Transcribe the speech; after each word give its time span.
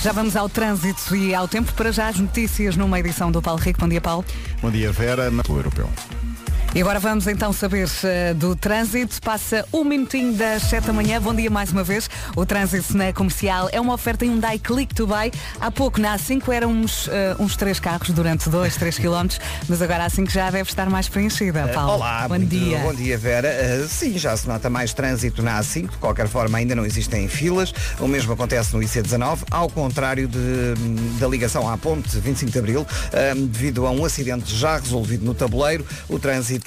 Já 0.00 0.12
vamos 0.12 0.36
ao 0.36 0.48
trânsito 0.48 1.16
e 1.16 1.34
ao 1.34 1.48
tempo 1.48 1.72
para 1.72 1.90
já 1.90 2.08
as 2.08 2.18
notícias 2.18 2.76
numa 2.76 3.00
edição 3.00 3.32
do 3.32 3.42
Paulo 3.42 3.60
Rico. 3.60 3.80
Bom 3.80 3.88
dia, 3.88 4.00
Paulo. 4.00 4.24
Bom 4.62 4.70
dia, 4.70 4.92
Vera. 4.92 5.28
O 5.48 5.56
europeu. 5.56 5.90
E 6.74 6.82
agora 6.82 7.00
vamos 7.00 7.26
então 7.26 7.50
saber 7.50 7.86
uh, 7.86 8.34
do 8.34 8.54
trânsito. 8.54 9.20
Passa 9.22 9.64
um 9.72 9.84
minutinho 9.84 10.34
das 10.34 10.64
7 10.64 10.86
da 10.86 10.92
manhã. 10.92 11.20
Bom 11.20 11.34
dia 11.34 11.50
mais 11.50 11.72
uma 11.72 11.82
vez. 11.82 12.10
O 12.36 12.44
trânsito 12.44 12.94
na 12.94 13.10
comercial 13.10 13.70
é 13.72 13.80
uma 13.80 13.94
oferta 13.94 14.26
Hyundai 14.26 14.58
Click 14.58 14.94
to 14.94 15.06
Buy. 15.06 15.32
Há 15.58 15.70
pouco 15.70 15.98
na 15.98 16.16
A5 16.16 16.52
eram 16.52 16.70
uns, 16.70 17.06
uh, 17.06 17.10
uns 17.40 17.56
três 17.56 17.80
carros 17.80 18.10
durante 18.10 18.50
2, 18.50 18.76
3 18.76 18.98
km, 18.98 19.28
mas 19.66 19.80
agora 19.80 20.04
a 20.04 20.10
A5 20.10 20.30
já 20.30 20.50
deve 20.50 20.68
estar 20.68 20.90
mais 20.90 21.08
preenchida. 21.08 21.68
Paulo. 21.68 21.92
Uh, 21.92 21.96
olá, 21.96 22.28
bom 22.28 22.34
muito, 22.34 22.50
dia. 22.50 22.78
Bom 22.80 22.94
dia, 22.94 23.16
Vera. 23.16 23.88
Sim, 23.88 24.18
já 24.18 24.36
se 24.36 24.46
nota 24.46 24.68
mais 24.68 24.92
trânsito 24.92 25.42
na 25.42 25.58
A5. 25.60 25.88
De 25.88 25.96
qualquer 25.96 26.28
forma, 26.28 26.58
ainda 26.58 26.74
não 26.74 26.84
existem 26.84 27.26
filas. 27.28 27.72
O 27.98 28.06
mesmo 28.06 28.34
acontece 28.34 28.76
no 28.76 28.82
IC19, 28.82 29.38
ao 29.50 29.70
contrário 29.70 30.28
de, 30.28 30.74
da 31.18 31.26
ligação 31.26 31.68
à 31.68 31.78
ponte 31.78 32.18
25 32.18 32.52
de 32.52 32.58
Abril, 32.58 32.86
devido 33.50 33.86
a 33.86 33.90
um 33.90 34.04
acidente 34.04 34.54
já 34.54 34.76
resolvido 34.76 35.24
no 35.24 35.32
tabuleiro. 35.32 35.84
O 36.08 36.18
trânsito 36.18 36.57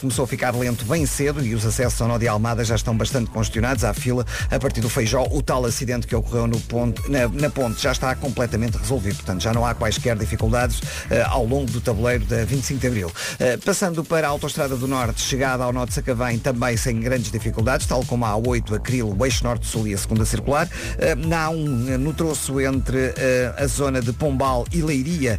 começou 0.00 0.24
a 0.24 0.28
ficar 0.28 0.54
lento 0.54 0.84
bem 0.84 1.06
cedo 1.06 1.44
e 1.44 1.54
os 1.54 1.64
acessos 1.64 2.00
ao 2.00 2.08
nó 2.08 2.18
de 2.18 2.28
Almada 2.28 2.64
já 2.64 2.74
estão 2.74 2.96
bastante 2.96 3.30
congestionados 3.30 3.84
à 3.84 3.92
fila 3.92 4.24
a 4.50 4.58
partir 4.58 4.80
do 4.80 4.88
Feijó. 4.88 5.26
O 5.30 5.42
tal 5.42 5.64
acidente 5.64 6.06
que 6.06 6.14
ocorreu 6.14 6.46
no 6.46 6.60
ponte, 6.60 7.10
na, 7.10 7.28
na 7.28 7.50
ponte 7.50 7.80
já 7.82 7.92
está 7.92 8.14
completamente 8.14 8.76
resolvido, 8.76 9.16
portanto 9.16 9.42
já 9.42 9.52
não 9.52 9.64
há 9.64 9.74
quaisquer 9.74 10.16
dificuldades 10.16 10.80
uh, 10.80 11.28
ao 11.28 11.44
longo 11.44 11.70
do 11.70 11.80
tabuleiro 11.80 12.24
da 12.24 12.44
25 12.44 12.80
de 12.80 12.86
Abril. 12.86 13.08
Uh, 13.08 13.58
passando 13.64 14.04
para 14.04 14.26
a 14.26 14.30
Autostrada 14.30 14.76
do 14.76 14.86
Norte, 14.86 15.20
chegada 15.20 15.64
ao 15.64 15.72
nó 15.72 15.84
de 15.84 15.94
Sacavém, 15.94 16.38
também 16.38 16.76
sem 16.76 17.00
grandes 17.00 17.30
dificuldades, 17.30 17.86
tal 17.86 18.04
como 18.04 18.24
a 18.24 18.30
A8, 18.30 18.76
Acril, 18.76 19.16
o 19.16 19.26
eixo 19.26 19.44
Norte-Sul 19.44 19.88
e 19.88 19.94
a 19.94 19.98
segunda 19.98 20.24
circular. 20.24 20.66
Uh, 20.66 21.26
na 21.26 21.48
A1, 21.48 21.96
no 21.96 22.12
troço 22.12 22.60
entre 22.60 23.14
a 23.56 23.66
zona 23.66 24.00
de 24.00 24.12
Pombal 24.12 24.66
e 24.72 24.82
Leiria, 24.82 25.38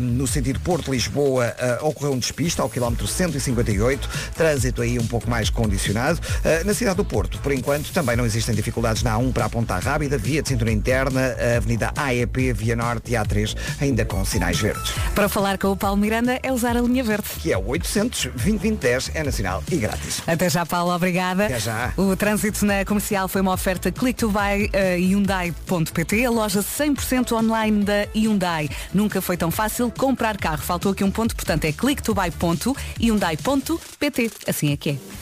no 0.00 0.26
sentido 0.26 0.60
Porto-Lisboa, 0.60 1.54
ocorreu 1.80 2.12
um 2.12 2.18
despiste 2.18 2.60
ao 2.60 2.68
quilómetro 2.68 3.06
158 3.54 4.08
trânsito 4.34 4.82
aí 4.82 4.98
um 4.98 5.06
pouco 5.06 5.28
mais 5.28 5.50
condicionado. 5.50 6.18
Uh, 6.18 6.66
na 6.66 6.74
cidade 6.74 6.96
do 6.96 7.04
Porto, 7.04 7.38
por 7.38 7.52
enquanto, 7.52 7.92
também 7.92 8.16
não 8.16 8.24
existem 8.24 8.54
dificuldades 8.54 9.02
na 9.02 9.16
A1 9.16 9.32
para 9.32 9.46
a 9.46 9.48
Ponta 9.48 9.78
Rábida, 9.78 10.18
via 10.18 10.42
de 10.42 10.48
cintura 10.48 10.70
interna, 10.70 11.34
a 11.38 11.56
Avenida 11.56 11.92
AEP, 11.96 12.52
Via 12.52 12.76
Norte 12.76 13.12
e 13.12 13.14
A3, 13.14 13.56
ainda 13.80 14.04
com 14.04 14.24
sinais 14.24 14.58
verdes. 14.58 14.92
Para 15.14 15.28
falar 15.28 15.58
com 15.58 15.68
o 15.68 15.76
Paulo 15.76 15.96
Miranda 15.96 16.38
é 16.42 16.52
usar 16.52 16.76
a 16.76 16.80
linha 16.80 17.04
verde. 17.04 17.28
Que 17.38 17.52
é 17.52 17.58
o 17.58 17.66
800 17.66 18.30
2010 18.34 19.10
é 19.14 19.22
nacional 19.22 19.62
e 19.70 19.76
grátis. 19.76 20.22
Até 20.26 20.48
já, 20.48 20.64
Paulo, 20.64 20.94
obrigada. 20.94 21.46
Até 21.46 21.58
já. 21.58 21.92
O 21.96 22.16
trânsito 22.16 22.64
na 22.64 22.84
comercial 22.84 23.28
foi 23.28 23.40
uma 23.40 23.52
oferta 23.52 23.90
Click 23.90 24.18
to 24.18 24.30
Buy 24.30 24.66
uh, 24.66 24.98
Hyundai.pt, 24.98 26.24
a 26.24 26.30
loja 26.30 26.60
100% 26.60 27.32
online 27.32 27.84
da 27.84 28.06
Hyundai. 28.14 28.68
Nunca 28.92 29.20
foi 29.20 29.36
tão 29.36 29.50
fácil 29.50 29.90
comprar 29.90 30.36
carro. 30.36 30.62
Faltou 30.62 30.92
aqui 30.92 31.04
um 31.04 31.10
ponto, 31.10 31.34
portanto 31.34 31.64
é 31.64 31.72
clicktobuy.hyundai.pt. 33.42 34.30
Assim 34.48 34.72
é 34.72 34.76
que 34.76 34.90
é. 34.90 35.21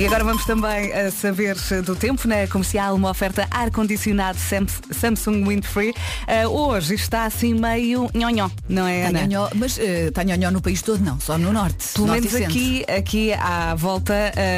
E 0.00 0.06
agora 0.06 0.24
vamos 0.24 0.46
também 0.46 0.92
a 0.94 1.10
saber 1.10 1.56
do 1.84 1.94
tempo 1.94 2.26
na 2.26 2.46
comercial, 2.46 2.94
uma 2.94 3.10
oferta 3.10 3.46
ar-condicionado 3.50 4.38
Samsung 4.38 5.46
Windfree. 5.46 5.90
Uh, 5.90 6.48
hoje 6.48 6.94
está 6.94 7.24
assim 7.24 7.52
meio 7.52 8.08
nhonhó, 8.14 8.48
não 8.66 8.86
é, 8.86 9.02
tá 9.02 9.08
Ana? 9.08 9.26
Nhonhó, 9.26 9.50
mas 9.54 9.76
está 9.76 10.22
uh, 10.22 10.24
nhonhó 10.24 10.50
no 10.50 10.62
país 10.62 10.80
todo, 10.80 11.04
não, 11.04 11.20
só 11.20 11.36
no 11.36 11.52
norte. 11.52 11.88
Pelo 11.92 12.06
norte 12.06 12.32
menos 12.32 12.48
aqui, 12.48 12.82
aqui 12.88 13.32
à 13.34 13.74
volta, 13.74 14.14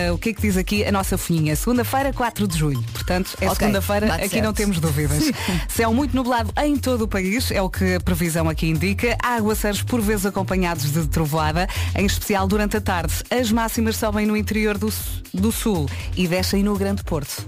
uh, 0.09 0.14
o 0.14 0.19
que 0.19 0.29
é 0.29 0.33
que 0.33 0.42
diz 0.42 0.56
aqui 0.56 0.84
a 0.84 0.92
nossa 0.92 1.19
folhinha? 1.19 1.57
Segunda-feira, 1.57 2.12
4 2.12 2.47
de 2.47 2.59
julho. 2.59 2.83
Portanto, 2.92 3.36
é 3.41 3.47
Ok, 3.47 3.59
segunda-feira, 3.59 4.14
aqui 4.14 4.29
certo. 4.29 4.45
não 4.45 4.53
temos 4.53 4.79
dúvidas. 4.79 5.25
Céu 5.69 5.92
muito 5.92 6.14
nublado 6.14 6.53
em 6.62 6.77
todo 6.77 7.03
o 7.03 7.09
país, 7.09 7.51
é 7.51 7.61
o 7.61 7.69
que 7.69 7.97
a 7.97 8.01
previsão 8.01 8.48
aqui 8.48 8.69
indica. 8.69 9.19
Aguaceiros 9.20 9.83
por 9.83 10.01
vezes 10.01 10.25
acompanhados 10.25 10.92
de 10.92 11.05
trovoada, 11.09 11.69
em 11.97 12.07
especial 12.07 12.47
durante 12.47 12.77
a 12.77 12.80
tarde. 12.80 13.13
As 13.29 13.51
máximas 13.51 13.97
sobem 13.97 14.24
no 14.24 14.36
interior 14.36 14.79
do, 14.79 14.89
do 15.33 15.50
sul 15.50 15.89
e 16.17 16.28
descem 16.28 16.62
no 16.62 16.77
Grande 16.77 17.02
Porto. 17.05 17.46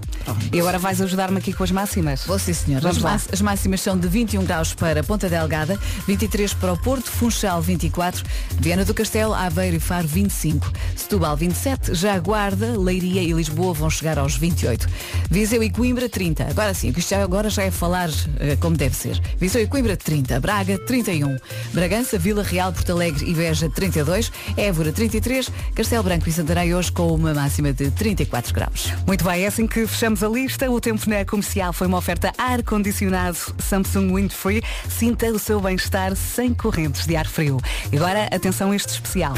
E 0.51 0.59
agora 0.59 0.79
vais 0.79 0.99
ajudar-me 1.01 1.37
aqui 1.37 1.53
com 1.53 1.63
as 1.63 1.71
máximas? 1.71 2.23
Vou 2.25 2.39
sim, 2.39 2.53
senhor. 2.53 2.81
Vamos 2.81 3.03
As, 3.05 3.27
as 3.31 3.41
máximas 3.41 3.81
são 3.81 3.97
de 3.97 4.07
21 4.07 4.43
graus 4.43 4.73
para 4.73 5.03
Ponta 5.03 5.29
Delgada, 5.29 5.79
23 6.07 6.53
para 6.55 6.73
o 6.73 6.77
Porto, 6.77 7.11
Funchal 7.11 7.61
24, 7.61 8.23
Viana 8.59 8.83
do 8.83 8.93
Castelo, 8.93 9.33
Aveiro 9.33 9.75
e 9.75 9.79
Faro 9.79 10.07
25, 10.07 10.71
Setúbal 10.95 11.37
27, 11.37 11.93
já 11.93 12.17
Guarda, 12.17 12.77
Leiria 12.77 13.21
e 13.21 13.31
Lisboa 13.33 13.73
vão 13.73 13.89
chegar 13.89 14.17
aos 14.17 14.35
28, 14.35 14.87
Viseu 15.29 15.61
e 15.61 15.69
Coimbra 15.69 16.09
30. 16.09 16.45
Agora 16.49 16.73
sim, 16.73 16.91
que 16.91 16.99
isto 16.99 17.13
agora 17.13 17.49
já 17.49 17.63
é 17.63 17.71
falar 17.71 18.09
eh, 18.39 18.55
como 18.59 18.75
deve 18.75 18.95
ser. 18.95 19.21
Viseu 19.39 19.61
e 19.61 19.67
Coimbra 19.67 19.95
30, 19.95 20.39
Braga 20.39 20.77
31, 20.79 21.37
Bragança, 21.71 22.17
Vila 22.17 22.41
Real, 22.41 22.73
Porto 22.73 22.91
Alegre 22.91 23.29
e 23.29 23.33
Beja 23.33 23.69
32, 23.69 24.31
Évora 24.57 24.91
33, 24.91 25.51
Castelo 25.75 26.03
Branco 26.03 26.27
e 26.27 26.31
Santarém 26.31 26.73
hoje 26.73 26.91
com 26.91 27.13
uma 27.13 27.33
máxima 27.33 27.54
de 27.61 27.91
34 27.91 28.53
graus. 28.53 28.91
Muito 29.07 29.23
bem, 29.23 29.43
é 29.43 29.47
assim 29.47 29.67
que 29.67 29.85
fechamos 29.87 30.23
a 30.23 30.27
lista. 30.27 30.69
O 30.69 30.79
tempo 30.79 31.09
na 31.09 31.23
comercial 31.25 31.71
foi 31.73 31.87
uma 31.87 31.97
oferta 31.97 32.31
ar-condicionado 32.37 33.37
Samsung 33.59 34.13
Windfree. 34.15 34.61
Sinta 34.89 35.27
o 35.27 35.39
seu 35.39 35.59
bem-estar 35.59 36.15
sem 36.15 36.53
correntes 36.53 37.05
de 37.05 37.15
ar 37.15 37.27
frio. 37.27 37.59
E 37.91 37.97
agora, 37.97 38.25
atenção 38.31 38.71
a 38.71 38.75
este 38.75 38.89
especial. 38.93 39.33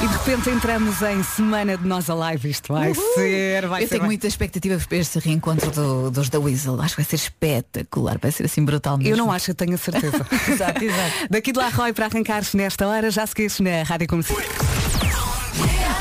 E 0.00 0.06
de 0.06 0.12
repente 0.12 0.48
entramos 0.50 1.02
em 1.02 1.22
semana 1.24 1.76
de 1.76 1.84
nós 1.86 2.08
Alive. 2.08 2.48
Isto 2.50 2.72
vai 2.72 2.94
ser, 2.94 3.66
vai 3.66 3.82
Eu 3.82 3.88
ser. 3.88 3.94
tenho 3.96 4.04
muita 4.04 4.28
expectativa 4.28 4.78
para 4.88 4.96
este 4.98 5.18
reencontro 5.18 5.70
do- 5.72 6.10
dos 6.10 6.28
da 6.28 6.38
Weasel. 6.38 6.80
Acho 6.80 6.94
que 6.94 7.02
vai 7.02 7.10
ser 7.10 7.16
espetacular, 7.16 8.16
vai 8.20 8.30
ser 8.30 8.44
assim 8.46 8.64
brutal 8.64 8.96
mesmo. 8.96 9.12
Eu 9.12 9.16
não 9.16 9.32
acho, 9.32 9.50
eu 9.50 9.54
tenho 9.56 9.74
a 9.74 9.78
certeza. 9.78 10.24
Exato, 10.48 10.84
exato. 10.84 11.12
Daqui 11.28 11.50
de 11.50 11.58
lá, 11.58 11.68
Roy, 11.70 11.92
para 11.92 12.06
arrancar-se 12.06 12.56
nesta 12.56 12.86
hora, 12.86 13.10
já 13.10 13.26
seguiste 13.26 13.60
na 13.62 13.82
Rádio 13.82 14.06
Comercial. 14.06 14.38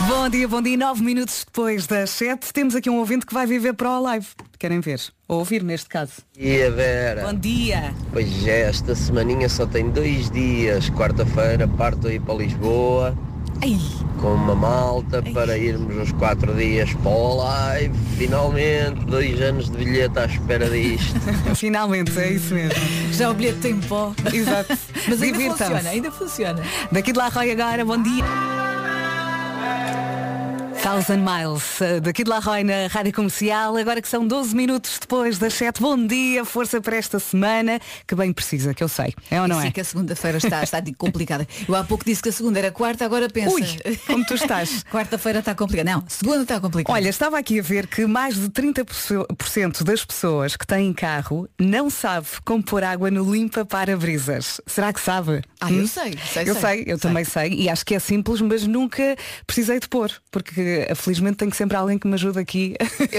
Bom 0.07 0.29
dia, 0.29 0.47
bom 0.47 0.61
dia. 0.61 0.77
Nove 0.77 1.03
minutos 1.03 1.43
depois 1.45 1.85
das 1.85 2.11
sete, 2.11 2.53
temos 2.53 2.75
aqui 2.75 2.89
um 2.89 2.97
ouvinte 2.97 3.25
que 3.25 3.33
vai 3.33 3.45
viver 3.45 3.73
para 3.73 3.89
o 3.89 4.01
live. 4.01 4.25
Querem 4.57 4.79
ver? 4.79 5.01
Ou 5.27 5.39
ouvir 5.39 5.61
neste 5.61 5.89
caso. 5.89 6.13
dia, 6.33 6.71
Vera. 6.71 7.27
Bom 7.27 7.33
dia. 7.33 7.93
Pois 8.13 8.47
é, 8.47 8.61
esta 8.61 8.95
semaninha 8.95 9.49
só 9.49 9.65
tem 9.65 9.89
dois 9.89 10.31
dias. 10.31 10.89
Quarta-feira 10.91 11.67
parto 11.67 12.07
aí 12.07 12.21
para 12.21 12.35
Lisboa 12.35 13.17
Ai, 13.61 13.77
com 14.21 14.33
uma 14.33 14.55
malta 14.55 15.21
para 15.33 15.57
irmos 15.57 15.97
uns 15.97 16.11
quatro 16.13 16.53
dias 16.55 16.93
para 16.93 17.11
o 17.11 17.35
live. 17.37 17.93
Finalmente, 18.17 19.03
dois 19.05 19.41
anos 19.41 19.69
de 19.69 19.77
bilhete 19.77 20.19
à 20.19 20.25
espera 20.25 20.69
disto. 20.69 21.19
finalmente, 21.53 22.17
é 22.17 22.31
isso 22.31 22.53
mesmo. 22.53 22.79
Já 23.11 23.29
o 23.29 23.33
bilhete 23.33 23.59
tem 23.59 23.77
pó. 23.81 24.13
Exato. 24.31 24.77
Mas 25.07 25.21
ainda 25.21 25.39
funciona, 25.39 25.89
ainda 25.89 26.11
funciona. 26.11 26.63
Daqui 26.91 27.11
de 27.11 27.17
lá, 27.17 27.27
Roy, 27.27 27.51
agora, 27.51 27.83
bom 27.83 28.01
dia. 28.01 28.23
Música 29.67 30.26
Thousand 30.83 31.17
Miles, 31.23 31.81
eh, 31.81 31.99
daqui 31.99 32.23
de 32.23 32.29
La 32.29 32.39
Roy 32.39 32.63
na 32.63 32.87
Rádio 32.87 33.11
Comercial, 33.11 33.75
agora 33.75 34.01
que 34.01 34.07
são 34.07 34.25
12 34.25 34.55
minutos 34.55 34.97
depois 34.99 35.37
das 35.37 35.53
7. 35.53 35.81
Bom 35.81 35.97
dia, 36.07 36.45
força 36.45 36.79
para 36.79 36.95
esta 36.95 37.19
semana, 37.19 37.79
que 38.07 38.15
bem 38.15 38.31
precisa, 38.31 38.73
que 38.73 38.83
eu 38.83 38.87
sei. 38.87 39.13
É 39.29 39.41
ou 39.41 39.47
não 39.47 39.59
Sim, 39.61 39.67
é? 39.67 39.71
que 39.71 39.81
a 39.81 39.83
segunda-feira 39.83 40.37
está, 40.37 40.63
está 40.63 40.81
complicada. 40.97 41.47
Eu 41.67 41.75
há 41.75 41.83
pouco 41.83 42.05
disse 42.05 42.21
que 42.23 42.29
a 42.29 42.31
segunda 42.31 42.59
era 42.59 42.71
quarta, 42.71 43.03
agora 43.03 43.27
pensa. 43.29 43.53
Ui, 43.53 43.63
como 44.05 44.25
tu 44.25 44.35
estás. 44.35 44.83
Quarta-feira 44.91 45.39
está 45.39 45.53
complicada. 45.55 45.89
Não, 45.91 46.03
segunda 46.07 46.43
está 46.43 46.59
complicada. 46.59 46.93
Olha, 46.97 47.09
estava 47.09 47.37
aqui 47.37 47.59
a 47.59 47.63
ver 47.63 47.87
que 47.87 48.05
mais 48.05 48.35
de 48.35 48.47
30% 48.49 49.83
das 49.83 50.05
pessoas 50.05 50.55
que 50.55 50.65
têm 50.65 50.93
carro 50.93 51.49
não 51.59 51.89
sabe 51.89 52.27
como 52.45 52.63
pôr 52.63 52.83
água 52.83 53.09
no 53.11 53.29
limpa-para-brisas. 53.33 54.61
Será 54.65 54.93
que 54.93 55.01
sabe? 55.01 55.41
Ah, 55.59 55.71
eu 55.71 55.83
Hum? 55.83 55.87
sei, 55.87 56.17
sei, 56.31 56.43
Eu 56.49 56.53
sei. 56.53 56.61
sei, 56.61 56.81
eu 56.87 56.97
Sei. 56.97 57.09
também 57.09 57.23
sei. 57.25 57.49
E 57.53 57.69
acho 57.69 57.85
que 57.85 57.95
é 57.95 57.99
simples, 57.99 58.39
mas 58.41 58.65
nunca 58.65 59.15
precisei 59.45 59.79
de 59.79 59.87
pôr. 59.89 60.11
Porque, 60.31 60.61
felizmente, 60.95 61.37
tenho 61.37 61.53
sempre 61.53 61.75
alguém 61.77 61.97
que 61.97 62.07
me 62.07 62.13
ajude 62.15 62.39
aqui 62.39 62.75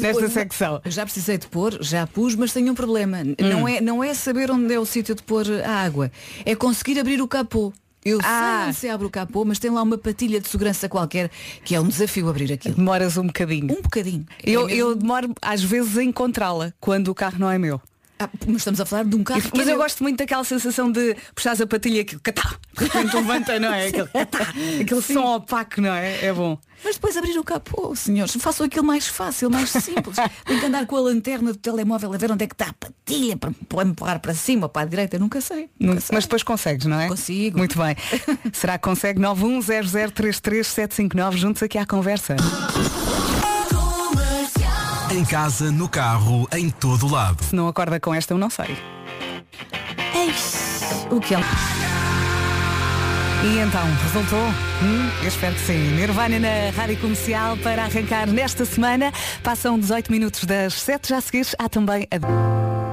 nesta 0.00 0.12
pôr, 0.12 0.30
secção. 0.30 0.80
Já 0.86 1.04
precisei 1.04 1.38
de 1.38 1.46
pôr, 1.46 1.78
já 1.82 2.06
pus, 2.06 2.34
mas 2.34 2.52
tenho 2.52 2.72
um 2.72 2.74
problema. 2.74 3.18
Hum. 3.18 3.34
Não, 3.40 3.68
é, 3.68 3.80
não 3.80 4.02
é 4.04 4.14
saber 4.14 4.50
onde 4.50 4.72
é 4.72 4.78
o 4.78 4.86
sítio 4.86 5.14
de 5.14 5.22
pôr 5.22 5.46
a 5.64 5.70
água. 5.84 6.10
É 6.44 6.54
conseguir 6.54 6.98
abrir 6.98 7.20
o 7.20 7.28
capô. 7.28 7.72
Eu 8.04 8.20
Ah. 8.22 8.60
sei 8.60 8.68
onde 8.68 8.76
se 8.76 8.88
abre 8.88 9.06
o 9.06 9.10
capô, 9.10 9.44
mas 9.44 9.58
tem 9.58 9.68
lá 9.68 9.82
uma 9.82 9.98
patilha 9.98 10.40
de 10.40 10.48
segurança 10.48 10.88
qualquer 10.88 11.28
que 11.64 11.74
é 11.74 11.80
um 11.80 11.88
desafio 11.88 12.28
abrir 12.28 12.52
aquilo. 12.52 12.76
Demoras 12.76 13.16
um 13.16 13.26
bocadinho. 13.26 13.64
Um 13.76 13.82
bocadinho. 13.82 14.24
É 14.44 14.50
Eu, 14.50 14.66
mesmo- 14.66 14.78
eu 14.80 14.94
demoro 14.94 15.34
às 15.42 15.60
vezes 15.62 15.98
a 15.98 16.04
encontrá-la 16.04 16.72
quando 16.80 17.08
o 17.08 17.14
carro 17.16 17.36
não 17.40 17.50
é 17.50 17.58
meu. 17.58 17.80
Ah, 18.18 18.28
mas 18.46 18.56
estamos 18.56 18.80
a 18.80 18.86
falar 18.86 19.04
de 19.04 19.14
um 19.14 19.22
carro 19.22 19.42
Mas 19.52 19.60
é 19.60 19.62
eu 19.64 19.66
meu. 19.66 19.76
gosto 19.76 20.02
muito 20.02 20.16
daquela 20.16 20.42
sensação 20.42 20.90
de 20.90 21.14
puxares 21.34 21.60
a 21.60 21.66
patilha 21.66 22.00
aquilo, 22.00 22.18
catá, 22.22 22.54
de 22.78 22.84
repente 22.84 23.14
levanta, 23.14 23.60
não 23.60 23.70
é? 23.72 23.88
Aquele, 23.96 24.08
catá, 24.08 24.54
aquele 24.80 25.02
som 25.02 25.34
opaco, 25.36 25.80
não 25.82 25.92
é? 25.92 26.24
É 26.24 26.32
bom. 26.32 26.58
Mas 26.82 26.94
depois 26.94 27.14
abrir 27.16 27.38
o 27.38 27.44
capô, 27.44 27.94
senhores, 27.94 28.34
façam 28.38 28.64
aquilo 28.66 28.84
mais 28.86 29.06
fácil, 29.06 29.50
mais 29.50 29.68
simples. 29.70 30.16
Tem 30.46 30.58
que 30.58 30.64
andar 30.66 30.86
com 30.86 30.96
a 30.96 31.00
lanterna 31.00 31.52
do 31.52 31.58
telemóvel 31.58 32.14
a 32.14 32.16
ver 32.16 32.32
onde 32.32 32.44
é 32.44 32.46
que 32.46 32.54
está 32.54 32.68
a 32.68 32.72
patilha 32.72 33.36
para 33.36 33.50
para 33.68 33.86
empurrar 33.88 34.18
para 34.20 34.32
cima 34.34 34.66
para 34.68 34.82
a 34.82 34.86
direita, 34.86 35.18
nunca 35.18 35.40
sei. 35.42 35.68
Nunca 35.78 36.00
sei. 36.00 36.14
Mas 36.14 36.24
depois 36.24 36.42
consegues, 36.42 36.86
não 36.86 36.98
é? 36.98 37.08
Consigo. 37.08 37.58
Muito 37.58 37.76
bem. 37.78 37.94
Será 38.52 38.78
que 38.78 38.84
consegue 38.84 39.20
910033759 39.20 41.36
juntos 41.36 41.62
aqui 41.62 41.76
à 41.76 41.84
conversa? 41.84 42.36
Em 45.16 45.24
casa, 45.24 45.72
no 45.72 45.88
carro, 45.88 46.46
em 46.52 46.68
todo 46.68 47.10
lado. 47.10 47.42
Se 47.42 47.56
não 47.56 47.66
acorda 47.68 47.98
com 47.98 48.14
esta, 48.14 48.34
eu 48.34 48.38
não 48.38 48.50
sei. 48.50 48.76
O 51.10 51.18
que 51.18 51.34
é? 51.34 51.38
E 53.42 53.58
então, 53.58 53.80
resultou? 54.02 54.46
Hum, 54.82 55.10
eu 55.22 55.28
espero 55.28 55.54
que 55.54 55.60
sim. 55.62 55.78
Nirvana 55.94 56.38
na 56.38 56.70
Rádio 56.76 56.98
Comercial 56.98 57.56
para 57.56 57.84
arrancar 57.84 58.26
nesta 58.26 58.66
semana. 58.66 59.10
Passam 59.42 59.78
18 59.78 60.12
minutos 60.12 60.44
das 60.44 60.74
7 60.74 61.08
já 61.08 61.16
a 61.16 61.20
seguir. 61.22 61.46
Há 61.58 61.66
também 61.66 62.06
a... 62.10 62.85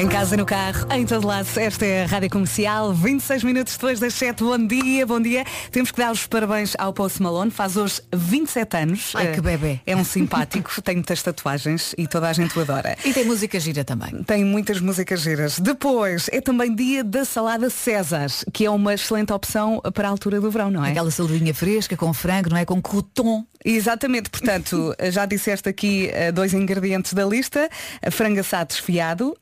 Em 0.00 0.08
casa, 0.08 0.34
no 0.34 0.46
carro, 0.46 0.86
em 0.94 1.04
todo 1.04 1.26
lado, 1.26 1.46
esta 1.56 1.84
é 1.84 2.04
a 2.04 2.06
Rádio 2.06 2.30
Comercial, 2.30 2.90
26 2.90 3.44
minutos 3.44 3.74
depois 3.74 4.00
das 4.00 4.14
7. 4.14 4.42
Bom 4.42 4.56
dia, 4.66 5.06
bom 5.06 5.20
dia. 5.20 5.44
Temos 5.70 5.90
que 5.90 5.98
dar 5.98 6.10
os 6.10 6.26
parabéns 6.26 6.72
ao 6.78 6.90
Post 6.90 7.20
Malone, 7.20 7.50
faz 7.50 7.76
hoje 7.76 8.00
27 8.10 8.76
anos. 8.78 9.12
Ai, 9.14 9.32
que 9.32 9.40
Eh, 9.40 9.42
bebê. 9.42 9.80
É 9.86 9.94
um 9.94 10.02
simpático, 10.02 10.80
tem 10.80 10.94
muitas 10.94 11.22
tatuagens 11.22 11.94
e 11.98 12.06
toda 12.06 12.30
a 12.30 12.32
gente 12.32 12.58
o 12.58 12.62
adora. 12.62 12.96
E 13.04 13.12
tem 13.12 13.26
música 13.26 13.60
gira 13.60 13.84
também. 13.84 14.22
Tem 14.22 14.42
muitas 14.42 14.80
músicas 14.80 15.20
giras. 15.20 15.58
Depois, 15.58 16.30
é 16.32 16.40
também 16.40 16.74
dia 16.74 17.04
da 17.04 17.26
salada 17.26 17.68
César, 17.68 18.28
que 18.54 18.64
é 18.64 18.70
uma 18.70 18.94
excelente 18.94 19.34
opção 19.34 19.82
para 19.92 20.08
a 20.08 20.10
altura 20.10 20.40
do 20.40 20.50
verão, 20.50 20.70
não 20.70 20.82
é? 20.82 20.92
Aquela 20.92 21.10
saladinha 21.10 21.52
fresca 21.52 21.94
com 21.94 22.14
frango, 22.14 22.48
não 22.48 22.56
é? 22.56 22.64
Com 22.64 22.80
crouton. 22.80 23.44
Exatamente, 23.62 24.30
portanto, 24.30 24.94
já 25.12 25.26
disseste 25.26 25.68
aqui 25.68 26.08
eh, 26.14 26.32
dois 26.32 26.54
ingredientes 26.54 27.12
da 27.12 27.26
lista, 27.26 27.68
frango 28.10 28.40
assado 28.40 28.68
desfiado, 28.68 29.36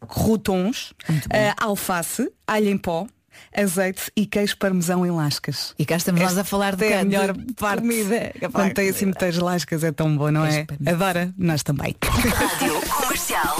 croutons, 0.48 0.94
eh, 1.30 1.52
alface, 1.60 2.30
alho 2.46 2.70
em 2.70 2.78
pó, 2.78 3.06
azeite 3.54 4.10
e 4.16 4.24
queijo 4.24 4.56
parmesão 4.56 5.04
em 5.04 5.10
lascas. 5.10 5.74
E 5.78 5.84
cá 5.84 5.96
estamos 5.96 6.22
nós 6.22 6.38
a 6.38 6.44
falar 6.44 6.74
de, 6.74 6.86
é 6.86 6.98
a 6.98 7.02
de 7.02 7.08
melhor 7.08 7.36
parte. 7.58 7.82
comida. 7.82 8.32
Quando 8.52 8.72
tem 8.72 8.88
assim 8.88 9.04
muitas 9.04 9.36
lascas 9.36 9.84
é 9.84 9.92
tão 9.92 10.16
bom, 10.16 10.30
não 10.30 10.46
é? 10.46 10.66
Adora, 10.86 11.32
nós 11.36 11.62
também. 11.62 11.94
Rádio 12.02 12.80
Comercial. 12.88 13.58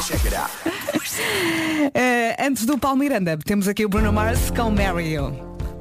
Eh, 1.94 2.37
antes 2.40 2.64
do 2.64 2.79
Paulo 2.79 2.99
Miranda, 2.99 3.37
temos 3.37 3.69
aqui 3.69 3.85
o 3.85 3.88
Bruno 3.88 4.12
Mars 4.12 4.50
com 4.50 4.70
Mario. 4.70 5.31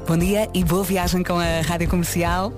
Bom 0.06 0.18
dia 0.18 0.50
e 0.54 0.63
boa 0.63 0.83
viagem 0.83 1.24
com 1.24 1.38
a 1.38 1.62
Rádio 1.62 1.88
Comercial. 1.88 2.51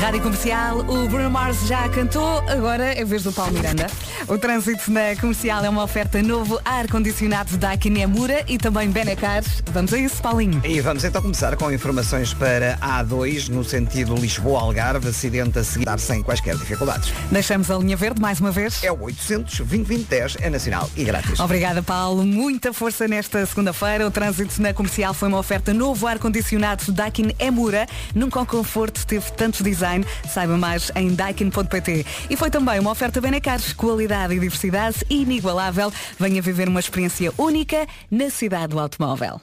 Rádio 0.00 0.20
Comercial, 0.20 0.80
o 0.80 1.08
Bruno 1.08 1.30
Mars 1.30 1.66
já 1.66 1.88
cantou, 1.88 2.38
agora 2.40 2.84
é 2.84 3.04
vez 3.06 3.22
do 3.22 3.32
Paulo 3.32 3.52
Miranda. 3.52 3.86
O 4.28 4.38
trânsito 4.38 4.90
na 4.90 5.14
comercial 5.20 5.64
é 5.64 5.68
uma 5.68 5.82
oferta 5.82 6.22
novo 6.22 6.58
ar-condicionado 6.64 7.58
da 7.58 7.74
Emura 7.74 8.42
e 8.48 8.56
também 8.56 8.88
Benecar. 8.88 9.42
Vamos 9.72 9.92
a 9.92 9.98
isso, 9.98 10.22
Paulinho. 10.22 10.62
E 10.64 10.80
vamos 10.80 11.04
então 11.04 11.20
começar 11.20 11.54
com 11.56 11.70
informações 11.70 12.32
para 12.32 12.78
a 12.80 13.04
A2 13.04 13.48
no 13.48 13.62
sentido 13.64 14.14
Lisboa-Algarve, 14.14 15.08
acidente 15.08 15.58
a 15.58 15.64
seguir 15.64 15.86
sem 15.98 16.22
quaisquer 16.22 16.56
dificuldades. 16.56 17.12
Deixamos 17.30 17.70
a 17.70 17.76
linha 17.76 17.96
verde 17.96 18.20
mais 18.20 18.40
uma 18.40 18.50
vez. 18.50 18.82
É 18.82 18.90
o 18.90 19.02
800 19.02 19.58
2010 19.58 20.36
é 20.40 20.48
nacional 20.48 20.88
e 20.96 21.04
grátis. 21.04 21.38
Obrigada, 21.40 21.82
Paulo. 21.82 22.24
Muita 22.24 22.72
força 22.72 23.06
nesta 23.06 23.44
segunda-feira. 23.44 24.06
O 24.06 24.10
trânsito 24.10 24.62
na 24.62 24.72
comercial 24.72 25.12
foi 25.12 25.28
uma 25.28 25.38
oferta 25.38 25.74
novo 25.74 26.06
ar-condicionado 26.06 26.92
Daikin 26.92 27.34
Emura. 27.38 27.86
Nunca 28.14 28.40
o 28.40 28.46
conforto 28.46 29.06
teve 29.06 29.30
tantos 29.32 29.60
design. 29.60 30.04
Saiba 30.32 30.56
mais 30.56 30.90
em 30.94 31.14
daikin.pt. 31.14 32.06
E 32.30 32.36
foi 32.36 32.50
também 32.50 32.80
uma 32.80 32.90
oferta 32.90 33.20
Benecares. 33.20 33.72
Qualidade 33.72 34.03
e 34.04 34.38
diversidade 34.40 35.04
inigualável. 35.08 35.92
Venha 36.18 36.42
viver 36.42 36.68
uma 36.68 36.80
experiência 36.80 37.32
única 37.38 37.86
na 38.10 38.30
cidade 38.30 38.68
do 38.68 38.80
automóvel. 38.80 39.40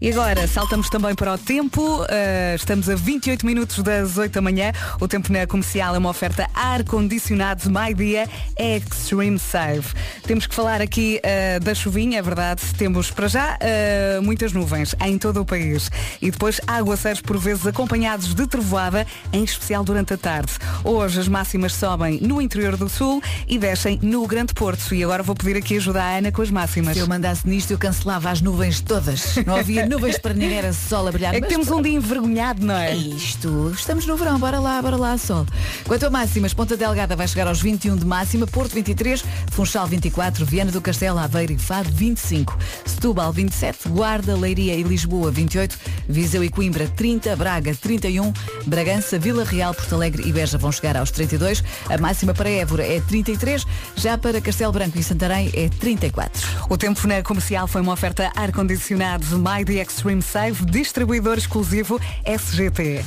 E 0.00 0.10
agora 0.10 0.48
saltamos 0.48 0.90
também 0.90 1.14
para 1.14 1.34
o 1.34 1.38
tempo. 1.38 2.02
Uh, 2.02 2.56
estamos 2.56 2.88
a 2.88 2.96
28 2.96 3.46
minutos 3.46 3.78
das 3.78 4.18
8 4.18 4.32
da 4.32 4.40
manhã. 4.40 4.72
O 5.00 5.06
tempo 5.06 5.32
na 5.32 5.46
comercial 5.46 5.94
é 5.94 5.98
uma 5.98 6.10
oferta 6.10 6.48
ar-condicionado 6.54 7.70
My 7.70 7.94
Dia 7.94 8.28
Extreme 8.58 9.38
Save. 9.38 9.86
Temos 10.24 10.46
que 10.46 10.54
falar 10.54 10.80
aqui 10.80 11.20
uh, 11.24 11.60
da 11.60 11.72
chuvinha, 11.72 12.18
é 12.18 12.22
verdade. 12.22 12.62
Temos 12.76 13.10
para 13.12 13.28
já 13.28 13.56
uh, 13.56 14.22
muitas 14.22 14.52
nuvens 14.52 14.94
em 15.04 15.16
todo 15.18 15.40
o 15.40 15.44
país. 15.44 15.88
E 16.20 16.30
depois 16.30 16.60
aguaceiros 16.66 17.20
por 17.20 17.38
vezes 17.38 17.66
acompanhados 17.66 18.34
de 18.34 18.46
trovoada, 18.46 19.06
em 19.32 19.44
especial 19.44 19.84
durante 19.84 20.14
a 20.14 20.18
tarde. 20.18 20.52
Hoje 20.82 21.20
as 21.20 21.28
máximas 21.28 21.74
sobem 21.74 22.18
no 22.20 22.42
interior 22.42 22.76
do 22.76 22.88
sul 22.88 23.22
e 23.46 23.56
descem 23.56 24.00
no 24.02 24.26
Grande 24.26 24.52
Porto. 24.52 24.94
E 24.94 25.04
agora 25.04 25.22
vou 25.22 25.36
pedir 25.36 25.56
aqui 25.56 25.76
ajuda 25.76 26.02
à 26.02 26.18
Ana 26.18 26.32
com 26.32 26.42
as 26.42 26.50
máximas. 26.50 26.94
Se 26.94 27.00
eu 27.00 27.06
mandasse 27.06 27.48
nisto, 27.48 27.70
eu 27.70 27.78
cancelava 27.78 28.30
as 28.30 28.40
nuvens 28.40 28.80
todas. 28.80 29.36
Não 29.46 29.61
havia 29.62 29.86
nuvens 29.86 30.18
para 30.18 30.34
ninguém, 30.34 30.58
era 30.58 30.72
sol 30.72 31.08
a 31.08 31.12
brilhar. 31.12 31.34
É 31.34 31.40
que 31.40 31.46
temos 31.48 31.68
um 31.70 31.80
dia 31.80 31.92
envergonhado, 31.92 32.64
não 32.64 32.74
É 32.74 32.92
é? 32.92 32.96
isto. 32.96 33.72
Estamos 33.74 34.04
no 34.06 34.16
verão, 34.16 34.38
bora 34.38 34.58
lá, 34.58 34.80
bora 34.82 34.96
lá, 34.96 35.16
sol. 35.16 35.46
Quanto 35.86 36.04
a 36.06 36.10
máximas, 36.10 36.52
Ponta 36.52 36.76
Delgada 36.76 37.16
vai 37.16 37.26
chegar 37.28 37.46
aos 37.46 37.60
21 37.60 37.96
de 37.96 38.04
máxima, 38.04 38.46
Porto 38.46 38.72
23, 38.74 39.24
Funchal 39.50 39.86
24, 39.86 40.44
Viana 40.44 40.70
do 40.70 40.80
Castelo, 40.80 41.18
Aveiro 41.18 41.52
e 41.52 41.58
Fado 41.58 41.90
25, 41.90 42.58
Setúbal 42.84 43.32
27, 43.32 43.88
Guarda, 43.88 44.36
Leiria 44.36 44.74
e 44.74 44.82
Lisboa 44.82 45.30
28, 45.30 45.78
Viseu 46.08 46.42
e 46.44 46.48
Coimbra 46.50 46.88
30, 46.88 47.34
Braga 47.36 47.74
31, 47.74 48.32
Bragança, 48.66 49.18
Vila 49.18 49.44
Real, 49.44 49.72
Porto 49.74 49.94
Alegre 49.94 50.28
e 50.28 50.32
Beja 50.32 50.58
vão 50.58 50.72
chegar 50.72 50.96
aos 50.96 51.10
32, 51.10 51.62
a 51.88 51.98
máxima 51.98 52.34
para 52.34 52.50
Évora 52.50 52.84
é 52.84 53.00
33, 53.00 53.64
já 53.96 54.18
para 54.18 54.40
Castelo 54.40 54.72
Branco 54.72 54.98
e 54.98 55.02
Santarém 55.02 55.50
é 55.54 55.68
34. 55.68 56.66
O 56.68 56.76
tempo 56.76 57.06
na 57.06 57.22
comercial 57.22 57.66
foi 57.68 57.80
uma 57.80 57.92
oferta 57.92 58.30
ar-condicionado 58.34 59.38
Mighty 59.52 59.78
Extreme 59.78 60.22
Save, 60.22 60.64
distribuidor 60.64 61.36
exclusivo 61.36 62.00
SGT. 62.24 63.04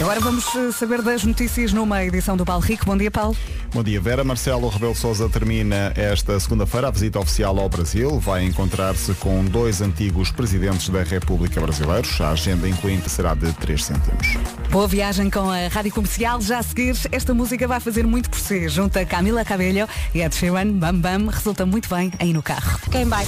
Agora 0.00 0.20
vamos 0.20 0.54
eh, 0.54 0.70
saber 0.70 1.02
das 1.02 1.24
notícias 1.24 1.72
numa 1.72 2.04
edição 2.04 2.36
do 2.36 2.44
Paulo 2.44 2.62
Rico. 2.62 2.86
Bom 2.86 2.96
dia, 2.96 3.10
Paulo. 3.10 3.36
Bom 3.72 3.82
dia, 3.82 4.00
Vera. 4.00 4.22
Marcelo 4.22 4.68
Rebelo 4.68 4.94
Sousa 4.94 5.28
termina 5.28 5.92
esta 5.96 6.38
segunda-feira 6.38 6.86
a 6.86 6.90
visita 6.92 7.18
oficial 7.18 7.58
ao 7.58 7.68
Brasil. 7.68 8.20
Vai 8.20 8.44
encontrar-se 8.44 9.14
com 9.14 9.44
dois 9.44 9.80
antigos 9.80 10.30
presidentes 10.30 10.90
da 10.90 11.02
República 11.02 11.60
Brasileiros. 11.60 12.20
A 12.20 12.30
agenda 12.30 12.68
incluinte 12.68 13.10
será 13.10 13.34
de 13.34 13.52
3 13.54 13.84
cêntimos. 13.84 14.28
Boa 14.70 14.86
viagem 14.86 15.28
com 15.28 15.50
a 15.50 15.66
Rádio 15.66 15.92
Comercial. 15.92 16.40
Já 16.40 16.60
a 16.60 16.62
seguir, 16.62 16.96
esta 17.10 17.34
música 17.34 17.66
vai 17.66 17.80
fazer 17.80 18.06
muito 18.06 18.30
por 18.30 18.38
si. 18.38 18.68
Junto 18.68 18.96
a 18.96 19.04
Camila 19.04 19.44
Cabello 19.44 19.88
e 20.14 20.20
Ed 20.20 20.36
Sheeran, 20.36 20.70
Bam 20.72 20.94
Bam, 20.94 21.26
resulta 21.30 21.66
muito 21.66 21.88
bem 21.88 22.12
aí 22.20 22.32
no 22.32 22.44
carro. 22.44 22.78
Quem 22.92 23.06
vai? 23.06 23.26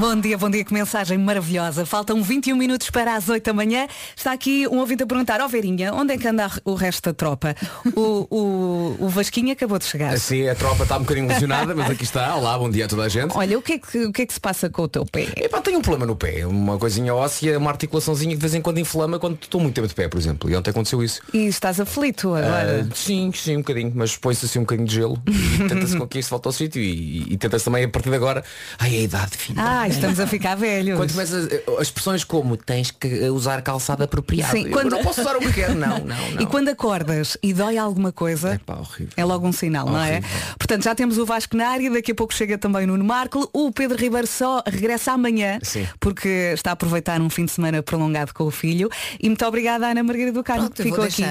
Bom 0.00 0.16
dia, 0.16 0.38
bom 0.38 0.48
dia, 0.48 0.64
que 0.64 0.72
mensagem 0.72 1.18
maravilhosa. 1.18 1.84
Faltam 1.84 2.22
21 2.22 2.56
minutos 2.56 2.88
para 2.88 3.16
as 3.16 3.28
8 3.28 3.44
da 3.44 3.52
manhã. 3.52 3.86
Está 4.16 4.32
aqui 4.32 4.66
um 4.66 4.78
ouvinte 4.78 5.02
a 5.02 5.06
perguntar, 5.06 5.42
ó 5.42 5.46
Verinha, 5.46 5.92
onde 5.92 6.14
é 6.14 6.16
que 6.16 6.26
anda 6.26 6.50
o 6.64 6.72
resto 6.72 7.10
da 7.10 7.12
tropa? 7.12 7.54
O, 7.94 8.26
o, 8.30 8.96
o 8.98 9.08
Vasquinho 9.10 9.52
acabou 9.52 9.78
de 9.78 9.84
chegar. 9.84 10.18
Sim, 10.18 10.48
a 10.48 10.54
tropa 10.54 10.84
está 10.84 10.96
um 10.96 11.00
bocadinho 11.00 11.28
lesionada, 11.28 11.74
mas 11.74 11.90
aqui 11.90 12.04
está. 12.04 12.34
Olá, 12.34 12.56
bom 12.56 12.70
dia 12.70 12.86
a 12.86 12.88
toda 12.88 13.02
a 13.02 13.08
gente. 13.10 13.36
Olha, 13.36 13.58
o 13.58 13.60
que, 13.60 13.74
é 13.74 13.78
que, 13.78 13.98
o 14.06 14.10
que 14.10 14.22
é 14.22 14.26
que 14.26 14.32
se 14.32 14.40
passa 14.40 14.70
com 14.70 14.84
o 14.84 14.88
teu 14.88 15.04
pé? 15.04 15.28
Epá, 15.36 15.60
tenho 15.60 15.78
um 15.78 15.82
problema 15.82 16.06
no 16.06 16.16
pé, 16.16 16.46
uma 16.46 16.78
coisinha 16.78 17.14
óssea, 17.14 17.58
uma 17.58 17.70
articulaçãozinha 17.70 18.30
que 18.30 18.38
de 18.38 18.40
vez 18.40 18.54
em 18.54 18.62
quando 18.62 18.78
inflama 18.78 19.18
quando 19.18 19.36
estou 19.42 19.60
muito 19.60 19.74
tempo 19.74 19.86
de 19.86 19.94
pé, 19.94 20.08
por 20.08 20.16
exemplo. 20.16 20.48
E 20.48 20.56
ontem 20.56 20.70
aconteceu 20.70 21.04
isso. 21.04 21.20
E 21.34 21.46
estás 21.46 21.78
aflito 21.78 22.34
agora? 22.34 22.88
Ah, 22.90 22.94
sim, 22.94 23.30
sim, 23.34 23.56
um 23.56 23.60
bocadinho, 23.60 23.92
mas 23.94 24.16
põe-se 24.16 24.46
assim 24.46 24.60
um 24.60 24.62
bocadinho 24.62 24.88
de 24.88 24.94
gelo 24.94 25.22
e 25.26 25.68
tenta-se 25.68 25.94
com 25.94 26.08
que 26.08 26.18
isso 26.18 26.30
volta 26.30 26.48
ao 26.48 26.54
sítio 26.54 26.80
e, 26.80 27.34
e 27.34 27.36
tenta-se 27.36 27.66
também 27.66 27.84
a 27.84 27.88
partir 27.90 28.08
de 28.08 28.16
agora. 28.16 28.42
Ai, 28.78 28.96
a 28.96 29.00
idade, 29.00 29.36
filho. 29.36 29.60
Ah, 29.60 29.89
estamos 29.94 30.20
a 30.20 30.26
ficar 30.26 30.54
velhos. 30.56 30.96
Quando 30.96 31.12
começas 31.12 31.48
as 31.78 31.82
expressões 31.82 32.24
como 32.24 32.56
tens 32.56 32.90
que 32.90 33.28
usar 33.30 33.60
calçado 33.62 34.02
apropriado. 34.04 34.52
Sim, 34.52 34.66
Eu 34.66 34.70
quando- 34.72 34.90
não 34.90 35.02
posso 35.02 35.20
usar 35.20 35.36
o 35.36 35.40
que 35.40 35.52
quero, 35.52 35.74
não, 35.74 35.98
não, 35.98 36.30
não. 36.32 36.40
E 36.42 36.46
quando 36.46 36.68
acordas 36.68 37.36
e 37.42 37.52
dói 37.52 37.76
alguma 37.78 38.12
coisa, 38.12 38.54
Epá, 38.54 38.78
é 39.16 39.24
logo 39.24 39.46
um 39.46 39.52
sinal, 39.52 39.86
não 39.86 40.02
é? 40.02 40.20
Portanto, 40.58 40.84
já 40.84 40.94
temos 40.94 41.18
o 41.18 41.26
Vasco 41.26 41.56
na 41.56 41.68
área, 41.68 41.90
daqui 41.90 42.12
a 42.12 42.14
pouco 42.14 42.32
chega 42.34 42.56
também 42.58 42.84
o 42.84 42.86
Nuno 42.88 43.04
Marco. 43.04 43.48
O 43.52 43.70
Pedro 43.72 43.98
Ribeiro 43.98 44.26
só 44.26 44.62
regressa 44.66 45.12
amanhã, 45.12 45.58
Sim. 45.62 45.86
porque 45.98 46.28
está 46.54 46.70
a 46.70 46.72
aproveitar 46.72 47.20
um 47.20 47.30
fim 47.30 47.44
de 47.44 47.50
semana 47.52 47.82
prolongado 47.82 48.32
com 48.34 48.44
o 48.44 48.50
filho. 48.50 48.88
E 49.20 49.28
muito 49.28 49.44
obrigada, 49.44 49.86
Ana 49.88 50.02
Margarida 50.02 50.32
do 50.32 50.42
Carmo, 50.44 50.64
Pronto, 50.64 50.76
que 50.76 50.82
ficou 50.82 51.04
aqui. 51.04 51.24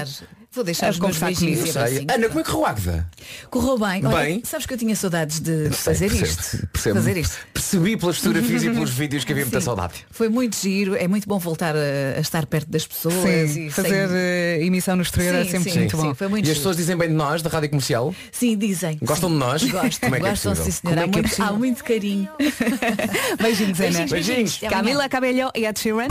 Vou 0.52 0.64
deixar 0.64 0.90
os 0.90 0.98
meus 0.98 1.16
beijinhos 1.18 1.60
comigo. 1.60 1.78
abracinhos. 1.78 2.14
Ana, 2.14 2.28
como 2.28 2.40
é 2.40 2.42
que 2.42 2.50
correu 2.50 2.66
a 2.66 2.70
Águeda? 2.70 3.10
Correu 3.50 3.78
bem. 3.78 4.06
Olha, 4.06 4.16
Bem. 4.24 4.42
sabes 4.44 4.66
que 4.66 4.74
eu 4.74 4.78
tinha 4.78 4.96
saudades 4.96 5.40
de 5.40 5.64
Sei, 5.64 5.70
fazer 5.72 6.08
percebo, 6.10 6.26
isto. 6.30 6.66
percebo. 6.72 6.94
Fazer 6.96 7.16
isto. 7.16 7.36
Percebi 7.54 7.96
pelas 7.96 8.16
fotografias 8.18 8.62
e 8.64 8.70
pelos 8.70 8.90
vídeos 8.90 9.24
que 9.24 9.32
havia 9.32 9.44
muita 9.44 9.60
Sim. 9.60 9.64
saudade. 9.66 9.94
Foi 10.10 10.28
muito 10.28 10.56
giro, 10.56 10.96
é 10.96 11.06
muito 11.06 11.28
bom 11.28 11.38
voltar 11.38 11.74
a, 11.76 12.18
a 12.18 12.20
estar 12.20 12.44
perto 12.46 12.68
das 12.70 12.86
pessoas 12.86 13.14
Sim, 13.50 13.66
e 13.66 13.70
fazer 13.70 14.08
sem- 14.08 14.16
eh, 14.18 14.58
emissão 14.64 14.96
no 14.96 15.02
exterior 15.02 15.34
é 15.36 15.44
Sim, 15.44 15.50
sempre 15.50 15.70
sim, 15.72 15.78
muito 15.80 15.96
sim, 15.96 16.02
bom. 16.02 16.14
foi 16.14 16.28
muito 16.28 16.48
E 16.48 16.50
as 16.50 16.56
pessoas 16.58 16.76
dizem 16.76 16.96
bem 16.96 17.08
de 17.08 17.14
nós, 17.14 17.42
da 17.42 17.50
Rádio 17.50 17.68
Comercial? 17.70 18.14
Sim, 18.32 18.56
dizem. 18.58 18.98
Gostam 19.02 19.28
Sim. 19.28 19.34
de 19.34 19.40
nós? 19.40 19.62
Gostam, 19.62 20.00
Como 20.10 20.14
é 20.16 20.20
que 20.20 20.26
é 20.26 20.30
Gostam, 20.30 20.52
possível? 20.52 20.72
sim, 20.72 20.80
senhora. 20.82 21.00
Como 21.00 21.00
é 21.00 21.04
há, 21.04 21.12
que 21.12 21.18
é 21.18 21.22
muito, 21.22 21.42
há 21.42 21.58
muito 21.58 21.84
carinho. 21.84 22.28
Beijinhos, 23.40 23.80
Ana. 23.80 23.90
Beijinhos, 23.90 24.10
beijinhos. 24.10 24.58
Camila 24.68 25.08
Cabello 25.08 25.50
e 25.54 25.64
Ed 25.66 25.78
Sheeran. 25.78 26.08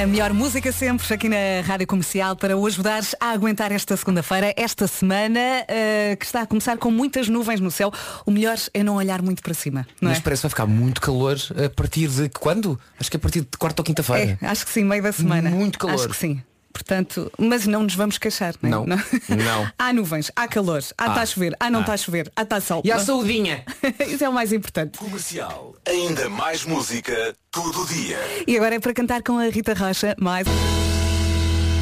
A 0.00 0.06
melhor 0.06 0.32
música 0.32 0.70
sempre 0.70 1.12
aqui 1.12 1.28
na 1.28 1.60
Rádio 1.66 1.84
Comercial 1.84 2.36
para 2.36 2.56
o 2.56 2.64
ajudares 2.64 3.16
a 3.18 3.30
aguentar 3.30 3.72
esta 3.72 3.96
segunda-feira, 3.96 4.54
esta 4.56 4.86
semana 4.86 5.40
eh, 5.66 6.14
que 6.16 6.24
está 6.24 6.42
a 6.42 6.46
começar 6.46 6.78
com 6.78 6.88
muitas 6.88 7.28
nuvens 7.28 7.58
no 7.58 7.68
céu. 7.68 7.92
O 8.24 8.30
melhor 8.30 8.56
é 8.72 8.84
não 8.84 8.94
olhar 8.94 9.20
muito 9.20 9.42
para 9.42 9.52
cima, 9.54 9.88
não 10.00 10.10
Mas 10.10 10.18
é? 10.18 10.20
parece 10.20 10.42
que 10.42 10.46
vai 10.46 10.50
ficar 10.50 10.66
muito 10.66 11.00
calor 11.00 11.36
a 11.64 11.68
partir 11.68 12.06
de 12.06 12.28
quando? 12.28 12.78
Acho 12.96 13.10
que 13.10 13.16
a 13.16 13.20
partir 13.20 13.40
de 13.40 13.58
quarta 13.58 13.82
ou 13.82 13.84
quinta-feira. 13.84 14.38
É, 14.40 14.46
acho 14.46 14.64
que 14.64 14.70
sim, 14.70 14.84
meio 14.84 15.02
da 15.02 15.10
semana. 15.10 15.50
Muito 15.50 15.80
calor. 15.80 15.96
Acho 15.96 16.08
que 16.08 16.16
sim. 16.16 16.40
Portanto, 16.78 17.30
mas 17.36 17.66
não 17.66 17.82
nos 17.82 17.96
vamos 17.96 18.18
queixar, 18.18 18.54
né? 18.62 18.70
Não. 18.70 18.86
Não. 18.86 18.98
há 19.76 19.92
nuvens, 19.92 20.30
há 20.36 20.46
calor, 20.46 20.78
há 20.96 21.06
está 21.08 21.20
Ah. 21.20 21.22
a 21.22 21.26
chover, 21.26 21.56
há 21.58 21.68
não 21.68 21.80
Ah. 21.80 21.82
está 21.82 21.92
a 21.94 21.96
chover, 21.96 22.32
há 22.36 22.42
está 22.42 22.60
sol. 22.60 22.82
E 22.84 22.92
a 22.92 23.00
saudinha? 23.00 23.64
Isso 24.06 24.24
é 24.24 24.28
o 24.28 24.32
mais 24.32 24.52
importante. 24.52 24.96
Comercial. 24.96 25.74
Ainda 25.84 26.28
mais 26.30 26.64
música 26.64 27.34
todo 27.50 27.84
dia. 27.88 28.18
E 28.46 28.56
agora 28.56 28.76
é 28.76 28.78
para 28.78 28.94
cantar 28.94 29.22
com 29.24 29.38
a 29.38 29.48
Rita 29.48 29.74
Rocha, 29.74 30.14
mais. 30.20 30.46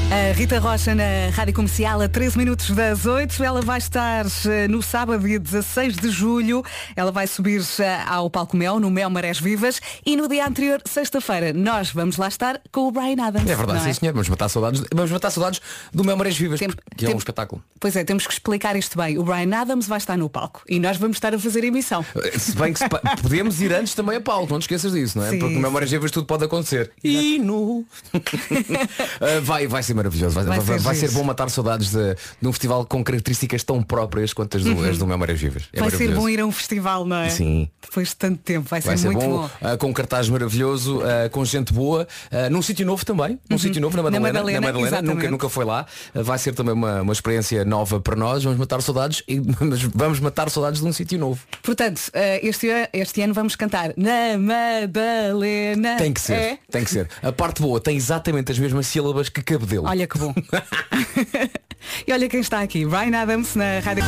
A 0.09 0.33
Rita 0.33 0.61
Rocha 0.61 0.95
na 0.95 1.03
Rádio 1.33 1.53
Comercial 1.53 2.01
a 2.01 2.09
13 2.09 2.39
minutos 2.39 2.71
das 2.71 3.05
8. 3.07 3.43
Ela 3.43 3.61
vai 3.61 3.79
estar 3.79 4.25
eh, 4.47 4.69
no 4.69 4.81
sábado, 4.81 5.27
dia 5.27 5.39
16 5.39 5.97
de 5.97 6.11
julho. 6.11 6.63
Ela 6.95 7.11
vai 7.11 7.27
subir 7.27 7.61
eh, 7.81 8.03
ao 8.07 8.31
Palco 8.31 8.57
Mel, 8.57 8.79
no 8.79 8.89
Mel 8.89 9.11
Marés 9.11 9.41
Vivas. 9.41 9.81
E 10.05 10.17
no 10.17 10.29
dia 10.29 10.47
anterior, 10.47 10.81
sexta-feira, 10.87 11.53
nós 11.53 11.91
vamos 11.91 12.17
lá 12.19 12.29
estar 12.29 12.61
com 12.71 12.83
o 12.87 12.93
Brian 12.93 13.21
Adams. 13.21 13.51
É 13.51 13.57
verdade, 13.57 13.81
não 13.81 13.85
sim 13.85 13.93
senhor. 13.95 14.13
Vamos 14.13 14.29
matar 14.29 14.49
saudades, 14.49 14.85
vamos 14.95 15.11
matar 15.11 15.31
saudades 15.31 15.61
do 15.93 16.05
meu 16.05 16.17
Marés 16.17 16.37
Vivas, 16.39 16.61
Tem- 16.61 16.69
que 16.97 17.05
é 17.05 17.09
tem- 17.09 17.15
um 17.15 17.19
espetáculo. 17.19 17.63
Pois 17.81 17.97
é, 17.97 18.05
temos 18.05 18.27
que 18.29 18.33
explicar 18.33 18.77
isto 18.77 18.97
bem. 18.97 19.19
O 19.19 19.25
Brian 19.25 19.55
Adams 19.57 19.87
vai 19.89 19.99
estar 19.99 20.17
no 20.17 20.31
palco 20.31 20.63
e 20.69 20.79
nós 20.79 20.97
vamos 20.97 21.17
estar 21.17 21.35
a 21.35 21.39
fazer 21.39 21.65
emissão. 21.65 22.05
Se 22.39 22.53
bem 22.57 22.73
que 22.73 22.79
se 22.79 22.85
podemos 23.21 23.61
ir 23.61 23.73
antes 23.75 23.93
também 23.95 24.17
a 24.17 24.21
Paulo, 24.21 24.47
não 24.49 24.59
te 24.61 24.63
esqueças 24.63 24.93
disso, 24.93 25.19
não 25.19 25.27
é? 25.27 25.31
Sim, 25.31 25.39
Porque 25.41 25.55
no 25.57 25.61
meu 25.61 25.71
Marés 25.71 25.91
Vivas 25.91 26.13
tudo 26.13 26.27
pode 26.27 26.45
acontecer. 26.45 26.93
E 27.03 27.39
no. 27.41 27.85
Vai, 29.43 29.67
vai 29.67 29.83
ser 29.83 29.95
maravilhoso. 29.97 30.35
Vai, 30.35 30.45
Vai 30.45 30.61
vai- 30.61 30.79
ser 30.79 30.83
vai 30.85 30.95
ser 30.95 31.09
giro. 31.09 31.13
bom 31.19 31.25
matar 31.25 31.51
saudades 31.51 31.91
de, 31.91 32.15
de 32.41 32.47
um 32.49 32.53
festival 32.53 32.85
com 32.87 33.03
características 33.03 33.65
tão 33.65 33.83
próprias 33.83 34.33
quanto 34.33 34.57
as 34.57 34.63
do, 34.65 34.85
as 34.85 34.99
do 34.99 35.07
meu 35.07 35.19
Marés 35.19 35.41
Vivas. 35.41 35.65
É 35.73 35.81
vai 35.81 35.91
ser 35.91 36.15
bom 36.15 36.29
ir 36.29 36.41
a 36.41 36.47
um 36.47 36.53
festival, 36.53 37.05
não 37.05 37.17
é? 37.17 37.31
Sim. 37.31 37.69
Depois 37.83 38.09
de 38.09 38.17
tanto 38.17 38.39
tempo, 38.39 38.69
vai 38.69 38.81
ser, 38.83 38.97
ser 38.99 39.07
muito 39.11 39.21
bom, 39.21 39.43
bom. 39.43 39.51
ah, 39.63 39.77
com 39.77 39.89
um 39.89 39.93
cartaz 39.93 40.29
maravilhoso, 40.29 41.01
ah, 41.03 41.29
com 41.31 41.45
gente 41.45 41.73
boa, 41.73 42.07
ah, 42.31 42.49
num 42.51 42.61
sítio 42.63 42.85
novo 42.87 43.05
também, 43.05 43.39
num 43.49 43.59
sítio 43.59 43.81
novo 43.81 43.97
na 43.97 44.03
Uhum. 44.07 44.11
Na 44.11 44.21
Madalena, 44.21 44.61
Madalena, 44.61 45.03
nunca, 45.03 45.31
nunca 45.31 45.49
foi 45.49 45.65
lá. 45.65 45.85
Vai 46.15 46.39
ser 46.39 46.55
também 46.55 46.73
uma, 46.75 47.03
uma 47.03 47.13
experiência 47.13 47.65
nova 47.65 48.01
para 48.01 48.15
nós, 48.17 48.45
vamos 48.45 48.59
matar 48.59 48.81
saudades 48.83 49.23
e 49.27 49.41
vamos 49.95 50.21
matar 50.21 50.49
saudades 50.51 50.81
de 50.81 50.87
um 50.87 50.93
sítio 50.93 51.19
novo. 51.19 51.41
Portanto, 51.63 52.01
este, 52.43 52.69
este 52.93 53.23
ano 53.23 53.35
vamos 53.35 53.57
cantar 53.57 53.93
na 53.97 54.37
Madalena. 54.39 55.97
Tem 55.97 56.13
que 56.13 56.21
ser, 56.21 56.33
É? 56.35 56.59
tem 56.71 56.85
que 56.85 56.91
ser. 56.91 57.09
A 57.23 57.33
parte 57.33 57.61
boa 57.63 57.81
tem 57.81 57.97
exatamente 57.97 58.53
as 58.53 58.59
mesmas 58.59 58.87
sílabas 58.87 59.29
que 59.29 59.43
cabedelo. 59.43 59.86
Olha 59.87 60.07
que 60.07 60.19
bom. 60.19 60.35
e 62.07 62.13
olha 62.13 62.29
quem 62.29 62.41
está 62.41 62.61
aqui, 62.61 62.85
Brian 62.85 63.17
Adams 63.17 63.55
na 63.55 63.79
rádio. 63.79 64.05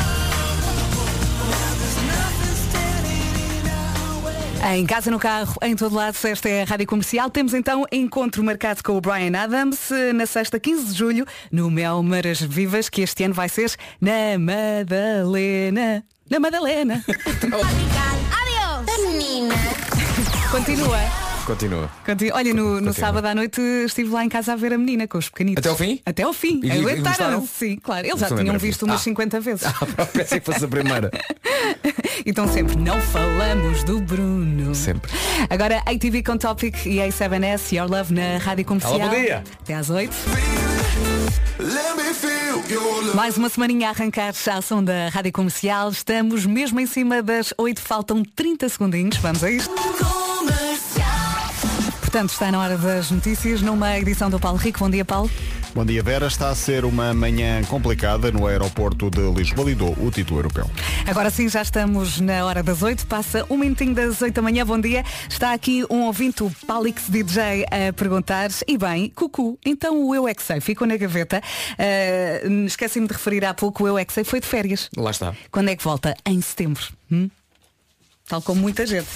Em 4.74 4.84
casa, 4.84 5.08
no 5.08 5.20
carro, 5.20 5.54
em 5.62 5.76
todo 5.76 5.94
lado, 5.94 6.16
esta 6.24 6.48
é 6.48 6.62
a 6.62 6.64
Rádio 6.64 6.86
Comercial. 6.86 7.30
Temos 7.30 7.54
então 7.54 7.84
encontro 7.92 8.42
marcado 8.42 8.82
com 8.82 8.96
o 8.96 9.00
Brian 9.00 9.38
Adams 9.38 9.92
eh, 9.92 10.12
na 10.12 10.26
sexta 10.26 10.58
15 10.58 10.86
de 10.86 10.98
julho, 10.98 11.24
no 11.50 11.70
Mel 11.70 12.02
Maras 12.02 12.40
Vivas, 12.40 12.88
que 12.88 13.02
este 13.02 13.22
ano 13.22 13.34
vai 13.34 13.48
ser 13.48 13.72
na 14.00 14.36
Madalena. 14.36 16.04
Na 16.28 16.40
Madalena. 16.40 17.04
Continua. 20.50 21.27
Continua. 21.48 21.90
Continua. 22.04 22.36
Olha, 22.36 22.52
no, 22.52 22.62
no 22.64 22.72
Continua. 22.74 22.92
sábado 22.92 23.24
à 23.26 23.34
noite 23.34 23.58
estive 23.86 24.10
lá 24.10 24.22
em 24.22 24.28
casa 24.28 24.52
a 24.52 24.56
ver 24.56 24.74
a 24.74 24.78
menina 24.78 25.08
com 25.08 25.16
os 25.16 25.30
pequenitos. 25.30 25.60
Até 25.60 25.70
ao 25.70 25.76
fim? 25.76 26.00
Até 26.04 26.22
ao 26.22 26.32
fim. 26.34 26.60
E- 26.62 26.66
e 26.68 26.72
Aguentaram. 26.72 27.46
Sim, 27.46 27.76
claro. 27.82 28.06
Eles 28.06 28.20
já 28.20 28.28
tinham 28.28 28.58
visto 28.58 28.82
umas 28.84 29.00
Ah. 29.00 29.04
50 29.04 29.40
vezes. 29.40 29.62
Pensei 30.12 30.40
que 30.40 30.46
fosse 30.52 30.64
a 30.64 30.68
primeira. 30.68 31.10
E 32.26 32.28
estão 32.30 32.46
sempre, 32.46 32.76
não 32.76 33.00
falamos 33.00 33.82
do 33.84 33.98
Bruno. 33.98 34.74
Sempre. 34.74 35.10
Agora, 35.48 35.82
ATV 35.86 36.22
com 36.22 36.36
Topic 36.36 36.74
e 36.84 36.96
A7S, 36.98 37.74
Your 37.74 37.90
Love 37.90 38.12
na 38.12 38.36
Rádio 38.38 38.66
Comercial. 38.66 39.00
Alô, 39.00 39.08
bom 39.08 39.16
dia. 39.16 39.42
Até 39.62 39.74
às 39.74 39.88
8. 39.88 40.14
Mais 43.14 43.38
uma 43.38 43.48
semaninha 43.48 43.88
a 43.88 43.90
arrancar 43.92 44.34
à 44.52 44.60
som 44.62 44.84
da 44.84 45.08
Rádio 45.08 45.32
Comercial. 45.32 45.88
Estamos 45.90 46.44
mesmo 46.44 46.78
em 46.78 46.86
cima 46.86 47.22
das 47.22 47.54
8, 47.56 47.80
faltam 47.80 48.22
30 48.22 48.68
segundinhos. 48.68 49.16
Vamos 49.16 49.42
a 49.42 49.50
isto. 49.50 49.74
Portanto, 52.18 52.32
está 52.32 52.50
na 52.50 52.58
hora 52.58 52.76
das 52.76 53.12
notícias 53.12 53.62
numa 53.62 53.96
edição 53.96 54.28
do 54.28 54.40
Paulo 54.40 54.58
Rico. 54.58 54.80
Bom 54.80 54.90
dia, 54.90 55.04
Paulo. 55.04 55.30
Bom 55.72 55.84
dia, 55.86 56.02
Vera. 56.02 56.26
Está 56.26 56.48
a 56.48 56.54
ser 56.56 56.84
uma 56.84 57.14
manhã 57.14 57.62
complicada 57.62 58.32
no 58.32 58.44
aeroporto 58.44 59.08
de 59.08 59.20
Lisboa. 59.30 59.68
Lidou 59.70 59.96
o 59.96 60.10
título 60.10 60.40
europeu. 60.40 60.68
Agora 61.06 61.30
sim, 61.30 61.48
já 61.48 61.62
estamos 61.62 62.20
na 62.20 62.44
hora 62.44 62.60
das 62.60 62.82
8, 62.82 63.06
passa 63.06 63.46
um 63.48 63.56
minutinho 63.56 63.94
das 63.94 64.20
8 64.20 64.34
da 64.34 64.42
manhã, 64.42 64.66
bom 64.66 64.80
dia. 64.80 65.04
Está 65.28 65.52
aqui 65.52 65.84
um 65.88 66.06
ouvinte, 66.06 66.42
o 66.42 66.50
Palix 66.66 67.08
DJ, 67.08 67.64
a 67.66 67.92
perguntar, 67.92 68.50
e 68.66 68.76
bem, 68.76 69.10
Cucu, 69.10 69.56
então 69.64 70.04
o 70.04 70.12
Eu 70.12 70.26
É 70.26 70.34
Que 70.34 70.42
Sei 70.42 70.60
ficou 70.60 70.88
na 70.88 70.96
gaveta. 70.96 71.40
Ah, 71.78 72.64
Esqueci-me 72.66 73.06
de 73.06 73.12
referir 73.12 73.44
há 73.44 73.54
pouco, 73.54 73.84
o 73.84 73.86
Eu 73.86 73.96
É 73.96 74.04
Que 74.04 74.12
Sei 74.12 74.24
foi 74.24 74.40
de 74.40 74.46
férias. 74.48 74.90
Lá 74.96 75.12
está. 75.12 75.36
Quando 75.52 75.68
é 75.68 75.76
que 75.76 75.84
volta? 75.84 76.16
Em 76.26 76.40
setembro. 76.40 76.82
Hum? 77.12 77.30
Tal 78.28 78.42
como 78.42 78.60
muita 78.60 78.86
gente. 78.86 79.08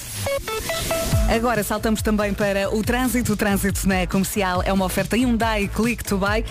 Agora 1.34 1.62
saltamos 1.62 2.02
também 2.02 2.34
para 2.34 2.74
o 2.74 2.82
trânsito. 2.82 3.32
O 3.32 3.36
trânsito 3.36 3.86
na 3.86 4.06
comercial 4.06 4.62
é 4.64 4.72
uma 4.72 4.84
oferta 4.84 5.16
Hyundai 5.16 5.68
Click 5.68 6.02
to 6.04 6.18
Buy. 6.18 6.44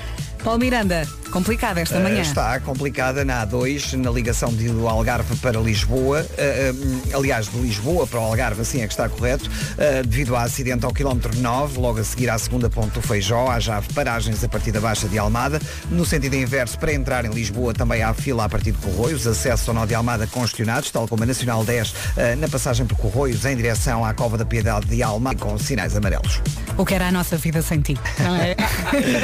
Paulo 0.43 0.59
Miranda, 0.59 1.07
complicada 1.31 1.79
esta 1.81 1.99
manhã. 1.99 2.21
Está 2.21 2.59
complicada 2.59 3.25
na 3.25 3.45
A2, 3.45 3.93
na 3.93 4.11
ligação 4.11 4.53
de 4.53 4.69
do 4.69 4.87
Algarve 4.87 5.35
para 5.37 5.59
Lisboa. 5.59 6.25
Eh, 6.37 6.73
aliás, 7.13 7.47
de 7.47 7.57
Lisboa 7.57 8.05
para 8.05 8.19
o 8.19 8.23
Algarve, 8.23 8.61
assim 8.61 8.81
é 8.81 8.87
que 8.87 8.93
está 8.93 9.09
correto. 9.09 9.49
Eh, 9.77 10.03
devido 10.03 10.35
ao 10.35 10.41
acidente 10.41 10.85
ao 10.85 10.93
quilómetro 10.93 11.35
9, 11.35 11.79
logo 11.79 11.99
a 11.99 12.03
seguir 12.03 12.29
à 12.29 12.37
segunda 12.37 12.69
ponte 12.69 12.91
do 12.91 13.01
Feijó, 13.01 13.49
há 13.49 13.59
já 13.59 13.81
paragens 13.93 14.43
a 14.43 14.49
partir 14.49 14.71
da 14.71 14.79
Baixa 14.79 15.07
de 15.07 15.17
Almada. 15.17 15.59
No 15.89 16.05
sentido 16.05 16.35
inverso, 16.35 16.77
para 16.77 16.93
entrar 16.93 17.25
em 17.25 17.29
Lisboa, 17.29 17.73
também 17.73 18.03
há 18.03 18.13
fila 18.13 18.45
a 18.45 18.49
partir 18.49 18.71
de 18.71 18.77
Corroios. 18.79 19.25
Acesso 19.25 19.71
ao 19.71 19.75
nó 19.75 19.85
de 19.85 19.95
Almada 19.95 20.27
congestionados, 20.27 20.91
tal 20.91 21.07
como 21.07 21.23
a 21.23 21.25
Nacional 21.25 21.63
10, 21.63 21.95
eh, 22.17 22.35
na 22.35 22.47
passagem 22.47 22.85
por 22.85 22.97
Corroios, 22.97 23.45
em 23.45 23.55
direção 23.55 24.05
à 24.05 24.13
Cova 24.13 24.37
da 24.37 24.45
Piedade 24.45 24.85
de 24.87 25.01
Almada, 25.01 25.39
com 25.39 25.57
sinais 25.57 25.95
amarelos. 25.95 26.41
O 26.77 26.85
que 26.85 26.93
era 26.93 27.07
a 27.07 27.11
nossa 27.11 27.37
vida 27.37 27.61
sem 27.61 27.81
ti, 27.81 27.97
não 28.19 28.35
é? 28.35 28.55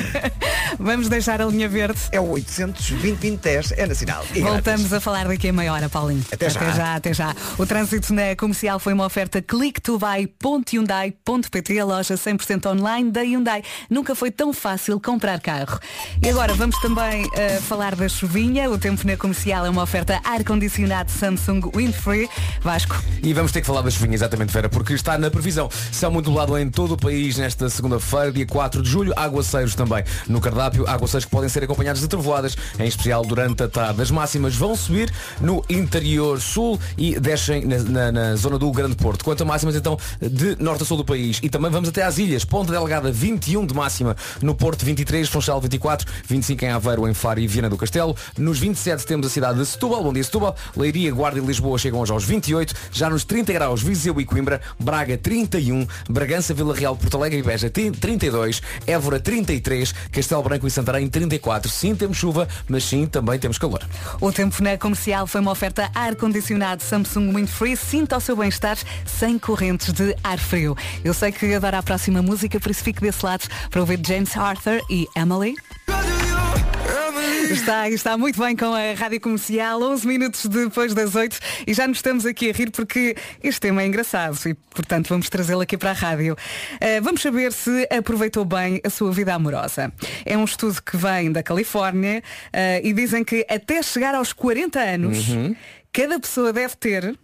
Vamos 0.80 1.10
deixar 1.10 1.42
a 1.42 1.46
linha 1.46 1.68
verde. 1.68 1.97
É 2.12 2.20
o 2.20 2.27
800 2.30 2.89
2010 2.92 3.72
é 3.74 3.86
nacional. 3.88 4.25
E 4.34 4.42
Voltamos 4.42 4.82
grátis. 4.82 4.94
a 4.94 5.00
falar 5.00 5.27
daqui 5.27 5.50
a 5.50 5.54
meia 5.54 5.72
hora, 5.74 5.88
Paulinho. 5.89 6.24
Até 6.32 6.50
já. 6.50 6.60
Até 6.60 6.72
já, 6.74 6.96
até 6.96 7.13
já. 7.13 7.36
O 7.58 7.66
trânsito 7.66 8.13
na 8.13 8.36
comercial 8.36 8.80
foi 8.80 8.94
uma 8.94 9.06
oferta 9.06 9.42
clicktobuy.hyundai.pt, 9.42 11.80
a 11.80 11.86
loja 11.86 12.16
100% 12.16 12.66
online 12.72 13.12
da 13.12 13.22
Hyundai. 13.22 13.63
Nunca 13.89 14.16
foi 14.16 14.32
tão 14.32 14.51
fácil 14.54 15.00
comprar 15.00 15.39
carro. 15.39 15.80
E 16.24 16.30
agora 16.30 16.54
vamos 16.54 16.77
também 16.80 17.27
eh, 17.36 17.60
falar 17.62 17.96
da 17.96 18.08
chuvinha. 18.10 18.70
O 18.70 18.77
tempo 18.77 19.06
na 19.06 19.18
comercial 19.18 19.66
é 19.66 19.70
uma 19.70 19.84
oferta 19.84 20.20
ar-condicionado 20.24 21.12
Samsung 21.12 21.62
Windfree. 21.75 22.30
Vasco. 22.62 23.01
E 23.24 23.34
vamos 23.34 23.51
ter 23.51 23.62
que 23.62 23.68
falar 23.68 23.82
da 23.82 23.89
chuvinha, 23.89 24.13
exatamente, 24.16 24.51
Vera, 24.51 24.70
porque 24.70 24.94
está 24.94 25.18
na 25.18 25.30
previsão. 25.32 25.70
Céu 25.92 26.12
modulado 26.12 26.58
em 26.58 26.70
todo 26.70 26.94
o 26.94 26.98
país 26.98 27.38
nesta 27.38 27.70
segunda-feira, 27.70 28.32
dia 28.32 28.46
4 28.46 28.82
de 28.82 28.89
julho. 28.89 29.13
Aguaceiros 29.16 29.75
também 29.75 30.04
no 30.27 30.42
cardápio. 30.42 30.88
Aguaceiros 30.88 31.25
que 31.25 31.32
podem 31.32 31.50
ser 31.50 31.63
acompanhados 31.63 31.87
de 31.96 32.08
trovoadas, 32.08 32.56
em 32.79 32.88
especial 32.88 33.24
durante 33.25 33.63
a 33.63 33.67
tarde. 33.67 34.01
As 34.01 34.12
máximas 34.12 34.56
vão 34.56 34.75
subir 34.75 35.12
no 35.41 35.63
interior 35.70 36.39
sul 36.41 36.79
e 36.98 37.20
descem 37.20 37.65
na, 37.65 37.77
na- 37.79 38.12
na 38.12 38.36
zona 38.36 38.58
do 38.58 38.72
Grande 38.72 38.96
Porto. 38.96 39.24
Quanto 39.24 39.41
a 39.44 39.46
máximas, 39.46 39.75
então, 39.75 39.98
de 40.22 40.56
norte 40.62 40.84
a 40.84 40.86
sul 40.86 40.98
do 40.98 41.06
país. 41.06 41.39
E 41.41 41.50
também 41.50 41.72
vamos 41.72 41.89
até 41.89 42.03
às 42.03 42.17
ilhas. 42.17 42.44
Ponta 42.46 42.72
Delgada, 42.72 43.12
21 43.12 43.65
de 43.65 43.74
máxima. 43.74 44.15
No 44.41 44.53
Porto, 44.56 44.86
23. 44.86 45.27
Funchal, 45.29 45.60
24. 45.62 46.08
25 46.27 46.65
em 46.65 46.70
Aveiro, 46.70 47.08
em 47.08 47.13
Faro 47.13 47.39
e 47.39 47.48
Viana 47.48 47.70
do 47.70 47.77
Castelo. 47.77 48.15
Nos 48.38 48.60
27 48.60 49.06
temos 49.06 49.27
a 49.27 49.29
cidade 49.29 49.60
de 49.60 49.65
Setúbal. 49.65 50.03
Bom 50.03 50.13
dia, 50.13 50.24
Setúbal. 50.24 50.56
Leiria, 50.75 51.12
Guarda 51.13 51.39
e 51.39 51.41
Lisboa 51.41 51.77
chegam 51.77 52.00
hoje 52.00 52.12
aos 52.12 52.24
28. 52.24 52.74
Já 52.91 53.10
nos 53.10 53.24
30 53.24 53.53
graus, 53.53 53.82
Viseu 53.82 54.20
e 54.20 54.25
Coimbra. 54.25 54.62
Braga, 54.79 55.17
31. 55.17 55.88
Bragança, 56.10 56.53
Vila 56.53 56.74
Real, 56.75 56.96
Porto 56.96 57.17
Alegre 57.17 57.39
e 57.39 57.44
Beja, 57.44 57.70
32. 57.70 58.62
Évora, 58.86 59.20
33. 59.20 59.94
Castelo 60.12 60.44
Branco 60.44 60.67
e 60.67 60.72
Santarém, 60.72 61.08
34. 61.08 61.70
Sim, 61.77 61.96
temos 61.96 62.17
chuva, 62.17 62.48
mas 62.67 62.84
sim, 62.84 63.05
também 63.05 63.38
temos 63.38 63.60
calor. 63.60 63.88
O 64.19 64.31
tempo 64.31 64.63
na 64.63 64.75
comercial 64.79 65.27
foi 65.27 65.41
uma 65.41 65.51
oferta 65.51 65.91
ar-condicionado 65.93 66.81
Samsung 66.81 67.31
Windfree. 67.31 67.77
Sinta 67.77 68.17
o 68.17 68.19
seu 68.19 68.36
bem-estar 68.36 68.79
sem 69.05 69.38
correntes 69.38 69.93
de 69.93 70.15
ar 70.24 70.39
frio. 70.39 70.75
Eu 71.03 71.13
sei 71.13 71.31
que 71.31 71.53
adora 71.53 71.77
a 71.77 71.84
próxima 71.84 72.19
música, 72.19 72.60
por 72.60 72.72
isso 72.72 72.84
fico 72.84 73.01
desse 73.01 73.24
lado 73.24 73.48
para 73.69 73.79
ouvir 73.79 74.00
James 74.03 74.36
Arthur 74.36 74.81
e 74.89 75.07
Emily. 75.15 75.53
Está, 77.50 77.89
está 77.89 78.18
muito 78.18 78.39
bem 78.42 78.56
com 78.56 78.74
a 78.74 78.94
Rádio 78.94 79.22
Comercial, 79.22 79.82
11 79.82 80.06
minutos 80.06 80.46
depois 80.46 80.94
das 80.94 81.16
8 81.16 81.39
e 81.66 81.74
já 81.74 81.88
nos 81.88 82.00
estamos 82.00 82.25
aqui 82.25 82.50
a 82.50 82.54
rir 82.54 82.72
porque 82.72 83.16
este 83.42 83.62
tema 83.62 83.82
é 83.82 83.88
engraçado 83.88 84.38
e, 84.46 84.54
portanto, 84.54 85.08
vamos 85.08 85.30
trazê-lo 85.30 85.62
aqui 85.62 85.77
para 85.77 85.92
a 85.92 85.94
rádio. 85.94 86.34
Uh, 86.34 87.01
vamos 87.01 87.22
saber 87.22 87.54
se 87.54 87.88
aproveitou 87.89 88.44
bem 88.44 88.82
a 88.84 88.89
sua 88.89 89.12
vida 89.13 89.34
amorosa. 89.34 89.94
É 90.25 90.38
um 90.38 90.44
estudo 90.44 90.82
que 90.84 90.98
vem 90.98 91.32
da 91.32 91.42
Califórnia 91.42 92.22
uh, 92.48 92.86
e 92.86 92.92
dizem 92.92 93.24
que 93.24 93.46
até 93.50 93.82
chegar 93.82 94.13
aos 94.13 94.34
40 94.34 94.80
anos, 94.80 95.18
cada 95.94 96.20
pessoa 96.20 96.51
deve 96.51 96.75
ter, 96.75 97.18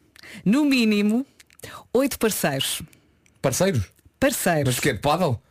no 0.45 0.63
mínimo, 0.63 1.25
8 1.93 2.17
parceiros. 2.17 2.81
Parceiros? 3.41 3.83
Parceiros. 4.19 4.67
Mas 4.67 4.77
o 4.77 4.81
quê? 4.81 4.93
De 4.93 4.99
pádel? 4.99 5.41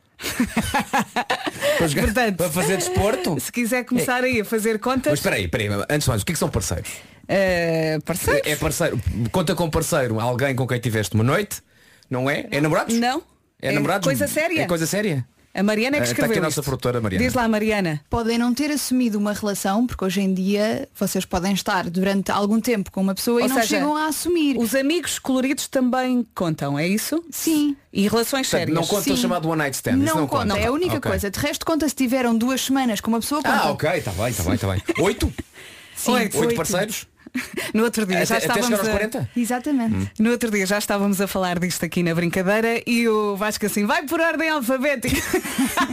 Para, 1.83 1.89
jogar- 1.89 2.03
Portanto, 2.05 2.37
para 2.37 2.51
fazer 2.51 2.77
desporto? 2.77 3.39
Se 3.41 3.53
quiser 3.53 3.85
começar 3.85 4.23
aí 4.25 4.41
a 4.41 4.45
fazer 4.45 4.73
Mas 4.73 4.81
contas, 4.83 5.13
espera 5.15 5.37
aí, 5.37 5.45
espera 5.45 5.63
aí, 5.65 5.85
antes 5.91 6.05
de 6.05 6.09
mais, 6.09 6.23
o 6.23 6.25
que 6.27 6.33
é 6.33 6.35
que 6.35 6.39
são 6.39 6.49
parceiros? 6.49 6.91
eh, 7.29 7.99
parceiros? 8.05 8.43
É 8.51 8.57
parceiro, 8.57 9.01
conta 9.31 9.55
com 9.55 9.71
parceiro 9.71 10.19
alguém 10.21 10.55
com 10.55 10.67
quem 10.67 10.79
tiveste 10.81 11.15
uma 11.15 11.25
noite, 11.25 11.63
não 12.11 12.29
é? 12.29 12.47
É 12.51 12.61
namorados? 12.61 12.97
Não. 12.99 13.23
É, 13.61 13.69
É 13.69 13.73
namorados? 13.73 14.05
coisa 14.07 14.27
séria. 14.27 14.63
É 14.63 14.67
coisa 14.67 14.87
séria? 14.87 15.25
A 15.55 15.63
Mariana 15.63 15.99
é 15.99 16.01
que 16.01 16.05
Ah, 16.05 16.05
está 16.05 16.13
escreveu 16.13 16.31
aqui 16.33 16.39
a 16.39 16.43
nossa 16.43 16.61
isto. 16.61 16.63
produtora 16.65 16.99
Mariana. 16.99 17.25
Diz 17.27 17.35
lá, 17.35 17.47
Mariana. 17.47 18.01
Podem 18.09 18.39
não 18.39 18.55
ter 18.55 18.71
assumido 18.71 19.19
uma 19.19 19.35
relação, 19.35 19.87
porque 19.87 20.03
hoje 20.03 20.23
em 20.23 20.33
dia 20.33 20.89
vocês 20.99 21.27
podem 21.27 21.53
estar 21.53 21.91
durante 21.91 22.31
algum 22.33 22.59
tempo 22.59 22.91
com 22.91 23.03
uma 23.03 23.15
pessoa 23.15 23.41
Ou 23.41 23.45
e 23.47 23.49
não 23.49 23.57
seja, 23.57 23.69
chegam 23.69 23.95
a 23.95 24.07
assumir. 24.07 24.57
Os 24.57 24.75
amigos 24.75 25.19
coloridos 25.19 25.69
também 25.69 26.27
contam, 26.35 26.79
é 26.79 26.89
isso? 26.89 27.23
Sim. 27.31 27.77
E 27.93 28.09
relações 28.09 28.49
Portanto, 28.49 28.51
sérias? 28.61 28.75
não 28.75 28.87
conta 28.87 29.13
o 29.13 29.17
Sim. 29.17 29.23
chamado 29.23 29.47
one 29.47 29.59
night 29.59 29.75
stand. 29.77 29.97
isso 29.99 30.07
Não, 30.15 30.23
não 30.23 30.27
conta, 30.27 30.57
é 30.59 30.67
a 30.69 30.73
única 30.73 30.97
Ok. 30.97 31.11
coisa. 31.11 31.31
De 31.31 31.39
resto 31.39 31.67
conta 31.67 31.87
se 31.87 31.95
tiveram 31.95 32.35
duas 32.35 32.63
semanas 32.63 33.03
com 33.03 33.11
uma 33.11 33.21
pessoa 33.21 33.43
conta. 33.43 33.55
Ah, 33.55 33.71
ok, 33.73 33.91
está 33.91 34.11
bem, 34.13 34.29
está 34.29 34.43
bem, 34.45 34.55
está 34.55 34.69
bem. 34.73 34.83
Oito? 35.05 35.31
Sim. 35.95 36.13
Oito. 36.13 36.39
Oito 36.39 36.55
parceiros? 36.55 37.07
No 37.73 37.85
outro 37.85 38.05
dia 38.05 38.19
Até, 38.19 38.27
já 38.27 38.39
estávamos 38.39 38.81
a... 38.81 38.91
40? 38.91 39.31
Exatamente. 39.35 40.13
No 40.19 40.31
outro 40.31 40.51
dia 40.51 40.67
já 40.67 40.77
estávamos 40.77 41.21
a 41.23 41.27
falar 41.27 41.59
disto 41.59 41.85
aqui 41.85 42.03
na 42.03 42.15
brincadeira 42.15 42.83
e 42.87 43.09
o 43.09 43.35
Vasco 43.35 43.65
assim, 43.65 43.87
vai 43.87 44.03
por 44.03 44.21
ordem 44.21 44.51
alfabética. 44.51 45.17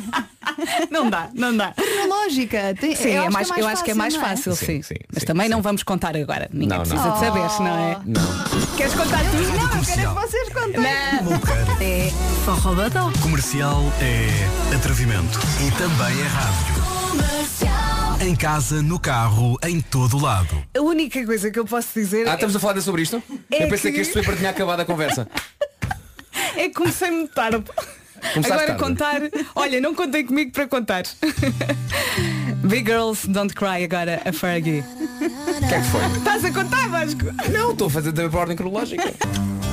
não 0.92 1.10
dá, 1.10 1.30
não 1.34 1.56
dá. 1.56 1.74
Lógica. 2.06 2.76
Tem, 2.78 2.96
Sim, 2.96 3.12
eu 3.12 3.24
é 3.24 3.28
acho 3.28 3.32
mais, 3.32 3.52
que 3.52 3.60
é 3.60 3.62
eu 3.62 3.66
mais 3.66 3.78
acho 3.78 3.84
que 3.86 3.92
é 3.92 3.94
mais 3.94 4.14
não 4.14 4.22
fácil, 4.22 4.56
sim. 4.56 4.66
Sim, 4.66 4.82
sim, 4.82 4.96
Mas 5.14 5.22
sim, 5.22 5.26
também 5.28 5.46
sim. 5.48 5.52
não 5.54 5.62
vamos 5.62 5.84
contar 5.84 6.18
agora. 6.18 6.50
Ninguém 6.52 6.78
Não, 6.78 6.78
não. 6.78 6.86
precisa 6.86 7.12
de 7.12 7.20
saber, 7.20 7.64
não 7.64 7.80
é? 7.80 8.00
Não. 8.06 8.76
Queres 8.76 8.94
contar 8.94 9.24
tudo? 9.32 9.44
Não, 9.44 9.64
eu 9.64 9.86
quero 9.86 10.02
é 10.02 10.06
que 10.06 10.28
vocês 10.28 10.50
contem. 10.50 10.82
Não. 10.82 10.86
É 11.82 12.10
badó. 12.76 13.12
Comercial 13.22 13.84
é 14.02 14.76
atrevimento 14.76 15.40
e 15.66 15.72
também 15.72 16.22
é 16.22 16.28
rádio. 16.28 17.59
Em 18.22 18.36
casa, 18.36 18.82
no 18.82 19.00
carro, 19.00 19.58
em 19.64 19.80
todo 19.80 20.18
lado. 20.22 20.62
A 20.78 20.82
única 20.82 21.26
coisa 21.26 21.50
que 21.50 21.58
eu 21.58 21.66
posso 21.66 21.88
dizer 21.96 22.28
Ah, 22.28 22.34
estamos 22.34 22.56
a 22.56 22.60
falar 22.60 22.80
sobre 22.82 23.02
isto? 23.04 23.22
É 23.52 23.64
eu 23.64 23.70
pensei 23.70 23.92
que, 23.92 23.98
que- 23.98 24.02
este 24.02 24.14
paper 24.14 24.36
tinha 24.38 24.50
acabado 24.50 24.82
a 24.82 24.86
conversa. 24.86 25.28
é 26.56 26.68
que 26.68 26.74
comecei-me 26.74 27.28
tarde. 27.30 27.64
Começaste 28.34 28.52
Agora 28.52 28.68
tarde. 28.68 28.84
contar. 28.84 29.22
Olha, 29.56 29.80
não 29.80 29.96
contem 29.96 30.26
comigo 30.26 30.52
para 30.52 30.68
contar. 30.68 31.04
Big 32.68 32.86
Girls 32.90 33.26
Don't 33.28 33.54
Cry 33.54 33.86
agora 33.86 34.22
a 34.26 34.34
Fergie. 34.34 34.82
O 34.82 35.68
que 35.68 35.74
é 35.74 35.80
que 35.80 35.88
foi? 35.88 36.18
Estás 36.18 36.44
a 36.46 36.52
contar, 36.52 36.90
Vasco? 36.90 37.22
Não, 37.52 37.72
estou 37.72 37.88
a 37.88 37.90
fazer 37.90 38.12
também 38.12 38.30
para 38.30 38.40
a 38.40 38.42
ordem 38.42 38.58
cronológica. 38.58 39.04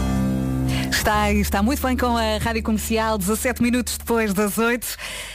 Está, 1.07 1.33
está 1.33 1.63
muito 1.63 1.81
bem 1.81 1.97
com 1.97 2.17
a 2.17 2.37
Rádio 2.39 2.65
Comercial, 2.65 3.17
17 3.17 3.63
minutos 3.63 3.97
depois 3.97 4.35
das 4.35 4.59
8. 4.59 4.85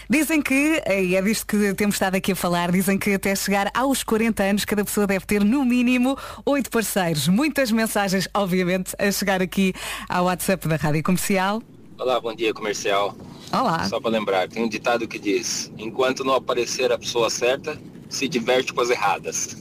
Dizem 0.09 0.41
que, 0.41 0.83
e 0.85 1.15
é 1.15 1.21
disto 1.21 1.47
que 1.47 1.73
temos 1.75 1.95
estado 1.95 2.15
aqui 2.15 2.33
a 2.33 2.35
falar, 2.35 2.73
dizem 2.73 2.97
que 2.97 3.13
até 3.13 3.33
chegar 3.33 3.71
aos 3.73 4.03
40 4.03 4.43
anos 4.43 4.65
cada 4.65 4.83
pessoa 4.83 5.07
deve 5.07 5.25
ter 5.25 5.45
no 5.45 5.63
mínimo 5.63 6.17
8 6.45 6.69
parceiros. 6.69 7.29
Muitas 7.29 7.71
mensagens, 7.71 8.27
obviamente, 8.33 8.93
a 8.99 9.09
chegar 9.13 9.41
aqui 9.41 9.73
ao 10.09 10.25
WhatsApp 10.25 10.67
da 10.67 10.75
Rádio 10.75 11.03
Comercial. 11.03 11.63
Olá, 11.97 12.19
bom 12.19 12.35
dia 12.35 12.53
comercial. 12.53 13.15
Olá. 13.53 13.87
Só 13.87 14.01
para 14.01 14.11
lembrar, 14.11 14.49
tem 14.49 14.65
um 14.65 14.67
ditado 14.67 15.07
que 15.07 15.17
diz: 15.17 15.71
enquanto 15.77 16.25
não 16.25 16.33
aparecer 16.33 16.91
a 16.91 16.99
pessoa 16.99 17.29
certa, 17.29 17.79
se 18.11 18.27
diverte 18.27 18.73
com 18.73 18.81
as 18.81 18.89
erradas. 18.89 19.57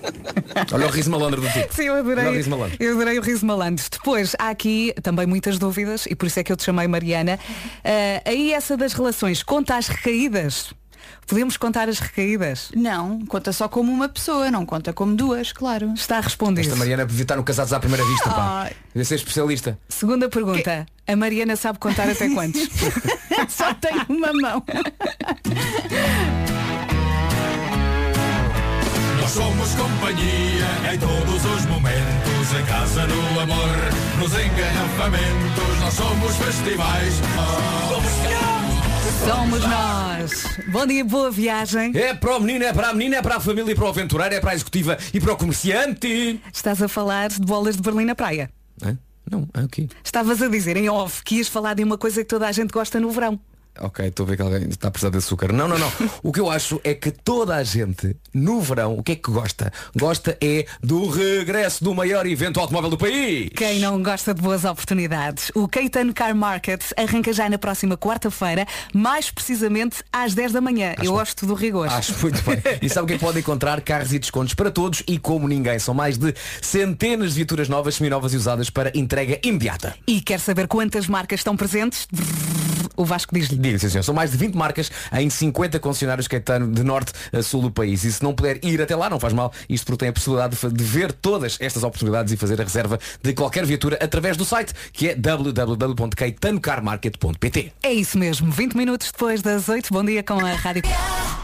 Olha 0.72 0.86
o 0.86 0.90
riso 0.90 1.10
malandro 1.10 1.40
do 1.40 1.48
tipo. 1.48 1.74
Sim, 1.74 1.84
eu 1.84 1.94
adorei. 1.94 2.24
Olha 2.24 2.32
o 2.32 2.36
riso 2.36 2.50
malandro. 2.50 2.76
Eu 2.78 2.94
adorei 2.94 3.18
o 3.18 3.22
riso 3.22 3.46
malandro. 3.46 3.84
Depois, 3.90 4.36
há 4.38 4.50
aqui 4.50 4.94
também 5.02 5.26
muitas 5.26 5.58
dúvidas, 5.58 6.06
e 6.06 6.14
por 6.14 6.26
isso 6.26 6.38
é 6.38 6.44
que 6.44 6.52
eu 6.52 6.56
te 6.56 6.64
chamei 6.64 6.86
Mariana. 6.86 7.38
Ah, 7.84 8.22
aí 8.24 8.52
essa 8.52 8.76
das 8.76 8.92
relações, 8.92 9.42
conta 9.42 9.76
as 9.76 9.88
recaídas. 9.88 10.72
Podemos 11.26 11.56
contar 11.56 11.88
as 11.88 11.98
recaídas? 11.98 12.70
Não, 12.74 13.24
conta 13.26 13.52
só 13.52 13.68
como 13.68 13.92
uma 13.92 14.08
pessoa, 14.08 14.50
não 14.50 14.64
conta 14.64 14.94
como 14.94 15.14
duas, 15.14 15.52
claro. 15.52 15.92
Está 15.94 16.20
respondido. 16.20 16.60
Esta 16.66 16.76
Mariana 16.76 17.04
devia 17.04 17.22
estar 17.22 17.36
no 17.36 17.44
Casados 17.44 17.72
à 17.72 17.78
Primeira 17.78 18.04
Vista, 18.04 18.30
pá. 18.30 18.70
Devia 18.94 19.04
ser 19.04 19.16
especialista. 19.16 19.78
Segunda 19.88 20.28
pergunta. 20.28 20.86
A 21.06 21.16
Mariana 21.16 21.54
sabe 21.56 21.78
contar 21.78 22.08
até 22.08 22.28
quantos? 22.30 22.68
Só 23.48 23.74
tenho 23.74 24.06
uma 24.08 24.32
mão. 24.32 24.64
Nós 29.28 29.34
somos 29.34 29.74
companhia 29.74 30.94
em 30.94 30.98
todos 30.98 31.44
os 31.44 31.66
momentos, 31.66 32.58
em 32.58 32.64
casa, 32.64 33.06
no 33.06 33.40
amor, 33.40 33.76
nos 34.18 34.32
engarrafamentos. 34.32 35.80
Nós 35.80 35.92
somos 35.92 36.36
festivais. 36.36 37.14
Somos 39.26 39.60
nós. 39.60 40.58
Bom 40.68 40.86
dia, 40.86 41.04
boa 41.04 41.30
viagem. 41.30 41.92
É 41.94 42.14
para 42.14 42.38
o 42.38 42.40
menino, 42.40 42.64
é 42.64 42.72
para 42.72 42.88
a 42.88 42.94
menina, 42.94 43.16
é 43.16 43.22
para 43.22 43.36
a 43.36 43.40
família, 43.40 43.70
é 43.70 43.74
para 43.74 43.84
o 43.84 43.88
aventureiro, 43.88 44.34
é 44.34 44.40
para 44.40 44.52
a 44.52 44.54
executiva 44.54 44.96
e 45.12 45.20
para 45.20 45.34
o 45.34 45.36
comerciante. 45.36 46.40
Estás 46.50 46.80
a 46.80 46.88
falar 46.88 47.28
de 47.28 47.40
bolas 47.40 47.76
de 47.76 47.82
Berlim 47.82 48.06
na 48.06 48.14
praia. 48.14 48.50
Hã? 48.82 48.96
Não, 49.30 49.46
é 49.52 49.60
o 49.60 49.68
quê? 49.68 49.90
Estavas 50.02 50.40
a 50.40 50.48
dizer 50.48 50.78
em 50.78 50.88
off 50.88 51.22
que 51.22 51.36
ias 51.36 51.48
falar 51.48 51.74
de 51.74 51.84
uma 51.84 51.98
coisa 51.98 52.22
que 52.22 52.28
toda 52.28 52.48
a 52.48 52.52
gente 52.52 52.70
gosta 52.70 52.98
no 52.98 53.10
verão. 53.10 53.38
Ok, 53.80 54.06
estou 54.06 54.24
a 54.24 54.28
ver 54.28 54.36
que 54.36 54.42
alguém 54.42 54.68
está 54.68 54.88
a 54.88 54.90
precisar 54.90 55.10
de 55.10 55.18
açúcar. 55.18 55.52
Não, 55.52 55.68
não, 55.68 55.78
não. 55.78 55.92
O 56.22 56.32
que 56.32 56.40
eu 56.40 56.50
acho 56.50 56.80
é 56.84 56.94
que 56.94 57.10
toda 57.10 57.54
a 57.54 57.62
gente, 57.62 58.16
no 58.34 58.60
verão, 58.60 58.98
o 58.98 59.02
que 59.02 59.12
é 59.12 59.16
que 59.16 59.30
gosta? 59.30 59.72
Gosta 59.96 60.36
é 60.40 60.66
do 60.82 61.08
regresso 61.08 61.82
do 61.82 61.94
maior 61.94 62.26
evento 62.26 62.60
automóvel 62.60 62.90
do 62.90 62.98
país. 62.98 63.50
Quem 63.54 63.80
não 63.80 64.02
gosta 64.02 64.34
de 64.34 64.42
boas 64.42 64.64
oportunidades? 64.64 65.50
O 65.54 65.68
Caetano 65.68 66.12
Car 66.12 66.34
Market 66.34 66.82
arranca 66.96 67.32
já 67.32 67.48
na 67.48 67.58
próxima 67.58 67.96
quarta-feira, 67.96 68.66
mais 68.92 69.30
precisamente 69.30 70.02
às 70.12 70.34
10 70.34 70.52
da 70.52 70.60
manhã. 70.60 70.94
Eu 71.02 71.12
gosto 71.12 71.46
do 71.46 71.54
rigor. 71.54 71.88
Acho 71.88 72.14
muito 72.20 72.42
bem. 72.42 72.58
E 72.80 72.88
sabe 72.88 73.10
o 73.10 73.14
é 73.14 73.18
que 73.18 73.24
pode 73.24 73.38
encontrar? 73.38 73.80
Carros 73.80 74.12
e 74.12 74.18
descontos 74.18 74.54
para 74.54 74.70
todos 74.70 75.02
e 75.06 75.18
como 75.18 75.48
ninguém. 75.48 75.78
São 75.78 75.94
mais 75.94 76.16
de 76.16 76.34
centenas 76.62 77.30
de 77.30 77.36
viaturas 77.36 77.68
novas, 77.68 77.96
seminovas 77.96 78.32
e 78.32 78.36
usadas 78.36 78.70
para 78.70 78.96
entrega 78.96 79.38
imediata. 79.42 79.94
E 80.06 80.20
quer 80.20 80.40
saber 80.40 80.68
quantas 80.68 81.06
marcas 81.06 81.40
estão 81.40 81.56
presentes? 81.56 82.06
O 82.98 83.04
Vasco 83.04 83.32
diz-lhe. 83.32 83.56
Diga, 83.56 83.78
sim, 83.78 83.88
senhor. 83.88 84.02
São 84.02 84.12
mais 84.12 84.32
de 84.32 84.36
20 84.36 84.56
marcas 84.56 84.90
em 85.12 85.30
50 85.30 85.78
concessionários 85.78 86.26
Caetano 86.26 86.72
de 86.72 86.82
norte 86.82 87.12
a 87.32 87.40
sul 87.42 87.62
do 87.62 87.70
país. 87.70 88.02
E 88.02 88.12
se 88.12 88.24
não 88.24 88.34
puder 88.34 88.58
ir 88.64 88.82
até 88.82 88.96
lá, 88.96 89.08
não 89.08 89.20
faz 89.20 89.32
mal. 89.32 89.52
Isto 89.68 89.86
porque 89.86 90.00
tem 90.00 90.08
a 90.08 90.12
possibilidade 90.12 90.56
de 90.56 90.84
ver 90.84 91.12
todas 91.12 91.56
estas 91.60 91.84
oportunidades 91.84 92.32
e 92.32 92.36
fazer 92.36 92.60
a 92.60 92.64
reserva 92.64 92.98
de 93.22 93.32
qualquer 93.34 93.64
viatura 93.64 93.96
através 94.02 94.36
do 94.36 94.44
site, 94.44 94.74
que 94.92 95.10
é 95.10 95.14
www.caetanocarmarket.pt. 95.14 97.72
É 97.84 97.92
isso 97.92 98.18
mesmo, 98.18 98.50
20 98.50 98.76
minutos 98.76 99.12
depois 99.12 99.42
das 99.42 99.68
8, 99.68 99.92
bom 99.92 100.04
dia 100.04 100.24
com 100.24 100.44
a 100.44 100.54
Rádio. 100.54 100.82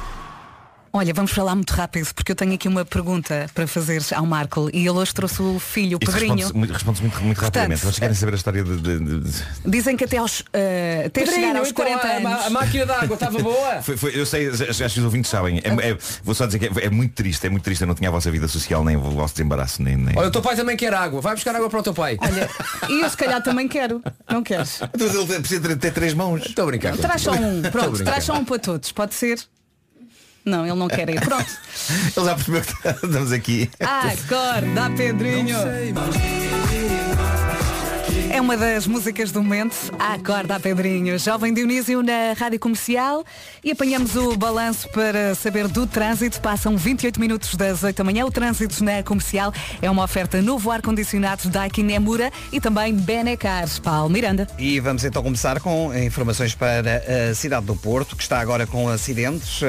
Olha, 0.96 1.12
vamos 1.12 1.32
falar 1.32 1.56
muito 1.56 1.72
rápido, 1.72 2.14
porque 2.14 2.30
eu 2.30 2.36
tenho 2.36 2.54
aqui 2.54 2.68
uma 2.68 2.84
pergunta 2.84 3.50
para 3.52 3.66
fazer 3.66 4.00
ao 4.14 4.24
Marco 4.24 4.70
e 4.72 4.78
ele 4.86 4.90
hoje 4.90 5.12
trouxe 5.12 5.42
o 5.42 5.58
filho, 5.58 5.98
o 5.98 6.00
Isto 6.00 6.12
Pedrinho. 6.12 6.34
responde-se 6.36 6.56
muito, 6.56 6.72
responde 6.72 7.00
muito, 7.02 7.20
muito 7.24 7.40
rapidamente. 7.40 7.80
Portanto, 7.80 7.90
Vocês 7.94 7.98
querem 7.98 8.14
saber 8.14 8.32
a 8.32 8.36
história 8.36 8.62
de. 8.62 8.76
de- 8.76 9.20
de- 9.20 9.44
Dizem 9.66 9.96
que 9.96 10.04
até, 10.04 10.18
aos, 10.18 10.44
eh, 10.52 11.02
até 11.06 11.26
chegar 11.26 11.56
aos 11.56 11.72
40 11.72 12.06
anos. 12.06 12.48
máquina 12.52 12.86
d'água 12.86 13.14
estava 13.14 13.38
boa. 13.40 13.82
Foi- 13.82 13.96
foi- 13.96 14.12
eu 14.20 14.24
sei, 14.24 14.48
acho 14.48 14.78
que 14.94 15.00
os 15.00 15.04
ouvintes 15.04 15.28
sabem. 15.32 15.58
É- 15.64 15.90
é- 15.90 15.98
vou 16.22 16.32
só 16.32 16.46
dizer 16.46 16.60
que 16.60 16.66
é, 16.66 16.84
é 16.86 16.90
muito 16.90 17.12
triste, 17.12 17.44
é 17.44 17.50
muito 17.50 17.64
triste. 17.64 17.80
Eu 17.80 17.88
não 17.88 17.96
tinha 17.96 18.08
a 18.08 18.12
vossa 18.12 18.30
vida 18.30 18.46
social, 18.46 18.84
nem 18.84 18.96
o 18.96 19.00
vosso 19.00 19.34
desembaraço, 19.34 19.82
nem. 19.82 19.96
nem... 19.96 20.16
Olha, 20.16 20.28
o 20.28 20.30
teu 20.30 20.42
pai 20.42 20.54
também 20.54 20.76
quer 20.76 20.94
água. 20.94 21.20
Vai 21.20 21.34
buscar 21.34 21.56
água 21.56 21.68
para 21.68 21.80
o 21.80 21.82
teu 21.82 21.92
pai. 21.92 22.16
Olha, 22.20 22.48
e 22.88 23.00
eu 23.00 23.10
se 23.10 23.16
calhar 23.16 23.42
também 23.42 23.66
quero. 23.66 24.00
Não 24.30 24.44
queres? 24.44 24.78
Mas 24.96 25.12
ele 25.12 25.26
precisa 25.40 25.60
ter, 25.60 25.76
ter 25.76 25.92
três 25.92 26.14
mãos. 26.14 26.46
Estou 26.46 26.62
a 26.62 26.66
brincar. 26.68 26.96
Traz 26.96 27.20
só 27.22 27.32
um. 27.32 27.66
A 27.66 27.70
Pronto, 27.72 28.04
traz 28.04 28.22
só 28.22 28.34
um 28.34 28.44
para 28.44 28.60
todos. 28.60 28.92
Pode 28.92 29.12
ser? 29.14 29.40
Não, 30.44 30.66
ele 30.66 30.76
não 30.76 30.88
quer 30.88 31.08
ir. 31.08 31.20
Pronto. 31.20 31.46
Ele 32.16 32.26
já 32.26 32.34
percebeu 32.34 32.62
que 32.62 32.88
estamos 32.88 33.32
aqui. 33.32 33.70
Acorda, 33.80 34.90
Pedrinho. 34.96 35.56
É 38.34 38.40
uma 38.40 38.56
das 38.56 38.84
músicas 38.84 39.30
do 39.30 39.40
momento. 39.40 39.76
Acorda, 39.96 40.58
Pedrinho. 40.58 41.16
Jovem 41.20 41.54
Dionísio 41.54 42.02
na 42.02 42.32
Rádio 42.36 42.58
Comercial. 42.58 43.24
E 43.62 43.70
apanhamos 43.70 44.16
o 44.16 44.36
balanço 44.36 44.88
para 44.88 45.36
saber 45.36 45.68
do 45.68 45.86
trânsito. 45.86 46.40
Passam 46.40 46.76
28 46.76 47.20
minutos 47.20 47.54
das 47.54 47.84
8 47.84 47.96
da 47.96 48.02
manhã. 48.02 48.26
O 48.26 48.32
trânsito 48.32 48.82
na 48.82 49.04
Comercial 49.04 49.54
é 49.80 49.88
uma 49.88 50.02
oferta 50.02 50.42
novo 50.42 50.68
ar-condicionado 50.72 51.48
Daikin 51.48 51.84
Nemura 51.84 52.32
e 52.50 52.60
também 52.60 52.92
Benecar. 52.92 53.68
Paulo 53.80 54.10
Miranda. 54.10 54.48
E 54.58 54.80
vamos 54.80 55.04
então 55.04 55.22
começar 55.22 55.60
com 55.60 55.94
informações 55.94 56.56
para 56.56 57.04
a 57.30 57.34
cidade 57.36 57.66
do 57.66 57.76
Porto, 57.76 58.16
que 58.16 58.22
está 58.24 58.40
agora 58.40 58.66
com 58.66 58.88
acidentes. 58.88 59.60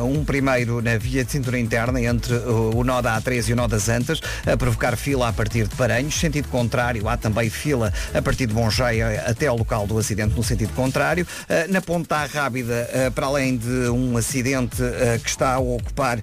Um 0.00 0.24
primeiro 0.24 0.80
na 0.80 0.96
via 0.96 1.24
de 1.24 1.32
cintura 1.32 1.58
interna 1.58 2.00
entre 2.00 2.34
o 2.34 2.84
nó 2.84 3.02
da 3.02 3.20
A3 3.20 3.48
e 3.48 3.52
o 3.52 3.56
nó 3.56 3.66
das 3.66 3.88
Antas, 3.88 4.20
a 4.46 4.56
provocar 4.56 4.96
fila 4.96 5.28
a 5.28 5.32
partir 5.32 5.66
de 5.66 5.74
Paranhos. 5.74 6.14
Sentido 6.14 6.46
contrário, 6.46 7.08
há 7.08 7.16
também 7.16 7.50
fila 7.50 7.92
a 8.14 8.22
partir 8.22 8.46
de 8.46 8.54
Bongeia 8.54 9.24
até 9.26 9.46
ao 9.46 9.56
local 9.56 9.86
do 9.86 9.98
acidente 9.98 10.34
no 10.34 10.42
sentido 10.42 10.72
contrário. 10.74 11.26
Uh, 11.44 11.72
na 11.72 11.80
Ponta 11.80 12.24
Rábida, 12.26 12.88
uh, 13.08 13.12
para 13.12 13.26
além 13.26 13.56
de 13.56 13.88
um 13.88 14.16
acidente 14.16 14.82
uh, 14.82 15.20
que 15.22 15.28
está 15.28 15.54
a 15.54 15.58
ocupar 15.58 16.18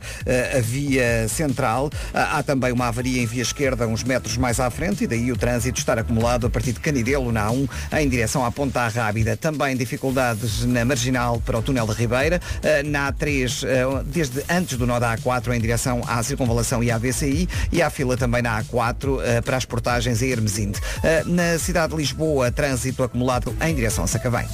a 0.56 0.60
via 0.60 1.28
central, 1.28 1.90
há 2.14 2.42
também 2.44 2.72
uma 2.72 2.88
avaria 2.88 3.22
em 3.22 3.26
via 3.26 3.42
esquerda, 3.42 3.88
uns 3.88 4.04
metros 4.04 4.38
mais 4.38 4.60
à 4.60 4.70
frente, 4.70 5.04
e 5.04 5.08
daí 5.08 5.32
o 5.32 5.38
trânsito 5.38 5.80
estar 5.80 5.98
acumulado 5.98 6.48
a 6.48 6.50
partir 6.50 6.74
de 6.74 6.80
Canidelo, 6.80 7.32
na 7.32 7.48
A1, 7.50 7.70
em 8.00 8.10
direção 8.10 8.46
à 8.46 8.52
Ponta 8.52 8.88
Rábida. 8.88 9.36
Também 9.38 9.76
dificuldades 9.76 10.66
na 10.66 10.86
Marginal 10.86 11.42
para 11.46 11.58
o 11.58 11.62
túnel 11.62 11.88
da 11.88 11.94
Ribeira, 11.94 12.42
na 12.86 13.12
A3, 13.12 14.04
desde 14.06 14.44
antes 14.50 14.78
do 14.78 14.86
nó 14.86 15.00
da 15.00 15.18
A4 15.18 15.56
em 15.56 15.60
direção 15.60 16.02
à 16.08 16.22
Circunvalação 16.22 16.84
e 16.84 16.92
à 16.92 16.98
VCI, 16.98 17.48
e 17.72 17.82
há 17.82 17.90
fila 17.90 18.18
também 18.18 18.42
na 18.42 18.64
A4 18.64 19.42
para 19.44 19.58
as 19.58 19.66
portagens 19.66 20.22
a 20.22 20.26
Hermesinde. 20.26 20.80
Na 21.26 21.58
cidade 21.58 21.79
de 21.88 21.96
Lisboa, 21.96 22.52
trânsito 22.52 23.04
acumulado 23.04 23.56
em 23.62 23.76
direção 23.76 24.04
a 24.04 24.08
Sacavém. 24.08 24.48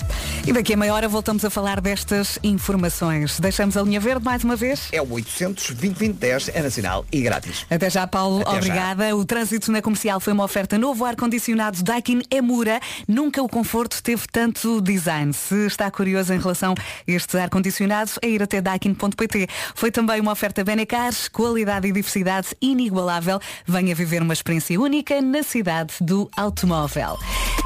E 0.45 0.53
daqui 0.53 0.73
a 0.73 0.77
meia 0.77 0.93
hora 0.93 1.07
voltamos 1.07 1.43
a 1.45 1.49
falar 1.49 1.81
destas 1.81 2.39
informações. 2.43 3.39
Deixamos 3.39 3.75
a 3.77 3.81
linha 3.81 3.99
verde 3.99 4.23
mais 4.23 4.43
uma 4.43 4.55
vez. 4.55 4.87
É 4.91 5.01
o 5.01 5.11
800 5.11 5.71
2010 5.71 6.49
é 6.53 6.61
nacional 6.61 7.05
e 7.11 7.21
grátis. 7.21 7.65
Até 7.69 7.89
já, 7.89 8.05
Paulo. 8.07 8.41
Até 8.41 8.57
Obrigada. 8.57 9.07
já. 9.09 9.15
O 9.15 9.25
trânsito 9.25 9.71
na 9.71 9.81
comercial 9.81 10.19
foi 10.19 10.33
uma 10.33 10.43
oferta 10.43 10.77
novo 10.77 11.05
ar-condicionado 11.05 11.83
Daikin 11.83 12.21
Emura. 12.29 12.79
Nunca 13.07 13.41
o 13.41 13.49
conforto 13.49 14.01
teve 14.01 14.23
tanto 14.31 14.81
design. 14.81 15.33
Se 15.33 15.67
está 15.67 15.89
curioso 15.89 16.33
em 16.33 16.39
relação 16.39 16.73
a 16.73 17.11
este 17.11 17.37
ar-condicionado, 17.37 18.11
é 18.21 18.29
ir 18.29 18.43
até 18.43 18.61
daikin.pt. 18.61 19.47
Foi 19.73 19.91
também 19.91 20.19
uma 20.21 20.31
oferta 20.31 20.63
Benecars, 20.63 21.27
qualidade 21.27 21.87
e 21.87 21.91
diversidade 21.91 22.49
inigualável. 22.61 23.39
Venha 23.65 23.95
viver 23.95 24.21
uma 24.21 24.33
experiência 24.33 24.79
única 24.79 25.21
na 25.21 25.43
cidade 25.43 25.93
do 26.01 26.29
automóvel. 26.35 27.14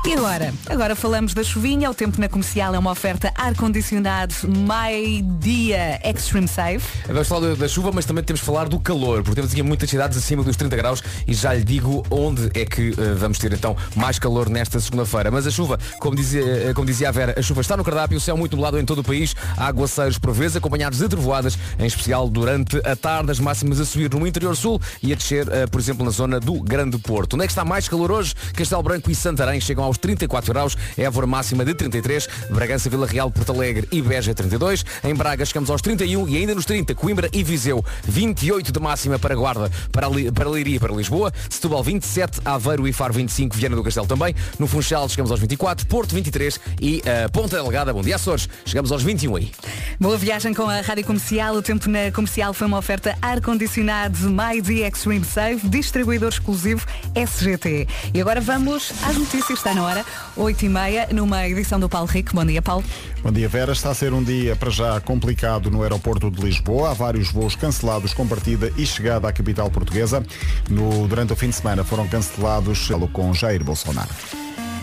E 0.06 0.14
agora? 0.14 0.54
Agora 0.68 0.96
falamos 0.96 1.34
da 1.34 1.44
chuvinha. 1.44 1.90
O 1.90 1.94
tempo 1.94 2.20
na 2.20 2.28
comercial 2.30 2.74
é 2.74 2.80
uma 2.80 2.92
oferta 2.92 3.32
ar-condicionado 3.36 4.34
My 4.48 5.22
Dia 5.40 6.00
Extreme 6.04 6.48
Safe. 6.48 6.82
Vamos 7.08 7.28
falar 7.28 7.56
da- 7.56 7.68
chuva, 7.68 7.92
mas 7.94 8.06
também 8.06 8.24
temos 8.24 8.40
que 8.40 8.46
falar 8.46 8.68
do 8.68 8.80
calor, 8.80 9.22
porque 9.22 9.36
temos 9.36 9.52
aqui 9.52 9.62
muitas 9.62 9.90
cidades 9.90 10.18
acima 10.18 10.44
dos 10.44 10.56
30 10.58 10.76
graus 10.76 11.04
e 11.28 11.34
já 11.34 11.54
lhe 11.54 11.64
digo 11.64 12.04
onde 12.10 12.50
é 12.60 12.66
que 12.66 12.90
eh, 12.98 13.14
vamos 13.16 13.38
ter 13.38 13.54
então 13.54 13.76
mais 13.96 14.18
calor 14.18 14.50
nesta 14.50 14.80
segunda-feira. 14.80 15.30
Mas 15.30 15.46
a 15.46 15.52
chuva, 15.52 15.78
como 16.00 16.16
dizia, 16.16 16.42
eh, 16.42 16.74
como 16.74 16.88
dizia 16.88 17.10
a 17.10 17.12
Vera, 17.12 17.36
a 17.38 17.42
chuva 17.42 17.62
está 17.62 17.78
no 17.78 17.84
cardápio, 17.84 18.18
o 18.18 18.22
céu 18.22 18.36
muito 18.36 18.56
nublado 18.56 18.80
em 18.80 18.86
todo 18.86 19.00
o 19.00 19.04
país, 19.04 19.36
há 19.58 19.68
aguaceiros 19.68 20.18
por 20.18 20.34
vezes, 20.34 20.58
acompanhados 20.58 20.98
de 21.00 21.08
trovoadas, 21.08 21.58
em 21.78 21.86
especial 21.86 22.28
durante 22.30 22.78
a 22.88 22.96
tarde, 22.96 23.30
as 23.32 23.40
máximas 23.40 23.80
a 23.80 23.86
subir 23.86 24.10
no 24.14 24.26
interior 24.26 24.56
sul 24.56 24.82
e 25.04 25.14
a 25.14 25.16
descer, 25.16 25.48
eh, 25.52 25.68
por 25.68 25.80
exemplo, 25.80 26.04
na 26.04 26.12
zona 26.12 26.40
do 26.40 26.54
Grande 26.62 26.98
Porto. 26.98 27.34
Onde 27.36 27.44
é 27.44 27.48
que 27.48 27.52
está 27.52 27.64
mais 27.64 27.88
calor 27.88 28.12
hoje? 28.12 28.34
Castelo 28.54 28.82
Branco 28.82 29.12
e 29.12 29.16
Santarém 29.40 29.62
chegam 29.62 29.86
aos 29.86 29.98
34 29.98 30.52
graus, 30.52 30.78
Évora 30.98 31.26
máxima 31.26 31.64
de 31.64 31.74
33, 31.74 32.28
Bragança, 32.50 32.90
Vila 32.90 33.08
Real, 33.08 33.32
Porto 33.32 33.54
Alegre 33.54 33.88
e 33.90 34.02
Beja 34.02 34.34
32, 34.34 34.84
em 35.02 35.16
Braga 35.16 35.46
chegamos 35.46 35.70
aos 35.70 35.82
31 35.82 36.28
e 36.28 36.36
ainda 36.36 36.54
nos 36.54 36.66
30, 36.66 36.94
Coimbra 36.94 37.30
e 37.32 37.42
Viseu, 37.42 37.82
28 38.04 38.70
de 38.70 38.80
máxima 38.82 39.18
para 39.18 39.34
Guarda, 39.36 39.72
para, 39.94 40.10
Li, 40.10 40.30
para 40.30 40.50
Leiria 40.50 40.76
e 40.76 40.80
para 40.80 40.94
Lisboa, 40.94 41.32
Setúbal 41.50 41.82
27, 41.82 42.42
Aveiro 42.44 42.86
e 42.86 42.92
Faro 42.92 43.14
25, 43.14 43.56
Viana 43.56 43.78
do 43.78 43.84
Castelo 43.84 44.08
também, 44.08 44.36
no 44.60 44.68
Funchal 44.68 45.08
chegamos 45.08 45.32
aos 45.32 45.40
24, 45.40 45.88
Porto 45.88 46.14
23 46.14 46.60
e 46.82 46.98
uh, 46.98 47.32
Ponta 47.32 47.56
Delgada, 47.56 47.94
bom 47.94 48.02
dia 48.02 48.18
Açores, 48.18 48.50
chegamos 48.66 48.92
aos 48.92 49.04
21 49.04 49.38
aí. 49.38 49.52
Boa 49.98 50.18
viagem 50.18 50.54
com 50.54 50.64
a 50.64 50.82
Rádio 50.82 51.06
Comercial. 51.06 51.56
O 51.56 51.62
tempo 51.62 51.90
na 51.90 52.12
comercial 52.12 52.54
foi 52.54 52.68
uma 52.68 52.78
oferta 52.78 53.18
ar-condicionado 53.22 54.18
My 54.30 54.62
Dia 54.62 54.90
Extreme 54.90 55.24
Safe, 55.24 55.66
distribuidor 55.70 56.30
exclusivo 56.30 56.86
SGT. 57.16 57.88
E 58.14 58.20
agora 58.20 58.42
vamos 58.42 58.92
às 59.04 59.16
notícias. 59.30 59.60
Está 59.60 59.74
na 59.74 59.84
hora, 59.84 60.06
8 60.36 60.66
e 60.66 60.70
meia, 60.70 61.08
numa 61.12 61.48
edição 61.48 61.80
do 61.80 61.88
Paulo 61.88 62.08
Rico. 62.08 62.34
Bom 62.34 62.46
dia, 62.46 62.62
Paulo. 62.62 62.84
Bom 63.22 63.32
dia, 63.32 63.48
Vera. 63.48 63.72
Está 63.72 63.92
a 63.92 63.94
ser 63.94 64.12
um 64.14 64.24
dia 64.24 64.56
para 64.56 64.70
já 64.70 65.00
complicado 65.00 65.70
no 65.70 65.84
aeroporto 65.84 66.32
de 66.32 66.42
Lisboa. 66.42 66.92
Há 66.92 66.94
vários 66.94 67.32
voos 67.32 67.56
cancelados 67.56 68.14
com 68.14 68.28
partida 68.28 68.72
e 68.76 68.86
chegada 68.86 69.28
à 69.28 69.32
capital 69.32 69.70
portuguesa. 69.70 70.26
No, 70.70 71.08
durante 71.08 71.34
o 71.34 71.36
fim 71.36 71.50
de 71.50 71.56
semana 71.56 71.84
foram 71.84 72.08
cancelados 72.08 72.90
com 73.14 73.34
Jair 73.34 73.64
Bolsonaro. 73.64 74.10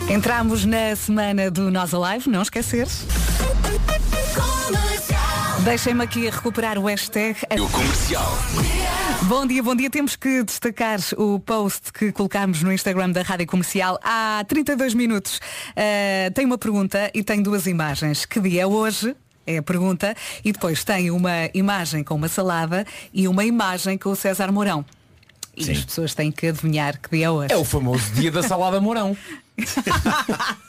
Entramos 0.09 0.63
na 0.63 0.95
semana 0.95 1.51
do 1.51 1.69
Nós 1.69 1.93
Alive, 1.93 2.29
não 2.29 2.41
esquecer. 2.41 2.87
Deixem-me 5.63 6.03
aqui 6.03 6.29
recuperar 6.29 6.77
o 6.77 6.85
hashtag. 6.85 7.39
O 7.59 7.69
comercial. 7.69 8.31
Bom 9.23 9.45
dia, 9.45 9.61
bom 9.61 9.75
dia. 9.75 9.89
Temos 9.89 10.15
que 10.15 10.43
destacar 10.43 10.99
o 11.17 11.39
post 11.39 11.91
que 11.91 12.11
colocámos 12.11 12.61
no 12.63 12.71
Instagram 12.71 13.11
da 13.11 13.21
Rádio 13.21 13.47
Comercial 13.47 13.99
há 14.03 14.43
32 14.47 14.93
minutos. 14.93 15.39
Uh, 15.71 16.31
tem 16.33 16.45
uma 16.45 16.57
pergunta 16.57 17.11
e 17.13 17.23
tem 17.23 17.41
duas 17.41 17.65
imagens. 17.65 18.25
Que 18.25 18.39
dia 18.39 18.61
é 18.63 18.67
hoje? 18.67 19.15
É 19.45 19.57
a 19.57 19.63
pergunta. 19.63 20.15
E 20.43 20.51
depois 20.51 20.83
tem 20.83 21.11
uma 21.11 21.49
imagem 21.53 22.03
com 22.03 22.15
uma 22.15 22.27
salada 22.27 22.85
e 23.13 23.27
uma 23.27 23.43
imagem 23.43 23.97
com 23.97 24.09
o 24.09 24.15
César 24.15 24.51
Mourão. 24.51 24.85
E 25.55 25.63
Sim. 25.63 25.71
as 25.71 25.85
pessoas 25.85 26.13
têm 26.13 26.31
que 26.31 26.47
adivinhar 26.47 26.99
que 27.01 27.09
dia 27.09 27.25
é 27.25 27.29
hoje. 27.31 27.53
É 27.53 27.57
o 27.57 27.65
famoso 27.65 28.11
dia 28.13 28.31
da 28.31 28.43
salada 28.43 28.79
Mourão. 28.79 29.17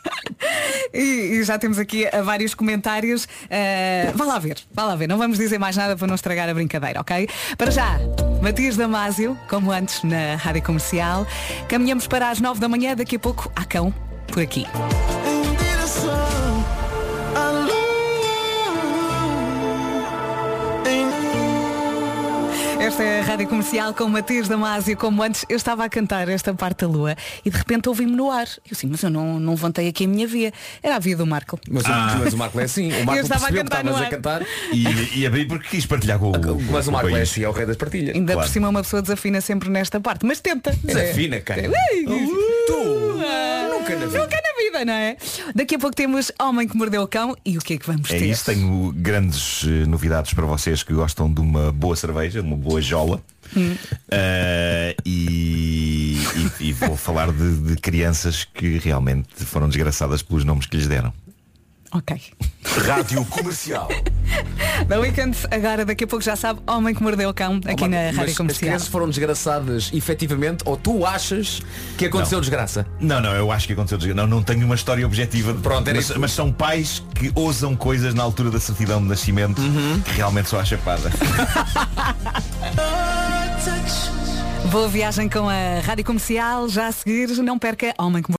E, 0.92 1.00
e 1.00 1.44
já 1.44 1.58
temos 1.58 1.78
aqui 1.78 2.06
uh, 2.06 2.24
vários 2.24 2.54
comentários. 2.54 3.24
Uh, 3.24 4.16
vá 4.16 4.24
lá 4.24 4.38
ver, 4.38 4.58
vá 4.72 4.84
lá 4.84 4.96
ver. 4.96 5.06
Não 5.06 5.18
vamos 5.18 5.38
dizer 5.38 5.58
mais 5.58 5.76
nada 5.76 5.96
para 5.96 6.06
não 6.06 6.14
estragar 6.14 6.48
a 6.48 6.54
brincadeira, 6.54 7.00
ok? 7.00 7.28
Para 7.56 7.70
já, 7.70 7.98
Matias 8.40 8.76
Damasio, 8.76 9.38
como 9.48 9.70
antes 9.70 10.02
na 10.02 10.36
Rádio 10.36 10.62
Comercial. 10.62 11.26
Caminhamos 11.68 12.06
para 12.06 12.30
as 12.30 12.40
nove 12.40 12.60
da 12.60 12.68
manhã, 12.68 12.94
daqui 12.94 13.16
a 13.16 13.18
pouco 13.18 13.50
há 13.54 13.64
cão 13.64 13.92
por 14.28 14.42
aqui. 14.42 14.66
Esta 22.98 23.04
é 23.08 23.20
a 23.20 23.22
Rádio 23.22 23.46
Comercial 23.46 23.94
com 23.94 24.08
Matias 24.08 24.48
Damasio, 24.48 24.96
como 24.96 25.22
antes 25.22 25.44
eu 25.48 25.56
estava 25.56 25.84
a 25.84 25.88
cantar 25.88 26.28
esta 26.28 26.52
parte 26.52 26.80
da 26.80 26.88
lua 26.88 27.14
e 27.44 27.48
de 27.50 27.56
repente 27.56 27.88
ouvi-me 27.88 28.10
no 28.10 28.28
ar. 28.28 28.48
Eu 28.48 28.72
assim, 28.72 28.88
mas 28.88 29.00
eu 29.04 29.08
não, 29.08 29.38
não 29.38 29.52
levantei 29.52 29.86
aqui 29.86 30.04
a 30.04 30.08
minha 30.08 30.26
via. 30.26 30.52
Era 30.82 30.96
a 30.96 30.98
via 30.98 31.16
do 31.16 31.24
Marco. 31.24 31.60
Mas, 31.70 31.84
o- 31.84 31.88
mas 32.18 32.34
o 32.34 32.36
Marco 32.36 32.58
é 32.58 32.64
assim. 32.64 32.88
O 32.90 33.04
Marco 33.06 33.20
Eu 33.20 33.22
estava 33.22 33.46
a 33.46 33.52
percebeu 33.52 33.64
que 33.64 33.70
cantar 33.70 33.84
no 33.84 33.90
estavas 33.90 34.02
a 34.02 34.04
ar. 34.04 34.10
cantar. 34.10 34.42
E, 34.72 35.20
e 35.20 35.24
abri 35.28 35.44
porque 35.46 35.68
quis 35.68 35.86
partilhar 35.86 36.18
com 36.18 36.32
o. 36.32 36.60
Mas 36.72 36.88
o 36.88 36.92
Marco 36.92 37.08
é 37.10 37.12
país. 37.12 37.30
assim, 37.30 37.44
é 37.44 37.48
o 37.48 37.52
rei 37.52 37.66
das 37.66 37.76
partilhas. 37.76 38.16
Ainda 38.16 38.32
Claro. 38.32 38.48
por 38.48 38.52
cima 38.52 38.68
uma 38.68 38.82
pessoa 38.82 39.00
desafina 39.00 39.40
sempre 39.40 39.68
nesta 39.70 40.00
parte, 40.00 40.26
mas 40.26 40.40
tenta. 40.40 40.72
Desafina, 40.82 41.38
quem? 41.40 41.56
Ei, 41.66 42.04
Tu! 42.66 43.20
ah, 43.24 43.67
Nunca 43.94 44.06
na 44.06 44.06
vida. 44.06 44.18
Nunca 44.24 44.36
na 44.36 44.62
vida, 44.64 44.84
não 44.84 44.92
é? 44.92 45.16
Daqui 45.54 45.74
a 45.74 45.78
pouco 45.78 45.94
temos 45.96 46.30
Homem 46.40 46.66
que 46.68 46.76
Mordeu 46.76 47.02
o 47.02 47.08
Cão 47.08 47.36
e 47.44 47.56
o 47.56 47.60
que 47.60 47.74
é 47.74 47.78
que 47.78 47.86
vamos 47.86 48.10
É 48.10 48.18
ter? 48.18 48.26
isso, 48.26 48.44
tenho 48.44 48.92
grandes 48.96 49.64
eh, 49.64 49.86
novidades 49.86 50.34
para 50.34 50.46
vocês 50.46 50.82
que 50.82 50.92
gostam 50.92 51.32
de 51.32 51.40
uma 51.40 51.72
boa 51.72 51.96
cerveja, 51.96 52.40
de 52.42 52.46
uma 52.46 52.56
boa 52.56 52.80
jola. 52.80 53.20
Hum. 53.56 53.74
Eh, 54.10 54.94
e, 55.06 56.18
e- 56.60 56.68
e 56.68 56.72
vou 56.72 56.96
falar 56.96 57.32
de, 57.32 57.58
de 57.60 57.76
crianças 57.76 58.44
que 58.44 58.78
realmente 58.78 59.28
foram 59.44 59.68
desgraçadas 59.68 60.22
pelos 60.22 60.44
nomes 60.44 60.66
que 60.66 60.76
lhes 60.76 60.86
deram. 60.86 61.12
Ok. 61.92 62.20
Rádio 62.86 63.24
Comercial. 63.26 63.88
Da 64.86 65.00
Weekend, 65.00 65.36
agora 65.50 65.84
daqui 65.84 66.04
a 66.04 66.06
pouco 66.06 66.24
já 66.24 66.36
sabe 66.36 66.60
Homem 66.66 66.94
que 66.94 67.02
Mordeu 67.02 67.28
o 67.30 67.34
Cão 67.34 67.60
aqui 67.66 67.84
Oh, 67.84 67.88
na 67.88 67.96
Rádio 67.96 68.16
mas 68.18 68.30
as 68.30 68.36
Comercial. 68.36 68.68
crianças 68.68 68.88
foram 68.88 69.08
desgraçadas 69.08 69.90
efetivamente 69.92 70.62
ou 70.66 70.76
tu 70.76 71.04
achas 71.04 71.60
que 71.96 72.06
aconteceu 72.06 72.36
Não. 72.36 72.40
desgraça? 72.42 72.86
Não, 73.00 73.20
não, 73.20 73.32
eu 73.34 73.50
acho 73.50 73.66
que 73.66 73.72
aconteceu 73.72 73.98
desgra- 73.98 74.14
Não, 74.14 74.26
não 74.26 74.42
tenho 74.42 74.64
uma 74.64 74.74
história 74.74 75.04
objetiva. 75.04 75.54
Pronto, 75.54 75.88
era 75.88 75.96
mas, 75.96 76.10
isso. 76.10 76.20
mas 76.20 76.32
são 76.32 76.52
pais 76.52 77.02
que 77.14 77.32
ousam 77.34 77.74
coisas 77.74 78.14
na 78.14 78.22
altura 78.22 78.50
da 78.50 78.60
certidão 78.60 79.02
de 79.02 79.08
nascimento 79.08 79.60
Uhum. 79.60 80.00
que 80.00 80.12
realmente 80.12 80.48
só 80.48 80.60
a 80.60 80.64
chapada. 80.64 81.10
Boa 84.70 84.88
viagem 84.88 85.28
com 85.28 85.48
a 85.48 85.80
Rádio 85.84 86.04
Comercial. 86.04 86.68
Já 86.68 86.88
a 86.88 86.92
seguir, 86.92 87.28
não 87.42 87.58
perca 87.58 87.94
Homem 87.98 88.22
que 88.22 88.28
Mordeu. 88.30 88.37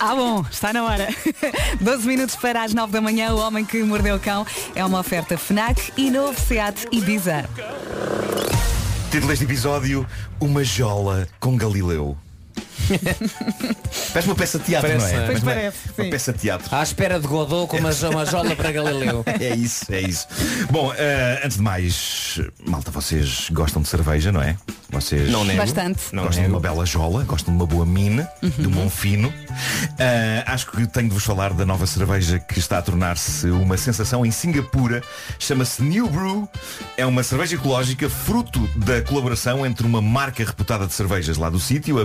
Ah 0.00 0.14
bom, 0.14 0.44
está 0.50 0.72
na 0.72 0.84
hora. 0.84 1.08
12 1.80 2.06
minutos 2.06 2.36
para 2.36 2.62
as 2.62 2.72
9 2.72 2.92
da 2.92 3.00
manhã, 3.00 3.32
o 3.32 3.38
Homem 3.38 3.64
que 3.64 3.82
Mordeu 3.82 4.16
o 4.16 4.20
Cão 4.20 4.46
é 4.74 4.84
uma 4.84 5.00
oferta 5.00 5.36
FNAC 5.36 5.92
e 5.96 6.10
novo 6.10 6.38
SEAT 6.40 6.86
Ibiza. 6.92 7.48
Título 9.10 9.28
deste 9.28 9.44
episódio, 9.44 10.06
Uma 10.40 10.62
jola 10.62 11.26
com 11.40 11.56
Galileu. 11.56 12.16
Parece 14.12 14.28
uma 14.28 14.34
peça 14.34 14.58
de 14.58 14.64
teatro, 14.64 14.88
Parece, 14.90 15.14
não 15.14 15.22
é? 15.22 15.26
pois 15.26 15.42
Uma- 15.42 15.52
parece, 15.52 15.78
Uma 15.96 16.04
sim. 16.04 16.10
peça 16.10 16.32
de 16.32 16.38
teatro. 16.38 16.74
À 16.76 16.82
espera 16.82 17.20
de 17.20 17.26
Godot 17.26 17.66
com 17.68 17.76
uma, 17.78 17.90
uma 18.10 18.24
jola 18.26 18.54
para 18.56 18.72
Galileu. 18.72 19.24
É 19.40 19.54
isso, 19.54 19.84
é 19.92 20.00
isso. 20.00 20.26
Bom, 20.70 20.92
eh, 20.96 21.40
antes 21.44 21.56
de 21.58 21.62
mais, 21.62 22.40
malta, 22.66 22.90
vocês 22.90 23.48
gostam 23.50 23.80
de 23.82 23.88
cerveja, 23.88 24.32
não 24.32 24.42
é? 24.42 24.56
Vocês 24.90 25.30
Não 25.30 25.44
nego. 25.44 25.58
Bastante. 25.58 26.00
Não 26.12 26.24
gostam 26.24 26.42
de 26.44 26.48
nego. 26.48 26.54
uma 26.54 26.60
bela 26.60 26.84
jola, 26.86 27.22
gostam 27.24 27.52
de 27.54 27.60
uma 27.60 27.66
boa 27.66 27.84
mina, 27.86 28.28
de 28.42 28.66
um 28.66 28.70
bom 28.70 28.88
fino. 28.90 29.32
Ah, 29.98 30.52
acho 30.52 30.66
que 30.70 30.86
tenho 30.86 31.08
de 31.08 31.14
vos 31.14 31.24
falar 31.24 31.52
da 31.52 31.64
nova 31.64 31.86
cerveja 31.86 32.38
que 32.38 32.58
está 32.58 32.78
a 32.78 32.82
tornar-se 32.82 33.48
uma 33.50 33.76
sensação 33.76 34.24
em 34.24 34.30
Singapura. 34.30 35.02
Chama-se 35.38 35.82
New 35.82 36.08
Brew. 36.08 36.48
É 36.96 37.04
uma 37.06 37.22
cerveja 37.22 37.54
ecológica 37.56 38.08
fruto 38.08 38.66
da 38.76 39.02
colaboração 39.02 39.64
entre 39.66 39.86
uma 39.86 40.00
marca 40.02 40.42
reputada 40.44 40.86
de 40.86 40.92
cervejas 40.94 41.36
lá 41.36 41.50
do 41.50 41.60
sítio, 41.60 42.00
a 42.00 42.04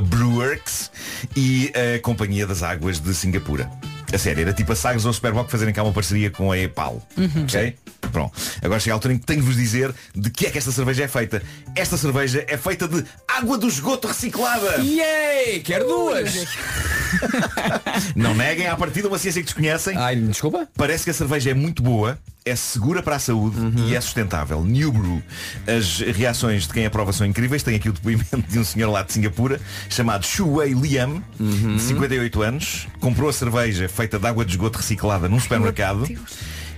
E 1.35 1.71
a 1.75 1.99
Companhia 1.99 2.45
das 2.45 2.63
Águas 2.63 2.99
de 2.99 3.13
Singapura. 3.13 3.69
A 4.13 4.17
sério, 4.17 4.41
era 4.41 4.53
tipo 4.53 4.71
a 4.71 4.75
Sagres 4.75 5.05
ou 5.05 5.11
a 5.11 5.13
Superboc 5.13 5.49
fazerem 5.49 5.73
cá 5.73 5.81
uma 5.81 5.91
parceria 5.91 6.29
com 6.29 6.51
a 6.51 6.57
EPAL. 6.57 7.01
Ok? 7.43 7.75
Pronto. 8.11 8.39
Agora 8.61 8.79
chega 8.79 8.93
a 8.93 8.95
altura 8.95 9.15
em 9.15 9.17
que 9.17 9.25
tenho 9.25 9.41
de 9.41 9.47
vos 9.47 9.55
dizer 9.55 9.91
de 10.13 10.29
que 10.29 10.45
é 10.45 10.51
que 10.51 10.57
esta 10.59 10.71
cerveja 10.71 11.03
é 11.03 11.07
feita. 11.07 11.41
Esta 11.75 11.97
cerveja 11.97 12.45
é 12.47 12.55
feita 12.55 12.87
de 12.87 13.03
água 13.27 13.57
do 13.57 13.67
esgoto 13.67 14.07
reciclada. 14.07 14.75
Yay! 14.83 15.61
Quero 15.61 15.87
duas! 15.87 16.31
Não 18.15 18.33
neguem, 18.35 18.67
à 18.67 18.75
partida 18.75 19.07
uma 19.07 19.17
ciência 19.17 19.41
que 19.41 19.45
desconhecem. 19.45 19.97
Ai, 19.97 20.15
desculpa? 20.15 20.67
Parece 20.75 21.03
que 21.03 21.09
a 21.09 21.13
cerveja 21.13 21.51
é 21.51 21.53
muito 21.53 21.81
boa, 21.83 22.17
é 22.45 22.55
segura 22.55 23.01
para 23.01 23.15
a 23.15 23.19
saúde 23.19 23.57
e 23.87 23.95
é 23.95 24.01
sustentável. 24.01 24.63
New 24.63 24.91
Brew. 24.91 25.23
As 25.65 25.99
reações 26.15 26.67
de 26.67 26.73
quem 26.73 26.85
aprova 26.85 27.13
são 27.13 27.25
incríveis. 27.25 27.63
Tem 27.63 27.75
aqui 27.75 27.89
o 27.89 27.93
depoimento 27.93 28.41
de 28.41 28.59
um 28.59 28.63
senhor 28.63 28.89
lá 28.89 29.03
de 29.03 29.13
Singapura 29.13 29.59
chamado 29.89 30.25
Shuwei 30.25 30.73
Liam, 30.73 31.23
de 31.39 31.81
58 31.81 32.41
anos. 32.41 32.87
Comprou 32.99 33.29
a 33.29 33.33
cerveja 33.33 33.87
feita 33.87 34.19
de 34.19 34.27
água 34.27 34.43
de 34.43 34.51
esgoto 34.51 34.77
reciclada 34.77 35.29
num 35.29 35.39
supermercado. 35.39 36.07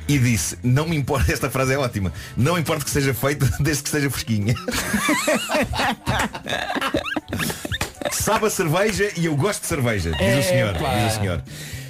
E 0.07 0.19
disse, 0.19 0.55
não 0.61 0.87
me 0.87 0.95
importa, 0.95 1.31
esta 1.33 1.49
frase 1.49 1.73
é 1.73 1.79
ótima, 1.79 2.13
não 2.37 2.59
importa 2.59 2.85
que 2.85 2.91
seja 2.91 3.11
feita 3.11 3.51
desde 3.59 3.81
que 3.81 3.89
seja 3.89 4.07
fresquinha. 4.07 4.53
Sabe 8.15 8.47
a 8.47 8.49
cerveja 8.49 9.11
e 9.17 9.25
eu 9.25 9.35
gosto 9.35 9.61
de 9.61 9.67
cerveja, 9.67 10.11
diz 10.11 10.45
o 10.45 10.49
senhor. 10.49 10.75
Epá. 10.75 10.95
Diz 10.95 11.13
o 11.13 11.19
senhor. 11.19 11.43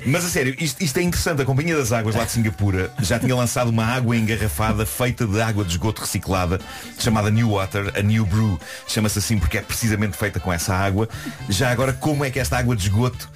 Mas 0.06 0.24
a 0.24 0.30
sério, 0.30 0.56
isto, 0.60 0.84
isto 0.84 0.98
é 0.98 1.02
interessante. 1.02 1.42
A 1.42 1.46
Companhia 1.46 1.76
das 1.76 1.92
Águas 1.92 2.16
lá 2.16 2.26
de 2.26 2.32
Singapura 2.32 2.92
já 3.00 3.18
tinha 3.18 3.36
lançado 3.36 3.70
uma 3.70 3.86
água 3.86 4.16
engarrafada 4.16 4.86
feita 4.86 5.26
de 5.26 5.42
água 5.42 5.64
de 5.64 5.72
esgoto 5.72 6.02
reciclada, 6.02 6.60
chamada 7.00 7.32
New 7.32 7.52
Water, 7.52 7.92
a 7.98 8.02
New 8.02 8.26
Brew. 8.26 8.60
Chama-se 8.88 9.20
assim 9.20 9.40
porque 9.40 9.58
é 9.58 9.62
precisamente 9.62 10.16
feita 10.16 10.40
com 10.40 10.54
essa 10.54 10.76
água. 10.76 11.10
Já 11.50 11.72
agora, 11.72 11.92
como 11.94 12.24
é 12.24 12.30
que 12.30 12.40
esta 12.40 12.58
água 12.58 12.76
de 12.76 12.84
esgoto 12.84 13.30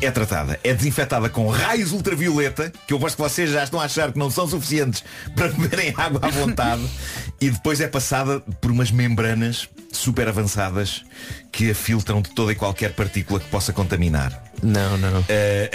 é 0.00 0.10
tratada? 0.10 0.60
É 0.62 0.72
desinfetada 0.72 1.28
com 1.28 1.48
raios 1.48 1.90
ultravioleta, 1.92 2.72
que 2.86 2.92
eu 2.94 2.98
gosto 2.98 3.16
que 3.16 3.22
vocês 3.22 3.50
já 3.50 3.64
estão 3.64 3.80
a 3.80 3.84
achar 3.84 4.12
que 4.12 4.18
não 4.18 4.30
são 4.30 4.46
suficientes 4.46 5.02
para 5.34 5.48
beberem 5.48 5.92
água 5.96 6.20
à 6.22 6.28
vontade, 6.28 6.86
e 7.40 7.50
depois 7.50 7.80
é 7.80 7.88
passada 7.88 8.40
por 8.60 8.70
umas 8.70 8.90
membranas 8.90 9.68
super 9.96 10.28
avançadas 10.28 11.04
que 11.52 11.70
a 11.70 11.74
filtram 11.74 12.20
de 12.20 12.30
toda 12.30 12.52
e 12.52 12.54
qualquer 12.54 12.92
partícula 12.94 13.38
que 13.38 13.46
possa 13.48 13.72
contaminar. 13.72 14.42
Não, 14.62 14.96
não. 14.96 15.20
Uh, 15.20 15.24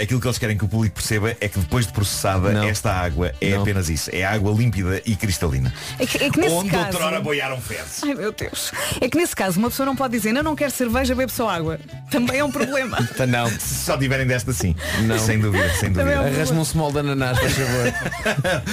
aquilo 0.02 0.20
que 0.20 0.26
eles 0.26 0.38
querem 0.38 0.56
que 0.58 0.64
o 0.64 0.68
público 0.68 0.96
perceba 0.96 1.36
é 1.40 1.48
que 1.48 1.58
depois 1.58 1.86
de 1.86 1.92
processada, 1.92 2.52
Não. 2.52 2.64
esta 2.64 2.92
água 2.92 3.32
é 3.40 3.50
Não. 3.50 3.62
apenas 3.62 3.88
isso. 3.88 4.10
É 4.12 4.24
água 4.24 4.52
límpida 4.52 5.00
e 5.06 5.14
cristalina. 5.16 5.72
É 5.98 6.06
que, 6.06 6.22
é 6.24 6.30
que 6.30 6.40
nesse 6.40 6.54
Onde 6.54 6.70
caso... 6.70 6.86
outrora 6.86 7.20
boiaram 7.20 7.60
fezes. 7.60 8.02
Ai 8.02 8.14
meu 8.14 8.32
Deus. 8.32 8.72
É 9.00 9.08
que 9.08 9.16
nesse 9.16 9.34
caso 9.36 9.58
uma 9.58 9.70
pessoa 9.70 9.86
não 9.86 9.94
pode 9.96 10.12
dizer, 10.16 10.34
eu 10.34 10.42
não 10.42 10.56
quero 10.56 10.70
cerveja, 10.70 11.14
bebo 11.14 11.30
só 11.30 11.48
água. 11.48 11.78
Também 12.10 12.38
é 12.38 12.44
um 12.44 12.50
problema. 12.50 12.98
Tá, 13.16 13.26
Não. 13.26 13.48
Se 13.50 13.84
só 13.84 13.96
tiverem 13.98 14.26
desta 14.26 14.52
sim. 14.52 14.74
Não. 15.02 15.18
Sem 15.18 15.38
dúvida, 15.38 15.68
sem 15.74 15.92
Também 15.92 16.14
dúvida. 16.14 16.28
é 16.28 16.32
um 16.32 16.34
Arrasme 16.34 16.58
um 16.58 16.64
small 16.64 16.92
de 16.92 16.98
ananás, 17.00 17.38
por 17.38 17.50
favor. 17.50 17.92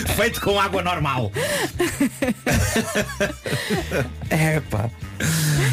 Feito 0.16 0.42
com 0.42 0.60
água 0.60 0.82
normal. 0.82 1.32
É 4.30 4.60
pá. 4.60 4.90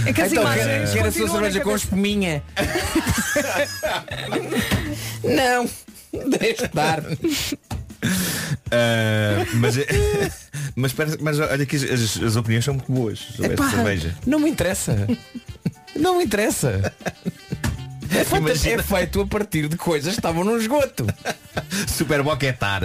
É 0.06 0.12
que 0.12 0.22
as 0.22 0.30
Então, 0.32 0.42
imagens 0.44 0.90
quer, 0.92 1.06
a 1.06 1.12
sua 1.12 1.28
cerveja 1.28 1.60
com 1.60 1.74
espuminha? 1.76 2.42
não. 5.22 5.68
Deixa 6.38 6.64
estar. 6.66 7.00
Uh, 7.00 7.04
mas, 9.54 9.74
mas, 10.76 10.92
parece- 10.92 11.18
mas 11.20 11.38
olha 11.40 11.66
que 11.66 11.74
as, 11.76 11.82
as 12.22 12.36
opiniões 12.36 12.64
são 12.64 12.74
muito 12.74 12.92
boas 12.92 13.18
sobre 13.18 13.54
esta 13.54 13.62
Epá, 13.66 13.70
cerveja. 13.70 14.14
Não 14.26 14.38
me 14.38 14.48
interessa. 14.50 15.06
Não 15.96 16.18
me 16.18 16.24
interessa. 16.24 16.92
É 18.10 18.22
feito, 18.22 18.46
Imagina. 18.46 18.80
é 18.80 18.82
feito 18.84 19.20
a 19.22 19.26
partir 19.26 19.66
de 19.66 19.76
coisas 19.76 20.12
que 20.12 20.20
estavam 20.20 20.44
no 20.44 20.56
esgoto. 20.56 21.04
Super 21.88 22.22
boquetar. 22.22 22.84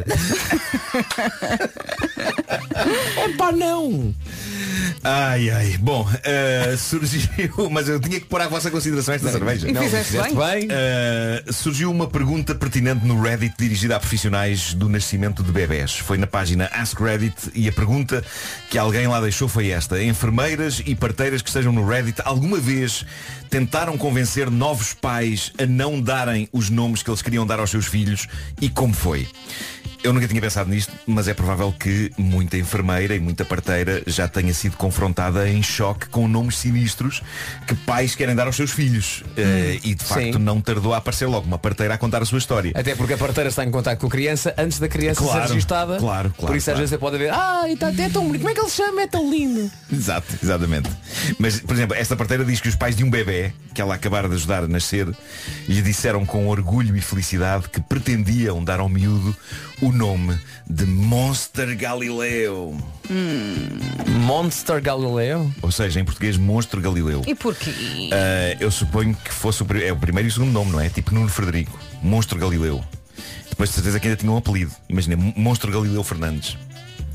É 3.17 3.29
pá, 3.37 3.51
não. 3.51 4.15
Ai 5.03 5.49
ai. 5.49 5.77
Bom, 5.77 6.01
uh, 6.01 6.77
surgiu. 6.77 7.69
Mas 7.71 7.87
eu 7.87 7.99
tinha 7.99 8.19
que 8.19 8.25
pôr 8.25 8.41
à 8.41 8.47
vossa 8.47 8.69
consideração 8.69 9.13
esta 9.13 9.31
cerveja. 9.31 9.67
Fizeste 9.67 10.11
fizeste 10.11 10.35
bem. 10.35 10.67
bem. 10.67 10.67
Uh, 10.67 11.53
surgiu 11.53 11.91
uma 11.91 12.07
pergunta 12.07 12.53
pertinente 12.53 13.05
no 13.05 13.21
Reddit 13.21 13.55
dirigida 13.57 13.95
a 13.95 13.99
profissionais 13.99 14.73
do 14.73 14.89
nascimento 14.89 15.43
de 15.43 15.51
bebés. 15.51 15.97
Foi 15.97 16.17
na 16.17 16.27
página 16.27 16.69
Ask 16.73 16.99
Reddit 16.99 17.51
e 17.53 17.67
a 17.67 17.71
pergunta 17.71 18.23
que 18.69 18.77
alguém 18.77 19.07
lá 19.07 19.21
deixou 19.21 19.47
foi 19.47 19.69
esta. 19.69 20.01
Enfermeiras 20.03 20.81
e 20.85 20.95
parteiras 20.95 21.41
que 21.41 21.49
estejam 21.49 21.71
no 21.71 21.87
Reddit 21.87 22.21
alguma 22.25 22.57
vez 22.57 23.05
tentaram 23.49 23.97
convencer 23.97 24.51
novos 24.51 24.93
pais 24.93 25.51
a 25.57 25.65
não 25.65 25.99
darem 25.99 26.47
os 26.51 26.69
nomes 26.69 27.01
que 27.01 27.09
eles 27.09 27.21
queriam 27.21 27.45
dar 27.45 27.59
aos 27.59 27.71
seus 27.71 27.87
filhos 27.87 28.27
e 28.61 28.69
como 28.69 28.93
foi? 28.93 29.27
Eu 30.01 30.13
nunca 30.13 30.27
tinha 30.27 30.39
pensado 30.39 30.69
nisto, 30.69 30.93
mas 31.05 31.27
é 31.27 31.33
provável 31.33 31.73
que 31.77 32.11
muita 32.17 32.57
enfermeira 32.57 33.15
e 33.15 33.19
muita 33.19 33.43
parteira 33.43 34.01
já 34.07 34.29
tenha 34.29 34.53
sido 34.53 34.77
confrontada 34.77 35.49
em 35.49 35.61
choque 35.61 36.07
com 36.07 36.25
nomes 36.25 36.57
sinistros 36.57 37.21
que 37.67 37.75
pais 37.75 38.15
querem 38.15 38.33
dar 38.33 38.47
aos 38.47 38.55
seus 38.55 38.71
filhos. 38.71 39.23
Eh, 39.35 39.79
e 39.83 39.93
de 39.93 40.03
facto 40.05 40.33
sim. 40.37 40.39
não 40.39 40.61
tardou 40.61 40.93
a 40.93 40.97
aparecer 40.97 41.25
logo 41.25 41.45
uma 41.45 41.57
parteira 41.57 41.95
a 41.95 41.97
contar 41.97 42.21
a 42.21 42.25
sua 42.25 42.37
história. 42.37 42.71
Até 42.75 42.95
porque 42.95 43.13
a 43.13 43.17
parteira 43.17 43.49
está 43.49 43.65
em 43.65 43.71
contato 43.71 43.99
com 43.99 44.07
a 44.07 44.09
criança 44.09 44.53
antes 44.57 44.79
da 44.79 44.87
criança 44.87 45.21
Claro, 45.21 45.41
ser 45.41 45.53
registada. 45.53 45.97
claro, 45.97 46.29
claro, 46.29 46.47
Por 46.47 46.55
isso 46.55 46.69
às 46.69 46.75
claro. 46.75 46.77
vezes 46.79 46.89
você 46.91 46.97
pode 46.97 47.17
ver, 47.17 47.33
ah, 47.33 47.63
e 47.69 47.75
tá, 47.75 47.89
é 47.89 48.09
tão 48.09 48.23
bonito, 48.25 48.41
como 48.41 48.51
é 48.51 48.53
que 48.53 48.61
ele 48.61 48.69
se 48.69 48.77
chama? 48.77 49.01
É 49.01 49.07
tão 49.07 49.29
lindo. 49.29 49.69
Exato, 49.91 50.27
exatamente. 50.41 50.89
Mas, 51.37 51.59
por 51.59 51.75
exemplo, 51.75 51.95
esta 51.97 52.15
parteira 52.15 52.45
diz 52.45 52.61
que 52.61 52.69
os 52.69 52.75
pais 52.75 52.95
de 52.95 53.03
um 53.03 53.09
bebê 53.09 53.51
que 53.73 53.81
ela 53.81 53.95
acabara 53.95 54.29
de 54.29 54.35
ajudar 54.35 54.63
a 54.63 54.67
nascer 54.67 55.07
lhe 55.67 55.81
disseram 55.81 56.25
com 56.25 56.47
orgulho 56.47 56.95
e 56.95 57.01
felicidade 57.01 57.67
que 57.69 57.81
pretendiam 57.81 58.63
dar 58.63 58.79
ao 58.79 58.87
miúdo 58.87 59.35
o 59.81 59.91
nome 59.91 60.37
de 60.69 60.85
Monster 60.85 61.77
Galileu. 61.77 62.77
Monster 64.07 64.81
Galileu? 64.81 65.51
Ou 65.61 65.71
seja, 65.71 65.99
em 65.99 66.05
português, 66.05 66.37
Monstro 66.37 66.81
Galileu. 66.81 67.23
E 67.25 67.33
porquê? 67.33 68.09
Ah, 68.11 68.57
eu 68.59 68.69
suponho 68.71 69.15
que 69.15 69.33
fosse 69.33 69.63
o, 69.63 69.67
é 69.77 69.91
o 69.91 69.95
primeiro 69.95 70.27
e 70.27 70.31
o 70.31 70.33
segundo 70.33 70.51
nome, 70.51 70.71
não 70.71 70.79
é? 70.79 70.89
Tipo 70.89 71.13
Nuno 71.13 71.29
Frederico. 71.29 71.77
Monstro 72.01 72.37
Galileu. 72.37 72.83
Depois 73.49 73.69
de 73.69 73.75
certeza 73.75 73.99
que 73.99 74.07
ainda 74.07 74.17
tinha 74.17 74.31
um 74.31 74.37
apelido. 74.37 74.71
Imagina, 74.87 75.17
Monstro 75.35 75.71
Galileu 75.71 76.03
Fernandes. 76.03 76.57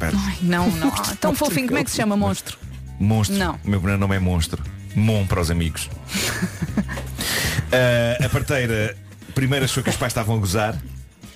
Ai, 0.00 0.36
não, 0.42 0.70
não. 0.72 0.90
Tão 1.20 1.34
fofinho, 1.34 1.68
como 1.68 1.78
é 1.78 1.84
que 1.84 1.90
se 1.90 1.96
chama 1.96 2.16
monstro? 2.16 2.58
Monstro. 2.98 3.36
Não. 3.36 3.54
O 3.64 3.70
meu 3.70 3.80
primeiro 3.80 4.00
nome 4.00 4.16
é 4.16 4.18
Monstro. 4.18 4.62
Mon 4.94 5.26
para 5.26 5.40
os 5.40 5.50
amigos. 5.50 5.88
Ah, 7.72 8.24
a 8.24 8.28
parteira 8.28 8.96
primeiro 9.34 9.64
achou 9.64 9.82
que 9.82 9.90
os 9.90 9.96
pais 9.96 10.10
estavam 10.10 10.36
a 10.36 10.38
gozar. 10.38 10.80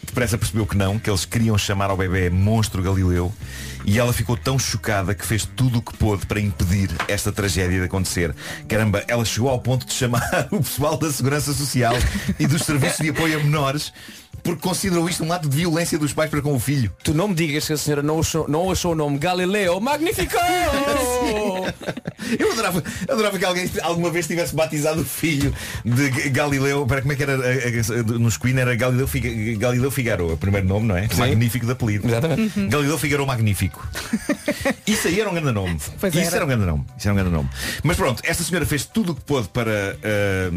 Depressa 0.09 0.39
percebeu 0.39 0.67
que 0.67 0.77
não, 0.77 0.99
que 0.99 1.11
eles 1.11 1.27
queriam 1.27 1.57
chamar 1.59 1.91
ao 1.91 1.97
bebê 1.97 2.31
Monstro 2.31 2.83
Galileu. 2.83 3.33
E 3.85 3.99
ela 3.99 4.13
ficou 4.13 4.37
tão 4.37 4.59
chocada 4.59 5.15
que 5.15 5.25
fez 5.25 5.45
tudo 5.45 5.79
o 5.79 5.83
que 5.83 5.97
pôde 5.97 6.27
para 6.27 6.41
impedir 6.41 6.91
esta 7.07 7.31
tragédia 7.31 7.79
de 7.79 7.85
acontecer. 7.85 8.35
Caramba, 8.67 9.05
ela 9.07 9.25
chegou 9.25 9.51
ao 9.51 9.61
ponto 9.61 9.87
de 9.87 9.93
chamar 9.93 10.49
o 10.51 10.59
pessoal 10.59 10.97
da 10.97 11.13
Segurança 11.13 11.53
Social 11.53 11.95
e 12.39 12.47
dos 12.47 12.63
Serviços 12.63 12.99
de 12.99 13.11
Apoio 13.11 13.39
a 13.39 13.43
Menores 13.45 13.93
porque 14.43 14.61
considerou 14.61 15.09
isto 15.09 15.25
um 15.25 15.33
ato 15.33 15.49
de 15.49 15.57
violência 15.57 15.99
dos 15.99 16.13
pais 16.13 16.31
para 16.31 16.43
com 16.43 16.55
o 16.55 16.61
filho. 16.61 16.93
Tu 17.03 17.15
não 17.15 17.29
me 17.29 17.35
digas 17.35 17.67
que 17.67 17.73
a 17.73 17.77
senhora 17.77 18.03
não 18.03 18.21
achou, 18.21 18.49
não 18.49 18.71
achou 18.71 18.93
o 18.93 18.95
nome 18.95 19.19
Galileu 19.19 19.81
Magnifico! 19.81 20.37
Eu 22.39 22.53
adorava, 22.53 22.83
adorava 23.09 23.39
que 23.39 23.45
alguém 23.45 23.71
alguma 23.83 24.11
vez 24.11 24.27
tivesse 24.27 24.55
batizado 24.55 25.01
o 25.01 25.05
filho 25.05 25.55
de 25.85 26.31
Galileu. 26.31 26.87
Para 26.87 27.01
como 27.01 27.13
é 27.13 27.17
que 27.17 27.23
era 27.23 27.39
nos 28.19 28.37
Queen 28.37 28.59
era 28.59 28.75
Galileu, 28.75 29.07
Figa, 29.07 29.31
Galileu 29.59 29.91
Figaro, 29.91 30.33
o 30.33 30.37
primeiro 30.37 30.67
nome, 30.67 30.87
não 30.87 30.97
é? 30.97 31.09
Sim. 31.09 31.21
Magnífico 31.21 31.65
de 31.65 31.73
apelido. 31.73 32.07
Exatamente. 32.07 32.67
Galileu 32.67 32.99
Figaro 32.99 33.27
Magnífico. 33.27 33.87
Isso 34.87 35.09
aí 35.09 35.21
era 35.21 35.31
um 35.31 35.35
grande 35.35 35.53
nome. 35.53 35.79
Pois 35.99 36.15
Isso 36.15 36.27
era. 36.27 36.37
era 36.37 36.45
um 36.45 36.49
grande 36.49 36.67
nome. 36.67 36.85
Isso 36.97 37.09
era 37.09 37.13
um 37.13 37.17
grande 37.17 37.31
nome. 37.31 37.49
Mas 37.83 37.97
pronto, 37.97 38.23
esta 38.25 38.43
senhora 38.43 38.67
fez 38.67 38.85
tudo 38.85 39.13
o 39.13 39.15
que 39.15 39.23
pôde 39.23 39.49
para 39.49 39.97
ah, 40.03 40.51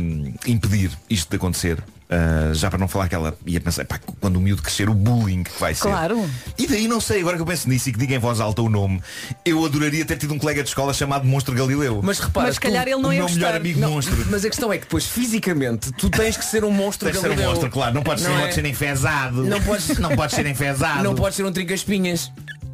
impedir 0.48 0.92
isto 1.10 1.30
de 1.30 1.36
acontecer. 1.36 1.78
Ah, 2.14 2.52
já 2.54 2.70
para 2.70 2.78
não 2.78 2.90
falar 2.90 3.08
que 3.08 3.16
ela 3.16 3.34
ia 3.46 3.62
pensar, 3.62 3.86
pá, 3.86 3.98
quando 4.20 4.36
o 4.36 4.42
miúdo 4.42 4.62
crescer, 4.62 4.90
o 4.90 4.94
bullying 4.94 5.44
que 5.44 5.52
vai 5.58 5.74
ser. 5.74 5.84
Claro. 5.84 6.30
E 6.58 6.68
daí 6.68 6.86
não 6.86 7.00
sei, 7.00 7.22
agora 7.22 7.38
que 7.38 7.42
eu 7.42 7.46
penso 7.46 7.70
nisso 7.70 7.88
e 7.88 7.94
que 7.94 7.98
diga 7.98 8.14
em 8.14 8.20
voz 8.20 8.42
alta 8.42 8.62
o 8.62 8.68
nome, 8.68 9.02
eu 9.46 9.64
adoraria 9.66 10.04
ter 10.04 10.18
tido 10.18 10.34
um 10.34 10.38
colega 10.38 10.62
de 10.62 10.68
escola 10.68 10.94
chamado 10.94 11.26
Monstro 11.26 11.56
Galileu. 11.56 12.02
Mas 12.04 12.20
repara, 12.20 12.48
Mas 12.48 12.56
se 12.56 12.62
calhar 12.62 12.84
tu- 12.84 12.90
ele 12.90 13.02
não 13.02 13.10
o 13.12 13.14
ia 13.14 13.24
meu 13.24 13.34
melhor 13.34 13.56
amigo 13.56 13.80
Não, 13.80 13.92
monstro. 13.92 14.26
Mas 14.30 14.44
a 14.44 14.50
questão 14.50 14.74
é 14.74 14.78
que 14.78 14.84
depois 14.84 15.06
fisicamente 15.06 15.90
tu 15.94 16.10
tens 16.10 16.36
que 16.36 16.44
ser 16.44 16.66
um 16.66 16.72
monstro 16.72 17.06
Deve 17.08 17.18
ser 17.20 17.26
um 17.28 17.30
Galileu. 17.30 17.50
monstro, 17.52 17.70
claro. 17.72 17.94
Não 17.96 18.04
pode 18.04 18.20
ser, 18.20 18.28
Não 18.28 18.34
não 18.34 18.40
é? 18.42 18.44
pode 18.44 18.56
ser 18.56 18.66
enfesado. 18.66 19.44
Não 19.46 19.62
podes- 19.62 19.88
não 19.98 20.10
pode 20.14 20.36
ser 20.36 20.46
enfesado. 20.46 21.04
Não 21.06 21.16
pode 21.16 21.34
ser 21.36 21.46
um 21.46 21.52
trinca-espinhas. 21.54 22.30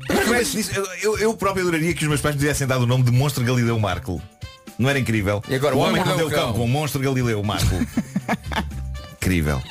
Eu 0.09 0.33
penso 0.33 0.57
nisso, 0.57 0.71
eu, 1.03 1.17
eu, 1.19 1.33
próprio 1.35 1.61
adoraria 1.61 1.93
que 1.93 2.01
os 2.03 2.07
meus 2.09 2.21
pais 2.21 2.33
me 2.33 2.39
tivessem 2.41 2.65
dado 2.65 2.81
o 2.83 2.87
nome 2.87 3.03
de 3.03 3.11
Monstro 3.11 3.43
Galileu 3.43 3.77
Marco. 3.77 4.19
Não 4.79 4.89
era 4.89 4.97
incrível? 4.97 5.43
E 5.47 5.53
agora, 5.53 5.75
o 5.75 5.77
o 5.77 5.81
homem 5.81 6.01
homem 6.01 6.03
que 6.03 6.09
que 6.11 6.17
deu 6.17 6.27
o 6.27 6.31
cão 6.31 6.39
cão. 6.47 6.53
com 6.53 6.63
o 6.65 6.67
monstro 6.67 6.99
Galileu, 7.01 7.43
Marco. 7.43 7.75
incrível. 9.27 9.61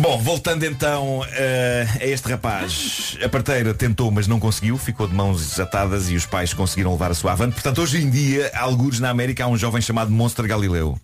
Bom, 0.00 0.18
voltando 0.18 0.64
então 0.64 1.24
eh, 1.32 1.86
a 2.00 2.06
este 2.06 2.28
rapaz. 2.28 3.16
A 3.22 3.28
parteira 3.28 3.72
tentou, 3.72 4.10
mas 4.10 4.26
não 4.26 4.40
conseguiu, 4.40 4.76
ficou 4.76 5.06
de 5.06 5.14
mãos 5.14 5.46
desatadas 5.46 6.10
e 6.10 6.16
os 6.16 6.26
pais 6.26 6.52
conseguiram 6.52 6.92
levar 6.92 7.10
a 7.10 7.14
sua 7.14 7.32
avante. 7.32 7.54
Portanto, 7.54 7.80
hoje 7.80 8.02
em 8.02 8.10
dia, 8.10 8.50
alguns 8.54 8.98
na 8.98 9.10
América, 9.10 9.44
há 9.44 9.46
um 9.46 9.56
jovem 9.56 9.80
chamado 9.80 10.10
Monster 10.10 10.46
Galileu. 10.46 10.98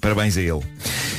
Parabéns 0.00 0.36
a 0.36 0.40
ele. 0.40 0.60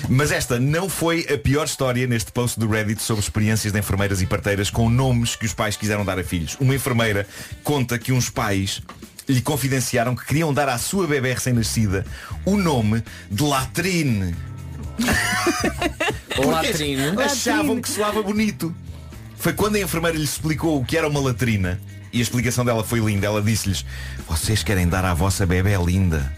Mas 0.08 0.32
esta 0.32 0.60
não 0.60 0.88
foi 0.88 1.26
a 1.34 1.38
pior 1.38 1.66
história 1.66 2.06
neste 2.06 2.32
post 2.32 2.60
do 2.60 2.70
Reddit 2.70 3.02
sobre 3.02 3.24
experiências 3.24 3.74
de 3.74 3.80
enfermeiras 3.80 4.22
e 4.22 4.28
parteiras 4.28 4.70
com 4.70 4.90
nomes 4.90 5.36
que 5.36 5.46
os 5.46 5.54
pais 5.54 5.76
quiseram 5.76 6.06
dar 6.06 6.20
a 6.20 6.24
filhos. 6.24 6.56
Uma 6.60 6.76
enfermeira 6.76 7.28
conta 7.64 7.98
que 7.98 8.12
uns 8.12 8.30
pais 8.30 8.82
lhe 9.28 9.42
confidenciaram 9.42 10.16
que 10.16 10.24
queriam 10.24 10.54
dar 10.54 10.70
à 10.70 10.78
sua 10.78 11.08
bebê 11.08 11.34
recém-nascida 11.34 12.06
o 12.46 12.56
nome 12.56 13.04
de 13.32 13.44
Latrine. 13.44 14.55
Achavam 17.24 17.82
que 17.82 17.90
soava 17.90 18.22
bonito. 18.22 18.76
Foi 19.38 19.54
quando 19.54 19.76
a 19.76 19.80
enfermeira 19.80 20.18
lhe 20.18 20.24
explicou 20.24 20.80
o 20.80 20.86
que 20.86 20.98
era 20.98 21.08
uma 21.08 21.20
latrina 21.20 21.80
e 22.12 22.20
a 22.20 22.22
explicação 22.22 22.66
dela 22.66 22.84
foi 22.84 23.00
linda. 23.00 23.28
Ela 23.28 23.42
disse-lhes, 23.42 23.86
vocês 24.28 24.64
querem 24.64 24.88
dar 24.88 25.06
à 25.06 25.14
vossa 25.14 25.46
bebê 25.46 25.78
linda 25.78 26.32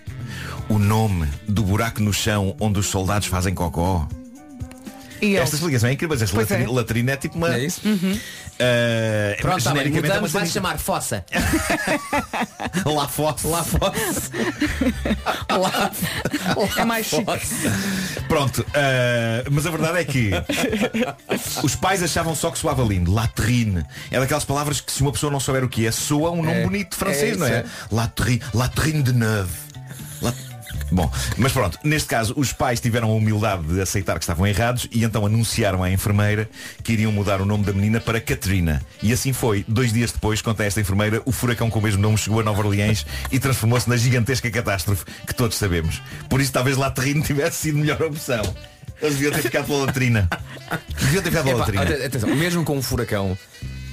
o 0.70 0.78
nome 0.78 1.28
do 1.48 1.64
buraco 1.64 2.02
no 2.02 2.14
chão 2.14 2.56
onde 2.60 2.80
os 2.80 2.88
soldados 2.88 3.28
fazem 3.28 3.54
cocó. 3.54 4.08
E 5.22 5.36
Esta 5.36 5.56
explicação 5.56 5.90
é 5.90 5.94
incrível, 5.94 6.16
mas 6.16 6.22
esta 6.22 6.38
latrina, 6.38 6.64
é. 6.64 6.68
latrina 6.68 7.12
é 7.12 7.18
tipo 7.18 7.38
uma. 7.38 7.56
É 7.56 7.66
isso? 7.66 7.82
Uh, 7.88 9.42
Pronto, 9.42 9.64
tá 9.64 9.72
bem, 9.72 9.84
genericamente 9.84 9.96
é 9.96 10.20
uma 10.20 10.22
mudamos, 10.22 10.32
vai 10.32 10.46
chamar 10.48 10.78
fossa. 10.80 11.24
Lá 12.86 13.08
fosse. 13.08 13.48
Lá 13.48 13.64
fossa. 13.64 14.32
Lá, 15.50 15.92
É 16.78 16.86
mais 16.86 17.06
chique. 17.06 17.26
Pronto, 18.28 18.62
uh, 18.62 19.52
mas 19.52 19.66
a 19.66 19.72
verdade 19.72 20.00
é 20.00 20.04
que 20.04 20.32
os 21.64 21.76
pais 21.76 22.02
achavam 22.04 22.36
só 22.36 22.50
que 22.52 22.58
soava 22.58 22.84
lindo. 22.84 23.12
Latrine. 23.14 23.86
É 24.12 24.20
daquelas 24.20 24.46
palavras 24.46 24.82
que 24.82 24.92
se 24.92 25.02
uma 25.02 25.12
pessoa 25.12 25.32
não 25.32 25.40
souber 25.40 25.64
o 25.64 25.70
que 25.70 25.86
é, 25.86 25.92
soa 25.92 26.32
um 26.32 26.38
nome 26.44 26.58
É. 26.60 26.64
bonito 26.64 26.92
de 26.92 26.98
francês, 26.98 27.36
É 27.36 27.40
não 27.40 27.48
é? 27.48 27.62
isso, 27.62 27.70
Latrine, 27.92 28.42
latrine 28.54 29.04
de 29.04 29.14
neuve. 29.14 29.52
La- 30.22 30.34
Bom, 30.92 31.12
mas 31.38 31.52
pronto, 31.52 31.78
neste 31.84 32.08
caso 32.08 32.34
os 32.38 32.54
pais 32.54 32.80
tiveram 32.80 33.10
a 33.10 33.14
humildade 33.14 33.64
de 33.64 33.82
aceitar 33.82 34.14
que 34.18 34.24
estavam 34.24 34.48
errados 34.48 34.88
e 34.92 35.04
então 35.04 35.26
anunciaram 35.26 35.84
à 35.84 35.92
enfermeira 35.92 36.50
que 36.84 36.94
iriam 36.94 37.12
mudar 37.12 37.42
o 37.42 37.46
nome 37.46 37.64
da 37.66 37.74
menina 37.74 38.00
para 38.00 38.22
Caterina. 38.22 38.82
E 39.04 39.12
assim 39.12 39.34
foi. 39.34 39.66
Dois 39.68 39.92
dias 39.92 40.12
depois, 40.12 40.42
conta 40.42 40.64
esta 40.64 40.80
enfermeira, 40.80 41.22
o 41.26 41.32
furacão 41.32 41.70
com 41.70 41.80
o 41.80 41.82
mesmo 41.82 42.02
nome 42.02 42.18
chegou 42.18 42.40
a 42.40 42.44
Nova 42.44 42.62
Orleans 42.66 43.06
e 43.32 43.38
transformou-se 43.40 43.90
na 43.90 43.98
gigantesca 43.98 44.50
catástrofe 44.50 45.04
que 45.26 45.34
todos 45.34 45.58
sabemos. 45.58 46.02
Por 46.30 46.40
isso 46.40 46.52
talvez 46.54 46.78
Latrine 46.78 47.22
tivesse 47.22 47.58
sido 47.64 47.78
melhor 47.78 48.02
opção. 48.02 48.42
Eles 49.02 49.16
deviam 49.16 49.32
ter 49.34 49.42
ficado 49.44 49.66
pela 49.68 49.86
latrina. 49.86 50.28
Deviam 51.02 51.22
ter 51.22 51.30
ficado 51.30 51.46
pela 51.46 51.58
latrina. 51.60 51.84
ate- 51.84 52.04
atenção, 52.04 52.36
mesmo 52.36 52.64
com 52.64 52.78
um 52.78 52.82
furacão, 52.82 53.38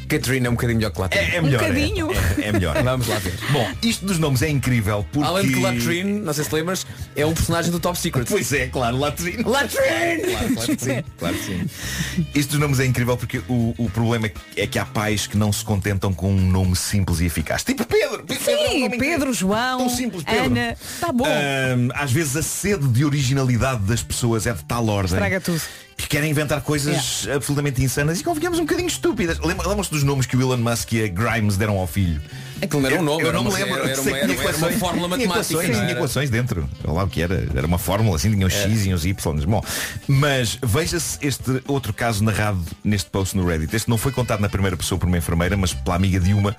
Katrina 0.06 0.46
é 0.46 0.50
um 0.50 0.54
bocadinho 0.54 0.78
melhor 0.78 0.90
que 0.90 1.00
Latrine. 1.00 1.24
É, 1.24 1.36
é 1.36 1.40
melhor. 1.42 1.62
é. 1.62 1.66
bocadinho. 1.68 2.10
É, 2.12 2.48
é 2.48 2.52
melhor. 2.52 2.82
Vamos 2.82 3.06
lá 3.08 3.18
ver. 3.18 3.34
Bom, 3.50 3.68
isto 3.82 4.04
dos 4.06 4.18
nomes 4.18 4.42
é 4.42 4.48
incrível 4.48 5.04
porque. 5.12 5.28
Além 5.28 5.46
de 5.46 5.54
que 5.54 5.60
Latrine, 5.60 6.20
não 6.20 6.32
sei 6.32 6.44
se 6.44 6.54
lembras, 6.54 6.86
é 7.16 7.24
um 7.26 7.34
personagem 7.34 7.70
do 7.70 7.80
Top 7.80 7.98
Secret. 7.98 8.26
Pois 8.28 8.52
é, 8.52 8.66
claro, 8.68 8.98
Latrine. 8.98 9.42
Latrine! 9.42 10.22
Claro, 10.30 10.54
claro 10.54 10.76
que 10.76 10.84
sim, 10.84 11.04
claro 11.18 11.34
que 11.36 11.44
sim. 11.44 12.24
Isto 12.34 12.50
dos 12.50 12.58
nomes 12.60 12.80
é 12.80 12.86
incrível 12.86 13.16
porque 13.16 13.38
o, 13.48 13.74
o 13.78 13.90
problema 13.90 14.30
é 14.56 14.66
que- 14.66 14.78
há 14.78 14.84
pais 14.84 15.26
que 15.26 15.36
não 15.36 15.52
se 15.52 15.64
contentam 15.64 16.12
com 16.12 16.30
um 16.30 16.50
nome 16.50 16.74
simples 16.76 17.20
e 17.20 17.26
eficaz. 17.26 17.62
Tipo 17.62 17.84
Pedro. 17.86 18.24
Pedro 18.24 18.50
é 18.50 18.56
um 18.56 18.68
Sim, 18.70 18.90
Pedro, 18.98 19.32
João, 19.32 19.78
Tão 19.78 19.88
simples, 19.88 20.22
Pedro. 20.24 20.46
Ana. 20.46 20.76
Tá 21.00 21.12
bom. 21.12 21.24
Ahm, 21.24 21.90
às 21.94 22.10
vezes 22.12 22.36
a 22.36 22.42
sede 22.42 22.86
de 22.88 23.04
originalidade 23.04 23.82
das 23.84 24.02
pessoas 24.02 24.46
é 24.46 24.52
de 24.52 24.64
tal 24.64 24.86
ordem 24.88 25.14
Estraga 25.14 25.40
tudo. 25.40 25.60
Que 25.96 26.08
querem 26.08 26.30
inventar 26.30 26.60
coisas 26.60 27.26
absolutamente 27.34 27.82
insanas 27.82 28.20
e 28.20 28.24
convenhamos 28.24 28.58
um 28.58 28.62
bocadinho 28.62 28.88
estúpidas. 28.88 29.38
Lembra- 29.38 29.68
Lembram-se 29.68 29.90
dos 29.90 30.02
nomes 30.02 30.26
que 30.26 30.36
o 30.36 30.40
Elon 30.42 30.56
Musk 30.58 30.92
e 30.92 31.04
a 31.04 31.08
Grimes 31.08 31.56
deram 31.56 31.78
ao 31.78 31.86
filho? 31.86 32.20
Aquilo 32.62 32.82
não 32.82 32.88
era 32.90 33.00
um 33.00 33.04
nome, 33.04 33.22
eu 33.22 33.28
era 33.28 33.36
não 33.36 33.44
me 33.44 33.50
uma- 33.50 33.58
lembro. 33.58 33.88
era- 33.88 34.00
uma- 34.00 34.16
era 34.18 34.32
equações- 34.32 34.78
fórmula 34.78 35.16
tinha 35.16 35.28
matemática, 35.28 35.54
equações, 35.54 35.76
tinha 35.78 35.90
equações 35.92 36.30
dentro. 36.30 36.68
Olha 36.84 36.92
lá 36.94 37.04
o 37.04 37.08
que 37.08 37.20
era. 37.22 37.46
Era 37.54 37.66
uma 37.66 37.78
fórmula 37.78 38.16
assim, 38.16 38.30
tinha 38.30 38.46
os 38.46 38.52
X 38.52 38.86
e 38.86 38.92
os 38.92 39.04
Y. 39.04 39.46
Bom, 39.46 39.62
mas 40.08 40.58
veja-se 40.62 41.18
este 41.20 41.62
outro 41.66 41.92
caso 41.92 42.22
narrado 42.24 42.62
neste 42.82 43.10
post 43.10 43.36
no 43.36 43.46
Reddit. 43.46 43.74
Este 43.74 43.88
não 43.90 43.98
foi 43.98 44.12
contado 44.12 44.40
na 44.40 44.48
primeira 44.48 44.76
pessoa 44.76 44.98
por 44.98 45.06
uma 45.06 45.18
enfermeira, 45.18 45.56
mas 45.56 45.72
pela 45.74 45.96
amiga 45.96 46.18
de 46.20 46.32
uma. 46.32 46.56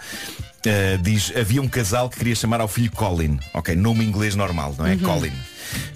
Uh, 0.66 0.98
diz, 1.00 1.32
havia 1.36 1.62
um 1.62 1.68
casal 1.68 2.10
que 2.10 2.18
queria 2.18 2.36
chamar 2.36 2.60
ao 2.60 2.68
filho 2.68 2.92
Colin. 2.92 3.40
Ok, 3.54 3.76
nome 3.76 4.04
inglês 4.04 4.36
normal, 4.36 4.74
não 4.78 4.86
é? 4.86 4.98
Colin. 4.98 5.32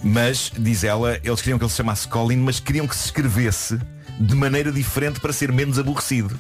Mas, 0.04 0.52
diz 0.58 0.84
ela, 0.84 1.20
eles 1.24 1.42
queriam 1.42 1.58
que 1.58 1.66
ele 1.66 1.72
se 1.72 1.78
chamasse 1.78 2.08
Colin, 2.08 2.38
mas 2.38 2.60
queriam 2.60 2.88
que 2.88 2.96
se 2.96 3.06
escrevesse 3.06 3.80
de 4.20 4.36
maneira 4.36 4.72
diferente 4.72 5.20
para 5.20 5.34
ser 5.34 5.52
menos 5.52 5.80
aborrecido. 5.80 6.40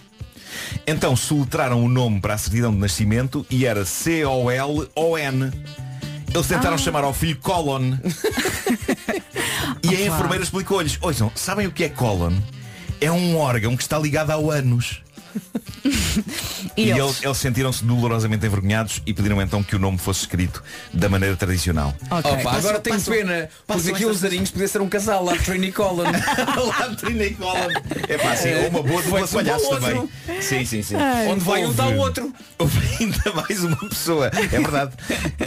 Então 0.85 1.15
soletraram 1.15 1.83
o 1.83 1.89
nome 1.89 2.19
para 2.19 2.33
a 2.33 2.37
certidão 2.37 2.71
de 2.71 2.77
nascimento 2.77 3.45
e 3.49 3.65
era 3.65 3.85
C-O-L-O-N. 3.85 5.51
Eles 6.33 6.47
tentaram 6.47 6.77
chamar 6.77 7.03
ao 7.03 7.13
filho 7.13 7.37
Colon. 7.37 7.97
e 9.83 9.95
a 9.95 10.05
enfermeira 10.05 10.43
explicou-lhes, 10.43 10.97
ouçam, 11.01 11.31
sabem 11.35 11.67
o 11.67 11.71
que 11.71 11.85
é 11.85 11.89
colon? 11.89 12.33
É 13.01 13.11
um 13.11 13.37
órgão 13.37 13.75
que 13.75 13.81
está 13.81 13.97
ligado 13.97 14.31
ao 14.31 14.51
ânus. 14.51 15.01
E 16.75 16.83
E, 16.83 16.91
eles? 16.91 17.23
eles, 17.23 17.37
sentiram-se 17.37 17.83
dolorosamente 17.83 18.45
envergonhados 18.45 19.01
e 19.05 19.13
pediram 19.13 19.41
então 19.41 19.63
que 19.63 19.75
o 19.75 19.79
nome 19.79 19.97
fosse 19.97 20.21
escrito 20.21 20.63
da 20.93 21.09
maneira 21.09 21.35
tradicional. 21.35 21.93
Ok. 22.09 22.31
Opa, 22.31 22.57
agora 22.57 22.79
tenho 22.79 23.01
pena, 23.01 23.49
porque 23.65 23.91
aqui 23.91 24.05
os 24.05 24.23
arinhos 24.23 24.51
podia 24.51 24.67
ser 24.67 24.81
um 24.81 24.89
casal, 24.89 25.23
Latrine 25.23 25.67
e 25.67 25.71
Colin. 25.71 26.03
Latrina 26.79 27.23
e 27.25 27.33
Colin. 27.33 27.75
É 28.07 28.17
pá, 28.17 28.35
sim, 28.35 28.53
ou 28.53 28.67
uma 28.69 28.83
boa 28.83 29.01
dupla 29.01 29.25
de 29.25 29.33
Vai-se 29.33 29.35
um 29.35 29.39
palhaços 29.39 29.67
para 29.67 29.77
o 29.77 29.81
também. 29.81 30.41
Sim, 30.41 30.65
sim, 30.65 30.81
sim. 30.81 30.95
Onde 31.27 31.43
vai 31.43 31.65
um 31.65 31.71
está 31.71 31.87
o 31.87 31.97
outro. 31.97 32.33
Houve 32.57 32.79
ainda 32.99 33.33
mais 33.33 33.63
uma 33.63 33.89
pessoa, 33.89 34.27
é 34.33 34.47
verdade. 34.47 34.91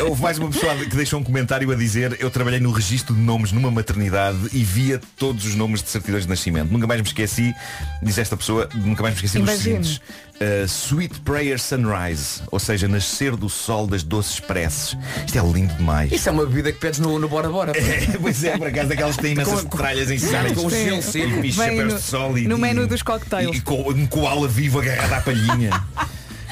Houve 0.06 0.22
mais 0.22 0.38
uma 0.38 0.50
pessoa 0.50 0.74
que 0.76 0.96
deixou 0.96 1.20
um 1.20 1.24
comentário 1.24 1.70
a 1.70 1.74
dizer 1.74 2.16
eu 2.20 2.30
trabalhei 2.30 2.60
no 2.60 2.70
registro 2.70 3.14
de 3.14 3.20
nomes 3.20 3.52
numa 3.52 3.70
maternidade 3.70 4.38
e 4.52 4.62
via 4.64 5.00
todos 5.16 5.44
os 5.46 5.54
nomes 5.54 5.82
de 5.82 5.90
certidões 5.90 6.24
de 6.24 6.28
nascimento. 6.28 6.70
Nunca 6.70 6.86
mais 6.86 7.00
me 7.00 7.06
esqueci, 7.06 7.54
diz 8.02 8.18
esta 8.18 8.36
pessoa, 8.36 8.68
nunca 8.74 9.02
mais 9.02 9.14
me 9.14 9.18
esqueci 9.24 9.38
dos 9.38 9.50
seguintes. 9.58 10.00
Uh, 10.42 10.64
Sweet 10.66 11.20
Prayer 11.20 11.58
Sunrise, 11.60 12.42
ou 12.50 12.58
seja, 12.58 12.88
nascer 12.88 13.36
do 13.36 13.48
sol 13.48 13.86
das 13.86 14.02
doces 14.02 14.40
preces. 14.40 14.96
Isto 15.24 15.38
é 15.38 15.42
lindo 15.42 15.72
demais. 15.74 16.10
Isso 16.10 16.28
é 16.28 16.32
uma 16.32 16.44
bebida 16.44 16.72
que 16.72 16.78
pedes 16.80 16.98
no, 16.98 17.16
no 17.18 17.28
Bora 17.28 17.48
Bora. 17.48 17.72
É, 17.78 18.18
pois 18.20 18.42
é, 18.42 18.56
por 18.58 18.66
acaso 18.66 18.88
daquelas 18.88 19.16
que 19.16 19.22
têm 19.22 19.32
imensas 19.32 19.64
tralhas 19.64 20.10
em 20.10 20.18
cima. 20.18 20.52
com 20.54 20.68
Sim. 20.68 20.84
gelo 20.84 21.02
seco. 21.02 21.44
E 21.44 21.52
chapéus 21.52 21.92
no- 21.92 21.98
de 21.98 22.02
sol 22.02 22.38
e 22.38 22.48
no 22.48 22.56
e- 22.56 22.60
menu 22.60 22.86
dos 22.86 23.02
cocktails. 23.02 23.56
E, 23.56 23.60
com 23.60 23.88
um 23.90 24.06
koala 24.06 24.48
vivo 24.48 24.80
agarrado 24.80 25.12
à 25.12 25.20
palhinha. 25.20 25.70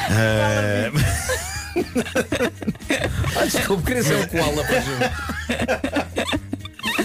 Ah, 0.02 0.90
Ah, 3.36 3.44
desculpe, 3.44 3.82
queria 3.84 4.02
ser 4.02 4.16
um 4.16 4.26
koala 4.26 4.64
para 4.64 4.82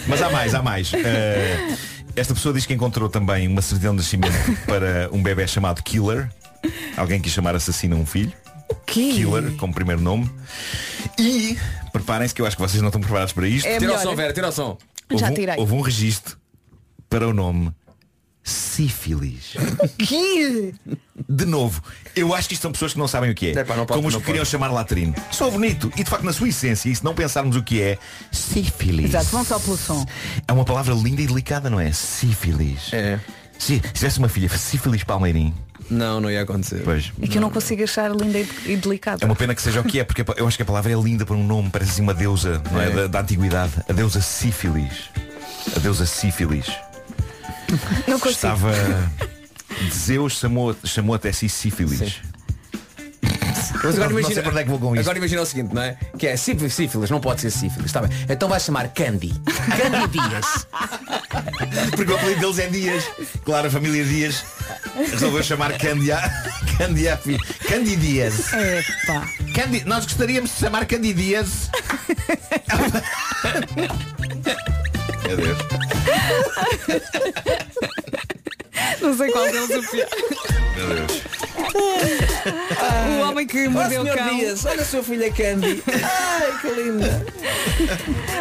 mas 0.08 0.21
há 0.21 0.30
mais, 0.30 0.56
há 0.56 0.62
mais. 0.62 0.91
Ah, 0.93 1.76
esta 2.15 2.34
pessoa 2.34 2.54
diz 2.54 2.65
que 2.65 2.74
encontrou 2.74 3.10
também 3.10 3.48
uma 3.48 3.62
certidão 3.62 3.93
de 3.93 3.98
nascimento 4.02 4.34
para 4.65 5.10
um 5.12 5.21
bebê 5.21 5.45
chamado 5.48 5.84
Killer. 5.84 6.30
Alguém 6.97 7.19
quis 7.21 7.32
chamar 7.34 7.56
assassino 7.56 7.95
a 7.95 7.99
um 7.99 8.06
filho. 8.06 8.32
Killer, 8.86 9.54
como 9.58 9.73
primeiro 9.73 10.01
nome. 10.01 10.30
E, 11.19 11.58
preparem-se 11.91 12.34
que 12.34 12.41
eu 12.41 12.45
acho 12.45 12.56
que 12.56 12.62
vocês 12.62 12.82
não 12.82 12.89
estão 12.89 12.99
preparados 13.01 13.32
para 13.34 13.47
isto. 13.47 13.65
É 13.67 13.78
Tira 13.78 13.95
o 13.95 13.99
som, 13.99 14.15
Vera, 14.15 14.34
tira 14.34 14.49
o 14.49 14.51
som. 14.51 14.78
Houve 15.10 15.21
Já 15.23 15.30
um- 15.30 15.34
tirei. 15.34 15.56
houve 15.58 15.73
um 15.73 15.82
registro 15.82 16.38
para 17.10 17.28
o 17.28 17.34
nome 17.34 17.71
sífilis. 18.43 19.54
Que? 19.97 20.73
De 21.28 21.45
novo, 21.45 21.82
eu 22.15 22.34
acho 22.34 22.47
que 22.47 22.54
isto 22.54 22.62
são 22.63 22.71
pessoas 22.71 22.93
que 22.93 22.99
não 22.99 23.08
sabem 23.08 23.32
o 23.32 23.36
que 23.36 23.47
é. 23.47 23.51
Epá, 23.60 23.75
não 23.75 23.86
pode- 23.86 23.97
como 23.97 24.08
os 24.08 24.13
não 24.13 24.19
que 24.21 24.25
queriam 24.28 24.41
pode. 24.43 24.49
chamar 24.51 24.67
latrino. 24.71 25.15
Sou 25.32 25.49
bonito. 25.51 25.91
E 25.97 26.04
de 26.04 26.10
facto, 26.10 26.23
na 26.23 26.34
sua 26.34 26.47
essência, 26.49 26.89
e 26.89 26.95
se 26.95 27.04
não 27.04 27.15
pensarmos 27.15 27.56
o 27.56 27.63
que 27.63 27.82
é, 27.82 27.97
sífilis. 28.32 29.06
Exato, 29.06 29.25
vão 29.28 29.43
só 29.43 29.60
pelo 29.60 29.78
som. 29.78 30.06
É 30.47 30.54
uma 30.54 30.65
palavra 30.65 30.93
linda 30.93 31.21
e 31.21 31.28
delicada, 31.28 31.69
não 31.69 31.80
é? 31.80 31.91
Sífilis. 31.91 32.93
É. 32.93 33.19
Se, 33.58 33.75
se 33.75 33.80
tivesse 33.93 34.19
uma 34.19 34.30
filha, 34.30 34.49
sífilis 34.49 35.04
Palmeirim. 35.04 35.54
Não, 35.89 36.19
não 36.19 36.32
ia 36.32 36.41
acontecer. 36.41 36.82
Pois. 36.84 37.12
E 37.21 37.28
que 37.28 37.38
eu 37.38 37.41
não 37.41 37.50
consigo 37.50 37.84
achar 37.84 38.10
linda 38.12 38.39
e 38.39 38.48
e 38.65 38.76
delicada. 38.76 39.24
É 39.24 39.26
uma 39.26 39.36
pena 39.36 39.54
que 39.54 39.62
seja 39.62 39.82
o 39.82 39.84
que 39.84 40.00
é, 40.00 40.04
porque 40.04 40.24
eu 40.38 40.48
acho 40.48 40.58
que 40.58 40.63
a 40.63 40.65
palavra 40.65 40.91
é 40.91 40.95
linda 40.95 41.26
para 41.26 41.36
um 41.36 41.45
nome, 41.45 41.69
parece 41.69 41.91
assim 41.91 42.02
uma 42.02 42.13
deusa, 42.13 42.62
não 42.71 42.82
é? 42.82 42.88
É. 42.88 42.89
Da, 42.91 43.08
da 43.08 43.19
antiguidade. 43.21 43.74
A 43.88 43.93
deusa 43.93 44.21
sífilis. 44.21 45.10
A 45.76 45.80
deusa 45.80 46.06
sífilis. 46.06 46.67
Não 48.08 48.19
consigo. 48.19 48.32
Estava. 48.32 48.71
Zeus 49.91 50.39
chamou, 50.39 50.76
chamou 50.84 51.15
até 51.15 51.32
si 51.32 51.50
sífilis. 51.50 52.00
Sim. 52.00 52.35
Mas 53.84 53.96
agora 53.96 54.10
Não 54.10 54.20
imagina, 54.20 54.50
onde 54.50 54.60
é 54.60 54.63
que 54.63 54.70
vou. 54.70 54.94
Agora 55.00 55.18
imagina 55.18 55.41
o 55.41 55.46
seguinte, 55.46 55.74
não 55.74 55.82
é? 55.82 55.98
Que 56.18 56.28
é 56.28 56.38
sífilis, 56.38 56.74
sífilis, 56.74 57.10
não 57.10 57.20
pode 57.20 57.41
ser 57.41 57.52
sífilis, 57.52 57.86
está 57.88 58.02
bem. 58.02 58.10
Então 58.30 58.48
vai 58.50 58.60
chamar 58.60 58.88
Candy. 58.89 59.34
Candy 59.46 60.08
Dias. 60.18 60.68
Porque 61.96 62.12
o 62.12 62.15
apelido 62.15 62.39
deles 62.41 62.60
é 62.60 62.68
Dias. 62.68 63.04
Claro, 63.43 63.68
a 63.68 63.72
família 63.72 64.03
Dias 64.03 64.43
resolveu 65.12 65.43
chamar 65.43 65.78
Candy 65.78 66.12
a, 66.12 66.22
Candy 66.78 67.10
a 67.10 67.18
filho. 67.18 67.39
Candy 67.68 67.95
Dias. 67.95 68.36
Pá. 69.08 69.28
Candi- 69.53 69.84
nós 69.86 70.06
gostaríamos 70.06 70.51
de 70.51 70.58
chamar 70.60 70.86
Candidíase. 70.86 71.70
Meu 75.28 75.38
Deus. 75.38 75.58
Não 79.01 79.15
sei 79.15 79.32
qual 79.32 79.45
deles 79.45 79.69
o 79.69 79.91
pior. 79.91 80.07
Meu 80.76 80.88
Deus. 80.88 81.21
O 83.07 83.21
homem 83.21 83.47
que 83.47 83.67
mordeu 83.67 84.03
o 84.03 84.05
cão. 84.05 84.36
Dias, 84.36 84.65
olha 84.65 84.82
a 84.82 84.86
sua 84.86 85.03
filha 85.03 85.32
Candy. 85.32 85.84
Ai, 85.88 86.59
que 86.61 86.69
linda. 86.69 87.26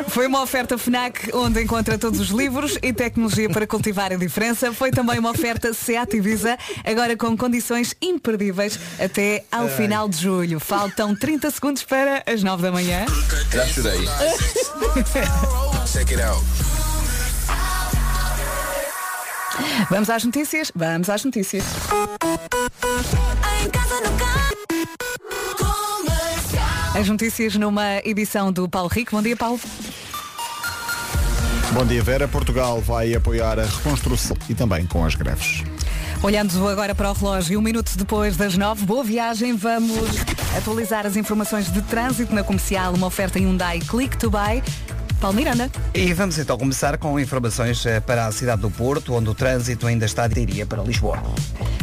Foi 0.09 0.27
uma 0.27 0.43
oferta 0.43 0.77
FNAC 0.79 1.31
onde 1.35 1.63
encontra 1.63 1.99
todos 1.99 2.21
os 2.21 2.29
livros 2.29 2.79
e 2.83 2.93
tecnologia 2.93 3.49
para 3.49 3.67
cultivar 3.67 4.13
a 4.13 4.17
diferença. 4.17 4.73
Foi 4.73 4.91
também 4.91 5.19
uma 5.19 5.31
oferta 5.31 5.73
SEAT 5.73 6.17
Ibiza, 6.17 6.57
agora 6.85 7.17
com 7.17 7.37
condições 7.37 7.95
imperdíveis 8.01 8.79
até 8.99 9.45
ao 9.51 9.65
Ai. 9.65 9.77
final 9.77 10.09
de 10.09 10.19
julho. 10.19 10.61
Faltam 10.61 11.15
30 11.15 11.51
segundos 11.51 11.83
para 11.83 12.23
as 12.27 12.43
9 12.43 12.63
da 12.63 12.73
manhã. 12.73 13.07
Já 13.53 13.67
chorei. 13.67 14.01
Check 15.87 16.11
it 16.11 16.23
out. 16.23 16.74
Vamos 19.91 20.11
às 20.11 20.25
notícias? 20.25 20.73
Vamos 20.75 21.09
às 21.09 21.25
notícias. 21.25 21.65
As 26.95 27.09
notícias 27.09 27.57
numa 27.57 27.99
edição 28.05 28.53
do 28.53 28.69
Paulo 28.69 28.89
Rico. 28.89 29.13
Bom 29.13 29.23
dia, 29.23 29.37
Paulo. 29.37 29.61
Bom 31.73 31.85
dia, 31.85 32.03
Vera. 32.03 32.29
Portugal 32.29 32.81
vai 32.81 33.15
apoiar 33.15 33.59
a 33.59 33.65
reconstrução 33.65 34.37
e 34.49 34.55
também 34.55 34.87
com 34.87 35.05
as 35.05 35.17
greves. 35.17 35.65
Olhando 36.23 36.69
agora 36.69 36.95
para 36.95 37.11
o 37.11 37.13
relógio, 37.13 37.59
um 37.59 37.63
minuto 37.63 37.91
depois 37.97 38.37
das 38.37 38.57
nove, 38.57 38.87
boa 38.87 39.05
viagem. 39.05 39.57
Vamos 39.57 40.09
atualizar 40.57 41.05
as 41.05 41.17
informações 41.17 41.71
de 41.71 41.83
trânsito 41.83 42.35
na 42.35 42.43
comercial, 42.43 42.95
uma 42.95 43.09
oferta 43.09 43.39
Hyundai 43.39 43.81
Click 43.81 44.17
to 44.17 44.31
Buy. 44.31 44.63
Paulo 45.25 45.39
Miranda. 45.39 45.71
E 45.95 46.13
vamos 46.13 46.37
então 46.37 46.59
começar 46.59 46.99
com 46.99 47.19
informações 47.19 47.87
eh, 47.87 47.99
para 47.99 48.27
a 48.27 48.33
cidade 48.33 48.61
do 48.61 48.71
Porto, 48.71 49.15
onde 49.15 49.31
o 49.31 49.35
trânsito 49.35 49.87
ainda 49.87 50.05
está 50.05 50.29
de 50.29 50.39
iria 50.39 50.67
para 50.67 50.83
Lisboa. 50.83 51.23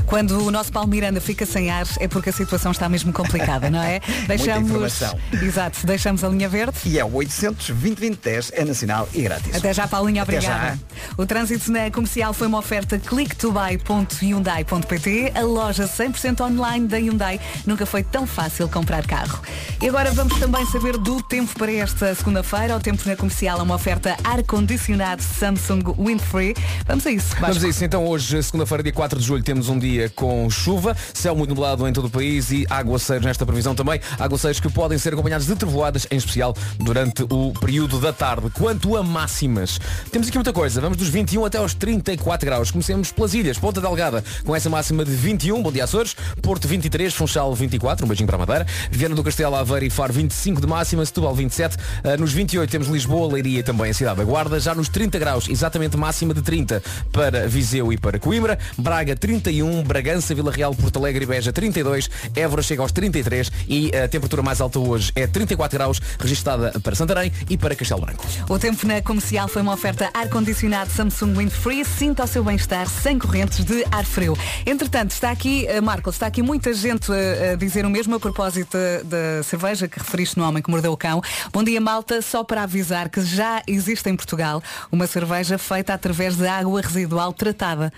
Quando 0.05 0.45
o 0.45 0.51
nosso 0.51 0.71
Paulo 0.71 0.87
Miranda 0.87 1.19
fica 1.19 1.43
sem 1.43 1.71
ar 1.71 1.87
é 1.99 2.07
porque 2.07 2.29
a 2.29 2.33
situação 2.33 2.71
está 2.71 2.87
mesmo 2.87 3.11
complicada, 3.11 3.71
não 3.71 3.81
é? 3.81 3.99
informação. 4.61 5.17
Exato, 5.41 5.87
deixamos 5.87 6.23
a 6.23 6.29
linha 6.29 6.47
verde. 6.47 6.77
E 6.85 6.99
é 6.99 7.05
o 7.05 7.15
800 7.15 7.71
2010 7.71 8.51
é 8.53 8.63
nacional 8.63 9.09
e 9.11 9.23
grátis. 9.23 9.55
Até 9.55 9.73
já, 9.73 9.87
Paulinho, 9.87 10.21
Até 10.21 10.37
obrigada. 10.37 10.75
já. 10.75 10.77
O 11.17 11.25
trânsito 11.25 11.71
na 11.71 11.89
comercial 11.89 12.33
foi 12.33 12.45
uma 12.45 12.59
oferta 12.59 12.99
clicktobuy.hyundai.pt, 12.99 15.31
a 15.33 15.41
loja 15.41 15.87
100% 15.87 16.41
online 16.41 16.87
da 16.87 16.97
Hyundai. 16.97 17.39
Nunca 17.65 17.87
foi 17.87 18.03
tão 18.03 18.27
fácil 18.27 18.69
comprar 18.69 19.07
carro. 19.07 19.41
E 19.81 19.87
agora 19.87 20.11
vamos 20.11 20.37
também 20.37 20.63
saber 20.67 20.97
do 20.97 21.23
tempo 21.23 21.57
para 21.57 21.71
esta 21.71 22.13
segunda-feira. 22.13 22.75
O 22.75 22.79
tempo 22.79 23.01
na 23.07 23.15
comercial 23.15 23.30
é 23.41 23.53
uma 23.55 23.75
oferta 23.75 24.15
ar-condicionado 24.23 25.23
Samsung 25.23 25.83
Windfree. 25.97 26.53
Vamos 26.85 27.07
a 27.07 27.11
isso. 27.11 27.29
Vasco. 27.29 27.41
Vamos 27.47 27.63
a 27.63 27.67
isso. 27.67 27.83
Então 27.83 28.05
hoje, 28.05 28.43
segunda-feira, 28.43 28.83
dia 28.83 28.91
4 28.91 29.17
de 29.17 29.25
julho, 29.25 29.41
temos 29.41 29.69
um 29.69 29.79
dia 29.79 30.09
com 30.09 30.47
chuva, 30.49 30.95
céu 31.13 31.35
muito 31.35 31.49
nublado 31.49 31.87
em 31.87 31.93
todo 31.93 32.05
o 32.05 32.09
país 32.09 32.51
e 32.51 32.65
aguaceiros 32.69 33.25
nesta 33.25 33.45
previsão 33.45 33.73
também. 33.73 33.99
Aguaceiros 34.19 34.59
que 34.59 34.69
podem 34.69 34.97
ser 34.97 35.13
acompanhados 35.13 35.47
de 35.47 35.55
trovoadas, 35.55 36.05
em 36.11 36.17
especial 36.17 36.53
durante 36.77 37.23
o 37.23 37.53
período 37.59 37.99
da 37.99 38.13
tarde. 38.13 38.49
Quanto 38.51 38.95
a 38.95 39.01
máximas, 39.01 39.79
temos 40.11 40.27
aqui 40.27 40.37
muita 40.37 40.53
coisa. 40.53 40.79
Vamos 40.81 40.97
dos 40.97 41.07
21 41.07 41.45
até 41.45 41.57
aos 41.57 41.73
34 41.73 42.45
graus. 42.45 42.69
Comecemos 42.69 43.11
pelas 43.11 43.33
ilhas. 43.33 43.57
Ponta 43.57 43.81
Delgada, 43.81 44.23
com 44.45 44.55
essa 44.55 44.69
máxima 44.69 45.03
de 45.03 45.11
21. 45.11 45.63
Bom 45.63 45.71
dia, 45.71 45.85
Açores. 45.85 46.15
Porto 46.41 46.67
23, 46.67 47.13
Funchal 47.13 47.55
24. 47.55 48.05
Um 48.05 48.07
beijinho 48.07 48.27
para 48.27 48.35
a 48.35 48.39
Madeira. 48.39 48.67
Viana 48.91 49.15
do 49.15 49.23
Castelo, 49.23 49.55
Aveiro 49.55 49.85
e 49.85 49.89
Faro 49.89 50.13
25 50.13 50.61
de 50.61 50.67
máxima. 50.67 51.05
Setúbal 51.05 51.33
27. 51.33 51.77
Ah, 52.03 52.17
nos 52.17 52.33
28 52.33 52.69
temos 52.69 52.87
Lisboa, 52.87 53.20
Leiria 53.27 53.59
e 53.59 53.63
também 53.63 53.91
a 53.91 53.93
cidade 53.93 54.17
da 54.17 54.23
Guarda. 54.23 54.59
Já 54.59 54.73
nos 54.73 54.89
30 54.89 55.19
graus, 55.19 55.49
exatamente 55.49 55.97
máxima 55.97 56.33
de 56.33 56.41
30 56.41 56.81
para 57.11 57.47
Viseu 57.47 57.91
e 57.91 57.97
para 57.97 58.19
Coimbra. 58.19 58.57
Braga 58.77 59.15
31, 59.15 59.83
Bragança, 59.83 60.33
Vila 60.33 60.51
Real, 60.51 60.73
Porto 60.75 60.97
Alegre 60.97 61.23
e 61.23 61.27
Beja 61.27 61.51
32. 61.51 62.09
Évora 62.35 62.61
chega 62.61 62.81
aos 62.81 62.91
33 62.91 63.51
e 63.67 63.87
a 63.95 64.07
temperatura 64.07 64.41
mais 64.41 64.61
alta 64.61 64.79
hoje 64.79 65.11
é 65.15 65.27
34 65.27 65.77
graus, 65.77 66.01
registada 66.19 66.71
para 66.79 66.95
Santarém 66.95 67.31
e 67.49 67.57
para 67.57 67.75
Castelo 67.75 68.01
Branco. 68.01 68.25
O 68.49 68.59
tempo 68.59 68.85
na 68.85 69.01
comercial 69.01 69.47
foi 69.47 69.61
uma 69.61 69.73
oferta 69.73 70.09
ar-condicionado 70.13 70.91
Samsung 70.91 71.35
Windfree. 71.35 71.85
Sinta 71.85 72.23
o 72.23 72.27
seu 72.27 72.43
bem-estar 72.43 72.87
sem 72.87 73.17
correntes 73.17 73.63
de 73.63 73.85
ar 73.91 74.05
frio. 74.05 74.37
Entretanto, 74.65 75.11
está 75.11 75.31
aqui, 75.31 75.65
eh, 75.67 75.81
Marcos, 75.81 76.15
está 76.15 76.27
aqui 76.27 76.41
muita 76.41 76.73
gente 76.73 77.11
eh, 77.11 77.51
a 77.53 77.55
dizer 77.55 77.85
o 77.85 77.89
mesmo 77.89 78.15
a 78.15 78.19
propósito 78.19 78.77
da, 78.77 79.03
da 79.03 79.43
cerveja 79.43 79.87
que 79.87 79.99
referiste 79.99 80.37
no 80.37 80.47
Homem 80.47 80.61
que 80.61 80.69
Mordeu 80.69 80.91
o 80.91 80.97
Cão. 80.97 81.21
Bom 81.51 81.63
dia, 81.63 81.79
malta. 81.79 82.21
Só 82.21 82.43
para 82.43 82.63
avisar 82.63 83.00
que 83.09 83.21
já 83.21 83.61
existe 83.67 84.09
em 84.09 84.15
Portugal 84.15 84.61
uma 84.91 85.07
cerveja 85.07 85.57
feita 85.57 85.93
através 85.93 86.35
de 86.35 86.47
água 86.47 86.81
residual 86.81 87.33
tratada. 87.33 87.91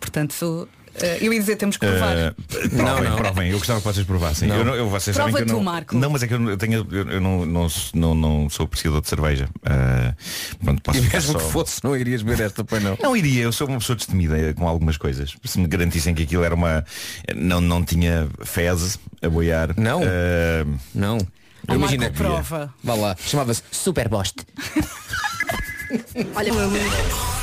Portanto, 0.00 0.68
eh, 1.00 1.18
eu 1.20 1.32
ia 1.32 1.40
dizer, 1.40 1.56
temos 1.56 1.76
que 1.76 1.86
provar. 1.86 2.16
Eh, 2.16 2.34
provem, 2.76 3.12
provem. 3.16 3.50
Eu 3.50 3.58
gostava 3.58 3.80
que 3.80 3.86
vocês 3.86 4.06
provassem. 4.06 4.48
Não. 4.48 4.56
Eu 4.56 4.64
não- 4.64 4.74
eu- 4.74 4.88
vocês 4.88 5.14
sabem 5.16 5.32
Prova 5.32 5.44
que 5.44 5.50
eu 5.50 5.54
tu, 5.56 5.58
não, 5.58 5.72
Marco. 5.72 5.96
não, 5.96 6.10
mas 6.10 6.22
é 6.22 6.26
que 6.28 6.34
eu, 6.34 6.38
não- 6.38 6.50
eu 6.50 6.56
tenho, 6.56 6.86
eu, 6.90 7.10
eu 7.10 7.20
não, 7.20 7.44
não, 7.46 7.66
não, 7.94 8.14
não 8.14 8.50
sou 8.50 8.64
apreciador 8.64 9.00
de 9.00 9.08
cerveja. 9.08 9.48
Eh, 9.64 10.14
pronto, 10.64 10.82
posso 10.82 10.98
E 10.98 11.02
mesmo 11.02 11.32
só- 11.32 11.38
que 11.38 11.52
fosse, 11.52 11.80
não 11.84 11.96
irias 11.96 12.22
beber 12.22 12.44
esta, 12.46 12.64
pois 12.64 12.82
não. 12.82 12.96
Não 13.02 13.16
iria, 13.16 13.42
eu 13.42 13.52
sou 13.52 13.66
uma 13.68 13.78
pessoa 13.78 13.96
destemida 13.96 14.54
com 14.54 14.66
algumas 14.68 14.96
coisas. 14.96 15.34
Se 15.44 15.58
me 15.58 15.66
garantissem 15.66 16.14
que 16.14 16.22
aquilo 16.22 16.44
era 16.44 16.54
uma. 16.54 16.84
Não, 17.34 17.60
não 17.60 17.84
tinha 17.84 18.28
fezes 18.44 18.98
a 19.22 19.28
boiar. 19.28 19.74
Não. 19.76 20.00
Eh, 20.04 20.64
não. 20.94 21.18
Imagina. 21.74 22.04
Marco, 22.04 22.16
prova. 22.18 22.74
Vá 22.82 22.94
lá. 22.94 23.16
Chamava-se 23.18 23.62
Super 23.70 24.08
Bost. 24.08 24.36
Olha, 26.34 26.52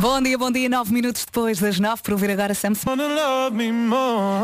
Bom 0.00 0.22
dia, 0.22 0.38
bom 0.38 0.48
dia. 0.48 0.68
Nove 0.68 0.92
minutos 0.92 1.24
depois 1.24 1.58
das 1.58 1.80
nove, 1.80 2.02
para 2.02 2.12
ouvir 2.14 2.30
agora 2.30 2.54
Samson. 2.54 2.88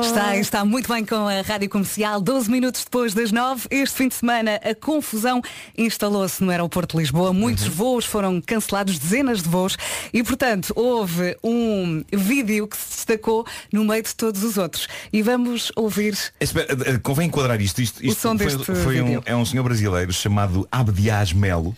Está, 0.00 0.36
está 0.36 0.64
muito 0.64 0.92
bem 0.92 1.04
com 1.04 1.28
a 1.28 1.42
Rádio 1.42 1.68
Comercial. 1.68 2.20
12 2.20 2.50
minutos 2.50 2.82
depois 2.82 3.14
das 3.14 3.30
nove. 3.30 3.68
Este 3.70 3.98
fim 3.98 4.08
de 4.08 4.16
semana 4.16 4.56
a 4.56 4.74
confusão 4.74 5.40
instalou-se 5.78 6.42
no 6.42 6.50
aeroporto 6.50 6.96
de 6.96 7.02
Lisboa. 7.02 7.32
Muitos 7.32 7.68
voos 7.68 8.04
foram 8.04 8.40
cancelados, 8.40 8.98
dezenas 8.98 9.42
de 9.42 9.48
voos. 9.48 9.76
E, 10.12 10.24
portanto, 10.24 10.72
houve 10.74 11.36
um 11.44 12.02
vídeo 12.12 12.66
que 12.66 12.76
se 12.76 12.96
destacou 12.96 13.46
no 13.72 13.84
meio 13.84 14.02
de 14.02 14.12
todos 14.12 14.42
os 14.42 14.58
outros. 14.58 14.88
E 15.12 15.22
vamos 15.22 15.70
ouvir 15.76 16.18
Espera, 16.40 16.66
eh, 16.84 16.98
convém 16.98 17.28
enquadrar 17.28 17.60
isto. 17.60 17.80
isto, 17.80 18.04
isto 18.04 18.20
som 18.20 18.36
foi, 18.36 18.46
deste 18.48 18.74
foi 18.74 19.00
um, 19.00 19.22
é 19.24 19.36
um 19.36 19.44
senhor 19.44 19.62
brasileiro 19.62 20.12
chamado 20.12 20.66
Abdias 20.72 21.32
Melo, 21.32 21.76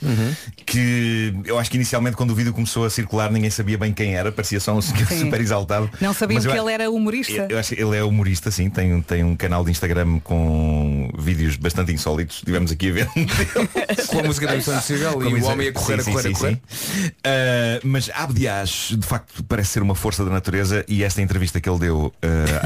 que 0.64 1.34
eu 1.44 1.58
acho 1.58 1.70
que 1.70 1.76
inicialmente 1.76 2.16
quando 2.16 2.30
o 2.30 2.34
vídeo 2.34 2.54
começou 2.54 2.86
a 2.86 2.88
circular 2.88 3.30
ninguém 3.30 3.50
sabia 3.50 3.65
bem 3.74 3.90
quem 3.90 4.14
era, 4.14 4.30
parecia 4.30 4.60
só 4.60 4.74
um 4.74 4.82
senhor 4.82 5.06
Sim. 5.08 5.20
super 5.20 5.40
exaltado. 5.40 5.90
Não 5.98 6.12
sabiam 6.12 6.42
eu 6.42 6.50
que 6.50 6.58
a- 6.58 6.60
ele 6.62 6.72
era 6.72 6.90
humorista. 6.90 7.32
Eu, 7.32 7.48
eu 7.48 7.58
acho 7.58 7.74
que 7.74 7.80
ele 7.82 7.96
é 7.96 8.04
humorista, 8.04 8.50
sim, 8.50 8.68
tem, 8.68 9.00
tem 9.00 9.24
um 9.24 9.34
canal 9.34 9.64
de 9.64 9.70
Instagram 9.70 10.18
com 10.20 11.10
vídeos 11.18 11.56
bastante 11.56 11.90
insólitos. 11.92 12.36
Estivemos 12.36 12.70
aqui 12.70 12.90
a 12.90 12.92
ver. 12.92 13.08
Com 14.08 14.20
a 14.20 14.22
música 14.24 14.46
da 14.46 14.56
Missão 14.56 14.74
Impossível 14.74 15.22
e 15.22 15.34
o 15.40 15.44
homem 15.46 15.68
a 15.68 15.72
correr, 15.72 16.00
a 16.00 16.02
Sim, 16.02 16.12
correr, 16.12 16.22
sim, 16.24 16.28
a 16.34 16.38
correr. 16.38 16.60
sim. 16.68 17.06
Uh, 17.06 17.80
mas 17.84 18.10
Abdias, 18.14 18.90
de 18.98 19.06
facto, 19.06 19.42
parece 19.44 19.70
ser 19.70 19.82
uma 19.82 19.94
força 19.94 20.24
da 20.24 20.30
natureza 20.30 20.84
e 20.88 21.02
esta 21.02 21.22
entrevista 21.22 21.60
que 21.60 21.68
ele 21.68 21.78
deu 21.78 22.06
uh, 22.06 22.12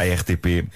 à 0.00 0.02
RTP 0.14 0.66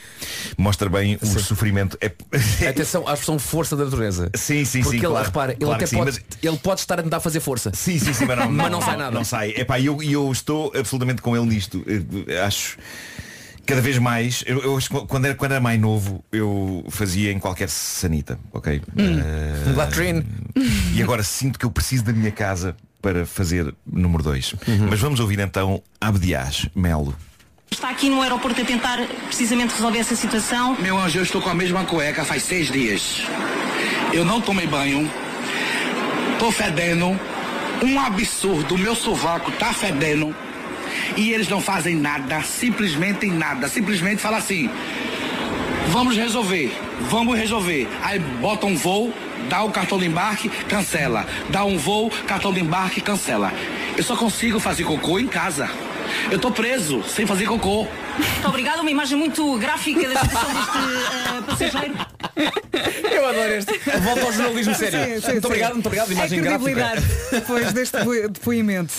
mostra 0.57 0.89
bem 0.89 1.19
o 1.21 1.27
sofrimento. 1.41 1.99
É... 2.01 2.13
Atenção 2.69 3.07
à 3.09 3.13
expressão 3.13 3.39
força 3.39 3.77
da 3.77 3.85
natureza. 3.85 4.31
Sim, 4.37 4.65
sim, 4.65 4.83
Porque 4.83 4.99
sim. 4.99 5.05
ele, 5.05 5.13
claro, 5.13 5.27
repara, 5.27 5.53
ele 5.53 5.61
claro 5.61 5.75
até 5.75 5.85
que 5.85 5.91
sim, 5.91 5.97
pode, 5.97 6.11
mas- 6.13 6.39
ele 6.43 6.57
pode 6.59 6.81
estar 6.81 6.99
a 7.01 7.03
tentar 7.03 7.21
fazer 7.21 7.41
força. 7.41 7.71
Sim, 7.75 7.99
sim, 7.99 8.13
sim, 8.13 8.25
mas 8.27 8.39
não, 8.39 8.51
Mas 8.51 8.71
não 8.71 8.81
sai 8.81 8.97
nada. 8.97 9.11
Não 9.11 9.25
sai. 9.25 9.51
Epá, 9.57 9.81
eu, 9.81 10.03
eu 10.13 10.31
estou 10.31 10.73
absolutamente 10.75 11.23
com 11.23 11.37
ele 11.37 11.47
nisto. 11.47 11.85
Eu 12.27 12.45
acho 12.45 12.77
cada 13.67 13.81
vez 13.81 13.99
mais. 13.99 14.45
Eu, 14.47 14.63
eu 14.63 14.77
acho 14.77 14.89
que 14.89 15.07
quando, 15.07 15.25
era, 15.27 15.35
quando 15.35 15.53
era 15.53 15.61
mais 15.61 15.81
novo, 15.81 16.25
eu 16.31 16.85
fazia 16.91 17.33
em 17.33 17.39
qualquer 17.39 17.69
sanita, 17.69 18.39
ok? 18.53 18.81
Hum. 18.97 19.21
Eh, 19.21 19.73
Latrine. 19.75 20.25
E 20.95 21.03
agora 21.03 21.23
sinto 21.23 21.59
que 21.59 21.65
eu 21.65 21.71
preciso 21.71 22.05
da 22.05 22.13
minha 22.13 22.31
casa 22.31 22.77
para 23.01 23.27
fazer 23.27 23.75
número 23.87 24.23
2. 24.23 24.53
Uhum. 24.53 24.87
Mas 24.91 25.01
vamos 25.01 25.21
ouvir 25.21 25.39
então 25.39 25.83
Abdias 26.01 26.67
Melo. 26.75 27.15
Está 27.71 27.91
aqui 27.91 28.09
no 28.09 28.23
aeroporto 28.23 28.61
a 28.61 28.65
tentar 28.65 28.99
precisamente 29.27 29.75
resolver 29.75 29.99
essa 29.99 30.15
situação. 30.15 30.77
Meu 30.81 30.97
anjo, 30.97 31.19
eu 31.19 31.23
estou 31.23 31.43
com 31.43 31.51
a 31.51 31.55
mesma 31.55 31.85
cueca 31.85 32.25
faz 32.25 32.45
seis 32.45 32.71
dias. 32.71 33.23
Eu 34.13 34.25
não 34.25 34.41
tomei 34.41 34.67
banho. 34.67 35.11
Tô 36.39 36.53
fedendo. 36.53 37.19
Um 37.83 38.01
absurdo. 38.01 38.79
Meu 38.79 38.95
sovaco 38.95 39.51
tá 39.53 39.73
fedendo. 39.73 40.35
E 41.17 41.33
eles 41.33 41.49
não 41.49 41.61
fazem 41.61 41.97
nada. 41.97 42.43
Simplesmente 42.43 43.27
nada. 43.27 43.69
Simplesmente 43.69 44.21
fala 44.21 44.39
assim. 44.39 44.71
Vamos 45.89 46.17
resolver. 46.17 46.77
Vamos 47.11 47.39
resolver. 47.39 47.89
Aí 48.03 48.19
bota 48.19 48.67
um 48.67 48.77
voo, 48.77 49.13
dá 49.49 49.63
o 49.63 49.71
cartão 49.71 49.99
de 49.99 50.07
embarque, 50.07 50.49
cancela. 50.69 51.27
Dá 51.51 51.65
um 51.65 51.77
voo, 51.77 52.11
cartão 52.27 52.53
de 52.53 52.61
embarque, 52.61 53.01
cancela. 53.01 53.53
Eu 53.97 54.03
só 54.03 54.17
consigo 54.17 54.59
fazer 54.59 54.85
cocô 54.85 55.19
em 55.19 55.27
casa. 55.27 55.71
Eu 56.31 56.39
tô 56.39 56.51
preso 56.51 57.03
sem 57.05 57.27
fazer 57.27 57.47
cocô. 57.47 57.87
Muito 58.19 58.49
obrigada, 58.49 58.81
uma 58.81 58.91
imagem 58.91 59.19
muito 59.19 59.57
gráfica 59.59 60.09
da 60.09 60.21
situação 60.21 60.55
deste 60.55 61.65
eh, 61.65 61.71
passageiro. 61.71 61.95
este. 62.89 63.79
Volta 64.01 64.21
ao 64.23 64.33
jornalismo 64.33 64.75
sério. 64.75 64.99
Sim, 64.99 65.21
sim, 65.21 65.27
muito 65.33 65.41
sim. 65.43 65.47
obrigado, 65.47 65.73
muito 65.75 65.87
obrigado. 65.87 66.13
Imagem 66.13 66.39
é 66.39 66.43
credibilidade 66.43 67.01
gráfica. 67.01 67.31
depois 67.41 67.73
deste 67.73 67.97
depo- 67.99 68.29
depoimento. 68.29 68.95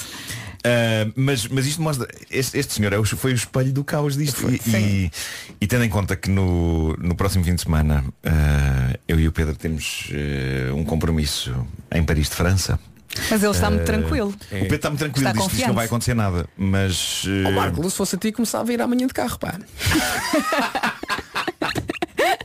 Uh, 0.65 1.13
mas, 1.15 1.47
mas 1.47 1.67
isto 1.67 1.79
mostra, 1.79 2.07
este, 2.31 2.57
este 2.57 2.73
senhor 2.73 2.91
é 2.91 2.97
o- 2.97 3.05
foi 3.05 3.33
o 3.33 3.35
espelho 3.35 3.71
do 3.71 3.83
caos 3.83 4.17
disto 4.17 4.49
e, 4.49 4.59
e, 4.75 5.11
e 5.61 5.67
tendo 5.67 5.83
em 5.83 5.89
conta 5.89 6.15
que 6.15 6.27
no, 6.27 6.95
no 6.97 7.15
próximo 7.15 7.43
fim 7.43 7.53
de 7.53 7.61
semana 7.61 8.03
uh, 8.25 8.99
eu 9.07 9.19
e 9.19 9.27
o 9.27 9.31
Pedro 9.31 9.55
temos 9.55 10.09
uh, 10.09 10.75
um 10.75 10.83
compromisso 10.83 11.55
em 11.91 12.03
Paris 12.03 12.29
de 12.29 12.35
França. 12.35 12.79
Mas 13.29 13.43
ele 13.43 13.51
está 13.53 13.69
muito 13.69 13.85
tranquilo. 13.85 14.27
O 14.29 14.49
Pedro 14.49 14.75
está 14.75 14.89
muito 14.89 14.99
tranquilo, 14.99 15.27
Está 15.27 15.31
diz, 15.31 15.41
diz 15.41 15.45
que 15.45 15.51
confiante. 15.51 15.67
não 15.67 15.75
vai 15.75 15.85
acontecer 15.85 16.13
nada. 16.15 16.49
Mas 16.57 17.23
uh, 17.25 17.47
Ó 17.47 17.51
Marco, 17.51 17.89
se 17.89 17.95
fosse 17.95 18.15
a 18.15 18.19
ti 18.19 18.31
começava 18.31 18.69
a 18.69 18.73
ir 18.73 18.81
amanhã 18.81 19.05
de 19.07 19.13
carro, 19.13 19.37
pá. 19.39 19.53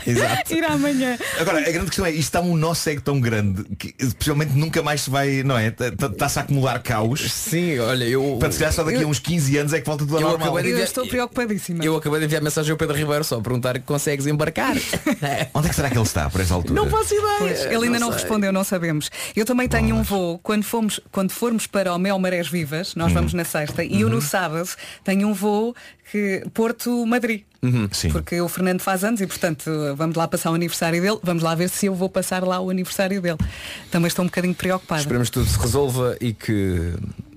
Exato. 0.07 0.55
Ir 0.55 0.65
amanhã. 0.65 1.19
Agora, 1.39 1.59
a 1.59 1.71
grande 1.71 1.87
questão 1.87 2.05
é, 2.07 2.11
isto 2.11 2.21
está 2.21 2.41
um 2.41 2.57
nó 2.57 2.75
cego 2.75 3.01
tão 3.01 3.21
grande 3.21 3.65
que 3.79 3.93
possivelmente 4.15 4.53
nunca 4.55 4.83
mais 4.83 5.03
se 5.03 5.11
vai, 5.11 5.43
não 5.43 5.57
é? 5.59 5.71
Tá- 5.71 5.91
tá- 5.93 6.07
Está-se 6.07 6.39
a 6.39 6.43
acumular 6.43 6.83
caos. 6.83 7.21
Sim, 7.33 7.79
olha, 7.79 8.05
eu. 8.05 8.37
Para 8.39 8.51
se 8.53 8.59
calhar 8.59 8.73
só 8.73 8.83
daqui 8.85 9.03
a 9.03 9.07
uns 9.07 9.19
15 9.19 9.57
anos 9.59 9.73
é 9.73 9.81
que 9.81 9.87
volta 9.87 10.05
tudo 10.05 10.17
a 10.17 10.21
Eu 10.21 10.29
normal. 10.29 10.49
acabei 10.49 10.63
de 10.65 10.69
Eu 10.69 10.73
enviar- 10.75 10.89
estou 10.89 11.07
preocupadíssima. 11.07 11.85
Eu 11.85 11.97
acabei 11.97 12.19
de 12.21 12.27
enviar 12.27 12.43
mensagem 12.43 12.71
ao 12.71 12.77
Pedro 12.77 12.97
Ribeiro 12.97 13.25
só 13.25 13.39
a 13.39 13.41
perguntar 13.41 13.75
que 13.79 13.85
consegues 13.87 14.27
embarcar. 14.27 14.75
Onde 15.55 15.67
é 15.67 15.69
que 15.71 15.75
será 15.75 15.89
que 15.91 15.97
ele 15.97 16.05
está 16.05 16.29
por 16.31 16.41
essa 16.41 16.55
altura? 16.55 16.75
Não 16.81 16.89
faço 16.91 17.15
ideia. 17.15 17.37
Pois, 17.39 17.65
ele 17.67 17.85
ainda 17.87 17.99
não, 17.99 18.09
sei. 18.13 18.21
respondeu, 18.21 18.53
não 18.53 18.65
sabemos. 18.65 19.11
Eu 19.35 19.45
também 19.45 19.69
tenho 19.69 19.97
um 19.97 20.03
voo, 20.03 20.39
quando, 20.43 20.63
fomos, 20.65 21.01
quando 21.11 21.31
formos 21.33 21.67
para 21.67 21.95
o 21.95 21.99
Mel 21.99 22.19
Marés 22.19 22.49
Vivas, 22.49 22.95
nós 22.95 23.13
vamos 23.13 23.33
na 23.33 23.45
sexta, 23.45 23.83
e 23.85 24.01
eu 24.03 24.09
no 24.11 24.21
sábado 24.21 24.69
tenho 25.05 25.29
um 25.29 25.33
voo 25.35 25.75
que 26.11 26.43
Porto-Madrid. 26.53 27.43
Sim. 27.93 28.11
Porque 28.11 28.41
o 28.41 28.49
Fernando 28.49 28.81
faz 28.81 29.05
anos 29.05 29.21
e, 29.21 29.27
portanto, 29.27 29.71
vamos 29.97 30.17
lá 30.17 30.27
passar 30.27 30.51
o 30.51 30.55
aniversário 30.55 31.01
dele. 31.03 31.19
Vamos 31.23 31.43
lá 31.43 31.55
ver 31.55 31.69
se 31.69 31.87
eu 31.87 31.95
vou 31.95 32.09
passar 32.09 32.43
lá 32.43 32.59
o 32.61 32.71
aniversário 32.71 33.21
dele. 33.21 33.37
Também 33.91 34.09
estou 34.09 34.25
um 34.25 34.29
bocadinho 34.29 34.55
preocupada. 34.55 35.01
Esperemos 35.03 35.29
que 35.29 35.35
tudo 35.35 35.47
se 35.47 35.59
resolva 35.59 36.17
e 36.21 36.33
que 36.33 36.95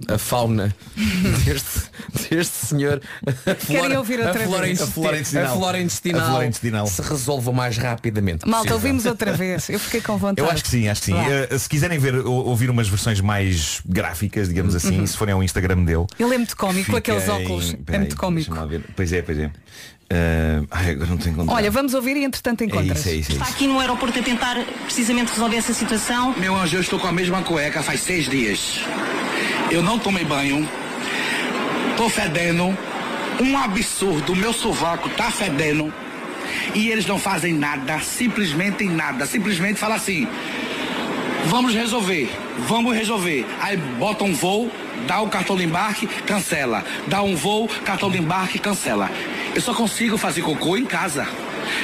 a 0.07 0.17
fauna 0.17 0.73
deste, 1.45 1.81
deste 2.29 2.65
senhor 2.67 3.01
a 3.45 3.55
flora, 3.55 3.97
ouvir 3.97 4.19
outra 4.19 4.43
a 4.43 4.47
flora, 4.47 4.65
vez? 4.65 4.81
A 4.81 4.87
flora 4.87 5.17
intestinal. 5.17 5.45
a 5.45 5.57
flora 5.57 5.79
intestinal 5.81 6.21
A 6.21 6.29
flora 6.29 6.45
intestinal. 6.45 6.87
se 6.87 7.01
resolva 7.01 7.51
mais 7.51 7.77
rapidamente. 7.77 8.45
Malta, 8.45 8.57
possível. 8.69 8.75
ouvimos 8.75 9.05
outra 9.05 9.33
vez. 9.33 9.69
Eu 9.69 9.79
fiquei 9.79 10.01
com 10.01 10.17
vontade. 10.17 10.45
Eu 10.45 10.51
acho 10.51 10.63
que 10.63 10.69
sim, 10.69 10.87
acho 10.87 11.01
que 11.01 11.05
sim. 11.07 11.15
Eh, 11.17 11.57
se 11.57 11.67
quiserem 11.69 11.99
ver 11.99 12.15
ou- 12.15 12.45
ouvir 12.47 12.69
umas 12.69 12.87
versões 12.87 13.19
mais 13.21 13.81
gráficas, 13.85 14.47
digamos 14.49 14.75
assim, 14.75 14.99
Uhum. 14.99 15.07
se 15.07 15.15
forem 15.17 15.33
ao 15.33 15.43
Instagram 15.43 15.83
dele. 15.83 16.05
Ele 16.19 16.33
é 16.33 16.37
muito 16.37 16.55
cómico, 16.57 16.91
com 16.91 16.97
aqueles 16.97 17.27
óculos. 17.29 17.73
É 17.73 17.77
Peraí, 17.77 17.99
muito 18.01 18.15
cómico. 18.17 18.55
Pois 18.95 19.11
é, 19.13 19.21
pois 19.21 19.37
é. 19.39 19.51
Eh, 20.09 20.61
ai, 20.69 20.91
agora 20.91 21.09
não 21.09 21.17
tenho 21.17 21.33
encontrado. 21.33 21.55
Olha, 21.55 21.71
vamos 21.71 21.93
ouvir 21.93 22.15
e 22.17 22.23
entretanto 22.23 22.61
é 22.61 22.65
encontras. 22.65 22.99
isso, 22.99 23.09
é 23.09 23.13
isso, 23.13 23.31
é 23.31 23.33
Está 23.33 23.45
isso. 23.45 23.53
aqui 23.55 23.67
no 23.67 23.79
aeroporto 23.79 24.19
a 24.19 24.21
tentar 24.21 24.55
precisamente 24.83 25.31
resolver 25.31 25.55
essa 25.57 25.73
situação. 25.73 26.33
Meu 26.37 26.55
anjo, 26.55 26.77
eu 26.77 26.81
estou 26.81 26.99
com 26.99 27.07
a 27.07 27.11
mesma 27.11 27.41
cueca 27.41 27.81
faz 27.81 28.01
seis 28.01 28.29
dias. 28.29 28.79
Eu 29.71 29.81
não 29.81 29.97
tomei 29.97 30.23
banho. 30.23 30.67
Tô 31.97 32.09
fedendo. 32.09 32.77
Um 33.41 33.57
absurdo. 33.57 34.35
Meu 34.35 34.53
sovaco 34.53 35.09
tá 35.09 35.31
fedendo. 35.31 35.91
E 36.75 36.89
eles 36.89 37.05
não 37.07 37.17
fazem 37.17 37.53
nada. 37.53 37.99
Simplesmente 37.99 38.83
nada. 38.85 39.25
Simplesmente 39.25 39.79
fala 39.79 39.95
assim. 39.95 40.27
Vamos 41.45 41.73
resolver. 41.73 42.29
Vamos 42.67 42.95
resolver. 42.95 43.45
Aí 43.61 43.75
bota 43.77 44.23
um 44.23 44.33
voo, 44.33 44.71
dá 45.07 45.19
o 45.21 45.27
cartão 45.29 45.55
de 45.57 45.63
embarque, 45.63 46.07
cancela. 46.25 46.85
Dá 47.07 47.21
um 47.21 47.35
voo, 47.35 47.67
cartão 47.83 48.09
de 48.09 48.17
embarque, 48.17 48.59
cancela. 48.59 49.09
Eu 49.55 49.61
só 49.61 49.73
consigo 49.73 50.17
fazer 50.17 50.41
cocô 50.41 50.75
em 50.77 50.85
casa. 50.85 51.27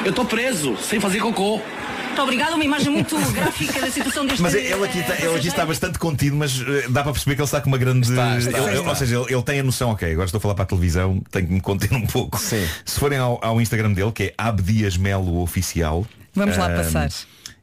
Eu 0.03 0.11
tô 0.11 0.25
preso 0.25 0.75
sem 0.77 0.99
fazer 0.99 1.19
cocô. 1.19 1.61
Muito 2.07 2.21
obrigada, 2.23 2.55
uma 2.55 2.65
imagem 2.65 2.91
muito 2.91 3.15
gráfica 3.31 3.79
da 3.79 3.89
situação 3.89 4.25
deste 4.25 4.41
Mas 4.41 4.53
ele 4.53 4.73
aqui, 4.83 4.99
está, 4.99 5.15
ele 5.15 5.35
aqui 5.37 5.47
está 5.47 5.65
bastante 5.65 5.97
contido, 5.99 6.35
mas 6.35 6.59
eh, 6.59 6.87
dá 6.89 7.01
para 7.03 7.13
perceber 7.13 7.35
que 7.35 7.41
ele 7.41 7.45
está 7.45 7.61
com 7.61 7.67
uma 7.69 7.77
grande. 7.77 8.09
Está, 8.09 8.37
está, 8.37 8.49
ele- 8.57 8.67
ele- 8.67 8.77
está. 8.79 8.89
Ou 8.89 8.95
seja, 8.95 9.15
ele, 9.21 9.33
ele 9.33 9.43
tem 9.43 9.59
a 9.59 9.63
noção, 9.63 9.91
ok, 9.91 10.11
agora 10.11 10.25
estou 10.25 10.39
a 10.39 10.41
falar 10.41 10.55
para 10.55 10.63
a 10.63 10.67
televisão, 10.67 11.21
tenho 11.31 11.47
que 11.47 11.53
me 11.53 11.61
conter 11.61 11.93
um 11.93 12.05
pouco. 12.05 12.37
Sim. 12.37 12.67
Se 12.83 12.99
forem 12.99 13.19
ao, 13.19 13.39
ao 13.41 13.61
Instagram 13.61 13.93
dele, 13.93 14.11
que 14.11 14.23
é 14.23 14.33
Abdias 14.37 14.97
Melo 14.97 15.39
Oficial. 15.41 16.05
Vamos 16.35 16.57
lá 16.57 16.65
ahm, 16.65 16.75
passar. 16.75 17.09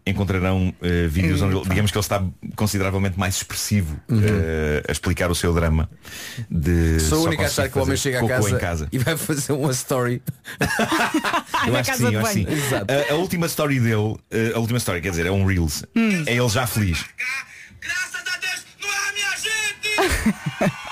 Encontrarão 0.09 0.73
eh, 0.81 1.09
vídeos 1.09 1.43
onde 1.43 1.57
ele- 1.57 1.69
digamos 1.69 1.91
que 1.91 1.97
ele 1.99 2.05
está 2.05 2.23
consideravelmente 2.55 3.19
mais 3.19 3.37
expressivo 3.37 4.01
eh, 4.09 4.83
a 4.89 4.93
explicar 4.93 5.31
o 5.31 5.35
seu 5.35 5.53
drama 5.53 5.91
de 6.49 7.01
Sou 7.01 7.23
o 7.23 7.25
único 7.27 7.43
a 7.43 7.47
achar 7.47 7.69
que 7.69 7.77
o 7.77 7.83
homem 7.83 7.97
chega 7.97 8.25
a 8.25 8.29
casa, 8.29 8.51
em 8.51 8.59
casa. 8.59 8.89
e 8.93 8.99
vai 8.99 9.17
fazer 9.17 9.53
uma 9.53 9.73
story. 9.73 10.23
Eu 11.67 11.77
acho 11.77 11.91
que 11.91 11.97
sim, 11.99 12.13
eu 12.15 12.21
acho 12.21 12.35
que 12.35 12.47
sim. 12.47 12.75
A, 13.11 13.13
a 13.15 13.17
última 13.17 13.47
story 13.47 13.81
dele, 13.81 14.17
eh, 14.31 14.53
a 14.55 14.59
última 14.61 14.79
story, 14.79 15.01
quer 15.01 15.11
dizer, 15.11 15.27
é 15.27 15.31
um 15.33 15.45
Reels. 15.45 15.83
Hum. 15.97 16.23
É 16.27 16.35
ele 16.37 16.49
já 16.49 16.67
feliz. 16.69 17.05
Graças 17.81 18.15
a 18.15 18.39
Deus, 18.39 18.65
não 18.81 18.89
é 18.89 19.09
a 19.09 19.13
minha 19.13 19.37
gente! 19.37 20.73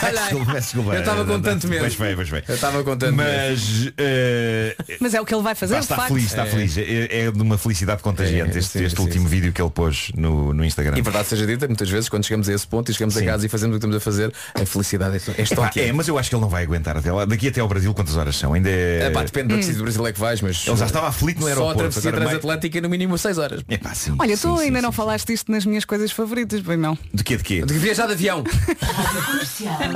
Desculpa, 0.00 0.52
desculpa. 0.60 0.94
Eu 0.94 1.00
estava 1.00 1.24
com 1.24 1.40
tanto 1.40 1.68
medo. 1.68 1.80
Pois 1.80 1.94
foi, 1.94 2.14
pois 2.14 2.28
foi. 2.28 2.42
Eu 2.48 2.54
estava 2.54 2.84
com 2.84 2.96
tanto 2.96 3.14
medo. 3.14 3.28
Mas 3.28 3.92
eh, 3.96 4.76
Mas 5.00 5.14
é 5.14 5.20
o 5.20 5.24
que 5.24 5.34
ele 5.34 5.42
vai 5.42 5.54
fazer, 5.54 5.74
pá, 5.74 5.80
está 5.80 5.96
facto. 5.96 6.08
feliz, 6.08 6.24
está 6.26 6.46
feliz. 6.46 6.76
É, 6.78 7.26
é 7.26 7.30
de 7.30 7.42
uma 7.42 7.58
felicidade 7.58 8.02
contagiante 8.02 8.56
É, 8.56 8.58
este, 8.58 8.78
sim, 8.78 8.84
este 8.84 8.96
sim, 8.96 9.02
último 9.02 9.24
sim. 9.24 9.30
vídeo 9.34 9.52
que 9.52 9.60
ele 9.60 9.70
pôs 9.70 10.10
no, 10.16 10.52
no 10.54 10.64
Instagram. 10.64 10.96
E 10.98 11.02
verdade 11.02 11.28
seja 11.28 11.46
dita, 11.46 11.66
muitas 11.66 11.88
vezes 11.90 12.08
quando 12.08 12.24
chegamos 12.24 12.48
a 12.48 12.52
esse 12.54 12.66
ponto 12.66 12.90
e 12.90 12.94
chegamos 12.94 13.14
Sim. 13.14 13.22
a 13.22 13.32
casa 13.32 13.46
e 13.46 13.48
fazemos 13.48 13.76
o 13.76 13.78
que 13.80 13.86
estamos 13.86 13.96
a 13.96 14.00
fazer, 14.00 14.32
a 14.54 14.66
felicidade 14.66 15.16
é, 15.16 15.18
é 15.18 15.32
Epá, 15.32 15.42
estoque. 15.42 15.80
é, 15.80 15.92
mas 15.92 16.08
eu 16.08 16.18
acho 16.18 16.28
que 16.28 16.34
ele 16.34 16.42
não 16.42 16.48
vai 16.48 16.62
aguentar 16.62 16.96
até 16.96 17.12
lá. 17.12 17.24
Daqui 17.24 17.48
até 17.48 17.60
ao 17.60 17.68
Brasil 17.68 17.92
quantas 17.94 18.16
horas 18.16 18.36
são? 18.36 18.52
Ainda 18.54 18.68
é. 18.70 19.04
É, 19.04 19.10
pá, 19.10 19.22
depende 19.22 19.56
da 19.56 19.72
do 19.72 19.82
Brasil 19.82 20.06
é 20.06 20.12
que 20.12 20.20
vais, 20.20 20.40
mas 20.40 20.66
Ele 20.66 20.76
já 20.76 20.86
estava 20.86 21.08
aflito 21.08 21.36
no 21.40 21.42
só 21.42 21.48
a 21.48 21.50
aeroporto. 21.50 21.78
travessia 21.78 22.12
transatlântica 22.12 22.80
no 22.80 22.88
mínimo 22.88 23.16
6 23.18 23.38
horas. 23.38 23.60
É 23.68 23.76
pá, 23.78 23.94
sim. 23.94 24.14
Olha, 24.18 24.36
sim, 24.36 24.42
tu 24.48 24.56
sim, 24.56 24.62
ainda 24.64 24.78
sim, 24.78 24.82
não 24.82 24.90
sim. 24.92 24.96
falaste 24.96 25.32
isto 25.32 25.50
nas 25.52 25.64
minhas 25.64 25.84
coisas 25.84 26.10
favoritas, 26.12 26.60
bem 26.60 26.76
não. 26.76 26.96
De 27.12 27.22
quê, 27.24 27.36
de 27.36 27.42
quê? 27.44 27.62
De 27.62 27.74
viajar 27.74 28.06
de 28.06 28.12
avião. 28.12 28.44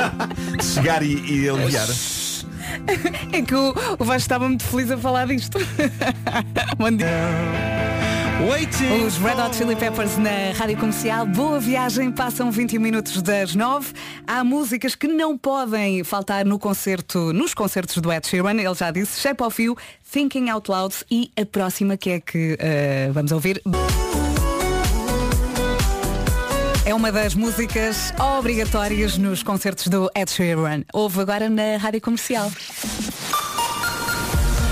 De 0.59 0.65
chegar 0.65 1.03
e, 1.03 1.15
e 1.15 1.49
aliviar. 1.49 1.89
É 3.33 3.43
que 3.43 3.55
o, 3.55 3.75
o 3.99 4.05
Vasco 4.05 4.23
estava 4.23 4.49
muito 4.49 4.65
feliz 4.65 4.91
a 4.91 4.99
falar 4.99 5.27
disto. 5.27 5.59
Bom 6.79 6.91
dia. 6.91 7.09
Os 9.07 9.17
Red 9.19 9.41
Hot 9.41 9.55
Chili 9.55 9.77
Peppers 9.77 10.19
na 10.19 10.53
Rádio 10.57 10.77
Comercial. 10.77 11.25
Boa 11.27 11.61
viagem, 11.61 12.11
passam 12.11 12.51
20 12.51 12.79
minutos 12.79 13.23
das 13.23 13.55
9. 13.55 13.93
Há 14.27 14.43
músicas 14.43 14.95
que 14.95 15.07
não 15.07 15.39
podem 15.39 16.03
faltar 16.03 16.45
no 16.45 16.59
concerto, 16.59 17.33
nos 17.33 17.55
concertos 17.55 17.99
do 17.99 18.13
Ed 18.13 18.27
Sheeran. 18.27 18.55
Ele 18.55 18.75
já 18.75 18.91
disse 18.91 19.21
Shape 19.21 19.43
of 19.43 19.63
You, 19.63 19.77
Thinking 20.11 20.51
Out 20.51 20.71
Loud 20.71 20.95
e 21.11 21.31
a 21.41 21.47
próxima 21.47 21.97
que 21.97 22.11
é 22.11 22.21
que 22.21 22.57
eh, 22.59 23.11
vamos 23.13 23.31
ouvir. 23.31 23.63
É 26.85 26.93
uma 26.93 27.13
das 27.13 27.37
músicas 27.37 28.13
obrigatórias 28.19 29.17
nos 29.17 29.41
concertos 29.45 29.87
do 29.87 30.11
Ed 30.17 30.29
Sheeran. 30.29 30.83
Houve 30.93 31.21
agora 31.21 31.49
na 31.49 31.77
Rádio 31.77 32.01
Comercial. 32.01 32.51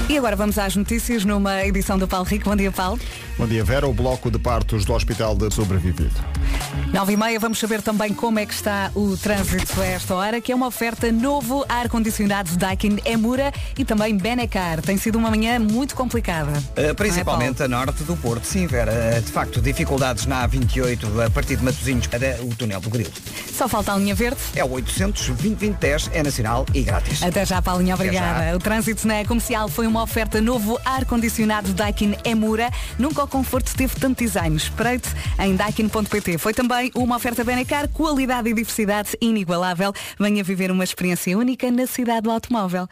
E 0.09 0.19
agora 0.19 0.35
vamos 0.35 0.59
às 0.59 0.75
notícias 0.75 1.25
numa 1.25 1.65
edição 1.65 1.97
do 1.97 2.09
Paulo 2.09 2.27
Rico. 2.27 2.47
Bom 2.47 2.57
dia, 2.57 2.73
Paulo. 2.73 2.99
Bom 3.39 3.47
dia, 3.47 3.65
Vera. 3.65 3.89
O 3.89 3.95
bloco 3.95 4.31
de 4.31 4.39
partos 4.39 4.85
do 4.85 4.93
Hospital 4.93 5.35
de 5.35 5.53
Sobrevivido. 5.53 6.11
Nove 6.93 7.13
e 7.13 7.17
meia, 7.17 7.39
vamos 7.39 7.59
saber 7.59 7.81
também 7.83 8.13
como 8.13 8.39
é 8.39 8.45
que 8.47 8.53
está 8.53 8.91
o 8.95 9.17
trânsito 9.17 9.81
a 9.81 9.87
esta 9.87 10.15
hora, 10.15 10.41
que 10.41 10.51
é 10.51 10.55
uma 10.55 10.67
oferta 10.67 11.11
novo 11.13 11.65
ar-condicionado 11.69 12.57
Daikin 12.57 12.99
Emura 13.05 13.53
e 13.79 13.85
também 13.85 14.17
Benecar. 14.17 14.83
Tem 14.83 14.97
sido 14.97 15.17
uma 15.17 15.31
manhã 15.31 15.59
muito 15.59 15.95
complicada. 15.95 16.51
Uh, 16.77 16.95
principalmente 16.95 17.63
a 17.63 17.69
norte 17.69 18.03
do 18.03 18.17
Porto. 18.17 18.45
Sim, 18.45 18.67
Vera, 18.67 18.93
uh, 18.93 19.23
de 19.23 19.31
facto, 19.31 19.61
dificuldades 19.61 20.27
na 20.27 20.47
A28 20.49 21.27
a 21.27 21.31
partir 21.31 21.57
de 21.57 21.65
Matosinhos 21.65 22.09
para 22.09 22.43
o 22.43 22.55
túnel 22.55 22.81
do 22.81 22.91
Grilo. 22.91 23.13
Só 23.53 23.69
falta 23.69 23.93
a 23.95 23.97
linha 23.97 24.15
verde. 24.15 24.41
É 24.55 24.65
o 24.65 24.71
800 24.73 25.29
2010 25.29 26.11
é 26.13 26.23
nacional 26.23 26.67
e 26.75 26.83
grátis. 26.83 27.23
Até 27.23 27.47
já, 27.47 27.63
Paulinho, 27.63 27.95
Até 27.95 28.05
obrigada. 28.05 28.51
já. 28.51 28.57
O 28.57 28.59
trânsito 28.59 29.07
na 29.07 29.25
comercial 29.25 29.69
foi 29.69 29.87
uma 29.87 30.03
oferta 30.03 30.41
novo 30.41 30.79
ar-condicionado 30.85 31.73
Daikin 31.73 32.17
Emura. 32.25 32.71
Nunca 32.99 33.23
conforto 33.31 33.75
teve 33.75 33.95
tanto 33.97 34.23
design. 34.23 34.55
Espreite 34.57 35.09
em 35.39 35.57
daikin.pt. 35.57 36.39
Foi 36.39 36.53
também 36.53 36.91
uma 36.95 37.17
oferta 37.17 37.43
Benecar, 37.45 37.89
qualidade 37.89 38.49
e 38.51 38.55
diversidade 38.55 39.17
inigualável. 39.21 39.93
Venha 40.19 40.43
viver 40.45 40.71
uma 40.71 40.85
experiência 40.85 41.37
única 41.39 41.71
na 41.71 41.87
cidade 41.87 42.23
do 42.23 42.31
automóvel. 42.31 42.89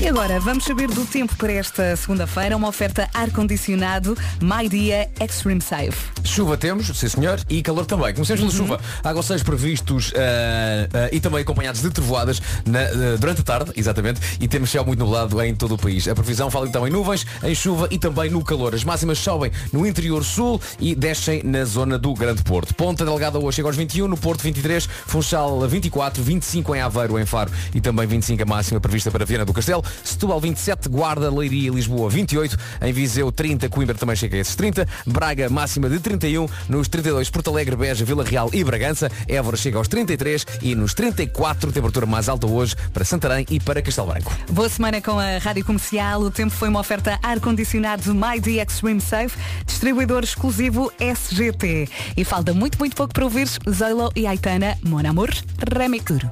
E 0.00 0.08
agora, 0.08 0.40
vamos 0.40 0.64
saber 0.64 0.88
do 0.88 1.04
tempo 1.06 1.36
para 1.36 1.52
esta 1.52 1.94
segunda-feira. 1.96 2.56
Uma 2.56 2.68
oferta 2.68 3.08
ar-condicionado 3.14 4.16
My 4.40 4.68
Dia 4.68 5.08
Extreme 5.20 5.60
Safe. 5.60 5.96
Chuva 6.24 6.56
temos, 6.56 6.86
sim 6.88 7.08
senhor, 7.08 7.40
e 7.48 7.62
calor 7.62 7.86
também. 7.86 8.12
Comecemos 8.12 8.40
pela 8.42 8.52
chuva. 8.52 8.80
Aguaceiros 9.04 9.42
previstos 9.42 10.12
ah, 10.16 10.88
ah, 10.92 11.08
e 11.12 11.20
também 11.20 11.40
acompanhados 11.42 11.80
de 11.82 11.90
trovoadas 11.90 12.40
na- 12.64 12.80
ah, 12.80 13.16
durante 13.18 13.40
a 13.40 13.44
tarde, 13.44 13.72
exatamente, 13.76 14.20
e 14.40 14.48
temos 14.48 14.70
céu 14.70 14.84
muito 14.84 14.98
nublado 14.98 15.40
em 15.42 15.54
todo 15.54 15.74
o 15.74 15.78
país. 15.78 16.08
A 16.08 16.14
previsão 16.14 16.50
fala 16.50 16.66
então 16.68 16.86
em 16.86 16.90
nuvens, 16.90 17.26
em 17.44 17.54
chuva 17.54 17.88
e 17.90 17.98
também 17.98 18.30
no 18.30 18.42
calor. 18.42 18.74
As 18.74 18.84
máximas 18.84 19.18
sobem 19.18 19.50
no 19.72 19.86
interior 19.86 20.24
sul 20.24 20.60
e 20.78 20.94
descem 20.94 21.42
na 21.42 21.64
zona 21.64 21.98
do 21.98 22.12
Grande 22.14 22.42
Porto. 22.42 22.74
Ponta 22.74 23.04
Delgada 23.04 23.38
hoje 23.38 23.56
chega 23.56 23.68
aos 23.68 23.76
21, 23.76 24.08
no 24.08 24.16
Porto 24.16 24.42
23, 24.42 24.86
Funchal 25.06 25.66
24, 25.68 26.22
25 26.22 26.74
em 26.74 26.80
Aveiro, 26.80 27.18
em 27.18 27.26
Faro 27.26 27.50
e 27.74 27.80
também 27.80 28.06
25 28.06 28.42
a 28.42 28.46
máxima 28.46 28.80
prevista 28.80 29.10
para 29.10 29.24
Viana 29.24 29.44
do 29.44 29.52
Castelo. 29.52 29.84
Setúbal 30.02 30.40
27, 30.40 30.88
Guarda, 30.88 31.30
Leiria 31.30 31.68
e 31.68 31.74
Lisboa 31.74 32.08
28, 32.10 32.56
em 32.82 32.92
Viseu 32.92 33.30
30, 33.30 33.68
Coimbra 33.68 33.94
também 33.94 34.16
chega 34.16 34.36
a 34.36 34.40
esses 34.40 34.54
30, 34.54 34.86
Braga 35.06 35.48
máxima 35.48 35.88
de 35.88 35.98
31, 36.00 36.46
nos 36.68 36.88
32 36.88 37.30
Porto 37.30 37.50
Alegre, 37.50 37.76
Beja, 37.76 38.04
Vila 38.04 38.24
Real 38.24 38.50
e 38.52 38.62
Bragança, 38.64 39.10
Évora 39.28 39.56
chega 39.56 39.78
aos 39.78 39.88
33 39.88 40.46
e 40.62 40.74
nos 40.74 40.94
34 40.94 41.72
temperatura 41.72 42.06
mais 42.06 42.28
alta 42.28 42.46
hoje 42.46 42.74
para 42.92 43.04
Santarém 43.04 43.46
e 43.50 43.60
para 43.60 43.82
Castelo 43.82 44.08
Branco. 44.08 44.32
Boa 44.50 44.68
semana 44.68 45.00
com 45.00 45.18
a 45.18 45.38
Rádio 45.38 45.64
Comercial. 45.64 46.22
O 46.22 46.30
tempo 46.30 46.50
foi 46.50 46.68
uma 46.68 46.80
oferta 46.80 47.18
ar-condicionado 47.22 48.14
MyD 48.14 48.60
Extreme 48.60 49.00
Safe, 49.00 49.36
distribuidor 49.64 50.24
exclusivo 50.24 50.92
SGT. 50.98 51.88
E 52.16 52.24
falta 52.24 52.52
muito, 52.52 52.78
muito 52.78 52.96
pouco 52.96 53.12
para 53.12 53.24
ouvir 53.24 53.48
Zoilo 53.68 54.10
e 54.16 54.26
Aitana, 54.26 54.76
Mon 54.82 55.06
Amour, 55.06 55.30
Remicuro. 55.72 56.30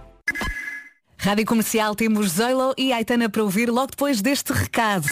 Rádio 1.24 1.46
Comercial 1.46 1.94
temos 1.94 2.32
Zoilo 2.32 2.74
e 2.76 2.92
Aitana 2.92 3.30
para 3.30 3.42
ouvir 3.42 3.70
logo 3.70 3.92
depois 3.92 4.20
deste 4.20 4.52
recado. 4.52 5.06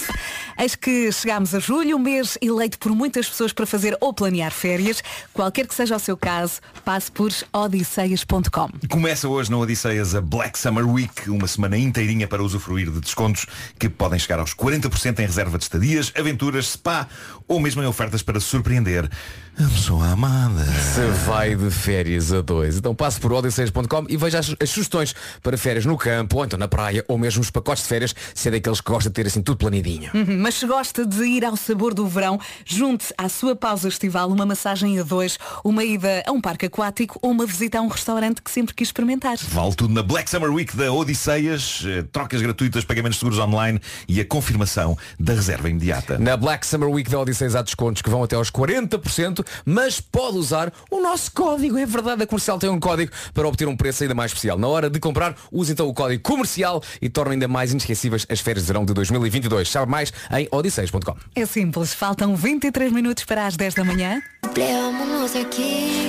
Eis 0.59 0.75
que 0.75 1.11
chegámos 1.13 1.55
a 1.55 1.59
julho, 1.59 1.97
um 1.97 2.01
mês 2.01 2.39
eleito 2.41 2.79
por 2.79 2.93
muitas 2.93 3.29
pessoas 3.29 3.53
para 3.53 3.67
fazer 3.67 3.97
ou 4.01 4.13
planear 4.13 4.53
férias. 4.53 5.03
Qualquer 5.33 5.67
que 5.67 5.75
seja 5.75 5.97
o 5.97 5.99
seu 5.99 6.17
caso, 6.17 6.61
passe 6.85 7.11
por 7.11 7.33
odisseias.com. 7.53 8.71
Começa 8.89 9.29
hoje 9.29 9.51
na 9.51 9.59
Odisseias 9.59 10.15
a 10.15 10.21
Black 10.21 10.59
Summer 10.59 10.89
Week, 10.89 11.31
uma 11.31 11.47
semana 11.47 11.77
inteirinha 11.77 12.27
para 12.27 12.43
usufruir 12.43 12.91
de 12.91 13.01
descontos 13.01 13.47
que 13.79 13.89
podem 13.89 14.19
chegar 14.19 14.39
aos 14.39 14.55
40% 14.55 15.19
em 15.19 15.27
reserva 15.27 15.59
de 15.59 15.65
estadias, 15.65 16.13
aventuras, 16.17 16.67
spa 16.69 17.09
ou 17.49 17.61
mesmo 17.61 17.83
em 17.83 17.87
ofertas 17.87 18.23
para 18.23 18.41
surpreender 18.41 19.11
a 19.59 19.69
pessoa 19.69 20.09
amada. 20.09 20.65
Se 20.65 21.01
vai 21.27 21.55
de 21.55 21.71
férias 21.71 22.33
a 22.33 22.41
dois. 22.41 22.79
Então 22.79 22.95
passe 22.95 23.21
por 23.21 23.33
odisseias.com 23.33 24.07
e 24.09 24.17
veja 24.17 24.39
as, 24.39 24.55
as 24.59 24.71
sugestões 24.71 25.15
para 25.43 25.59
férias 25.59 25.85
no 25.85 25.97
campo, 25.97 26.39
ou 26.39 26.45
então 26.45 26.59
na 26.59 26.69
praia, 26.69 27.05
ou 27.07 27.19
mesmo 27.19 27.43
os 27.43 27.51
pacotes 27.51 27.83
de 27.83 27.89
férias, 27.89 28.15
se 28.35 28.49
é 28.49 28.53
daqueles 28.53 28.81
que 28.81 28.91
gosta 28.91 29.11
de 29.11 29.15
ter 29.15 29.27
assim 29.27 29.43
tudo 29.43 29.59
planidinho. 29.59 30.11
Uhum, 30.15 30.39
Mas 30.43 30.57
se 30.57 30.67
gosta 30.67 31.07
de 31.07 31.25
ir 31.25 31.45
ao 31.45 31.57
sabor 31.57 31.95
do 31.95 32.05
verão, 32.05 32.37
junte 32.65 33.15
à 33.17 33.29
sua 33.29 33.55
pausa 33.55 33.87
estival 33.87 34.29
uma 34.29 34.45
massagem 34.45 34.99
a 34.99 35.05
dois, 35.05 35.39
uma 35.63 35.85
ida 35.85 36.21
a 36.27 36.33
um 36.33 36.41
parque 36.41 36.67
aquático 36.67 37.17
ou 37.23 37.31
uma 37.31 37.47
visita 37.47 37.79
a 37.79 37.81
um 37.81 37.87
restaurante 37.87 38.43
que 38.43 38.51
sempre 38.51 38.75
quis 38.75 38.89
experimentar. 38.89 39.37
Vale 39.37 39.77
tudo 39.77 39.95
na 39.95 40.03
Black 40.03 40.29
Summer 40.29 40.53
Week 40.53 40.77
da 40.77 40.93
Odisseias, 40.93 41.85
eh, 41.87 42.03
trocas 42.11 42.43
gratuitas, 42.43 42.85
pagamentos 42.85 43.21
seguros 43.21 43.39
online 43.39 43.81
e 44.09 44.21
a 44.21 44.25
confirmação 44.25 44.99
da 45.17 45.33
reserva 45.33 45.71
imediata. 45.71 46.19
Na 46.19 46.37
Black 46.37 46.67
Summer 46.67 46.89
Week 46.89 47.09
da 47.09 47.21
Odisseias 47.21 47.55
há 47.55 47.63
descontos 47.63 48.03
que 48.03 48.11
vão 48.11 48.25
até 48.25 48.35
aos 48.35 48.51
40%, 48.51 49.47
mas 49.65 50.01
pode 50.01 50.39
usar 50.39 50.73
o 50.91 51.01
nosso 51.01 51.31
código. 51.31 51.79
É 51.79 51.87
verdade, 51.87 52.25
a 52.25 52.27
comercial 52.27 52.59
tem 52.59 52.69
um 52.69 52.81
código 52.81 53.13
para 53.33 53.47
obter 53.47 53.69
um 53.69 53.77
preço 53.77 54.03
ainda 54.03 54.15
mais 54.17 54.33
especial. 54.33 54.59
Na 54.59 54.67
hora 54.67 54.91
de 54.91 54.99
comprar, 54.99 55.37
use 55.53 55.71
então 55.71 55.87
o 55.87 55.95
código 55.95 56.21
comercial 56.21 56.83
e 57.01 57.09
torne 57.09 57.35
ainda 57.35 57.47
mais 57.47 57.71
inesquecíveis 57.71 58.27
as 58.29 58.41
férias 58.41 58.65
de 58.65 58.67
verão 58.67 58.85
de 58.85 58.93
2022. 58.93 59.69
Sabe 59.69 59.89
mais 59.89 60.13
em 60.33 60.49
odisseias.com. 60.51 61.17
É 61.35 61.47
simples, 61.47 61.95
faltam 61.95 62.35
23 62.35 62.93
minutos 62.93 63.25
para 63.25 63.47
as 63.47 63.57
10 63.57 63.75
da 63.75 63.85
manhã. 63.85 64.23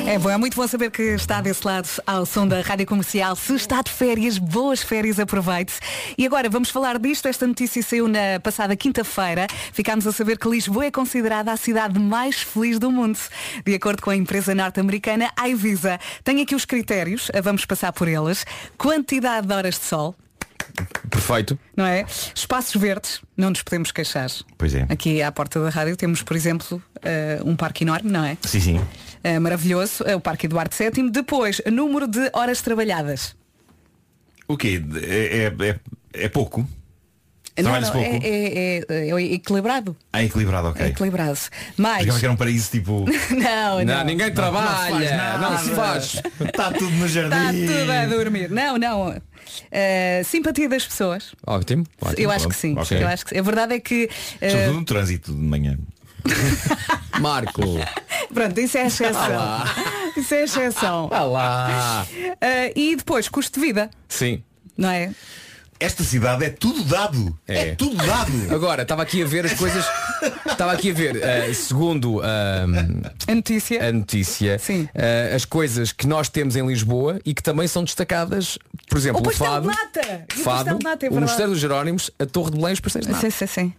É 0.07 0.19
bom, 0.19 0.29
é 0.29 0.37
muito 0.37 0.55
bom 0.55 0.67
saber 0.67 0.91
que 0.91 1.01
está 1.01 1.39
desse 1.39 1.65
lado 1.65 1.87
ao 2.05 2.25
som 2.25 2.47
da 2.47 2.61
Rádio 2.61 2.85
Comercial. 2.85 3.35
Se 3.35 3.53
está 3.55 3.81
de 3.81 3.91
férias, 3.91 4.37
boas 4.37 4.81
férias, 4.81 5.19
aproveite-se. 5.19 5.79
E 6.17 6.25
agora 6.25 6.49
vamos 6.49 6.69
falar 6.69 6.99
disto. 6.99 7.27
Esta 7.27 7.47
notícia 7.47 7.81
saiu 7.81 8.07
na 8.07 8.39
passada 8.41 8.75
quinta-feira. 8.75 9.47
Ficámos 9.71 10.05
a 10.07 10.11
saber 10.11 10.37
que 10.37 10.49
Lisboa 10.49 10.85
é 10.85 10.91
considerada 10.91 11.51
a 11.51 11.57
cidade 11.57 11.99
mais 11.99 12.41
feliz 12.41 12.79
do 12.79 12.91
mundo. 12.91 13.17
De 13.65 13.75
acordo 13.75 14.01
com 14.01 14.09
a 14.09 14.15
empresa 14.15 14.53
norte-americana 14.53 15.31
iVisa. 15.47 15.99
Tem 16.23 16.41
aqui 16.41 16.55
os 16.55 16.65
critérios, 16.65 17.31
vamos 17.43 17.65
passar 17.65 17.93
por 17.93 18.07
eles. 18.07 18.45
Quantidade 18.77 19.47
de 19.47 19.53
horas 19.53 19.75
de 19.75 19.85
sol, 19.85 20.15
Perfeito. 21.09 21.57
não 21.75 21.85
é? 21.85 22.05
Espaços 22.35 22.79
verdes, 22.79 23.21
não 23.37 23.49
nos 23.49 23.61
podemos 23.61 23.91
queixar. 23.91 24.29
Pois 24.57 24.73
é. 24.73 24.85
Aqui 24.89 25.21
à 25.21 25.31
porta 25.31 25.59
da 25.61 25.69
rádio 25.69 25.95
temos, 25.95 26.21
por 26.23 26.35
exemplo, 26.35 26.81
eh, 27.01 27.39
um 27.45 27.55
parque 27.55 27.83
enorme, 27.83 28.09
não 28.11 28.23
é? 28.23 28.37
Sim, 28.43 28.59
sim. 28.59 28.81
Eh, 29.23 29.39
maravilhoso, 29.39 30.03
é 30.05 30.15
o 30.15 30.19
Parque 30.19 30.47
Eduardo 30.47 30.75
VII. 30.75 31.09
Depois, 31.11 31.61
número 31.71 32.07
de 32.07 32.29
horas 32.33 32.61
trabalhadas. 32.61 33.35
O 34.47 34.57
quê? 34.57 34.83
É, 35.01 35.53
é, 35.61 35.69
é, 35.69 35.79
é 36.25 36.29
pouco? 36.29 36.67
Não, 37.55 37.79
não, 37.79 37.91
pouco? 37.91 38.07
é, 38.07 38.17
é- 38.27 38.85
é- 38.89 39.09
é 39.11 39.21
equilibrado. 39.33 39.95
Ah, 40.11 40.23
equilibrado, 40.23 40.69
ok. 40.69 40.83
É 40.83 40.89
equilibrado. 40.89 41.37
Digamos 41.99 42.19
que 42.19 42.25
era 42.25 42.33
um 42.33 42.35
paraíso 42.35 42.71
tipo. 42.71 43.05
não, 43.29 43.77
não. 43.77 43.85
Não, 43.85 44.03
ninguém 44.03 44.33
trabalha, 44.33 45.37
não 45.37 45.57
se 45.59 45.69
faz. 45.69 46.21
Está 46.43 46.71
tudo 46.71 46.89
no 46.95 47.07
jardim. 47.07 47.61
Está 47.63 47.79
tudo 47.79 47.91
a 47.91 48.05
dormir. 48.07 48.49
Não, 48.49 48.77
não. 48.79 49.21
Eh, 49.71 50.21
simpatia 50.25 50.67
das 50.69 50.85
pessoas. 50.85 51.33
Ótimo. 51.45 51.85
ótimo. 52.01 52.19
Eu 52.21 52.31
acho 52.31 52.47
que 52.47 52.55
sim. 52.55 52.75
Ok. 52.77 53.01
Eu 53.01 53.07
acho 53.07 53.23
que 53.25 53.31
sim. 53.33 53.39
A 53.39 53.43
verdade 53.43 53.73
é 53.75 53.79
que. 53.79 54.09
eh, 54.41 54.49
Sobretudo 54.49 54.79
no 54.79 54.85
trânsito 54.85 55.31
de 55.33 55.37
manhã. 55.39 55.77
Marco. 57.19 57.61
Pronto, 58.33 58.59
isso 58.59 58.77
é 58.77 58.87
exceção. 58.87 59.63
Isso 60.15 60.33
é 60.33 60.43
exceção. 60.43 61.09
Eh, 62.41 62.73
e 62.75 62.95
depois, 62.95 63.27
custo 63.29 63.59
de 63.59 63.65
vida, 63.65 63.89
Sim. 64.07 64.43
não 64.77 64.89
é? 64.89 65.11
Esta 65.79 66.03
cidade 66.03 66.45
é 66.45 66.49
tudo 66.49 66.83
dado. 66.85 67.37
É, 67.45 67.75
tudo 67.75 67.95
dado. 67.97 68.31
Agora, 68.55 68.83
estava 68.83 69.03
aqui 69.03 69.21
a 69.21 69.25
ver 69.25 69.45
as 69.45 69.53
coisas. 69.53 69.85
Estava 70.49 70.71
aqui 70.73 70.91
a 70.91 70.93
ver, 70.93 71.15
eh, 71.21 71.53
segundo 71.53 72.21
ahm, 72.21 73.01
A 73.27 73.35
notícia. 73.35 73.87
a 73.87 73.91
notícia, 73.91 74.57
eh, 74.93 75.33
as 75.35 75.45
coisas 75.45 75.91
que 75.91 76.07
nós 76.07 76.29
temos 76.29 76.55
em 76.55 76.65
Lisboa 76.65 77.19
e 77.25 77.33
que 77.33 77.41
também 77.43 77.67
são 77.67 77.83
destacadas, 77.83 78.57
por 78.89 78.97
exemplo, 78.97 79.21
O 79.25 79.27
o, 79.29 79.31
Fado, 79.31 79.69
o 79.69 80.39
Fado 80.39 80.77
de 80.77 80.83
nata, 80.83 81.05
é 81.05 81.09
o. 81.09 81.19
Mosteiro 81.19 81.51
dos 81.51 81.59
Jerónimos, 81.59 82.11
a 82.19 82.25
Torre 82.25 82.51
de 82.51 82.57
Belém 82.57 82.71
e 82.71 82.73
os 82.73 82.79
pastéis 82.79 83.05
de 83.05 83.11
nata. 83.11 83.29
Sim, 83.29 83.31
sim, 83.31 83.47
sim. 83.47 83.73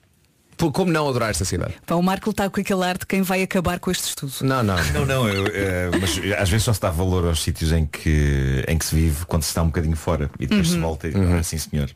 Como 0.73 0.91
não 0.91 1.09
adorar 1.09 1.31
esta 1.31 1.45
cidade? 1.45 1.75
Pá, 1.85 1.97
o 1.97 2.03
Marco 2.03 2.31
está 2.31 2.49
com 2.49 2.61
aquele 2.61 2.85
ar 2.85 2.97
de 2.97 3.05
quem 3.05 3.23
vai 3.23 3.43
acabar 3.43 3.81
com 3.81 3.91
este 3.91 4.05
estudo. 4.05 4.33
Não, 4.43 4.63
não. 4.63 4.77
Não, 4.93 5.05
não, 5.05 5.29
eu, 5.29 5.47
eh, 5.49 5.91
mas 6.01 6.13
às 6.41 6.49
vezes 6.49 6.63
só 6.65 6.73
se 6.73 6.81
dá 6.81 6.91
valor 6.91 7.27
aos 7.27 7.43
sítios 7.43 7.73
em 7.73 7.85
que, 7.85 8.65
em 8.69 8.79
que 8.79 8.85
se 8.85 8.95
vive 8.95 9.27
quando 9.27 9.43
se 9.43 9.49
está 9.49 9.63
um 9.63 9.67
bocadinho 9.67 9.97
fora 9.97 10.31
e 10.39 10.47
depois 10.47 10.69
se 10.69 10.77
Uhum. 10.77 10.81
volta 10.83 11.09
e 11.09 11.13
ah, 11.17 11.43
sim 11.43 11.59
senhor. 11.59 11.91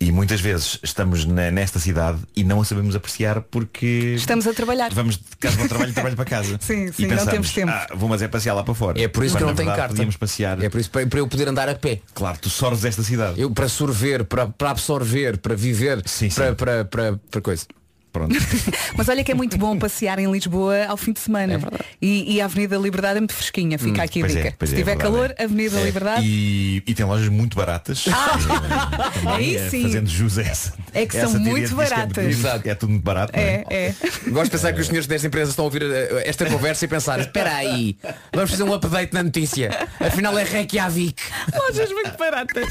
E 0.00 0.12
muitas 0.12 0.40
vezes 0.40 0.78
estamos 0.82 1.24
na- 1.24 1.50
nesta 1.50 1.78
cidade 1.78 2.18
e 2.34 2.44
não 2.44 2.60
a 2.60 2.64
sabemos 2.64 2.94
apreciar 2.94 3.40
porque 3.42 4.14
Estamos 4.16 4.46
a 4.46 4.52
trabalhar. 4.52 4.92
vamos 4.92 5.16
de 5.16 5.36
casa 5.38 5.56
para 5.56 5.66
o 5.66 5.68
trabalho 5.68 5.90
e 5.90 5.94
trabalho 5.94 6.16
para 6.16 6.24
casa. 6.24 6.58
Sim, 6.60 6.90
sim, 6.92 7.02
e 7.04 7.06
não 7.06 7.16
pensamos, 7.16 7.30
temos 7.32 7.52
tempo. 7.52 7.70
Ah, 7.72 7.86
vou 7.94 8.08
mas 8.08 8.22
é 8.22 8.28
passear 8.28 8.54
lá 8.54 8.62
para 8.62 8.74
fora. 8.74 9.00
É 9.00 9.08
por 9.08 9.24
isso 9.24 9.36
que 9.36 9.42
Quando, 9.42 9.48
não 9.50 9.56
tenho 9.56 9.68
carta. 9.70 9.88
Podíamos 9.88 10.16
passear. 10.16 10.62
É 10.62 10.68
por 10.68 10.80
isso 10.80 10.90
para, 10.90 11.06
para 11.06 11.18
eu 11.18 11.26
poder 11.26 11.48
andar 11.48 11.68
a 11.68 11.74
pé. 11.74 12.00
Claro, 12.14 12.38
tu 12.40 12.48
sorves 12.50 12.84
esta 12.84 13.02
cidade. 13.02 13.40
Eu 13.40 13.50
para 13.50 13.68
sorver, 13.68 14.24
para, 14.24 14.46
para 14.46 14.70
absorver, 14.70 15.38
para 15.38 15.54
viver, 15.54 16.02
Para, 16.34 16.54
para, 16.54 16.84
para, 16.84 17.20
para 17.30 17.40
coisa. 17.40 17.66
Pronto. 18.12 18.34
Mas 18.96 19.08
olha 19.08 19.24
que 19.24 19.32
é 19.32 19.34
muito 19.34 19.56
bom 19.56 19.78
passear 19.78 20.18
em 20.18 20.30
Lisboa 20.30 20.84
ao 20.86 20.96
fim 20.96 21.12
de 21.12 21.20
semana. 21.20 21.58
e, 22.00 22.34
e 22.34 22.40
a 22.40 22.44
Avenida 22.44 22.76
Liberdade 22.76 23.16
é 23.16 23.20
muito 23.20 23.34
fresquinha. 23.34 23.78
Fica 23.78 24.00
Hum, 24.02 24.04
aqui 24.04 24.22
a 24.22 24.26
é, 24.26 24.28
dica. 24.28 24.54
pois 24.58 24.70
Se 24.70 24.76
é, 24.76 24.78
é 24.78 24.82
tiver 24.82 24.96
verdade, 24.96 25.14
calor, 25.14 25.34
é. 25.38 25.44
Avenida 25.44 25.80
É, 25.80 25.84
Liberdade. 25.84 26.26
E, 26.26 26.82
e 26.86 26.94
tem 26.94 27.06
lojas 27.06 27.28
muito 27.28 27.56
baratas. 27.56 28.04
Também, 28.04 29.56
Aí 29.58 29.70
sim. 29.70 29.82
Fazendo 29.84 30.08
jus 30.08 30.38
a 30.38 30.42
essa. 30.42 30.74
É 30.92 31.06
que 31.06 31.16
essa 31.16 31.28
são 31.28 31.40
muito 31.40 31.72
é 31.72 31.74
baratas. 31.74 32.44
É 32.66 32.74
tudo 32.74 32.90
muito 32.90 33.02
barato. 33.04 33.32
não 33.34 33.42
É, 33.42 33.64
é. 33.70 33.94
Gosto 34.28 34.44
de 34.44 34.50
pensar 34.50 34.72
que 34.74 34.80
os 34.80 34.86
senhores 34.86 35.06
desta 35.06 35.26
empresa 35.26 35.50
estão 35.50 35.64
a 35.64 35.66
ouvir 35.66 35.82
eh, 35.82 36.22
esta 36.26 36.44
conversa 36.46 36.84
e 36.84 36.88
pensar, 36.88 37.18
espera 37.20 37.54
aí, 37.56 37.96
vamos 38.34 38.50
fazer 38.50 38.62
um 38.64 38.74
update 38.74 39.12
na 39.14 39.22
notícia. 39.22 39.70
Afinal 39.98 40.38
é 40.38 40.44
Reykjavik. 40.44 41.22
Lojas 41.56 41.90
muito 41.92 42.16
baratas. 42.18 42.66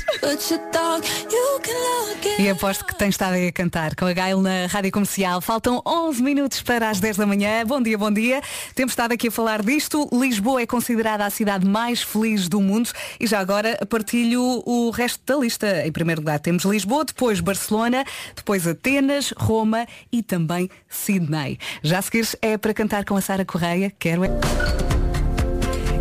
E 2.40 2.50
aposto 2.50 2.86
que 2.86 2.96
tens 2.96 3.10
estado 3.16 3.34
aí 3.34 3.48
a 3.48 3.52
cantar 3.52 3.96
com 3.96 4.06
a 4.06 4.14
Gail 4.14 4.42
na 4.42 4.68
Rádio 4.68 4.92
Comercial. 4.92 5.31
Faltam 5.40 5.82
11 5.86 6.22
minutos 6.22 6.62
para 6.62 6.90
as 6.90 7.00
10 7.00 7.18
da 7.18 7.26
manhã. 7.26 7.66
Bom 7.66 7.82
dia, 7.82 7.98
bom 7.98 8.12
dia. 8.12 8.42
Temos 8.76 8.92
estado 8.92 9.14
aqui 9.14 9.28
a 9.28 9.32
falar 9.32 9.62
disto. 9.62 10.10
Lisboa 10.12 10.62
é 10.62 10.66
considerada 10.66 11.26
a 11.26 11.30
cidade 11.30 11.66
mais 11.66 12.02
feliz 12.02 12.50
do 12.50 12.60
mundo. 12.60 12.90
E 13.20 13.28
já 13.28 13.40
agora 13.40 13.78
partilho 13.88 14.64
o 14.66 14.90
resto 14.90 15.22
da 15.26 15.40
lista. 15.40 15.86
Em 15.86 15.92
primeiro 15.92 16.22
lugar 16.22 16.40
temos 16.40 16.66
Lisboa, 16.66 17.06
depois 17.06 17.40
Barcelona, 17.40 18.04
depois 18.36 18.68
Atenas, 18.68 19.32
Roma 19.38 19.86
e 20.12 20.24
também 20.24 20.70
Sydney. 20.90 21.60
Já 21.84 22.00
a 22.00 22.02
seguir 22.02 22.28
é 22.42 22.58
para 22.58 22.74
cantar 22.74 23.06
com 23.06 23.16
a 23.16 23.22
Sara 23.22 23.46
Correia. 23.46 23.94
Quero 24.00 24.26
é... 24.26 25.01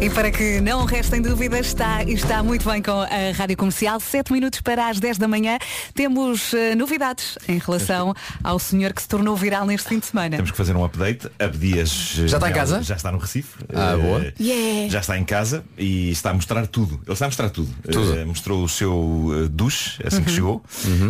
E 0.03 0.09
para 0.09 0.31
que 0.31 0.63
não 0.63 0.87
restem 0.87 1.21
dúvidas, 1.21 1.67
está, 1.67 2.03
está 2.05 2.43
muito 2.43 2.67
bem 2.67 2.81
com 2.83 3.03
a 3.03 3.33
Rádio 3.37 3.55
Comercial. 3.55 4.01
Sete 4.01 4.33
minutos 4.33 4.63
para 4.63 4.89
as 4.89 4.99
10 4.99 5.19
da 5.19 5.29
manhã. 5.29 5.59
Temos 5.93 6.55
eh, 6.55 6.75
novidades 6.75 7.37
em 7.47 7.59
relação 7.59 8.15
ao 8.43 8.59
senhor 8.59 8.95
que 8.95 9.03
se 9.03 9.09
tornou 9.09 9.37
viral 9.37 9.67
neste 9.67 9.91
fim 9.91 9.99
de 9.99 10.07
semana. 10.07 10.37
Temos 10.37 10.53
que 10.53 10.57
fazer 10.57 10.75
um 10.75 10.83
update. 10.83 11.29
Abdias 11.39 11.91
Já 12.17 12.39
está 12.39 12.49
em 12.49 12.53
casa? 12.55 12.83
Já 12.83 12.97
está 12.97 13.13
no 13.13 13.19
Recife. 13.19 13.59
Ah, 13.75 13.93
Eh, 13.93 13.97
boa. 13.99 14.33
Yeah. 14.41 14.89
Já 14.91 15.01
está 15.01 15.19
em 15.19 15.25
casa 15.25 15.63
e 15.77 16.11
está 16.11 16.31
a 16.31 16.35
mostrar 16.35 16.67
tudo. 16.67 16.95
Ele 17.05 17.13
está 17.13 17.27
a 17.27 17.29
mostrar 17.29 17.51
tudo. 17.51 17.71
Tudo. 17.93 18.19
Eh, 18.19 18.25
mostrou 18.25 18.65
o 18.65 18.69
seu 18.71 19.45
eh, 19.45 19.49
duche 19.51 20.01
assim 20.03 20.23
que 20.23 20.31
Uhum. 20.31 20.35
chegou. 20.35 20.65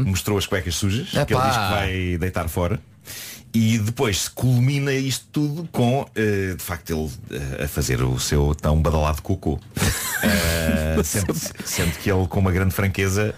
Mostrou 0.04 0.36
as 0.36 0.46
cuecas 0.46 0.74
sujas, 0.74 1.10
que 1.10 1.16
ele 1.16 1.26
Epá. 1.32 1.46
diz 1.48 1.56
que 1.56 1.70
vai 1.70 2.18
deitar 2.18 2.48
fora. 2.48 2.80
E 3.52 3.78
depois 3.78 4.22
se 4.22 4.30
culmina 4.30 4.92
isto 4.92 5.26
tudo 5.32 5.68
com, 5.72 6.06
eh, 6.14 6.54
de 6.56 6.62
facto, 6.62 6.90
ele 6.90 7.10
eh, 7.32 7.64
a 7.64 7.68
fazer 7.68 8.00
o 8.02 8.18
seu 8.18 8.54
tão 8.54 8.80
badalado 8.80 9.22
cocô. 9.22 9.58
Eh, 10.22 11.00
sendo, 11.02 11.34
sendo 11.64 11.92
que 11.98 12.10
ele, 12.12 12.26
com 12.28 12.40
uma 12.40 12.52
grande 12.52 12.74
franqueza, 12.74 13.34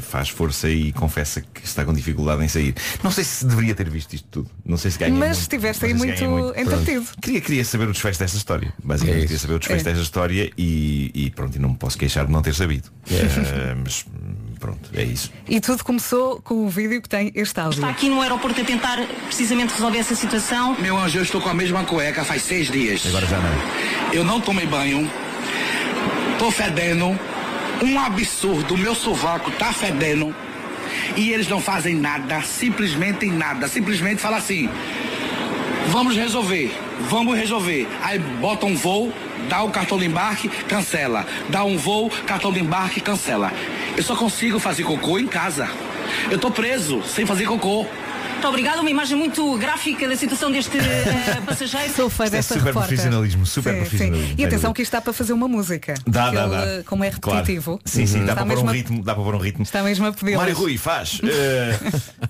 faz 0.00 0.28
força 0.28 0.68
e 0.68 0.92
confessa 0.92 1.40
que 1.40 1.64
está 1.64 1.84
com 1.84 1.92
dificuldade 1.92 2.42
em 2.44 2.48
sair. 2.48 2.74
Não 3.04 3.10
sei 3.12 3.22
se 3.22 3.46
deveria 3.46 3.72
ter 3.72 3.88
visto 3.88 4.14
isto 4.14 4.26
tudo. 4.28 4.50
Não 4.64 4.76
sei 4.76 4.90
se 4.90 4.98
ganha 4.98 5.12
Mas 5.12 5.28
muito. 5.28 5.40
estiveste 5.42 5.84
aí 5.84 5.92
ganha 5.92 6.28
muito 6.28 6.58
entretido. 6.58 7.06
Queria, 7.22 7.40
queria 7.40 7.64
saber 7.64 7.88
o 7.88 7.92
desfecho 7.92 8.18
desta 8.18 8.36
história. 8.36 8.72
Basicamente, 8.82 9.18
É 9.22 9.26
queria 9.26 9.38
saber 9.38 9.54
o 9.54 9.58
desfecho 9.60 9.80
É. 9.80 9.84
desta 9.84 10.02
história 10.02 10.50
e, 10.58 11.12
e 11.14 11.30
pronto, 11.30 11.54
e 11.54 11.58
não 11.60 11.68
me 11.68 11.76
posso 11.76 11.96
queixar 11.96 12.26
de 12.26 12.32
não 12.32 12.42
ter 12.42 12.54
sabido. 12.54 12.90
Eh, 13.08 13.74
mas 13.82 14.04
pronto, 14.58 14.90
é 14.94 15.02
isso. 15.02 15.30
E 15.48 15.60
tudo 15.60 15.84
começou 15.84 16.40
com 16.42 16.66
o 16.66 16.68
vídeo 16.68 17.00
que 17.00 17.08
tem 17.08 17.32
este 17.34 17.58
áudio. 17.60 17.78
Está 17.78 17.90
aqui 17.90 18.08
no 18.08 18.20
aeroporto 18.20 18.60
a 18.60 18.64
tentar 18.64 18.98
precisamente 19.26 19.72
resolver 19.72 19.98
essa 19.98 20.14
situação. 20.14 20.76
Meu 20.78 20.96
anjo, 20.96 21.18
eu 21.18 21.22
estou 21.22 21.40
com 21.40 21.48
a 21.48 21.54
mesma 21.54 21.84
cueca 21.84 22.24
faz 22.24 22.42
seis 22.42 22.70
dias. 22.70 23.06
Agora 23.06 23.26
já 23.26 23.38
não. 23.38 24.12
Eu 24.12 24.24
não 24.24 24.40
tomei 24.40 24.66
banho. 24.66 25.10
Tô 26.38 26.50
fedendo. 26.50 27.18
Um 27.82 27.98
absurdo. 27.98 28.76
Meu 28.76 28.94
sovaco 28.94 29.50
tá 29.52 29.72
fedendo. 29.72 30.34
E 31.16 31.30
eles 31.30 31.48
não 31.48 31.60
fazem 31.60 31.94
nada. 31.94 32.40
Simplesmente 32.42 33.26
nada. 33.26 33.68
Simplesmente 33.68 34.20
fala 34.20 34.36
assim. 34.36 34.68
Vamos 35.88 36.16
resolver. 36.16 36.72
Vamos 37.08 37.36
resolver. 37.36 37.88
Aí 38.02 38.18
bota 38.18 38.66
um 38.66 38.74
voo, 38.74 39.12
dá 39.48 39.62
o 39.62 39.70
cartão 39.70 39.98
de 39.98 40.06
embarque, 40.06 40.48
cancela. 40.48 41.26
Dá 41.48 41.64
um 41.64 41.76
voo, 41.76 42.10
cartão 42.26 42.52
de 42.52 42.60
embarque, 42.60 43.00
cancela. 43.00 43.52
Eu 43.96 44.02
só 44.02 44.14
consigo 44.16 44.58
fazer 44.58 44.84
cocô 44.84 45.18
em 45.18 45.26
casa. 45.26 45.68
Eu 46.30 46.38
tô 46.38 46.50
preso, 46.50 47.02
sem 47.02 47.26
fazer 47.26 47.46
cocô. 47.46 47.86
Muito 48.38 48.50
obrigada, 48.50 48.80
uma 48.80 48.88
imagem 48.90 49.18
muito 49.18 49.58
gráfica 49.58 50.06
da 50.08 50.16
situação 50.16 50.52
deste 50.52 50.78
eh, 50.78 51.40
passageiro. 51.44 51.92
Sou 51.92 52.08
fã 52.08 52.22
Isto 52.22 52.34
é 52.34 52.36
desta 52.38 52.54
super 52.54 52.66
repórter. 52.68 52.88
profissionalismo, 52.96 53.44
super 53.44 53.72
Sim, 53.72 53.78
profissionalismo, 53.80 54.28
sim. 54.28 54.34
E 54.38 54.44
atenção 54.44 54.72
que 54.72 54.80
isto 54.80 54.90
está 54.94 55.00
para 55.00 55.12
fazer 55.12 55.32
uma 55.32 55.48
música. 55.48 55.94
Dá, 56.06 56.30
dá, 56.30 56.44
ele, 56.44 56.50
dá. 56.78 56.84
Como 56.84 57.02
é 57.02 57.10
Claro. 57.10 57.40
repetitivo. 57.40 57.80
Sim, 57.84 58.06
sim, 58.06 58.18
dá 58.24 58.34
está 58.34 58.46
para, 58.46 58.54
pôr 58.54 58.64
um 58.64 58.68
a- 58.68 58.72
ritmo, 58.72 59.02
dá 59.02 59.12
para 59.16 59.24
pôr 59.24 59.34
um 59.34 59.38
ritmo. 59.38 59.64
Está 59.64 59.82
mesmo 59.82 60.06
a 60.06 60.12
pedir. 60.12 60.36
Mário 60.36 60.54
Rui, 60.54 60.78
faz. 60.78 61.20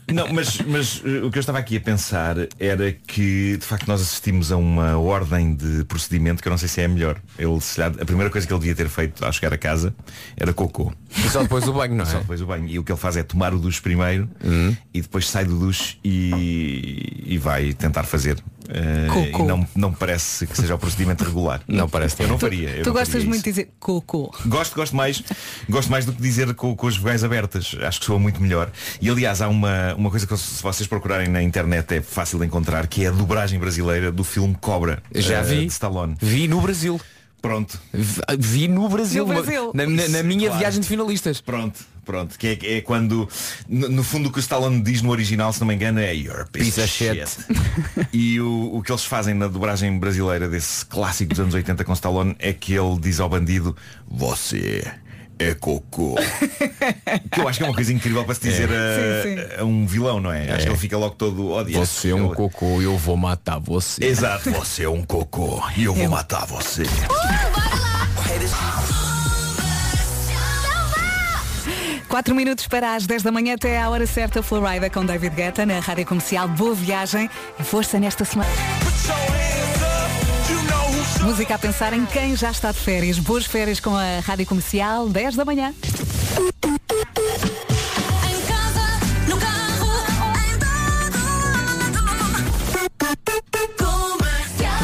Eh, 0.08 0.14
não, 0.14 0.28
mas, 0.32 0.58
mas 0.66 1.02
eh, 1.04 1.22
o 1.22 1.30
que 1.30 1.36
eu 1.36 1.40
estava 1.40 1.58
aqui 1.58 1.76
a 1.76 1.80
pensar 1.80 2.36
era 2.58 2.90
que 2.92 3.58
de 3.58 3.64
facto 3.66 3.86
nós 3.86 4.00
assistimos 4.00 4.50
a 4.50 4.56
uma 4.56 4.96
ordem 4.96 5.54
de 5.54 5.84
procedimento 5.84 6.40
que 6.42 6.48
eu 6.48 6.50
não 6.50 6.56
sei 6.58 6.68
se 6.68 6.80
é 6.80 6.86
a 6.86 6.88
melhor. 6.88 7.20
Ele, 7.38 7.60
se 7.60 7.82
a 7.82 7.90
primeira 7.90 8.30
coisa 8.30 8.46
que 8.46 8.52
ele 8.52 8.60
devia 8.60 8.74
ter 8.74 8.88
feito 8.88 9.22
ao 9.24 9.30
chegar 9.32 9.52
a 9.52 9.58
casa 9.58 9.94
era 10.36 10.54
cocô. 10.54 10.90
E 11.16 11.28
só 11.28 11.42
depois 11.42 11.68
o 11.68 11.72
banho, 11.74 11.94
não 11.94 12.06
Só 12.06 12.16
é? 12.16 12.20
depois 12.20 12.40
o 12.40 12.46
banho. 12.46 12.66
E 12.66 12.78
o 12.78 12.84
que 12.84 12.90
ele 12.90 12.98
faz 12.98 13.16
é 13.18 13.22
tomar 13.22 13.52
o 13.52 13.58
duche 13.58 13.80
primeiro 13.82 14.28
e 14.94 15.02
depois 15.02 15.28
sai 15.28 15.44
do 15.44 15.58
duche 15.58 15.97
e, 16.04 17.24
e 17.26 17.38
vai 17.38 17.72
tentar 17.72 18.04
fazer. 18.04 18.36
Cocô. 19.08 19.44
e 19.44 19.46
não, 19.46 19.66
não 19.74 19.92
parece 19.94 20.46
que 20.46 20.54
seja 20.54 20.74
o 20.74 20.78
procedimento 20.78 21.24
regular. 21.24 21.62
Não 21.66 21.88
parece 21.88 22.22
Eu 22.22 22.28
não 22.28 22.36
Tu- 22.36 22.40
faria. 22.42 22.68
eu 22.68 22.82
Tu 22.82 22.86
não 22.88 22.92
gostas 22.92 23.12
faria 23.14 23.26
muito 23.28 23.42
de 23.42 23.50
dizer 23.50 23.70
cocô. 23.80 24.30
Gosto, 24.44 24.74
gosto 24.74 24.94
mais, 24.94 25.22
gosto 25.70 25.90
mais 25.90 26.04
do 26.04 26.12
que 26.12 26.20
dizer 26.20 26.52
com, 26.54 26.76
com 26.76 26.86
as 26.86 26.96
vogais 26.98 27.24
abertas. 27.24 27.74
Acho 27.80 28.00
que 28.00 28.04
soa 28.04 28.18
muito 28.18 28.42
melhor. 28.42 28.70
E 29.00 29.08
aliás, 29.08 29.40
há 29.40 29.48
uma, 29.48 29.94
uma 29.94 30.10
coisa 30.10 30.26
que 30.26 30.36
se 30.36 30.62
vocês 30.62 30.86
procurarem 30.86 31.28
na 31.28 31.42
internet 31.42 31.94
é 31.94 32.02
fácil 32.02 32.38
de 32.38 32.44
encontrar, 32.44 32.86
que 32.88 33.04
é 33.04 33.08
a 33.08 33.10
dobragem 33.10 33.58
brasileira 33.58 34.12
do 34.12 34.22
filme 34.22 34.54
Cobra. 34.60 35.02
Já 35.14 35.38
eh, 35.38 35.42
vi. 35.44 35.60
de 35.66 35.72
Stallone. 35.72 36.14
Vi 36.20 36.46
no 36.46 36.60
Brasil. 36.60 37.00
Pronto. 37.40 37.78
Vi- 37.92 38.20
Vi 38.38 38.68
no 38.68 38.88
Brasil. 38.88 39.26
No 39.26 39.32
Brasil. 39.32 39.70
Na, 39.74 39.86
na- 39.86 40.08
na 40.08 40.22
minha 40.22 40.46
Claro. 40.48 40.58
viagem 40.58 40.80
de 40.80 40.88
finalistas. 40.88 41.40
Pronto, 41.40 41.80
pronto. 42.04 42.36
Que 42.38 42.58
é, 42.62 42.76
é 42.78 42.80
quando, 42.80 43.28
no, 43.68 43.88
no 43.88 44.02
fundo 44.02 44.28
o 44.28 44.32
que 44.32 44.38
o 44.38 44.40
Stallone 44.40 44.82
diz 44.82 45.02
no 45.02 45.10
original, 45.10 45.52
se 45.52 45.60
não 45.60 45.68
me 45.68 45.74
engano, 45.74 46.00
é 46.00 46.12
You're 46.14 46.42
a 46.42 46.46
piece, 46.46 46.72
Piece 46.80 46.80
of 46.80 47.22
of 47.22 47.26
shit. 47.30 48.08
e 48.12 48.40
o, 48.40 48.74
o 48.76 48.82
que 48.82 48.90
eles 48.90 49.04
fazem 49.04 49.34
na 49.34 49.46
dobragem 49.46 49.96
brasileira 49.98 50.48
desse 50.48 50.84
clássico 50.84 51.30
dos 51.30 51.40
anos 51.40 51.54
80 51.54 51.84
com 51.84 51.92
Stallone 51.92 52.34
é 52.40 52.52
que 52.52 52.74
ele 52.74 52.98
diz 52.98 53.20
ao 53.20 53.28
bandido, 53.28 53.76
você 54.06 54.84
é 55.38 55.54
cocô. 55.54 56.16
que 57.30 57.40
eu 57.40 57.48
acho 57.48 57.58
que 57.58 57.64
é 57.64 57.68
uma 57.68 57.74
coisa 57.74 57.92
incrível 57.92 58.24
para 58.24 58.34
se 58.34 58.40
dizer 58.40 58.68
a, 58.70 59.22
Sim, 59.22 59.36
sim. 59.36 59.60
a 59.60 59.64
um 59.64 59.86
vilão, 59.86 60.20
não 60.20 60.32
é? 60.32 60.50
Acho 60.50 60.64
que 60.64 60.70
ele 60.72 60.78
fica 60.78 60.98
logo 60.98 61.14
todo 61.14 61.50
odiado. 61.52 61.86
Você 61.86 62.10
é 62.10 62.14
um 62.14 62.34
cocô 62.34 62.80
e 62.80 62.84
eu 62.84 62.96
vou 62.96 63.16
matar 63.16 63.58
você. 63.58 64.04
Exato, 64.04 64.50
você 64.50 64.84
é 64.84 64.88
um 64.88 65.02
cocô 65.02 65.62
e 65.76 65.84
eu 65.84 65.94
vou 65.94 66.08
matar 66.08 66.46
você. 66.46 66.82
Quatro 72.08 72.34
minutos 72.34 72.66
para 72.66 72.94
as 72.94 73.06
10 73.06 73.22
da 73.22 73.30
manhã 73.30 73.54
até 73.54 73.80
à 73.80 73.90
hora 73.90 74.06
certa 74.06 74.42
Florida 74.42 74.88
com 74.88 75.04
David 75.04 75.34
Guetta 75.36 75.66
na 75.66 75.78
Rádio 75.78 76.06
Comercial. 76.06 76.48
Boa 76.48 76.74
viagem 76.74 77.28
e 77.60 77.62
força 77.62 78.00
nesta 78.00 78.24
semana. 78.24 78.50
Música 81.22 81.54
a 81.54 81.58
pensar 81.58 81.92
em 81.92 82.06
quem 82.06 82.36
já 82.36 82.50
está 82.50 82.72
de 82.72 82.78
férias. 82.78 83.18
Boas 83.18 83.44
férias 83.44 83.80
com 83.80 83.94
a 83.96 84.20
Rádio 84.20 84.46
Comercial, 84.46 85.08
10 85.08 85.36
da 85.36 85.44
manhã. 85.44 85.74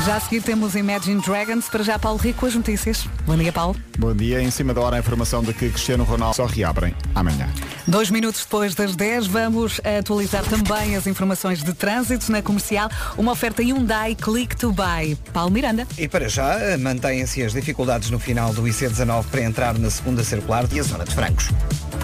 Já 0.04 0.16
a 0.16 0.20
seguir 0.20 0.42
temos 0.42 0.74
Imagine 0.74 1.20
Dragons. 1.22 1.66
Para 1.68 1.82
já, 1.82 1.98
Paulo 1.98 2.18
Rico, 2.18 2.44
as 2.44 2.54
notícias. 2.54 3.06
Bom 3.26 3.36
dia, 3.38 3.50
Paulo. 3.52 3.74
Bom 3.98 4.14
dia. 4.14 4.42
Em 4.42 4.50
cima 4.50 4.74
da 4.74 4.80
hora 4.82 4.96
a 4.96 4.98
informação 4.98 5.42
de 5.42 5.54
que 5.54 5.70
Cristiano 5.70 6.04
Ronaldo 6.04 6.36
só 6.36 6.44
reabrem 6.44 6.94
amanhã. 7.14 7.48
Dois 7.86 8.10
minutos 8.10 8.42
depois 8.42 8.74
das 8.74 8.94
10, 8.96 9.26
vamos 9.28 9.80
atualizar 9.98 10.42
também 10.44 10.94
as 10.96 11.06
informações 11.06 11.62
de 11.62 11.72
trânsito 11.72 12.30
na 12.30 12.42
comercial. 12.42 12.90
Uma 13.16 13.32
oferta 13.32 13.62
Hyundai 13.62 14.14
Click 14.14 14.54
to 14.56 14.72
Buy. 14.72 15.16
Paulo 15.32 15.50
Miranda. 15.50 15.86
E 15.96 16.06
para 16.06 16.28
já, 16.28 16.58
mantêm-se 16.78 17.42
as 17.42 17.52
dificuldades 17.54 18.10
no 18.10 18.18
final 18.18 18.52
do 18.52 18.62
IC19 18.64 19.24
para 19.30 19.42
entrar 19.42 19.78
na 19.78 19.88
segunda 19.90 20.22
circular 20.22 20.66
e 20.70 20.80
a 20.80 20.82
zona 20.82 21.04
de 21.04 21.14
Francos. 21.14 21.48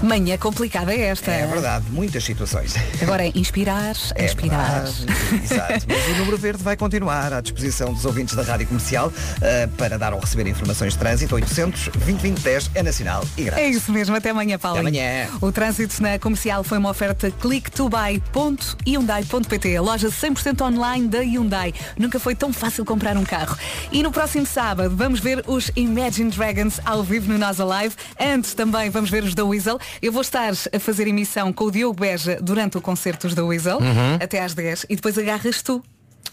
Manhã 0.03 0.39
complicada 0.39 0.95
é 0.95 1.01
esta. 1.09 1.31
É 1.31 1.47
verdade, 1.47 1.85
muitas 1.91 2.25
situações. 2.25 2.75
Agora 3.03 3.27
é 3.27 3.33
inspirar, 3.35 3.95
É 4.15 4.25
inspirar. 4.25 4.85
verdade, 4.85 5.45
Exato. 5.45 5.87
Mas 5.87 6.07
o 6.09 6.19
número 6.21 6.39
verde 6.39 6.63
vai 6.63 6.75
continuar 6.75 7.35
à 7.35 7.41
disposição 7.43 7.90
dos 7.93 8.05
ouvintes 8.05 8.35
da 8.35 8.43
Rádio 8.43 8.67
Comercial 8.67 9.13
eh, 9.41 9.69
para 9.77 9.99
dar 9.99 10.13
ou 10.15 10.21
receber 10.21 10.47
informações 10.49 10.93
de 10.95 10.99
trânsito. 10.99 11.35
800 11.35 11.89
2010 11.89 12.71
é 12.75 12.83
nacional 12.83 13.25
e 13.37 13.43
grátis. 13.45 13.65
É 13.65 13.69
isso 13.69 13.93
mesmo, 13.93 14.17
até 14.17 14.31
amanhã, 14.31 14.59
Paulo. 14.59 14.79
Até 14.79 14.89
amanhã. 14.89 15.29
O 15.41 15.53
trânsito 15.53 16.03
na 16.03 16.19
comercial 16.19 16.65
foi 16.65 16.79
uma 16.79 16.91
oferta 16.91 17.31
click2buy.hyundai.pt, 17.31 19.77
a 19.77 19.83
loja 19.83 20.09
100% 20.09 20.61
online 20.63 21.09
da 21.09 21.21
Hyundai. 21.21 21.73
Nunca 21.99 22.19
foi 22.19 22.35
tão 22.35 22.53
fácil 22.53 22.85
comprar 22.85 23.17
um 23.17 23.25
carro. 23.25 23.57
E 23.93 24.03
no 24.03 24.11
próximo 24.13 24.47
sábado 24.47 24.95
vamos 24.97 25.21
ver 25.21 25.45
os 25.47 25.71
Imagine 25.77 26.31
Dragons 26.31 26.81
ao 26.85 27.03
vivo 27.03 27.31
no 27.33 27.39
Nós 27.39 27.61
Alive. 27.61 27.95
Antes 28.19 28.55
também 28.55 28.89
vamos 28.91 29.11
ver 29.11 29.23
os 29.25 29.35
da 29.35 29.45
Weasel. 29.45 29.79
Eu 30.01 30.13
vou 30.13 30.23
estar 30.23 30.53
a 30.73 30.79
fazer 30.81 31.07
emissão 31.07 31.53
com 31.53 31.65
o 31.65 31.71
Diogo 31.71 32.01
Beja 32.01 32.39
durante 32.41 32.79
o 32.79 32.81
concerto 32.81 33.27
dos 33.27 33.35
da 33.35 33.45
Weasel, 33.45 33.79
Uhum. 33.79 34.15
até 34.21 34.43
às 34.43 34.55
10. 34.55 34.87
E 34.89 34.97
depois 34.97 35.19
agarras 35.19 35.61
tu 35.63 35.83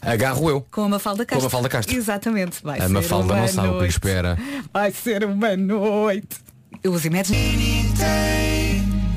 Agarro 0.01 0.49
eu. 0.49 0.65
com 0.71 0.81
a 0.83 0.89
Mafalda 0.89 1.25
Com 1.25 1.29
a 1.29 1.35
Castro. 1.35 1.43
Mafalda 1.45 1.69
Castro. 1.69 1.95
Exatamente. 1.95 2.63
Vai 2.63 2.79
A 2.79 2.83
ser 2.83 2.89
Mafalda 2.89 3.33
uma 3.33 3.41
não 3.41 3.47
sabe 3.47 3.67
o 3.69 3.73
que 3.77 3.83
lhe 3.83 3.87
espera. 3.87 4.37
Vai 4.73 4.91
ser 4.91 5.23
uma 5.25 5.55
noite. 5.57 6.37
Os 6.85 7.05
Imagine. 7.05 7.87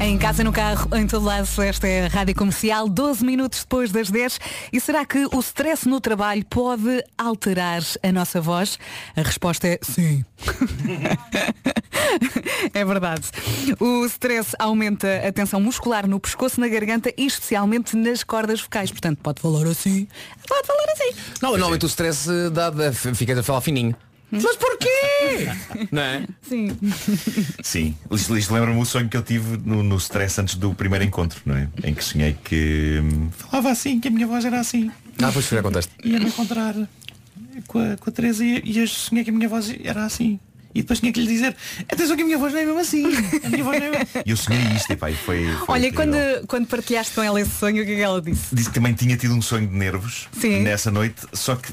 Em 0.02 0.16
casa, 0.16 0.42
no 0.42 0.50
carro, 0.50 0.88
em 0.96 1.06
todo 1.06 1.26
lado, 1.26 1.46
esta 1.62 1.86
é 1.86 2.06
a 2.06 2.08
Rádio 2.08 2.34
Comercial, 2.34 2.88
12 2.88 3.22
minutos 3.24 3.60
depois 3.60 3.92
das 3.92 4.10
10. 4.10 4.40
E 4.72 4.80
será 4.80 5.04
que 5.04 5.26
o 5.30 5.38
stress 5.40 5.86
no 5.86 6.00
trabalho 6.00 6.42
pode 6.48 7.04
alterar 7.18 7.82
a 8.02 8.10
nossa 8.10 8.40
voz? 8.40 8.78
A 9.14 9.20
resposta 9.20 9.68
é 9.68 9.78
sim. 9.82 10.24
é 12.80 12.84
verdade. 12.84 13.22
O 13.78 14.04
stress 14.06 14.54
aumenta 14.58 15.06
a 15.26 15.32
tensão 15.32 15.60
muscular 15.60 16.06
no 16.06 16.18
pescoço, 16.18 16.60
na 16.60 16.68
garganta 16.68 17.12
e 17.16 17.26
especialmente 17.26 17.96
nas 17.96 18.24
cordas 18.24 18.60
vocais. 18.60 18.90
Portanto, 18.90 19.18
pode 19.22 19.40
falar 19.40 19.66
assim. 19.66 20.08
Pode 20.48 20.66
falar 20.66 20.84
assim. 20.92 21.14
Não, 21.42 21.50
normalmente 21.50 21.84
o 21.84 21.88
stress 21.88 22.28
eh, 22.30 22.50
dá, 22.50 22.70
dá- 22.70 22.92
fica 22.92 23.38
a 23.38 23.42
falar 23.42 23.60
fininho. 23.60 23.94
Mas 24.30 24.56
porquê? 24.56 25.48
Não 25.90 26.02
é? 26.02 26.24
Sim. 26.42 26.76
Sim, 27.62 27.96
isto, 28.12 28.38
isto 28.38 28.54
lembra-me 28.54 28.80
o 28.80 28.84
sonho 28.84 29.08
que 29.08 29.16
eu 29.16 29.22
tive 29.22 29.56
no, 29.64 29.82
no 29.82 29.96
stress 29.96 30.40
antes 30.40 30.54
do 30.54 30.72
primeiro 30.72 31.04
encontro, 31.04 31.40
não 31.44 31.56
é? 31.56 31.68
Em 31.82 31.92
que 31.92 32.04
sonhei 32.04 32.36
que 32.44 33.00
hum, 33.02 33.28
falava 33.32 33.70
assim, 33.72 33.98
que 33.98 34.06
a 34.06 34.10
minha 34.10 34.28
voz 34.28 34.44
era 34.44 34.60
assim. 34.60 34.88
Ah, 35.20 35.30
pois 35.32 35.46
foi, 35.46 35.58
acontece. 35.58 35.88
Ia-me 36.04 36.26
encontrar 36.26 36.76
com 37.66 37.78
a, 37.80 37.96
com 37.96 38.08
a 38.08 38.12
Teresa 38.12 38.44
e, 38.44 38.62
e 38.64 38.78
eu 38.78 38.86
sonhei 38.86 39.24
que 39.24 39.30
a 39.30 39.32
minha 39.32 39.48
voz 39.48 39.74
era 39.82 40.04
assim. 40.04 40.38
E 40.74 40.82
depois 40.82 41.00
tinha 41.00 41.12
que 41.12 41.20
lhe 41.20 41.26
dizer, 41.26 41.56
atenção 41.90 42.16
que 42.16 42.22
a 42.22 42.24
minha 42.24 42.38
voz 42.38 42.52
não 42.52 42.60
é 42.60 42.64
mesmo 42.64 42.80
assim. 42.80 43.04
A 43.44 43.48
minha 43.48 43.64
voz 43.64 43.78
não 43.78 43.86
é 43.86 43.90
mesmo... 43.90 44.06
E 44.24 44.30
eu 44.30 44.36
sonhei 44.36 44.62
isto, 44.76 44.90
e 44.92 44.94
e 44.94 44.96
foi, 44.96 45.14
foi 45.14 45.46
Olha, 45.68 45.88
incrível. 45.88 45.92
quando, 45.94 46.46
quando 46.46 46.66
partilhaste 46.66 47.14
com 47.14 47.22
ela 47.22 47.40
esse 47.40 47.50
sonho, 47.50 47.82
o 47.82 47.86
que 47.86 47.92
é 47.92 47.96
que 47.96 48.00
ela 48.00 48.22
disse? 48.22 48.54
Disse 48.54 48.68
que 48.68 48.74
também 48.74 48.92
tinha 48.92 49.16
tido 49.16 49.34
um 49.34 49.42
sonho 49.42 49.66
de 49.66 49.74
nervos 49.74 50.28
Sim. 50.32 50.60
nessa 50.60 50.90
noite, 50.90 51.22
só 51.32 51.56
que 51.56 51.72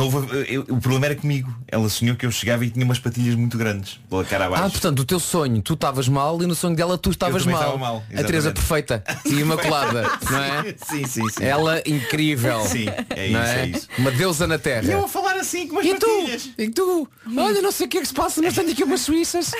houve- 0.00 0.46
eu- 0.52 0.62
o 0.62 0.78
problema 0.80 1.06
era 1.06 1.14
comigo. 1.16 1.54
Ela 1.68 1.88
sonhou 1.88 2.16
que 2.16 2.24
eu 2.26 2.30
chegava 2.30 2.64
e 2.64 2.70
tinha 2.70 2.84
umas 2.84 2.98
patilhas 2.98 3.34
muito 3.34 3.56
grandes 3.58 3.98
pela 4.08 4.24
cara 4.24 4.46
abaixo. 4.46 4.64
Ah, 4.64 4.70
portanto, 4.70 5.00
o 5.00 5.04
teu 5.04 5.18
sonho, 5.20 5.60
tu 5.62 5.74
estavas 5.74 6.08
mal 6.08 6.42
e 6.42 6.46
no 6.46 6.54
sonho 6.54 6.76
dela 6.76 6.96
tu 6.98 7.10
estavas 7.10 7.44
mal. 7.46 7.78
mal, 7.78 8.04
a 8.14 8.22
Teresa 8.24 8.52
perfeita 8.52 9.02
e 9.26 9.34
imaculada, 9.34 10.10
não 10.30 10.42
é? 10.42 10.74
Sim, 10.88 11.06
sim, 11.06 11.28
sim. 11.28 11.44
Ela 11.44 11.82
incrível. 11.86 12.60
Sim, 12.66 12.86
é 13.10 13.26
isso, 13.26 13.36
é 13.38 13.66
isso. 13.66 13.88
Uma 13.98 14.10
deusa 14.10 14.46
na 14.46 14.58
terra. 14.58 14.86
E 14.86 14.92
eu 14.92 15.04
a 15.04 15.08
falar 15.08 15.34
assim 15.36 15.66
com 15.66 15.74
umas 15.76 15.86
E 15.86 15.94
tu? 15.94 16.06
patilhas. 16.06 16.48
E 16.58 16.68
tu? 16.70 17.08
Olha, 17.36 17.60
não 17.62 17.72
sei 17.72 17.86
o 17.86 17.88
que 17.88 17.98
é 17.98 18.00
que 18.00 18.08
se 18.08 18.14
passa, 18.14 18.40
mas 18.42 18.54
tenho 18.54 18.70
aqui 18.70 18.84
umas 18.84 19.00
suíças. 19.00 19.52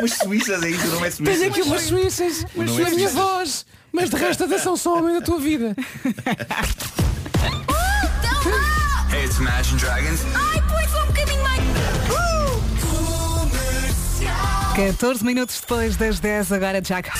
Umas 0.00 0.12
suíças, 0.12 0.62
é 0.62 0.70
isso, 0.70 0.86
não 0.88 1.04
é 1.04 1.10
suíças. 1.10 1.38
Tenho 1.38 1.50
aqui 1.50 1.62
umas 1.62 1.82
suíças. 1.82 2.44
Mas 2.54 2.78
é 2.78 2.84
a 2.84 2.90
minha 2.90 3.08
voz. 3.10 3.64
Mas 3.92 4.10
de 4.10 4.16
resto, 4.16 4.44
atenção 4.44 4.76
só 4.76 4.98
homem 4.98 5.14
da 5.14 5.22
tua 5.22 5.38
vida. 5.40 5.74
Imagine 9.38 9.78
Dragons. 9.78 10.20
Ai, 10.34 10.60
põe 10.62 10.88
só 10.88 11.02
um 11.02 11.06
bocadinho 11.06 11.42
mais. 11.42 11.62
14 14.74 15.24
minutos 15.24 15.60
depois 15.60 15.96
das 15.96 16.20
10, 16.20 16.52
agora 16.52 16.82
já 16.84 17.02
cá. 17.02 17.12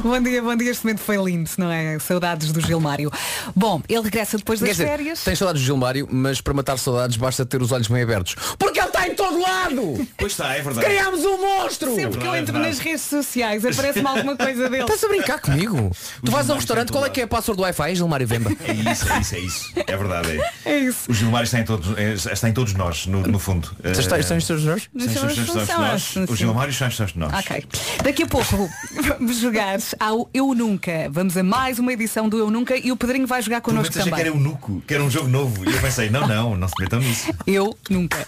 Bom 0.10 0.20
dia, 0.22 0.42
bom 0.42 0.56
dia. 0.56 0.70
Este 0.70 0.84
momento 0.84 1.00
foi 1.00 1.16
lindo, 1.22 1.50
não 1.58 1.70
é? 1.70 1.98
Saudades 1.98 2.52
do 2.52 2.60
Gilmário. 2.60 3.10
Bom, 3.54 3.82
ele 3.88 4.02
regressa 4.02 4.36
depois 4.38 4.58
das 4.60 4.70
dizer, 4.70 4.86
férias. 4.86 5.22
tens 5.22 5.38
saudades 5.38 5.60
do 5.62 5.66
Gilmário, 5.66 6.08
mas 6.10 6.40
para 6.40 6.54
matar 6.54 6.78
saudades 6.78 7.16
basta 7.16 7.44
ter 7.44 7.60
os 7.60 7.70
olhos 7.72 7.86
bem 7.88 8.02
abertos. 8.02 8.34
Porque 8.58 8.78
ele 8.78 8.86
está 8.88 9.06
em 9.06 9.14
todo 9.14 9.40
lado! 9.40 10.08
Pois 10.16 10.32
está, 10.32 10.54
é 10.54 10.62
verdade. 10.62 10.86
Criámos 10.86 11.20
um 11.24 11.38
monstro! 11.38 11.94
Sempre 11.94 12.18
que 12.20 12.26
eu 12.26 12.34
entro 12.34 12.58
nas 12.58 12.78
redes 12.78 13.02
sociais 13.02 13.64
aparece-me 13.64 14.06
alguma 14.06 14.36
coisa 14.36 14.68
dele. 14.70 14.82
Estás 14.84 15.04
a 15.04 15.08
brincar 15.08 15.38
comigo? 15.40 15.90
Tu 16.24 16.30
vais 16.30 16.48
a 16.48 16.54
um 16.54 16.56
restaurante, 16.56 16.92
qual 16.92 17.04
é 17.04 17.10
que 17.10 17.20
é 17.20 17.24
a 17.24 17.28
password 17.28 17.56
do 17.58 17.62
Wi-Fi, 17.62 17.94
Gilmário 17.94 18.26
Vemba? 18.26 18.50
É 18.66 18.72
isso, 18.92 19.12
é 19.12 19.20
isso, 19.20 19.34
é 19.34 19.38
isso. 19.38 19.72
É 19.86 19.96
verdade. 19.96 20.40
É, 20.64 20.70
É 20.72 20.78
isso. 20.78 21.10
O 21.10 21.14
Gilmar 21.14 21.42
está 21.44 21.58
em 21.60 21.64
todos, 21.64 21.96
é, 21.98 22.12
está 22.14 22.48
em 22.48 22.52
todos 22.52 22.72
nós, 22.74 23.06
no, 23.06 23.20
no 23.22 23.38
fundo. 23.38 23.70
Está- 23.84 24.18
estão 24.18 24.36
em 24.36 24.40
todos 24.40 24.64
nós? 24.64 24.88
Está 24.96 25.12
em 25.12 25.14
todos 25.34 25.46
São- 25.46 25.54
nós. 25.56 25.68
são- 25.68 25.80
nós. 25.80 26.02
sim. 26.02 26.24
O 26.28 26.36
Gilmar 26.36 26.68
está 26.68 26.86
em 26.86 26.90
todos 26.90 27.14
nós. 27.14 27.32
Ok. 27.34 27.64
Daqui 28.02 28.22
a 28.22 28.26
pouco 28.26 28.70
vamos 29.18 29.36
jogar 29.38 29.78
ao 29.98 30.28
Eu 30.32 30.54
Nunca. 30.54 31.08
Vamos 31.10 31.36
a 31.36 31.42
mais 31.42 31.78
uma 31.78 31.92
edição 31.92 32.28
do 32.28 32.38
Eu 32.38 32.50
Nunca 32.50 32.76
e 32.76 32.92
o 32.92 32.96
Pedrinho 32.96 33.26
vai 33.26 33.42
jogar 33.42 33.60
connosco 33.60 33.92
momentos 33.92 34.00
achei 34.00 34.12
que 34.12 34.20
era 34.20 34.30
também. 34.30 34.44
eunuco, 34.46 34.82
que 34.86 34.94
era 34.94 35.02
um 35.02 35.10
jogo 35.10 35.28
novo. 35.28 35.68
E 35.68 35.74
eu 35.74 35.80
pensei, 35.80 36.10
não, 36.10 36.26
não, 36.26 36.56
não 36.56 36.68
se 36.68 36.74
metam 36.78 37.00
nisso. 37.00 37.32
Eu 37.46 37.76
Nunca. 37.88 38.26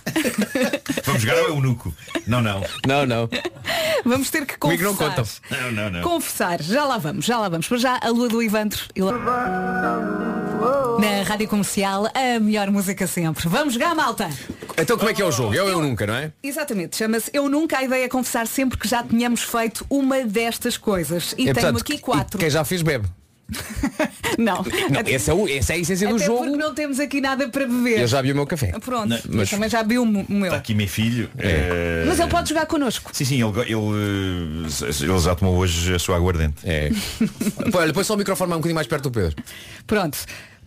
Vamos 1.05 1.23
jogar 1.23 1.39
ao 1.39 1.49
eunuco. 1.49 1.95
Não, 2.27 2.41
não. 2.41 2.63
Não, 2.87 3.07
não. 3.07 3.29
Vamos 4.05 4.31
ter 4.31 4.47
que 4.47 4.57
confessar. 4.59 4.85
não 4.85 4.97
contam. 4.97 5.25
Não, 5.51 5.73
não, 5.73 5.91
não. 5.91 6.03
Confessar. 6.03 6.63
Já 6.63 6.85
lá 6.85 6.99
vamos, 6.99 7.25
já 7.25 7.39
lá 7.39 7.49
vamos. 7.49 7.69
Para 7.69 7.79
já, 7.79 7.99
a 8.03 8.09
lua 8.09 8.29
do 8.29 8.43
Ivandro. 8.43 8.81
Na 11.01 11.23
Rádio 11.25 11.49
Comercial, 11.49 12.07
a 12.07 12.41
melhor 12.41 12.71
música 12.71 13.07
sempre. 13.07 13.49
Vamos 13.49 13.75
jogar, 13.75 13.95
malta! 13.95 14.29
Então 14.77 14.97
como 14.97 15.11
é 15.11 15.15
que 15.15 15.21
é 15.23 15.25
o 15.25 15.31
jogo? 15.31 15.55
Eu, 15.55 15.69
eu 15.69 15.81
nunca, 15.81 16.07
não 16.07 16.15
é? 16.15 16.33
Exatamente, 16.43 16.97
chama-se 16.97 17.31
Eu 17.33 17.49
Nunca. 17.49 17.79
A 17.79 17.85
ideia 17.85 18.05
é 18.05 18.09
confessar 18.09 18.47
sempre 18.47 18.79
que 18.79 18.89
já 18.89 19.03
tínhamos 19.03 19.43
feito 19.43 19.85
uma 19.91 20.23
destas 20.25 20.77
coisas. 20.77 21.33
E 21.39 21.49
É, 21.49 21.53
tenho 21.53 21.55
portanto, 21.55 21.81
aqui 21.81 21.95
e 21.95 21.99
quatro. 21.99 22.39
Quem 22.39 22.49
já 22.51 22.65
fez 22.65 22.83
bebe. 22.83 23.07
Não. 24.39 24.57
Não, 24.63 25.01
essa 25.07 25.31
é, 25.31 25.35
o- 25.35 25.47
essa 25.49 25.75
é 25.75 25.77
a 25.77 25.79
essência 25.79 26.09
do 26.09 26.17
Até 26.17 26.25
jogo. 26.25 26.45
porque 26.45 26.57
não 26.57 26.73
temos 26.75 26.99
aqui 26.99 27.21
nada 27.21 27.49
para 27.51 27.67
beber. 27.67 28.01
Eu 28.01 28.07
já 28.07 28.23
vi 28.23 28.33
o 28.33 28.35
meu 28.35 28.47
café. 28.47 28.73
Pronto, 28.81 29.09
Não, 29.09 29.17
eu 29.17 29.23
mas- 29.29 29.51
também 29.51 29.69
já 29.69 29.83
vi 29.83 29.99
o 29.99 30.07
meu. 30.07 30.45
Está 30.45 30.57
aqui 30.57 30.75
meu 30.75 30.89
filho. 30.89 31.29
eh, 31.37 32.05
Mas 32.07 32.19
ele 32.19 32.31
pode 32.31 32.49
jogar 32.49 32.65
connosco. 32.65 33.11
Sim, 33.13 33.25
sim, 33.27 33.43
ele, 33.43 33.61
ele, 33.61 33.75
eh, 33.75 35.05
ele 35.05 35.19
já 35.21 35.35
tomou 35.35 35.55
hoje 35.59 35.95
a 35.95 35.99
sua 35.99 36.17
aguardente. 36.17 36.57
É. 36.65 36.91
Olha, 37.75 37.93
põe 37.93 38.05
só 38.05 38.15
o 38.15 38.17
microfone 38.17 38.53
um 38.53 38.57
bocadinho 38.57 38.75
mais 38.75 38.87
perto 38.87 39.03
do 39.05 39.11
Pedro. 39.11 39.37
Pronto. 39.87 40.17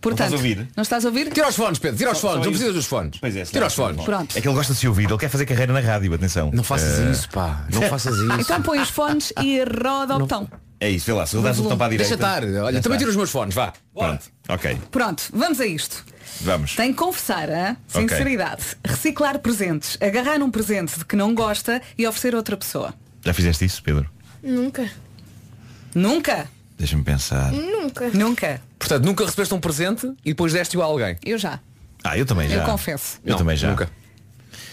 Portanto, 0.00 0.26
estás 0.26 0.32
a 0.32 0.36
ouvir? 0.36 0.68
Não 0.76 0.82
estás 0.82 1.04
a 1.04 1.08
ouvir? 1.08 1.32
Tira 1.32 1.48
os 1.48 1.56
fones, 1.56 1.78
Pedro, 1.78 1.96
tira 1.98 2.12
os 2.12 2.18
fones, 2.20 2.34
só 2.36 2.38
não 2.38 2.42
isso. 2.42 2.50
precisas 2.50 2.74
dos 2.74 2.86
fones. 2.86 3.18
Pois 3.18 3.34
é, 3.36 3.44
Tira 3.44 3.66
os 3.66 3.74
fones. 3.74 4.04
Pronto. 4.04 4.36
É 4.36 4.40
que 4.40 4.46
ele 4.48 4.54
gosta 4.54 4.72
de 4.74 4.78
se 4.78 4.86
ouvir, 4.88 5.08
ele 5.08 5.18
quer 5.18 5.28
fazer 5.30 5.46
carreira 5.46 5.72
na 5.72 5.80
rádio, 5.80 6.12
atenção. 6.14 6.50
Não 6.52 6.62
faças 6.62 6.98
Eh, 7.00 7.10
isso, 7.10 7.28
pá. 7.30 7.66
Não 7.72 7.82
faças 7.88 8.14
isso. 8.16 8.40
Então 8.40 8.62
põe 8.62 8.78
os 8.78 8.90
fones 8.90 9.32
e 9.42 9.62
roda 9.64 10.16
o 10.16 10.18
botão. 10.20 10.48
É 10.78 10.90
isso, 10.90 11.06
vê 11.06 11.12
lá, 11.14 11.24
se 11.26 11.34
ele 11.34 11.42
dás 11.42 11.58
o 11.58 11.62
botão 11.62 11.78
para 11.78 11.86
a 11.86 11.90
direita. 11.90 12.16
Deixa 12.16 12.38
estar. 12.40 12.42
Olha, 12.44 12.52
Já 12.74 12.82
também 12.82 12.96
está. 12.96 12.98
tira 12.98 13.10
os 13.10 13.16
meus 13.16 13.30
fones, 13.30 13.54
vá. 13.54 13.72
Pronto, 13.94 14.24
ok, 14.48 14.78
Pronto, 14.90 15.22
vamos 15.32 15.58
a 15.60 15.66
isto. 15.66 16.04
vamos. 16.42 16.74
Tem 16.76 16.92
que 16.92 16.98
confessar, 16.98 17.48
hein? 17.48 17.76
Ok. 17.94 18.08
sinceridade. 18.08 18.62
Reciclar 18.84 19.38
presentes. 19.38 19.96
Agarrar 20.00 20.42
um 20.42 20.50
presente 20.50 20.98
de 20.98 21.04
que 21.06 21.16
não 21.16 21.34
gosta 21.34 21.80
e 21.96 22.06
oferecer 22.06 22.34
a 22.34 22.36
outra 22.36 22.56
pessoa. 22.58 22.92
Já 23.24 23.32
fizeste 23.32 23.64
isso, 23.64 23.82
Pedro? 23.82 24.08
Nunca. 24.42 24.88
Nunca? 25.94 26.46
Deixa-me 26.78 27.02
pensar. 27.02 27.52
Nunca. 27.52 28.08
Nunca. 28.10 28.60
Portanto, 28.78 29.04
nunca 29.04 29.24
recebeste 29.24 29.54
um 29.54 29.60
presente 29.60 30.06
e 30.24 30.30
depois 30.30 30.52
deste-o 30.52 30.82
a 30.82 30.84
alguém. 30.84 31.16
Eu 31.24 31.38
já. 31.38 31.58
Ah, 32.04 32.16
eu 32.18 32.26
também 32.26 32.48
já. 32.48 32.56
Eu 32.56 32.64
confesso. 32.64 33.18
Eu 33.24 33.32
Não, 33.32 33.38
também 33.38 33.56
já. 33.56 33.70
nunca. 33.70 33.90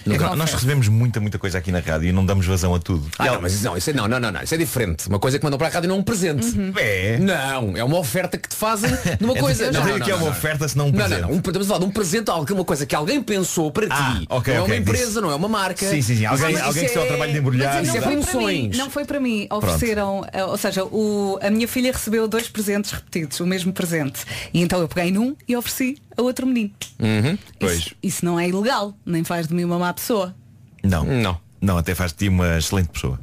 Nunca. 0.05 0.23
Nós 0.23 0.31
confesso. 0.37 0.55
recebemos 0.55 0.87
muita, 0.87 1.19
muita 1.19 1.37
coisa 1.39 1.57
aqui 1.57 1.71
na 1.71 1.79
rádio 1.79 2.09
e 2.09 2.11
não 2.11 2.25
damos 2.25 2.45
vazão 2.45 2.73
a 2.75 2.79
tudo. 2.79 3.07
Ah, 3.17 3.25
não, 3.25 3.41
mas 3.41 3.53
isso 3.53 3.63
não, 3.63 3.77
isso 3.77 3.89
é, 3.89 3.93
não, 3.93 4.07
não, 4.07 4.19
não, 4.19 4.31
não, 4.31 4.41
isso 4.43 4.53
é 4.53 4.57
diferente. 4.57 5.07
Uma 5.07 5.19
coisa 5.19 5.37
que 5.39 5.43
mandam 5.45 5.57
para 5.57 5.67
a 5.67 5.71
rádio 5.71 5.87
não 5.89 5.95
é 5.97 5.99
um 5.99 6.03
presente. 6.03 6.45
É. 6.77 7.17
Não, 7.19 7.77
é 7.77 7.83
uma 7.83 7.97
oferta 7.97 8.37
que 8.37 8.49
te 8.49 8.55
fazem 8.55 8.89
numa 9.19 9.35
coisa. 9.35 9.71
Não, 9.71 9.79
não, 9.79 9.81
tem 9.81 9.89
não, 9.91 9.97
aqui 10.01 10.09
é 10.11 10.13
não, 10.13 10.19
uma 10.21 10.25
não. 10.29 10.31
oferta, 10.37 10.67
senão 10.67 10.85
um 10.87 10.91
Não, 10.91 10.95
presente. 10.97 11.21
não, 11.21 11.29
não. 11.29 11.35
Um, 11.35 11.37
estamos 11.37 11.61
a 11.61 11.67
falar 11.67 11.79
de 11.79 11.85
um 11.85 11.91
presente, 11.91 12.29
algo- 12.29 12.53
uma 12.53 12.65
coisa 12.65 12.85
que 12.85 12.95
alguém 12.95 13.21
pensou 13.21 13.71
para 13.71 13.87
Ah, 13.89 14.17
ti. 14.19 14.25
ok, 14.29 14.53
não 14.53 14.61
é 14.61 14.65
uma 14.65 14.75
empresa, 14.75 15.05
disse. 15.07 15.21
não 15.21 15.31
é 15.31 15.35
uma 15.35 15.47
marca. 15.49 15.85
Sim, 15.89 16.01
sim, 16.01 16.17
sim. 16.17 16.25
Alguém, 16.25 16.53
mas 16.53 16.61
alguém 16.63 16.73
que 16.73 16.85
isso 16.85 16.87
se 16.89 16.93
deu 16.93 17.01
ao 17.01 17.05
é- 17.05 17.09
trabalho 17.09 17.31
de 17.33 17.37
embrulhar. 17.39 17.73
Mas 17.75 17.87
Isso 17.87 17.97
é 17.97 17.99
não, 18.01 18.03
foi 18.03 18.11
para 18.11 18.19
mim, 18.19 18.25
promoções. 18.31 18.77
não 18.77 18.89
foi 18.89 19.05
para 19.05 19.19
mim. 19.19 19.47
Ofereceram, 19.49 20.25
eh, 20.33 20.43
ou 20.43 20.57
seja, 20.57 20.83
o, 20.85 21.39
a 21.41 21.49
minha 21.49 21.67
filha 21.67 21.91
recebeu 21.91 22.27
dois 22.27 22.47
presentes 22.47 22.91
repetidos, 22.91 23.39
o 23.39 23.45
mesmo 23.47 23.71
presente. 23.73 24.21
E 24.53 24.61
então 24.61 24.79
eu 24.79 24.87
peguei 24.87 25.11
num 25.11 25.35
e 25.47 25.55
ofereci 25.55 25.97
a 26.17 26.21
outro 26.21 26.45
menino. 26.47 26.71
Uhum. 26.99 27.37
Pois. 27.59 27.77
Isso, 27.79 27.95
isso 28.03 28.25
não 28.25 28.39
é 28.39 28.47
ilegal, 28.47 28.93
nem 29.05 29.23
faz 29.23 29.47
de 29.47 29.53
mim 29.53 29.63
uma 29.63 29.79
má 29.79 29.93
pessoa. 29.93 30.35
Não. 30.83 31.03
Não. 31.05 31.41
Não, 31.61 31.77
até 31.77 31.95
faz 31.95 32.11
de 32.11 32.17
ti 32.17 32.27
uma 32.27 32.57
excelente 32.57 32.89
pessoa. 32.89 33.17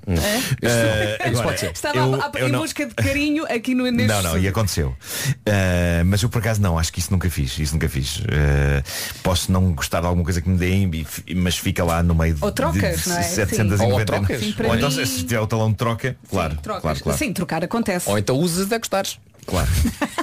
Eh, 0.63 1.19
agora, 1.29 1.45
pode 1.49 1.61
ser. 1.61 1.73
Estava 1.73 1.99
eu- 1.99 2.15
a- 2.15 2.33
eu 2.39 2.49
em 2.49 2.53
não- 2.53 2.61
busca 2.61 2.87
de 2.87 2.95
carinho 2.95 3.45
aqui 3.45 3.75
no 3.75 3.85
neste 3.93 4.07
Não, 4.09 4.23
não, 4.23 4.39
e 4.39 4.49
aconteceu. 4.49 4.97
Eh, 5.45 6.03
mas 6.07 6.23
eu 6.23 6.31
por 6.31 6.39
acaso 6.39 6.59
não, 6.61 6.79
acho 6.79 6.91
que 6.91 7.01
isso 7.01 7.13
nunca 7.13 7.29
fiz. 7.29 7.59
Isso 7.59 7.75
nunca 7.75 7.87
fiz. 7.87 8.23
Eh, 8.29 8.83
posso 9.23 9.53
não 9.53 9.73
gostar 9.75 10.01
de 10.01 10.07
alguma 10.07 10.25
coisa 10.25 10.41
que 10.41 10.49
me 10.49 10.57
deem, 10.57 10.91
mas 11.37 11.59
fica 11.59 11.85
lá 11.85 12.03
no 12.03 12.15
meio 12.15 12.35
Ou 12.41 12.51
trocas, 12.51 13.03
de 13.03 13.09
não 13.11 13.19
é? 13.19 13.23
799. 13.23 13.93
Ou 14.01 14.05
trocas. 14.07 14.41
Sim, 14.41 14.53
para 14.53 14.69
Ou 14.69 14.75
então 14.75 14.91
mim- 14.91 15.05
se 15.05 15.19
tiver 15.19 15.41
o 15.41 15.47
talão 15.47 15.71
de 15.71 15.77
troca, 15.77 16.17
claro, 16.31 16.57
Trocas. 16.63 16.81
claro, 16.83 17.01
claro. 17.01 17.19
Sim, 17.19 17.33
trocar 17.35 17.63
acontece. 17.63 18.09
Ou 18.09 18.17
então 18.19 18.37
usas 18.39 18.67
até 18.69 18.79
gostares. 18.79 19.19
Claro. 19.51 19.69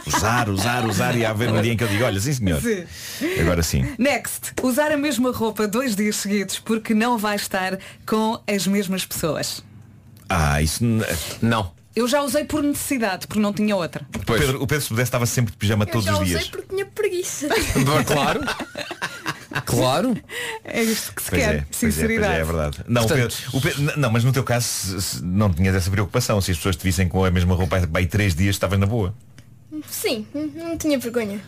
Usar, 0.06 0.50
usar, 0.50 0.86
usar 0.86 1.16
e 1.18 1.26
haver 1.26 1.52
um 1.52 1.62
dia 1.62 1.74
em 1.74 1.78
que 1.78 1.84
eu 1.84 1.88
digo, 1.90 2.06
olha, 2.06 2.20
sim 2.20 2.34
senhor. 2.34 2.62
Sim. 2.62 2.86
Agora 3.42 3.62
sim. 3.62 3.86
Next, 4.00 4.54
usar 4.64 4.92
a 4.92 4.98
mesma 4.98 5.32
roupa 5.32 5.68
dois 5.68 5.96
dias 5.96 6.16
seguidos 6.16 6.60
porque 6.60 6.94
não 6.94 7.18
vai 7.18 7.36
estar 7.36 7.78
com 8.08 8.42
as 8.48 8.66
mesmas 8.66 9.06
pessoas. 9.06 9.62
Ah, 10.30 10.62
isso. 10.62 10.84
n- 10.84 11.04
Não. 11.42 11.76
Eu 11.96 12.08
já 12.08 12.22
usei 12.22 12.46
por 12.46 12.62
necessidade, 12.62 13.26
porque 13.26 13.40
não 13.42 13.52
tinha 13.52 13.76
outra. 13.76 14.06
O 14.16 14.20
Pedro, 14.20 14.62
o 14.62 14.68
Pedro 14.68 14.84
se 14.84 14.90
pudesse 14.90 15.08
estava 15.08 15.26
sempre 15.26 15.52
de 15.52 15.58
pijama 15.58 15.84
Eu 15.84 15.88
todos 15.92 16.06
já 16.06 16.14
os 16.14 16.20
usei 16.20 16.28
dias. 16.38 16.48
porque 16.48 16.68
tinha 16.70 16.86
preguiça. 16.86 17.48
Claro. 18.06 18.42
Claro. 19.66 20.16
É 20.64 20.84
isto 20.84 21.14
que 21.14 21.22
se 21.24 21.30
Pois 21.30 21.42
quer, 21.42 21.54
é, 21.56 21.58
é, 21.60 21.62
pois 21.62 21.78
sinceridade. 21.78 22.34
é, 22.34 22.40
é 22.40 22.44
verdade. 22.44 22.78
Não, 22.88 23.04
o 23.04 23.08
Portanto- 23.08 23.36
Pedro- 23.52 23.58
o 23.58 23.62
Pedro- 23.62 24.00
não, 24.00 24.12
mas 24.12 24.24
no 24.24 24.32
teu 24.34 24.44
caso 24.44 24.66
se- 24.68 25.02
se 25.02 25.24
não 25.24 25.52
tinhas 25.54 25.76
essa 25.76 25.90
preocupação. 25.90 26.40
Se 26.42 26.52
as 26.52 26.58
pessoas 26.58 26.76
te 26.76 26.84
vissem 26.84 27.08
com 27.08 27.24
a 27.24 27.32
mesma 27.32 27.56
roupa 27.56 27.80
bem 27.88 28.06
três 28.08 28.36
dias, 28.36 28.56
estavas 28.56 28.78
na 28.80 28.86
boa. 28.86 29.14
Sim, 29.90 30.26
não 30.56 30.78
tinha 30.78 30.98
vergonha. 30.98 31.40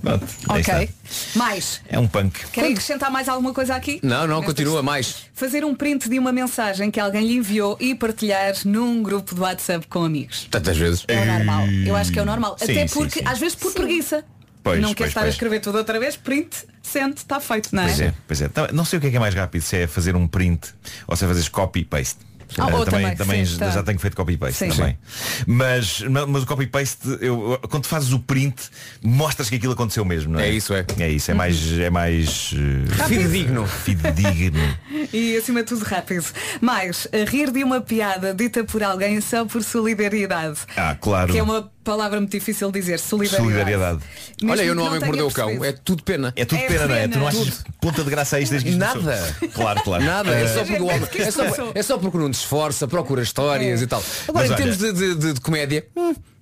Pronto, 0.00 0.24
Ok. 0.48 0.60
está. 0.60 1.38
Mais. 1.38 1.80
É 1.88 1.98
um 1.98 2.06
punk. 2.06 2.46
Querem 2.52 2.70
acrescentar 2.72 3.10
mais 3.10 3.28
alguma 3.28 3.52
coisa 3.52 3.74
aqui? 3.74 3.98
Não, 4.02 4.26
não, 4.26 4.42
continua 4.42 4.80
mais. 4.82 5.24
Fazer 5.34 5.64
um 5.64 5.74
print 5.74 6.08
de 6.08 6.18
uma 6.18 6.32
mensagem 6.32 6.90
que 6.90 6.98
alguém 7.00 7.26
lhe 7.26 7.34
enviou 7.34 7.76
e 7.80 7.94
partilhar 7.94 8.54
num 8.64 9.02
grupo 9.02 9.34
de 9.34 9.40
WhatsApp 9.40 9.86
com 9.88 10.04
amigos. 10.04 10.46
Tantas 10.50 10.76
vezes. 10.78 11.04
É 11.08 11.20
o 11.20 11.26
normal. 11.26 11.66
Eu 11.86 11.96
acho 11.96 12.12
que 12.12 12.18
é 12.18 12.22
o 12.22 12.24
normal. 12.26 12.56
Sim, 12.58 12.72
Até 12.72 12.86
sim, 12.86 12.94
porque, 12.94 13.18
sim. 13.20 13.24
às 13.26 13.38
vezes 13.38 13.54
por 13.56 13.72
preguiça. 13.74 14.24
Pois, 14.62 14.80
não 14.80 14.90
quer 14.90 15.04
pois, 15.04 15.10
estar 15.10 15.20
pois. 15.20 15.32
a 15.32 15.34
escrever 15.34 15.60
tudo 15.60 15.78
outra 15.78 15.98
vez, 16.00 16.16
print, 16.16 16.56
sente, 16.82 17.18
está 17.18 17.40
feito, 17.40 17.74
não 17.74 17.82
é? 17.82 17.86
Pois 17.86 18.00
é, 18.00 18.14
pois 18.26 18.42
é. 18.42 18.48
Tá- 18.48 18.68
Não 18.72 18.84
sei 18.84 18.98
o 18.98 19.00
que 19.00 19.06
é 19.08 19.10
que 19.10 19.16
é 19.16 19.20
mais 19.20 19.34
rápido, 19.34 19.62
se 19.62 19.76
é 19.76 19.86
fazer 19.86 20.14
um 20.16 20.26
print 20.26 20.74
ou 21.06 21.16
se 21.16 21.24
é 21.24 21.28
fazer 21.28 21.48
copy 21.50 21.84
paste. 21.84 22.28
Ah, 22.56 22.64
ou 22.74 22.82
também 22.86 23.02
também, 23.02 23.16
também 23.16 23.44
sim, 23.44 23.58
já 23.58 23.70
tá. 23.72 23.82
tenho 23.82 23.98
feito 23.98 24.16
copy 24.16 24.34
paste 24.38 24.56
Sim. 24.56 24.68
também. 24.70 24.98
Mas, 25.46 26.00
ma- 26.00 26.26
mas 26.26 26.44
o 26.44 26.46
copy 26.46 26.66
paste, 26.66 27.06
eu, 27.20 27.60
quando 27.68 27.84
fazes 27.84 28.10
o 28.14 28.18
print, 28.20 28.70
mostras 29.02 29.50
que 29.50 29.56
aquilo 29.56 29.74
aconteceu 29.74 30.02
mesmo, 30.02 30.32
não 30.32 30.40
é? 30.40 30.48
É 30.48 30.52
isso, 30.52 30.72
é. 30.72 30.82
É 30.98 31.10
isso, 31.10 31.30
é 31.30 31.34
mais, 31.34 31.78
é 31.78 31.90
mais 31.90 32.54
eh, 32.54 33.04
Fidedigno. 33.06 33.66
fidedigno. 33.66 34.78
E 35.12 35.36
acima 35.36 35.60
de 35.62 35.68
tudo 35.68 35.84
rápido. 35.84 36.24
Mais, 36.60 37.06
a 37.12 37.30
rir 37.30 37.50
de 37.50 37.62
uma 37.64 37.80
piada 37.82 38.34
dita 38.34 38.64
por 38.64 38.82
alguém 38.82 39.20
só 39.20 39.44
por 39.44 39.62
solidariedade. 39.62 40.60
Ah, 40.76 40.96
claro. 40.98 41.32
Que 41.32 41.38
é 41.38 41.42
uma 41.42 41.70
palavra 41.92 42.20
muito 42.20 42.30
difícil 42.32 42.70
de 42.70 42.80
dizer. 42.80 42.98
Solidariedade. 42.98 43.50
Solidariedade. 43.52 43.98
Mesmo 44.42 44.52
Olha, 44.52 44.62
eu 44.62 44.74
não 44.74 44.84
homem 44.84 45.00
que 45.00 45.06
mordeu 45.06 45.26
o 45.26 45.32
cão. 45.32 45.46
percebido. 45.46 45.64
É 45.64 45.72
tudo 45.82 46.02
pena. 46.02 46.32
É 46.36 46.44
tudo 46.44 46.60
É 46.60 46.66
pena, 46.66 46.86
não 46.86 46.94
é? 46.94 47.00
pena. 47.00 47.12
Tu 47.14 47.18
não 47.18 47.28
achas 47.28 47.64
ponta 47.80 48.04
de 48.04 48.10
graça 48.10 48.36
a 48.36 48.40
isto 48.40 48.50
desde 48.50 48.64
que 48.68 48.70
isto 48.72 48.78
Nada. 48.80 49.00
começou? 49.00 49.48
Claro, 49.50 49.82
claro. 49.82 50.04
Nada, 50.04 50.30
é 50.34 50.46
só 50.48 50.64
porque 50.64 50.82
o 50.82 50.86
homem. 50.86 51.08
É 51.18 51.30
só, 51.30 51.42
é 51.74 51.82
só 51.82 51.98
porque 51.98 52.18
não 52.18 52.30
esforça, 52.30 52.86
procura 52.86 53.22
histórias 53.22 53.80
e 53.82 53.86
tal. 53.86 54.02
Agora, 54.28 54.48
Mas 54.48 54.50
em 54.50 54.54
olha- 54.54 54.56
termos 54.56 54.78
de, 54.78 54.92
de- 54.92 55.14
de- 55.14 55.32
de 55.34 55.40
comédia, 55.40 55.86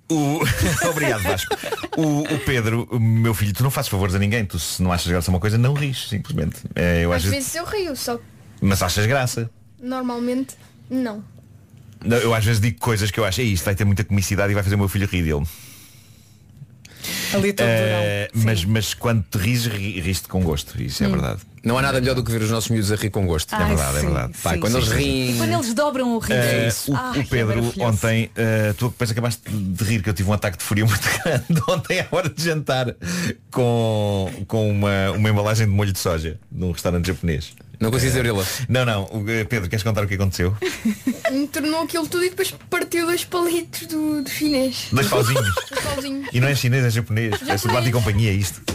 O... 0.09 0.40
Obrigado, 0.90 1.22
Vasco. 1.22 1.57
O, 1.97 2.20
o 2.22 2.38
Pedro, 2.40 2.86
o 2.92 3.01
meu 3.01 3.34
filho, 3.34 3.53
tu 3.53 3.62
não 3.64 3.70
fazes 3.72 3.88
favores 3.90 4.14
a 4.14 4.18
ninguém. 4.20 4.44
Tu 4.44 4.57
se 4.59 4.80
não 4.82 4.92
achas 4.92 5.11
graça 5.11 5.30
a 5.30 5.32
uma 5.34 5.40
coisa, 5.40 5.59
não 5.59 5.74
rires, 5.74 6.09
simplesmente. 6.09 6.59
É, 6.76 7.05
eu 7.05 7.11
Às 7.12 7.16
às 7.18 7.22
vezes... 7.24 7.38
vezes 7.38 7.55
eu 7.57 7.64
rio, 7.64 7.97
só 7.97 8.16
que 8.16 8.22
Mas 8.61 8.82
achas 8.82 9.05
graça. 9.07 9.51
normalmente 9.82 10.55
não. 10.88 11.24
Não, 12.05 12.16
eu 12.18 12.34
às 12.34 12.44
vezes 12.44 12.61
digo 12.61 12.78
coisas 12.78 13.11
que 13.11 13.18
eu 13.20 13.24
acho, 13.24 13.40
"Ei, 13.40 13.49
isto 13.53 13.64
vai 13.64 13.74
ter 13.74 13.84
muita 13.84 14.05
comicidade 14.05 14.51
e 14.53 14.55
vai 14.55 14.62
fazer 14.62 14.74
o 14.76 14.78
meu 14.78 14.88
filho 14.88 15.07
rir 15.07 15.22
dele. 15.22 15.47
Ali 17.34 17.53
todo 17.53 17.66
Eh, 17.68 18.28
mas, 18.34 18.64
mas 18.64 18.94
quando 18.94 19.22
te 19.30 19.38
ris, 19.38 19.66
ri- 19.66 20.01
riste 20.01 20.26
com 20.28 20.42
gosto. 20.42 20.80
Isso 20.80 21.05
é 21.05 21.09
Hum. 21.09 21.12
verdade. 21.12 21.40
não 21.64 21.76
há 21.76 21.82
nada 21.82 22.01
melhor 22.01 22.14
do 22.14 22.22
que 22.22 22.30
ver 22.30 22.42
os 22.42 22.51
nossos 22.51 22.70
miúdos 22.70 22.92
a 22.92 22.97
rir 22.97 23.11
com 23.11 23.26
gosto. 23.26 23.53
Ai, 23.53 23.62
é 23.62 23.66
verdade, 23.66 23.97
é 23.97 24.01
sim, 24.01 24.07
verdade. 24.07 24.32
Pá, 24.40 24.53
sim, 24.55 24.61
quando 24.61 24.72
sim, 24.72 24.78
eles 24.78 24.88
riem. 24.92 25.30
E 25.34 25.36
quando 25.36 25.53
eles 25.53 25.74
dobram 25.74 26.14
o 26.14 26.18
riso. 26.20 26.32
Eh, 26.32 26.72
o, 26.92 26.97
Ai, 26.97 27.18
o 27.18 27.20
é 27.20 27.24
Pedro 27.24 27.47
maravilhoso. 27.62 27.82
ontem, 27.82 28.30
eh, 28.36 28.72
tu 28.78 28.88
depois 28.88 29.11
acabaste 29.11 29.42
de 29.51 29.84
rir 29.84 30.01
que 30.03 30.09
eu 30.09 30.14
tive 30.14 30.28
um 30.30 30.32
ataque 30.32 30.59
de 30.59 30.62
fúria 30.64 30.84
muito 30.86 31.03
grande 31.24 31.62
ontem 31.68 31.99
à 32.01 32.07
hora 32.12 32.28
de 32.28 32.40
jantar 32.42 32.94
com, 33.51 34.32
com 34.47 34.70
uma, 34.70 35.11
uma 35.12 35.28
embalagem 35.28 35.66
de 35.66 35.72
molho 35.72 35.92
de 35.92 35.99
soja 35.99 36.38
num 36.53 36.70
restaurante 36.70 37.07
japonês. 37.09 37.53
Não 37.79 37.91
consigo 37.91 38.16
abri-la. 38.16 38.45
Não, 38.68 38.85
não. 38.85 39.05
O, 39.12 39.29
eh, 39.31 39.45
Pedro, 39.45 39.68
queres 39.68 39.83
contar 39.83 40.05
o 40.05 40.09
que 40.09 40.14
aconteceu? 40.14 40.57
Me 41.31 41.47
tornou 41.49 41.83
aquilo 41.83 42.07
tudo 42.09 42.24
e 42.24 42.31
depois 42.31 42.55
partiu 42.70 43.07
dois 43.07 43.24
palitos 43.24 43.87
do, 43.87 44.22
do 44.22 44.31
chinês. 44.31 44.89
Dois 44.93 45.09
pauzinhos. 45.09 45.55
Dois 45.70 45.85
pauzinhos. 45.85 46.29
E 46.33 46.41
não 46.41 46.49
é 46.49 46.55
chinês, 46.55 46.85
é 46.85 46.91
japonês. 46.91 47.35
É 47.47 47.59
chocolate 47.59 47.89
e 47.89 47.93
companhia 47.93 48.33
isto. 48.33 48.61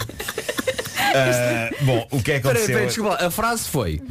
Ah, 1.14 1.70
bom, 1.82 2.08
o 2.10 2.24
que 2.24 2.32
é 2.32 2.36
que 2.40 2.42
Peraí, 2.48 2.64
aconteceu? 2.64 2.68
peraí, 2.68 2.88
desculpa 2.88 3.10
lá. 3.22 3.28
A 3.28 3.30
frase 3.30 3.68
foi 3.68 4.02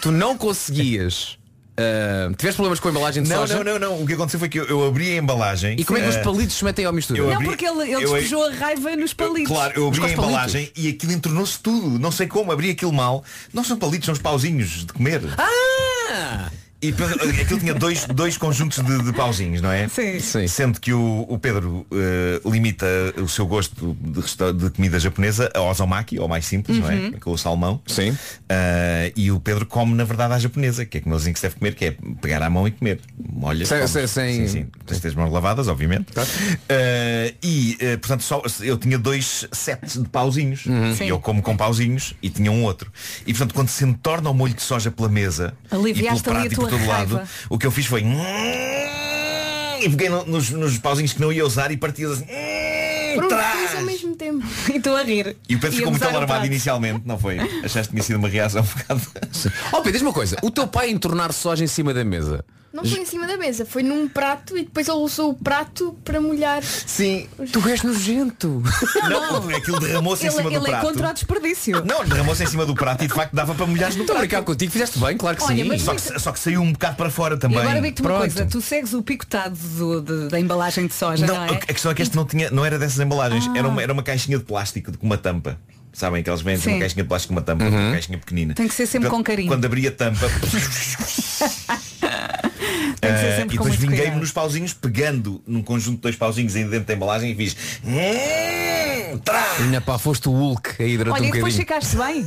Tu 0.00 0.10
não 0.10 0.36
conseguias 0.36 1.38
ah, 1.76 2.32
Tiveste 2.36 2.56
problemas 2.56 2.80
com 2.80 2.88
a 2.88 2.90
embalagem 2.90 3.22
de 3.22 3.28
Não, 3.28 3.36
soja 3.38 3.62
não, 3.62 3.78
não, 3.78 3.78
não. 3.78 4.02
O 4.02 4.06
que 4.06 4.12
aconteceu 4.14 4.38
foi 4.40 4.48
que 4.48 4.58
eu, 4.60 4.64
eu 4.66 4.86
abri 4.86 5.12
a 5.12 5.16
embalagem. 5.16 5.76
E 5.78 5.84
como 5.84 5.98
é 5.98 6.02
que 6.02 6.08
os 6.08 6.16
ah, 6.16 6.22
palitos 6.22 6.56
se 6.56 6.64
metem 6.64 6.84
ao 6.84 6.92
mistura? 6.92 7.18
eu 7.20 7.26
Não, 7.26 7.34
abri- 7.34 7.46
porque 7.46 7.66
ele, 7.66 7.82
ele 7.82 7.94
eu- 7.94 8.00
despejou 8.00 8.44
a 8.46 8.52
raiva 8.52 8.94
nos 8.96 9.12
palitos. 9.14 9.50
Claro, 9.52 9.72
eu 9.76 9.88
abri 9.88 10.04
a 10.04 10.10
embalagem 10.10 10.70
e 10.76 10.88
aquilo 10.88 11.12
entornou-se 11.12 11.58
tudo. 11.58 11.98
Não 11.98 12.10
sei 12.12 12.26
como, 12.26 12.52
abri 12.52 12.70
aquilo 12.70 12.92
mal. 12.92 13.24
Não 13.52 13.64
são 13.64 13.78
palitos, 13.78 14.06
são 14.06 14.12
os 14.12 14.20
pauzinhos 14.20 14.86
de 14.86 14.92
comer. 14.92 15.22
Ah! 15.38 16.50
E 16.82 16.90
depois, 16.90 17.12
aquilo 17.40 17.60
tinha 17.60 17.74
dois, 17.74 18.04
dois 18.06 18.36
conjuntos 18.36 18.84
de, 18.84 19.02
de 19.04 19.12
pauzinhos, 19.12 19.62
não 19.62 19.70
é? 19.70 19.86
Sim. 19.88 20.18
Sim. 20.18 20.48
Sendo 20.48 20.80
que 20.80 20.92
o, 20.92 21.24
o 21.28 21.38
Pedro 21.38 21.86
eh, 21.92 22.40
limita 22.44 22.86
o 23.22 23.28
seu 23.28 23.46
gosto 23.46 23.96
de, 24.00 24.52
de 24.52 24.70
comida 24.70 24.98
japonesa 24.98 25.48
a 25.54 25.60
osomaki, 25.60 26.18
ou 26.18 26.26
mais 26.26 26.44
simples, 26.44 26.78
não 26.78 26.90
é? 26.90 27.12
Com 27.20 27.30
o 27.30 27.38
salmão. 27.38 27.80
Sim. 27.86 28.16
Ah, 28.48 29.12
e 29.14 29.30
o 29.30 29.38
Pedro 29.38 29.64
come 29.64 29.94
na 29.94 30.02
verdade 30.04 30.34
à 30.34 30.38
japonesa, 30.40 30.84
que 30.84 30.98
é 30.98 31.00
como 31.00 31.16
que 31.16 31.22
se 31.36 31.42
deve 31.42 31.54
comer, 31.54 31.74
que 31.76 31.84
é 31.84 31.96
pegar 32.20 32.42
à 32.42 32.50
mão 32.50 32.66
e 32.66 32.72
comer. 32.72 33.00
Molha. 33.32 33.64
Sem- 33.64 33.86
sem- 33.86 34.06
sem- 34.08 34.32
Sim, 34.32 34.48
sim. 34.48 34.66
Tens 34.84 35.04
as 35.06 35.14
mãos 35.14 35.30
lavadas, 35.32 35.68
obviamente. 35.68 36.06
Ah, 36.68 37.32
e, 37.42 37.76
eh, 37.80 37.96
portanto, 37.96 38.22
só, 38.22 38.42
eu 38.60 38.76
tinha 38.76 38.98
dois 38.98 39.46
sets 39.52 40.02
de 40.02 40.08
pauzinhos. 40.08 40.62
Sim. 40.96 41.04
E 41.04 41.08
eu 41.08 41.20
como 41.20 41.42
com 41.42 41.56
pauzinhos 41.56 42.14
e 42.22 42.28
tinha 42.28 42.50
um 42.50 42.64
outro. 42.64 42.90
E 43.26 43.32
portanto, 43.32 43.54
quando 43.54 43.68
se 43.68 43.84
entorna 43.84 44.30
o 44.30 44.34
molho 44.34 44.54
de 44.54 44.62
soja 44.62 44.90
pela 44.90 45.08
mesa 45.08 45.54
Aliviaste 45.70 46.20
e 46.20 46.22
pelo 46.24 46.36
ali 46.36 46.48
prato 46.48 46.60
a 46.60 46.66
e 46.66 46.68
tua 46.70 46.71
todo 46.78 46.86
lado, 46.88 47.16
raiva. 47.16 47.30
o 47.48 47.58
que 47.58 47.66
eu 47.66 47.70
fiz 47.70 47.86
foi. 47.86 48.02
E 49.80 49.88
peguei 49.90 50.08
no- 50.08 50.24
nos, 50.26 50.50
nos 50.50 50.78
pauzinhos 50.78 51.12
que 51.12 51.20
não 51.20 51.32
ia 51.32 51.44
usar 51.44 51.70
e 51.72 51.76
parti 51.76 52.04
assim. 52.04 52.24
Trás! 53.28 53.76
ao 53.76 53.82
mesmo 53.82 54.14
tempo. 54.16 54.46
E 54.72 54.76
estou 54.78 54.96
a 54.96 55.02
rir. 55.02 55.36
E 55.48 55.54
o 55.54 55.58
Pedro 55.58 55.74
E 55.74 55.78
ficou 55.78 55.90
muito 55.90 56.04
alarmado 56.06 56.46
inicialmente, 56.46 57.02
não 57.04 57.18
foi? 57.18 57.38
Achaste 57.64 57.88
que 57.88 57.90
tinha 57.90 58.02
sido 58.02 58.16
uma 58.16 58.28
reação 58.28 58.62
um 58.62 58.64
bocado. 58.64 59.00
Oh 59.72 59.76
Pedro, 59.78 59.92
diz-me 59.92 60.08
uma 60.08 60.14
coisa 60.14 60.36
O 60.42 60.50
teu 60.50 60.66
pai 60.66 60.88
entornar 60.90 61.32
soja 61.32 61.62
em 61.62 61.66
cima 61.66 61.92
da 61.92 62.04
mesa 62.04 62.44
Não 62.72 62.84
foi 62.86 63.00
em 63.00 63.04
cima 63.06 63.26
da 63.26 63.36
mesa, 63.36 63.66
foi 63.66 63.82
num 63.82 64.08
prato 64.08 64.56
e 64.56 64.62
depois 64.64 64.88
ele 64.88 64.96
usou 64.96 65.30
o 65.30 65.34
prato 65.34 65.94
para 66.02 66.18
molhar. 66.20 66.62
Sim. 66.62 67.28
Tu 67.52 67.68
és 67.68 67.82
nojento 67.82 68.62
Não, 69.10 69.48
aquilo 69.54 69.78
derramou-se 69.78 70.22
em 70.24 70.28
Ele, 70.28 70.36
cima 70.36 70.50
do 70.50 70.56
ele 70.56 70.64
é 70.66 70.70
prato. 70.70 70.86
contra 70.86 71.10
o 71.10 71.12
desperdício. 71.12 71.84
Não, 71.84 72.02
derramou-se 72.04 72.42
em 72.42 72.46
cima 72.46 72.64
do 72.64 72.74
prato 72.74 73.04
e 73.04 73.08
de 73.08 73.12
facto 73.14 73.34
dava 73.34 73.54
para 73.54 73.66
molhares 73.66 73.94
no 73.96 74.02
Estou 74.04 74.14
a 74.14 74.18
prato. 74.20 74.28
brincar 74.28 74.42
contigo, 74.44 74.72
fizeste 74.72 74.98
bem, 74.98 75.16
claro 75.18 75.36
que 75.36 75.42
Olha, 75.44 75.56
sim 75.62 75.64
mas- 75.68 75.82
Só 75.82 75.94
que, 75.94 76.18
só 76.20 76.32
que 76.32 76.38
saiu 76.38 76.62
um 76.62 76.72
bocado 76.72 76.96
para 76.96 77.10
fora 77.10 77.34
E 77.34 77.38
também. 77.38 77.58
agora 77.58 77.80
digo-te 77.82 78.00
uma 78.00 78.08
Pronto. 78.08 78.20
coisa, 78.20 78.46
tu 78.46 78.60
segues 78.62 78.94
o 78.94 79.02
picotado 79.02 79.54
do- 79.54 80.00
de- 80.00 80.28
da 80.28 80.40
embalagem 80.40 80.86
de 80.86 80.94
soja, 80.94 81.26
não, 81.26 81.34
Não, 81.34 81.44
é? 81.44 81.48
a 81.50 81.56
questão 81.58 81.90
é 81.92 81.94
que 81.94 82.00
este 82.02 82.16
não, 82.16 82.24
tinha, 82.24 82.50
não 82.50 82.64
era 82.64 82.78
dessas 82.78 82.98
embalagens, 82.98 83.48
era, 83.54 83.68
uma, 83.68 83.82
era 83.82 83.92
uma 83.92 84.02
caixinha 84.02 84.38
de 84.38 84.44
plástico 84.44 84.96
com 84.96 85.04
uma 85.06 85.18
tampa. 85.18 85.58
Sabem 85.92 86.22
que 86.22 86.30
eles 86.30 86.40
vendem 86.40 86.58
Sim. 86.62 86.70
uma 86.70 86.80
caixinha 86.80 87.02
de 87.02 87.08
plástico 87.08 87.34
com 87.34 87.38
uma 87.38 87.44
tampa, 87.44 87.64
uma 87.66 87.92
caixinha 87.92 88.16
pequenina. 88.16 88.54
Tem 88.54 88.66
que 88.66 88.72
ser 88.74 88.86
sempre 88.86 89.10
com 89.10 89.22
carinho. 89.22 89.48
Quando 89.48 89.66
abri 89.66 89.86
a 89.86 89.92
tampa 89.92 90.26
Sempre 93.02 93.56
e 93.56 93.58
depois 93.58 93.74
vinguei-me 93.74 94.16
nos 94.16 94.30
pauzinhos, 94.30 94.72
pegando 94.72 95.42
num 95.46 95.62
conjunto 95.62 95.96
de 95.96 96.02
dois 96.02 96.16
pauzinhos 96.16 96.54
ainda 96.54 96.70
dentro 96.70 96.86
da 96.86 96.94
embalagem 96.94 97.32
e 97.32 97.34
fiz. 97.34 97.56
"Hum, 97.84 99.18
trá." 99.24 99.44
Ainda 99.60 99.80
pá, 99.80 99.98
foste 99.98 100.28
o 100.28 100.32
Hulk 100.32 100.82
aí 100.82 100.96
durante 100.96 101.14
Olha, 101.14 101.24
um 101.24 101.28
e 101.28 101.32
depois 101.32 101.56
ficaste 101.56 101.96
bem. 101.96 102.26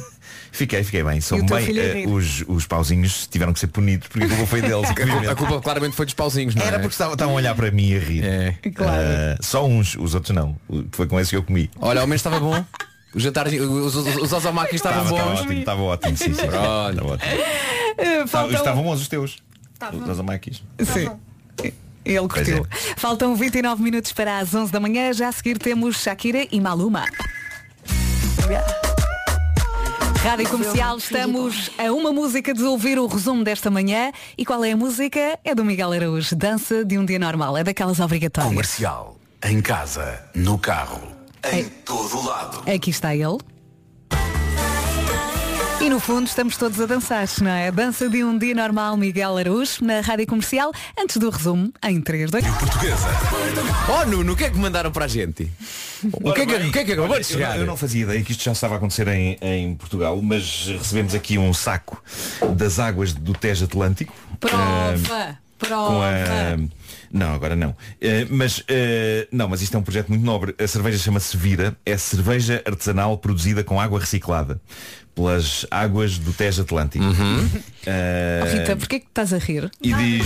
Fiquei, 0.52 0.84
fiquei 0.86 1.04
bem. 1.04 1.20
Sou 1.20 1.40
o 1.40 1.46
bem 1.46 1.66
rir. 1.66 2.08
os, 2.08 2.44
os 2.48 2.66
pauzinhos 2.66 3.28
tiveram 3.28 3.52
que 3.52 3.60
ser 3.60 3.68
punidos 3.68 4.08
porque 4.08 4.26
a 4.26 4.30
culpa 4.30 4.46
foi 4.48 4.62
deles. 4.62 4.90
A 4.90 4.94
culpa, 4.96 5.02
obviamente. 5.02 5.28
a 5.32 5.36
culpa 5.36 5.62
claramente 5.62 5.96
foi 5.96 6.06
dos 6.06 6.14
pauzinhos, 6.16 6.56
não 6.56 6.64
é? 6.64 6.68
Era 6.68 6.80
porque 6.80 6.94
estavam, 6.94 7.14
estavam 7.14 7.34
a 7.34 7.38
olhar 7.38 7.56
para 7.56 7.72
mim 7.72 7.90
e 7.90 7.96
a 7.96 8.00
rir. 8.00 8.24
É. 8.24 8.56
Claro. 8.74 9.02
Eh, 9.02 9.38
só 9.42 9.66
uns, 9.66 9.96
os 9.96 10.14
outros 10.16 10.34
não. 10.36 10.56
O- 10.70 10.86
Foi 10.92 11.08
com 11.08 11.20
esse 11.20 11.32
que 11.32 11.36
eu 11.36 11.44
comi. 11.44 11.70
Olha, 11.80 12.00
ao 12.02 12.08
menos 12.08 12.20
estava 12.20 12.40
bom 12.40 12.64
Os 13.14 13.22
jantares, 13.24 13.60
os, 13.60 13.96
os, 13.96 14.16
os 14.18 14.32
osamakis 14.34 14.76
estavam 14.76 15.04
Estava, 15.04 15.16
estava 15.18 15.30
bons 15.32 15.40
ótimo, 15.42 15.60
estava 15.60 15.82
ótimo, 15.82 16.18
sim, 16.18 16.34
sim. 16.34 16.42
Olha. 16.48 16.92
Estava 16.92 17.14
ótimo. 17.14 17.32
Eh, 17.98 18.28
faltam- 18.28 18.58
Estavam 18.58 18.84
bons 18.84 19.02
os 19.02 19.08
teus. 19.10 19.38
Estavam. 19.94 20.12
Os 20.14 20.20
amakis. 20.20 20.64
Sim. 20.82 21.10
Ele 22.04 22.28
curtiu. 22.28 22.68
Faltam 22.98 23.36
29 23.36 23.82
minutos 23.82 24.12
para 24.14 24.38
as 24.38 24.54
11 24.54 24.72
da 24.72 24.80
manhã. 24.80 25.12
Já 25.12 25.30
a 25.30 25.32
seguir 25.32 25.58
temos 25.58 25.98
Shakira 26.02 26.46
e 26.52 26.62
Maluma. 26.62 27.06
Rádio 30.24 30.50
Comercial, 30.50 30.98
estamos 30.98 31.70
a 31.78 31.92
uma 31.92 32.12
música 32.12 32.54
de 32.54 32.64
ouvir 32.64 32.98
o 32.98 33.06
resumo 33.08 33.44
desta 33.44 33.70
manhã. 33.70 34.12
E 34.38 34.44
qual 34.46 34.64
é 34.64 34.72
a 34.72 34.78
música? 34.78 35.40
É 35.44 35.54
do 35.54 35.64
Miguel 35.64 35.92
Araújo. 35.94 36.36
Dança 36.36 36.84
de 36.84 36.98
um 36.98 37.06
dia 37.06 37.20
normal. 37.20 37.56
É 37.58 37.64
daquelas 37.64 38.00
obrigatórias. 38.00 38.52
Comercial. 38.52 39.18
Em 39.44 39.62
casa, 39.62 40.24
no 40.34 40.58
carro, 40.58 41.00
em 41.52 41.60
É. 41.62 41.64
todo 41.86 42.26
lado. 42.26 42.64
Aqui 42.72 42.90
está 42.90 43.16
ele. 43.16 43.38
E 45.82 45.90
no 45.90 46.00
fundo 46.00 46.26
estamos 46.26 46.56
todos 46.58 46.80
a 46.80 46.86
dançar, 46.86 47.28
não 47.42 47.52
é? 47.52 47.72
Dança 47.72 48.10
de 48.10 48.24
um 48.24 48.38
dia 48.38 48.56
normal, 48.56 48.96
Miguel 48.96 49.38
Araújo, 49.38 49.84
na 49.84 50.00
Rádio 50.00 50.26
Comercial, 50.26 50.72
antes 50.98 51.18
do 51.18 51.30
resumo, 51.30 51.72
em 51.84 52.02
3, 52.02 52.32
2... 52.32 52.48
Portuguesa. 52.48 53.08
Oh 53.90 54.06
Nuno, 54.10 54.34
o 54.34 54.36
que 54.36 54.46
é 54.46 54.50
que 54.50 54.58
mandaram 54.58 54.92
para 54.92 55.06
a 55.06 55.08
gente? 55.08 55.52
O 56.14 56.34
que 56.34 56.42
é 56.42 56.46
que, 56.46 56.56
o 56.56 56.72
que, 56.72 56.80
é 56.80 56.86
que 56.86 56.92
acabou 56.94 57.20
de 57.20 57.26
chegar? 57.26 57.56
Eu, 57.56 57.62
eu 57.62 57.68
não 57.68 57.78
fazia 57.78 58.04
ideia 58.04 58.24
que 58.24 58.32
isto 58.32 58.44
já 58.44 58.54
estava 58.54 58.76
a 58.76 58.78
acontecer 58.78 59.08
em, 59.10 59.38
em 59.42 59.76
Portugal, 59.76 60.20
mas 60.22 60.68
recebemos 60.68 61.14
aqui 61.14 61.38
um 61.38 61.54
saco 61.54 62.02
das 62.56 62.80
águas 62.80 63.14
do 63.14 63.34
Tejo 63.34 63.66
Atlântico. 63.66 64.14
Prova! 64.40 65.38
com 65.60 65.68
Prova! 65.68 66.06
a... 66.06 66.86
Não, 67.12 67.34
agora 67.34 67.56
não. 67.56 67.76
Eh, 68.02 68.28
mas 68.30 68.62
eh, 68.68 69.28
não, 69.32 69.48
mas 69.48 69.62
isto 69.62 69.76
é 69.76 69.80
um 69.80 69.84
projeto 69.84 70.10
muito 70.10 70.26
nobre. 70.26 70.54
A 70.60 70.68
cerveja 70.68 70.98
chama-se 70.98 71.38
Vira, 71.38 71.78
é 71.86 71.98
cerveja 71.98 72.62
artesanal 72.66 73.18
produzida 73.18 73.64
com 73.64 73.80
água 73.80 74.00
reciclada 74.00 74.60
pelas 75.16 75.66
águas 75.72 76.18
do 76.18 76.34
Tejo 76.34 76.62
Atlântico. 76.62 77.04
Eh, 77.88 78.42
Oh, 78.44 78.48
Rita, 78.48 78.76
porquê 78.76 79.00
que 79.00 79.06
estás 79.06 79.32
a 79.32 79.38
rir? 79.38 79.70
e 79.82 79.94
diz. 79.94 80.26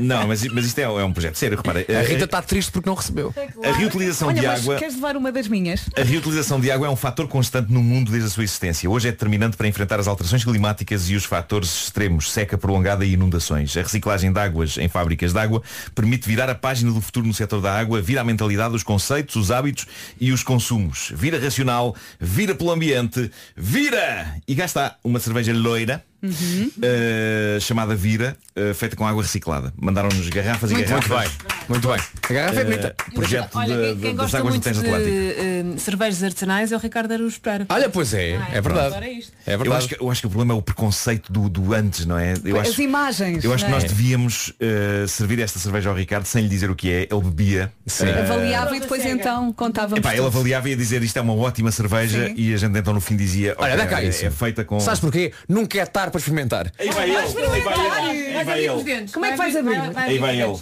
Não, 0.00 0.26
mas, 0.26 0.42
mas 0.48 0.64
isto 0.66 0.78
é, 0.78 0.82
é 0.84 1.04
um 1.04 1.12
projeto 1.12 1.36
sério, 1.36 1.56
repara. 1.58 1.80
A 1.80 1.92
eh, 1.92 2.02
Rita 2.02 2.24
está 2.24 2.40
triste 2.42 2.72
porque 2.72 2.88
não 2.88 2.96
recebeu. 2.96 3.32
a 3.62 3.72
reutilização 3.72 4.28
Olha, 4.28 4.40
de 4.40 4.46
mas 4.46 4.60
água. 4.62 4.76
queres 4.76 4.94
levar 4.94 5.16
uma 5.16 5.30
das 5.30 5.46
minhas? 5.46 5.82
A 5.96 6.02
reutilização 6.02 6.58
de 6.58 6.70
água 6.70 6.86
é 6.86 6.90
um 6.90 6.96
fator 6.96 7.28
constante 7.28 7.70
no 7.72 7.82
mundo 7.82 8.10
desde 8.10 8.28
a 8.28 8.30
sua 8.30 8.44
existência. 8.44 8.88
Hoje 8.90 9.08
é 9.08 9.12
determinante 9.12 9.56
para 9.58 9.68
enfrentar 9.68 10.00
as 10.00 10.08
alterações 10.08 10.42
climáticas 10.44 11.08
e 11.10 11.14
os 11.14 11.24
fatores 11.26 11.84
extremos, 11.84 12.32
seca 12.32 12.56
prolongada 12.58 13.04
e 13.04 13.12
inundações. 13.12 13.76
A 13.76 13.82
reciclagem 13.82 14.32
de 14.32 14.40
águas 14.40 14.78
em 14.78 14.88
fábricas 14.88 15.32
de 15.34 15.38
água 15.38 15.62
permite 15.94 16.26
virar 16.26 16.48
a 16.48 16.54
página 16.54 16.90
do 16.90 17.00
futuro 17.00 17.26
no 17.26 17.34
setor 17.34 17.60
da 17.60 17.78
água, 17.78 18.00
vira 18.00 18.22
a 18.22 18.24
mentalidade, 18.24 18.74
os 18.74 18.82
conceitos, 18.82 19.36
os 19.36 19.50
hábitos 19.50 19.86
e 20.20 20.32
os 20.32 20.42
consumos. 20.42 21.12
Vira 21.14 21.38
racional, 21.38 21.94
vira 22.18 22.54
pelo 22.54 22.70
ambiente, 22.72 23.30
vira! 23.54 24.15
E 24.46 24.54
cá 24.54 24.64
está, 24.64 24.96
uma 25.02 25.18
cerveja 25.18 25.52
loira, 25.52 26.04
uh, 26.30 27.60
chamada 27.60 27.94
Vira, 27.94 28.36
uh, 28.56 28.74
feita 28.74 28.96
com 28.96 29.06
água 29.06 29.22
reciclada. 29.22 29.72
Mandaram-nos 29.76 30.28
garrafas 30.28 30.70
Muito 30.70 30.86
e 30.86 30.88
garrafas. 30.90 31.28
bem, 31.30 31.30
muito 31.68 31.88
bem. 31.88 32.00
A 32.28 32.32
garrafa 32.32 32.60
é 32.60 32.62
Uh, 32.62 32.66
bonita. 32.66 32.96
projeto 33.14 33.50
Olha, 33.56 33.74
de- 33.76 33.82
quem, 33.82 33.94
de- 33.94 34.00
quem 34.02 34.14
das 34.14 34.24
gosta 34.24 34.38
águas 34.38 34.54
do 34.54 34.60
muito 34.60 35.04
de 35.04 35.74
eh, 35.74 35.78
cervejas 35.78 36.22
artesanais 36.22 36.72
é 36.72 36.76
o 36.76 36.78
Ricardo 36.78 37.12
Araújo 37.12 37.40
Pereira. 37.40 37.66
Olha, 37.68 37.88
pois 37.88 38.12
é, 38.14 38.30
é 38.52 38.60
verdade. 38.60 38.86
Agora 38.88 39.06
é 39.06 39.12
isto. 39.12 39.32
É 39.46 39.54
Eu 39.54 39.58
verdade. 39.58 39.78
acho, 39.84 39.88
que, 39.88 40.02
eu 40.02 40.10
acho 40.10 40.20
que 40.20 40.26
o 40.26 40.30
problema 40.30 40.54
é 40.54 40.56
o 40.56 40.62
preconceito 40.62 41.32
do, 41.32 41.48
do 41.48 41.72
antes, 41.74 42.04
não 42.06 42.18
é? 42.18 42.34
Eu 42.44 42.58
As 42.60 42.68
acho, 42.70 42.82
imagens. 42.82 43.44
eu 43.44 43.52
acho 43.52 43.64
que 43.64 43.70
é? 43.70 43.74
nós 43.74 43.84
devíamos 43.84 44.48
uh, 44.60 45.06
servir 45.08 45.38
esta 45.40 45.58
cerveja 45.58 45.88
ao 45.90 45.94
Ricardo 45.96 46.24
sem 46.26 46.42
lhe 46.42 46.48
dizer 46.48 46.70
o 46.70 46.74
que 46.76 46.90
é. 46.90 47.08
Ele 47.10 47.22
bebia. 47.22 47.72
Uh, 47.86 48.20
Avaliava 48.20 48.76
e 48.76 48.80
depois 48.80 49.04
então 49.04 49.52
contávamos. 49.52 49.98
Epá, 49.98 50.14
ele 50.14 50.26
avaliava 50.26 50.68
e 50.68 50.70
ia 50.72 50.76
dizer 50.76 51.02
isto 51.02 51.16
é 51.18 51.22
uma 51.22 51.34
ótima 51.34 51.70
cerveja 51.70 52.26
Sim. 52.28 52.34
e 52.36 52.52
a 52.52 52.56
gente 52.56 52.76
então 52.78 52.92
no 52.92 53.00
fim 53.00 53.16
dizia 53.16 53.54
Olha, 53.58 53.74
"Ok, 53.74 53.84
dá 53.84 53.86
cá 53.90 54.02
é, 54.02 54.08
isso. 54.08 54.24
é 54.26 54.30
feita 54.30 54.64
com. 54.64 54.80
Sabes 54.80 55.00
porquê? 55.00 55.32
Nunca 55.48 55.78
é 55.78 55.86
tarde 55.86 56.12
para 56.16 56.20
experimentar. 56.20 56.72
Aí 56.78 56.90
vai 56.90 57.10
ele, 57.10 57.16
aí 57.18 57.60
vai 57.60 58.10
ele, 58.10 58.36
aí 58.38 58.44
vai 58.44 58.64
ele. 58.64 59.08
Como 59.12 59.24
é 59.26 59.30
que 59.32 59.36
vais 59.36 59.56
abrir? 59.56 59.80
Aí 59.96 60.18
vai 60.18 60.40
ele. 60.40 60.56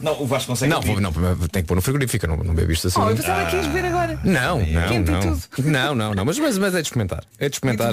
Não, 0.00 0.22
o 0.22 0.26
Vasco 0.26 0.48
consegue. 0.52 0.72
Não, 0.72 0.80
vou- 0.80 1.00
não, 1.00 1.10
tem 1.48 1.62
que 1.62 1.66
pôr 1.68 1.74
no 1.74 1.82
frigorífico, 1.82 2.26
não, 2.26 2.36
não 2.36 2.54
bebo 2.54 2.70
isto 2.70 2.86
assim. 2.86 3.00
Oh, 3.00 3.10
eu 3.10 3.16
pensava 3.16 3.46
que 3.50 3.56
ias 3.56 3.66
beber 3.66 3.86
agora. 3.86 4.20
Não, 4.22 4.58
não, 4.58 4.92
e 4.92 4.98
não. 5.00 5.20
tudo. 5.20 5.68
Não, 5.70 5.94
não, 5.94 6.14
não. 6.14 6.24
Mas, 6.24 6.38
mas, 6.38 6.56
mas 6.56 6.74
é 6.74 6.80
de 6.80 6.86
experimentar. 6.86 7.24
É 7.38 7.48
de 7.48 7.56
experimentar. 7.56 7.90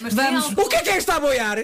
Muito 0.00 0.14
bem. 0.14 0.24
Vamos. 0.32 0.52
O 0.52 0.68
que 0.68 0.76
é 0.76 0.82
que 0.82 0.88
é 0.90 0.92
que 0.92 0.98
está 0.98 1.16
a 1.16 1.20
boiar? 1.20 1.56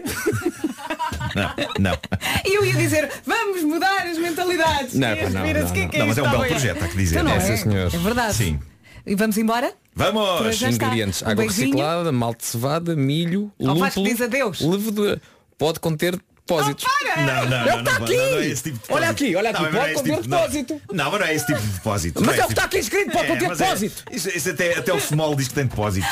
Não, 1.37 1.55
não. 1.79 1.99
E 2.45 2.55
eu 2.57 2.65
ia 2.65 2.75
dizer, 2.75 3.09
vamos 3.25 3.63
mudar 3.63 4.07
as 4.09 4.19
mentalidades. 4.19 4.95
Não, 4.95 5.09
não, 5.15 5.31
não, 5.31 5.45
é 5.47 5.53
não. 5.63 5.71
que 5.71 5.99
Não, 5.99 6.07
mas 6.09 6.19
é 6.19 6.23
um 6.23 6.31
belo 6.31 6.47
projeto, 6.47 6.85
há 6.85 6.89
que 6.89 6.97
dizer. 6.97 7.15
Então 7.21 7.25
não 7.25 7.41
É, 7.41 7.53
é? 7.53 7.57
senhor. 7.57 7.95
É 7.95 7.99
verdade. 7.99 8.35
Sim. 8.35 8.61
E 9.07 9.15
vamos 9.15 9.37
embora? 9.37 9.73
Vamos! 9.95 10.61
Ingredientes, 10.63 11.23
Um 11.23 11.27
água 11.29 11.45
beijinho. 11.45 11.67
reciclada, 11.69 12.11
malte 12.13 12.41
de 12.41 12.47
cevada, 12.47 12.97
milho, 12.97 13.53
lúpulo, 13.61 14.07
diz 14.09 14.21
adeus. 14.21 14.61
levedura. 14.61 15.21
Pode 15.59 15.79
conter 15.79 16.17
depósitos. 16.47 16.85
Não, 17.17 17.25
não, 17.25 17.33
É 17.33 17.47
não, 17.47 17.65
que 17.65 17.79
está 17.79 17.93
não, 17.93 17.99
não, 18.01 18.05
aqui. 18.07 18.17
não 18.17 18.39
é 18.39 18.47
esse 18.47 18.63
tipo 18.65 18.79
de 18.87 18.93
Olha 18.93 19.01
depósito. 19.13 19.25
aqui, 19.25 19.37
olha 19.37 19.51
aqui, 19.51 19.63
Não, 19.63 19.69
é 19.69 19.73
pode 19.73 19.85
esse 19.85 19.95
conter 20.03 20.17
tipo- 20.17 20.29
depósito. 20.29 20.83
Não, 20.93 21.11
mas 21.11 21.21
não 21.21 21.27
é 21.27 21.35
esse 21.35 21.47
tipo 21.47 21.61
de 21.61 21.67
depósito. 21.69 22.21
Mas 22.25 22.27
Não 22.27 22.35
é 22.35 22.45
o 22.45 22.47
que 22.49 22.53
está 22.53 22.65
aqui 22.65 22.79
escrito, 22.79 23.13
pode 23.13 23.29
conter 23.29 23.49
mas 23.49 23.61
é- 23.61 23.65
depósito. 23.65 24.05
isso, 24.11 24.29
isso 24.31 24.51
até, 24.51 24.79
até 24.79 24.93
o 24.93 25.01
small 25.01 25.35
diz 25.37 25.49
que 25.49 25.55
tem 25.55 25.67
depósitos. 25.67 26.09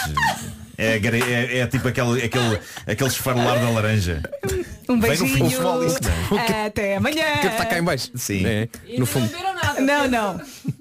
É, 0.79 0.97
é, 0.97 1.59
é 1.59 1.67
tipo 1.67 1.87
aquele, 1.89 2.23
aquele, 2.25 2.59
aquele 2.87 3.09
esfarelar 3.11 3.59
da 3.61 3.69
laranja. 3.71 4.23
Um 4.89 4.99
beijinho. 4.99 5.49
tem. 6.01 6.39
Até 6.67 6.97
amanhã. 6.97 7.39
Que 7.41 7.47
está 7.47 7.65
cá 7.67 7.79
em 7.79 7.83
baixo? 7.83 8.11
Sim. 8.15 8.45
É, 8.47 8.69
no 8.99 9.07
fundo. 9.07 9.31
Não, 9.81 10.09
não. 10.09 10.41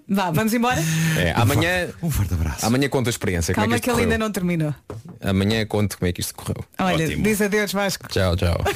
Vá, 0.10 0.30
vamos 0.32 0.54
embora? 0.54 0.80
É, 1.18 1.32
amanhã, 1.36 1.88
Um 2.04 2.12
forte 2.12 2.34
abraço. 2.34 2.66
amanhã 2.66 2.90
conta 2.90 3.10
a 3.10 3.12
experiência. 3.12 3.54
Calma 3.54 3.68
como 3.68 3.76
é 3.76 3.80
que 3.80 3.84
que 3.84 3.90
ele 3.90 3.94
correu. 3.96 4.12
ainda 4.12 4.18
não 4.18 4.32
terminou. 4.32 4.76
Amanhã 5.22 5.66
conto 5.66 5.98
como 5.98 6.10
é 6.10 6.14
que 6.14 6.20
isto 6.22 6.36
correu. 6.36 6.64
Olha, 6.80 7.06
Ótimo. 7.06 7.24
diz 7.24 7.42
adeus 7.42 7.72
Vasco. 7.72 8.08
Tchau, 8.10 8.36
tchau. 8.36 8.58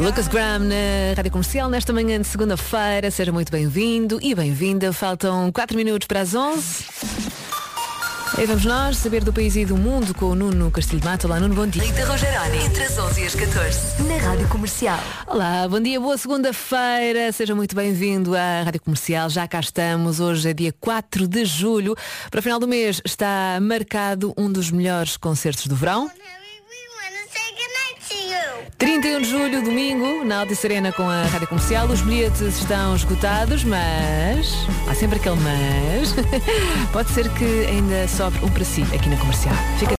Lucas 0.00 0.28
Graham 0.28 0.60
na 0.60 1.14
Rádio 1.16 1.30
Comercial 1.30 1.70
nesta 1.70 1.92
manhã 1.92 2.20
de 2.20 2.26
segunda-feira. 2.26 3.10
Seja 3.10 3.32
muito 3.32 3.50
bem-vindo 3.50 4.18
e 4.20 4.34
bem-vinda. 4.34 4.92
Faltam 4.92 5.50
4 5.52 5.76
minutos 5.76 6.06
para 6.06 6.20
as 6.20 6.34
11. 6.34 6.84
Aí 8.36 8.46
vamos 8.46 8.64
nós 8.64 8.96
saber 8.96 9.22
do 9.22 9.32
país 9.32 9.54
e 9.54 9.64
do 9.64 9.76
mundo 9.76 10.12
com 10.12 10.26
o 10.26 10.34
Nuno 10.34 10.68
Castilho 10.68 11.00
de 11.00 11.06
Mato. 11.06 11.28
Olá, 11.28 11.38
Nuno, 11.38 11.54
bom 11.54 11.68
dia. 11.68 11.80
Rita 11.80 12.04
Rogeroni, 12.04 12.64
entre 12.64 12.82
as 12.82 12.98
11 12.98 13.20
e 13.22 13.26
as 13.26 13.34
14, 13.36 14.02
na 14.02 14.16
Rádio 14.16 14.48
Comercial. 14.48 14.98
Olá, 15.28 15.68
bom 15.68 15.78
dia, 15.78 16.00
boa 16.00 16.18
segunda-feira. 16.18 17.30
Seja 17.30 17.54
muito 17.54 17.76
bem-vindo 17.76 18.34
à 18.34 18.62
Rádio 18.64 18.80
Comercial. 18.80 19.30
Já 19.30 19.46
cá 19.46 19.60
estamos. 19.60 20.18
Hoje 20.18 20.50
é 20.50 20.52
dia 20.52 20.74
4 20.80 21.28
de 21.28 21.44
julho. 21.44 21.94
Para 22.28 22.40
o 22.40 22.42
final 22.42 22.58
do 22.58 22.66
mês 22.66 23.00
está 23.04 23.56
marcado 23.62 24.34
um 24.36 24.50
dos 24.50 24.68
melhores 24.68 25.16
concertos 25.16 25.68
do 25.68 25.76
verão. 25.76 26.10
31 28.78 29.20
de 29.20 29.28
julho, 29.28 29.62
domingo, 29.62 30.24
na 30.24 30.40
Alta 30.40 30.54
Serena 30.54 30.90
com 30.92 31.08
a 31.08 31.24
Rádio 31.24 31.46
Comercial. 31.48 31.86
Os 31.88 32.00
bilhetes 32.00 32.40
estão 32.40 32.94
esgotados, 32.96 33.64
mas. 33.64 34.54
Há 34.88 34.94
sempre 34.94 35.18
aquele 35.18 35.36
mas. 35.36 36.14
Pode 36.92 37.10
ser 37.10 37.28
que 37.34 37.66
ainda 37.66 38.08
sobre 38.08 38.42
um 38.44 38.48
para 38.48 38.64
si 38.64 38.82
aqui 38.94 39.08
na 39.08 39.16
comercial. 39.16 39.54
Fica 39.78 39.92